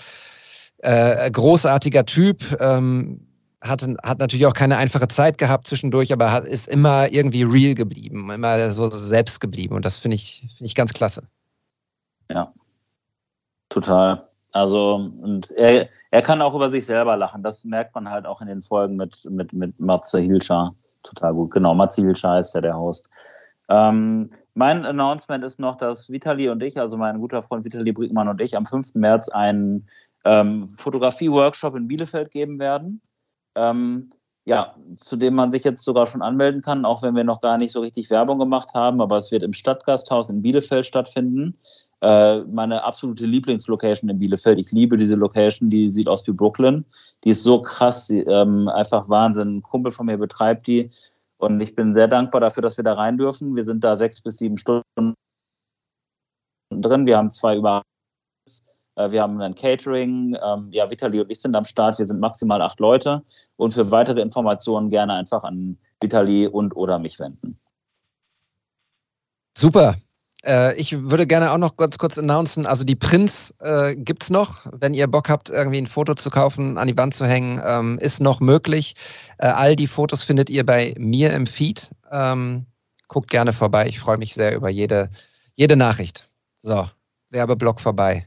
äh, 0.79 1.31
großartiger 1.31 2.05
Typ, 2.05 2.57
ähm, 2.61 3.27
hat, 3.63 3.83
hat 4.03 4.19
natürlich 4.19 4.47
auch 4.47 4.53
keine 4.53 4.77
einfache 4.77 5.09
Zeit 5.09 5.39
gehabt 5.39 5.67
zwischendurch, 5.67 6.13
aber 6.13 6.33
hat, 6.33 6.45
ist 6.45 6.69
immer 6.69 7.13
irgendwie 7.13 7.43
real 7.43 7.75
geblieben, 7.75 8.31
immer 8.31 8.71
so 8.71 8.91
selbst 8.91 9.41
geblieben. 9.41 9.75
Und 9.75 9.85
das 9.85 9.99
finde 9.99 10.17
ich, 10.17 10.47
find 10.57 10.69
ich 10.69 10.75
ganz 10.75 10.93
klasse. 10.93 11.23
Ja, 12.31 12.53
total. 13.69 14.29
Also, 14.53 14.95
und 14.95 15.51
er, 15.53 15.89
er 16.11 16.23
kann 16.23 16.43
auch 16.43 16.55
über 16.55 16.69
sich 16.69 16.87
selber 16.87 17.17
lachen. 17.17 17.43
Das 17.43 17.65
merkt 17.65 17.95
man 17.95 18.09
halt 18.09 18.27
auch 18.27 18.41
in 18.41 18.49
den 18.49 18.63
Folgen 18.63 18.97
mit, 18.97 19.25
mit, 19.31 19.53
mit 19.53 19.79
Matze 19.79 20.19
Hilscher 20.19 20.75
total 21.07 21.35
gut. 21.35 21.51
Genau, 21.53 21.75
Mazil 21.75 22.11
ist 22.11 22.23
ja 22.23 22.61
der 22.61 22.77
Host. 22.77 23.09
Ähm, 23.69 24.31
mein 24.55 24.85
Announcement 24.85 25.45
ist 25.45 25.59
noch, 25.59 25.77
dass 25.77 26.11
Vitali 26.11 26.49
und 26.49 26.63
ich, 26.63 26.79
also 26.79 26.97
mein 26.97 27.21
guter 27.21 27.43
Freund 27.43 27.65
Vitali 27.65 27.93
Brickmann 27.93 28.29
und 28.29 28.41
ich, 28.41 28.57
am 28.57 28.67
5. 28.67 28.95
März 28.95 29.29
einen 29.29 29.87
ähm, 30.25 30.75
Fotografie-Workshop 30.77 31.77
in 31.77 31.89
Bielefeld 31.89 32.31
geben 32.31 32.59
werden. 32.59 33.01
Ähm, 33.55 34.11
ja, 34.45 34.77
zu 34.95 35.17
dem 35.17 35.35
man 35.35 35.51
sich 35.51 35.65
jetzt 35.65 35.83
sogar 35.83 36.07
schon 36.07 36.23
anmelden 36.23 36.63
kann, 36.63 36.85
auch 36.85 37.03
wenn 37.03 37.17
wir 37.17 37.25
noch 37.25 37.41
gar 37.41 37.59
nicht 37.59 37.73
so 37.73 37.81
richtig 37.81 38.11
Werbung 38.11 38.39
gemacht 38.39 38.75
haben, 38.75 39.01
aber 39.01 39.17
es 39.17 39.33
wird 39.33 39.43
im 39.43 39.53
Stadtgasthaus 39.53 40.31
in 40.31 40.41
Bielefeld 40.41 40.87
stattfinden. 40.87 41.59
Äh, 42.03 42.41
meine 42.45 42.85
absolute 42.85 43.25
Lieblingslocation 43.25 44.11
in 44.11 44.19
Bielefeld. 44.19 44.59
Ich 44.59 44.71
liebe 44.73 44.97
diese 44.99 45.15
Location, 45.15 45.71
die 45.71 45.91
sieht 45.91 46.09
aus 46.09 46.27
wie 46.27 46.33
Brooklyn. 46.33 46.85
Die 47.25 47.31
ist 47.31 47.43
so 47.43 47.63
krass, 47.63 48.11
ähm, 48.11 48.69
einfach 48.69 49.09
Wahnsinn. 49.09 49.57
Ein 49.57 49.63
Kumpel 49.63 49.93
von 49.93 50.07
mir 50.07 50.19
betreibt 50.19 50.67
die 50.67 50.91
und 51.39 51.61
ich 51.61 51.75
bin 51.75 51.95
sehr 51.95 52.09
dankbar 52.09 52.41
dafür, 52.41 52.63
dass 52.63 52.77
wir 52.77 52.85
da 52.85 52.95
rein 52.95 53.19
dürfen. 53.19 53.57
Wir 53.57 53.65
sind 53.65 53.83
da 53.85 53.97
sechs 53.97 54.21
bis 54.21 54.39
sieben 54.39 54.59
Stunden 54.59 55.15
drin. 56.71 57.07
Wir 57.07 57.17
haben 57.17 57.31
zwei 57.31 57.57
über 57.57 57.83
Äh, 58.97 59.11
wir 59.11 59.23
haben 59.23 59.41
ein 59.41 59.55
Catering. 59.55 60.37
Ähm, 60.43 60.69
ja, 60.73 60.91
Vitali 60.91 61.21
und 61.21 61.31
ich 61.31 61.41
sind 61.41 61.55
am 61.55 61.65
Start. 61.65 61.99
Wir 61.99 62.07
sind 62.07 62.21
maximal 62.21 62.61
acht 62.63 62.81
Leute. 62.81 63.23
Und 63.57 63.75
für 63.75 63.91
weitere 63.91 64.21
Informationen 64.21 64.89
gerne 64.91 65.15
einfach 65.15 65.45
an 65.45 65.79
Vitali 66.01 66.47
und 66.47 66.75
oder 66.77 66.99
mich 66.99 67.19
wenden. 67.19 67.59
Super. 69.57 69.97
Äh, 70.47 70.75
ich 70.77 71.03
würde 71.03 71.27
gerne 71.27 71.51
auch 71.51 71.59
noch 71.59 71.77
ganz 71.77 71.99
kurz 71.99 72.17
announcen, 72.19 72.67
also 72.67 72.85
die 72.85 72.95
Prints 72.95 73.53
äh, 73.61 73.97
gibt 73.97 74.23
es 74.23 74.31
noch. 74.31 74.67
Wenn 74.73 74.95
ihr 74.95 75.07
Bock 75.09 75.29
habt, 75.29 75.51
irgendwie 75.51 75.79
ein 75.79 75.87
Foto 75.87 76.15
zu 76.15 76.31
kaufen, 76.31 76.79
an 76.79 76.87
die 76.87 76.97
Wand 76.97 77.15
zu 77.15 77.27
hängen, 77.27 77.61
ähm, 77.65 77.99
ist 77.99 78.21
noch 78.21 78.41
möglich. 78.41 78.95
Äh, 79.39 79.49
all 79.49 79.77
die 79.77 79.87
Fotos 79.89 80.23
findet 80.23 80.49
ihr 80.49 80.65
bei 80.65 80.95
mir 80.99 81.33
im 81.33 81.47
Feed. 81.47 81.91
Ähm, 82.11 82.67
guckt 83.09 83.31
gerne 83.31 83.53
vorbei. 83.53 83.87
Ich 83.89 83.99
freue 83.99 84.19
mich 84.19 84.35
sehr 84.35 84.55
über 84.55 84.71
jede, 84.71 85.11
jede 85.55 85.77
Nachricht. 85.77 86.29
So, 86.59 86.89
Werbeblock 87.31 87.81
vorbei. 87.81 88.27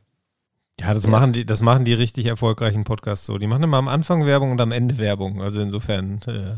Ja, 0.79 0.93
das 0.93 1.03
Yes. 1.03 1.11
machen 1.11 1.33
die, 1.33 1.45
das 1.45 1.61
machen 1.61 1.83
die 1.85 1.93
richtig 1.93 2.25
erfolgreichen 2.25 2.83
Podcasts 2.85 3.25
so. 3.25 3.37
Die 3.37 3.47
machen 3.47 3.63
immer 3.63 3.77
am 3.77 3.87
Anfang 3.87 4.25
Werbung 4.25 4.51
und 4.51 4.61
am 4.61 4.71
Ende 4.71 4.97
Werbung. 4.97 5.41
Also 5.41 5.61
insofern 5.61 6.21
äh, 6.27 6.55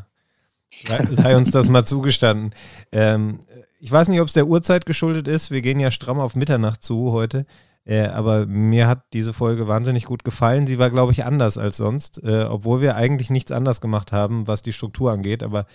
sei, 0.87 1.07
sei 1.11 1.35
uns 1.35 1.51
das 1.51 1.69
mal 1.69 1.85
zugestanden. 1.85 2.53
Ähm, 2.91 3.39
ich 3.81 3.91
weiß 3.91 4.09
nicht, 4.09 4.21
ob 4.21 4.27
es 4.27 4.33
der 4.33 4.45
Uhrzeit 4.45 4.85
geschuldet 4.85 5.27
ist. 5.27 5.49
Wir 5.49 5.61
gehen 5.61 5.79
ja 5.79 5.89
stramm 5.89 6.19
auf 6.19 6.35
Mitternacht 6.35 6.83
zu 6.83 7.11
heute. 7.11 7.47
Äh, 7.83 8.05
aber 8.05 8.45
mir 8.45 8.87
hat 8.87 9.05
diese 9.11 9.33
Folge 9.33 9.67
wahnsinnig 9.67 10.05
gut 10.05 10.23
gefallen. 10.23 10.67
Sie 10.67 10.77
war, 10.77 10.91
glaube 10.91 11.11
ich, 11.11 11.25
anders 11.25 11.57
als 11.57 11.77
sonst, 11.77 12.23
äh, 12.23 12.43
obwohl 12.43 12.81
wir 12.81 12.95
eigentlich 12.95 13.31
nichts 13.31 13.51
anders 13.51 13.81
gemacht 13.81 14.11
haben, 14.11 14.47
was 14.47 14.61
die 14.61 14.71
Struktur 14.71 15.11
angeht. 15.11 15.41
Aber 15.41 15.65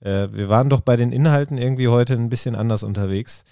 äh, 0.00 0.28
wir 0.30 0.50
waren 0.50 0.68
doch 0.68 0.82
bei 0.82 0.96
den 0.96 1.10
Inhalten 1.10 1.56
irgendwie 1.56 1.88
heute 1.88 2.12
ein 2.12 2.28
bisschen 2.28 2.54
anders 2.54 2.82
unterwegs. 2.82 3.44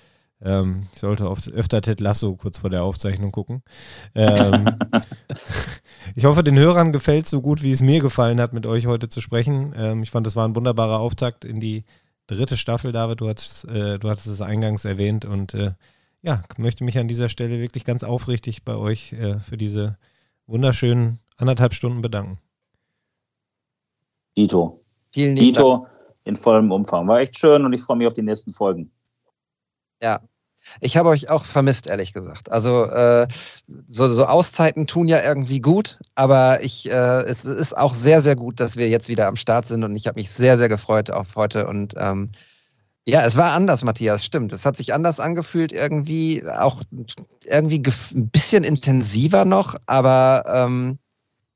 Ähm, 0.43 0.89
ich 0.93 1.01
sollte 1.01 1.31
oft, 1.31 1.51
öfter 1.51 1.81
Ted 1.81 2.01
Lasso 2.01 2.35
kurz 2.35 2.59
vor 2.59 2.69
der 2.69 2.83
Aufzeichnung 2.83 3.33
gucken. 3.33 3.63
Ähm, 4.15 4.77
ich 6.15 6.27
hoffe, 6.27 6.45
den 6.45 6.59
Hörern 6.59 6.93
gefällt 6.93 7.25
es 7.25 7.31
so 7.31 7.41
gut, 7.41 7.63
wie 7.63 7.73
es 7.73 7.81
mir 7.81 8.01
gefallen 8.01 8.43
hat, 8.43 8.53
mit 8.53 8.67
euch 8.67 8.87
heute 8.87 9.09
zu 9.09 9.23
sprechen. 9.23 9.73
Ähm, 9.75 10.03
ich 10.03 10.11
fand, 10.11 10.27
das 10.27 10.37
war 10.37 10.47
ein 10.47 10.55
wunderbarer 10.55 10.99
Auftakt 10.99 11.47
in 11.47 11.61
die 11.61 11.85
dritte 12.33 12.57
Staffel, 12.57 12.93
David. 12.93 13.21
Du 13.21 13.29
hattest, 13.29 13.65
äh, 13.67 13.99
du 13.99 14.09
hattest 14.09 14.27
es 14.27 14.41
eingangs 14.41 14.85
erwähnt 14.85 15.25
und 15.25 15.55
äh, 15.55 15.73
ja, 16.23 16.43
möchte 16.57 16.85
mich 16.85 16.99
an 16.99 17.09
dieser 17.09 17.29
Stelle 17.29 17.59
wirklich 17.61 17.85
ganz 17.85 18.05
aufrichtig 18.05 18.65
bei 18.65 18.77
euch 18.77 19.13
äh, 19.13 19.39
für 19.41 19.57
diese 19.57 19.99
wunderschönen 20.47 21.19
anderthalb 21.37 21.75
Stunden 21.75 22.03
bedanken. 22.03 22.39
Dito. 24.37 24.85
Vielen 25.13 25.37
lieben 25.37 25.55
Dank. 25.55 25.83
Dito 25.83 26.03
in 26.25 26.37
vollem 26.37 26.71
Umfang. 26.71 27.09
War 27.09 27.21
echt 27.21 27.39
schön 27.39 27.65
und 27.65 27.73
ich 27.73 27.83
freue 27.83 27.97
mich 27.97 28.07
auf 28.07 28.15
die 28.15 28.23
nächsten 28.23 28.53
Folgen. 28.53 28.91
Ja. 30.01 30.21
Ich 30.81 30.97
habe 30.97 31.09
euch 31.09 31.29
auch 31.29 31.45
vermisst, 31.45 31.87
ehrlich 31.87 32.13
gesagt. 32.13 32.51
Also 32.51 32.87
äh, 32.87 33.29
so, 33.87 34.09
so 34.09 34.27
Auszeiten 34.27 34.87
tun 34.87 35.09
ja 35.09 35.23
irgendwie 35.23 35.61
gut, 35.61 35.99
aber 36.15 36.63
ich, 36.63 36.91
äh, 36.91 37.23
es 37.23 37.45
ist 37.45 37.77
auch 37.77 37.95
sehr, 37.95 38.21
sehr 38.21 38.37
gut, 38.37 38.61
dass 38.61 38.77
wir 38.77 38.89
jetzt 38.89 39.09
wieder 39.09 39.29
am 39.29 39.37
Start 39.37 39.67
sind 39.67 39.85
und 39.85 39.95
ich 39.97 40.07
habe 40.07 40.21
mich 40.21 40.31
sehr, 40.31 40.59
sehr 40.59 40.69
gefreut 40.69 41.11
auf 41.11 41.37
heute 41.37 41.67
und 41.67 41.95
ähm, 41.97 42.31
ja, 43.05 43.23
es 43.23 43.37
war 43.37 43.53
anders, 43.53 43.83
Matthias, 43.83 44.25
stimmt. 44.25 44.53
Es 44.53 44.65
hat 44.65 44.77
sich 44.77 44.95
anders 44.95 45.19
angefühlt, 45.19 45.73
irgendwie 45.73 46.45
auch 46.47 46.83
irgendwie 47.45 47.83
ein 48.15 48.31
bisschen 48.31 48.63
intensiver 48.63 49.45
noch, 49.45 49.77
aber 49.87 50.45
ähm, 50.47 50.99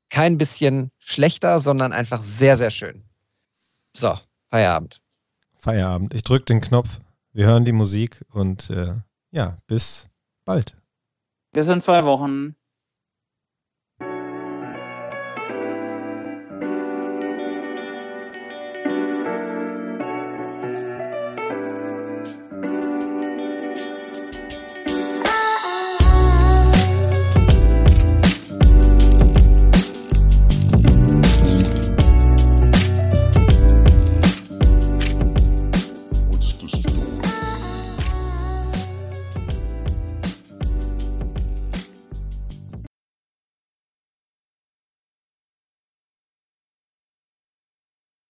kein 0.09 0.37
bisschen 0.37 0.91
schlechter, 0.99 1.59
sondern 1.59 1.93
einfach 1.93 2.21
sehr, 2.21 2.57
sehr 2.57 2.71
schön. 2.71 3.03
So, 3.93 4.13
Feierabend. 4.49 5.01
Feierabend. 5.57 6.13
Ich 6.13 6.23
drücke 6.23 6.45
den 6.45 6.61
Knopf, 6.61 6.99
wir 7.31 7.45
hören 7.45 7.65
die 7.65 7.71
Musik 7.71 8.25
und 8.31 8.69
äh, 8.69 8.95
ja, 9.31 9.57
bis 9.67 10.05
bald. 10.45 10.75
Bis 11.53 11.67
in 11.67 11.81
zwei 11.81 12.05
Wochen. 12.05 12.55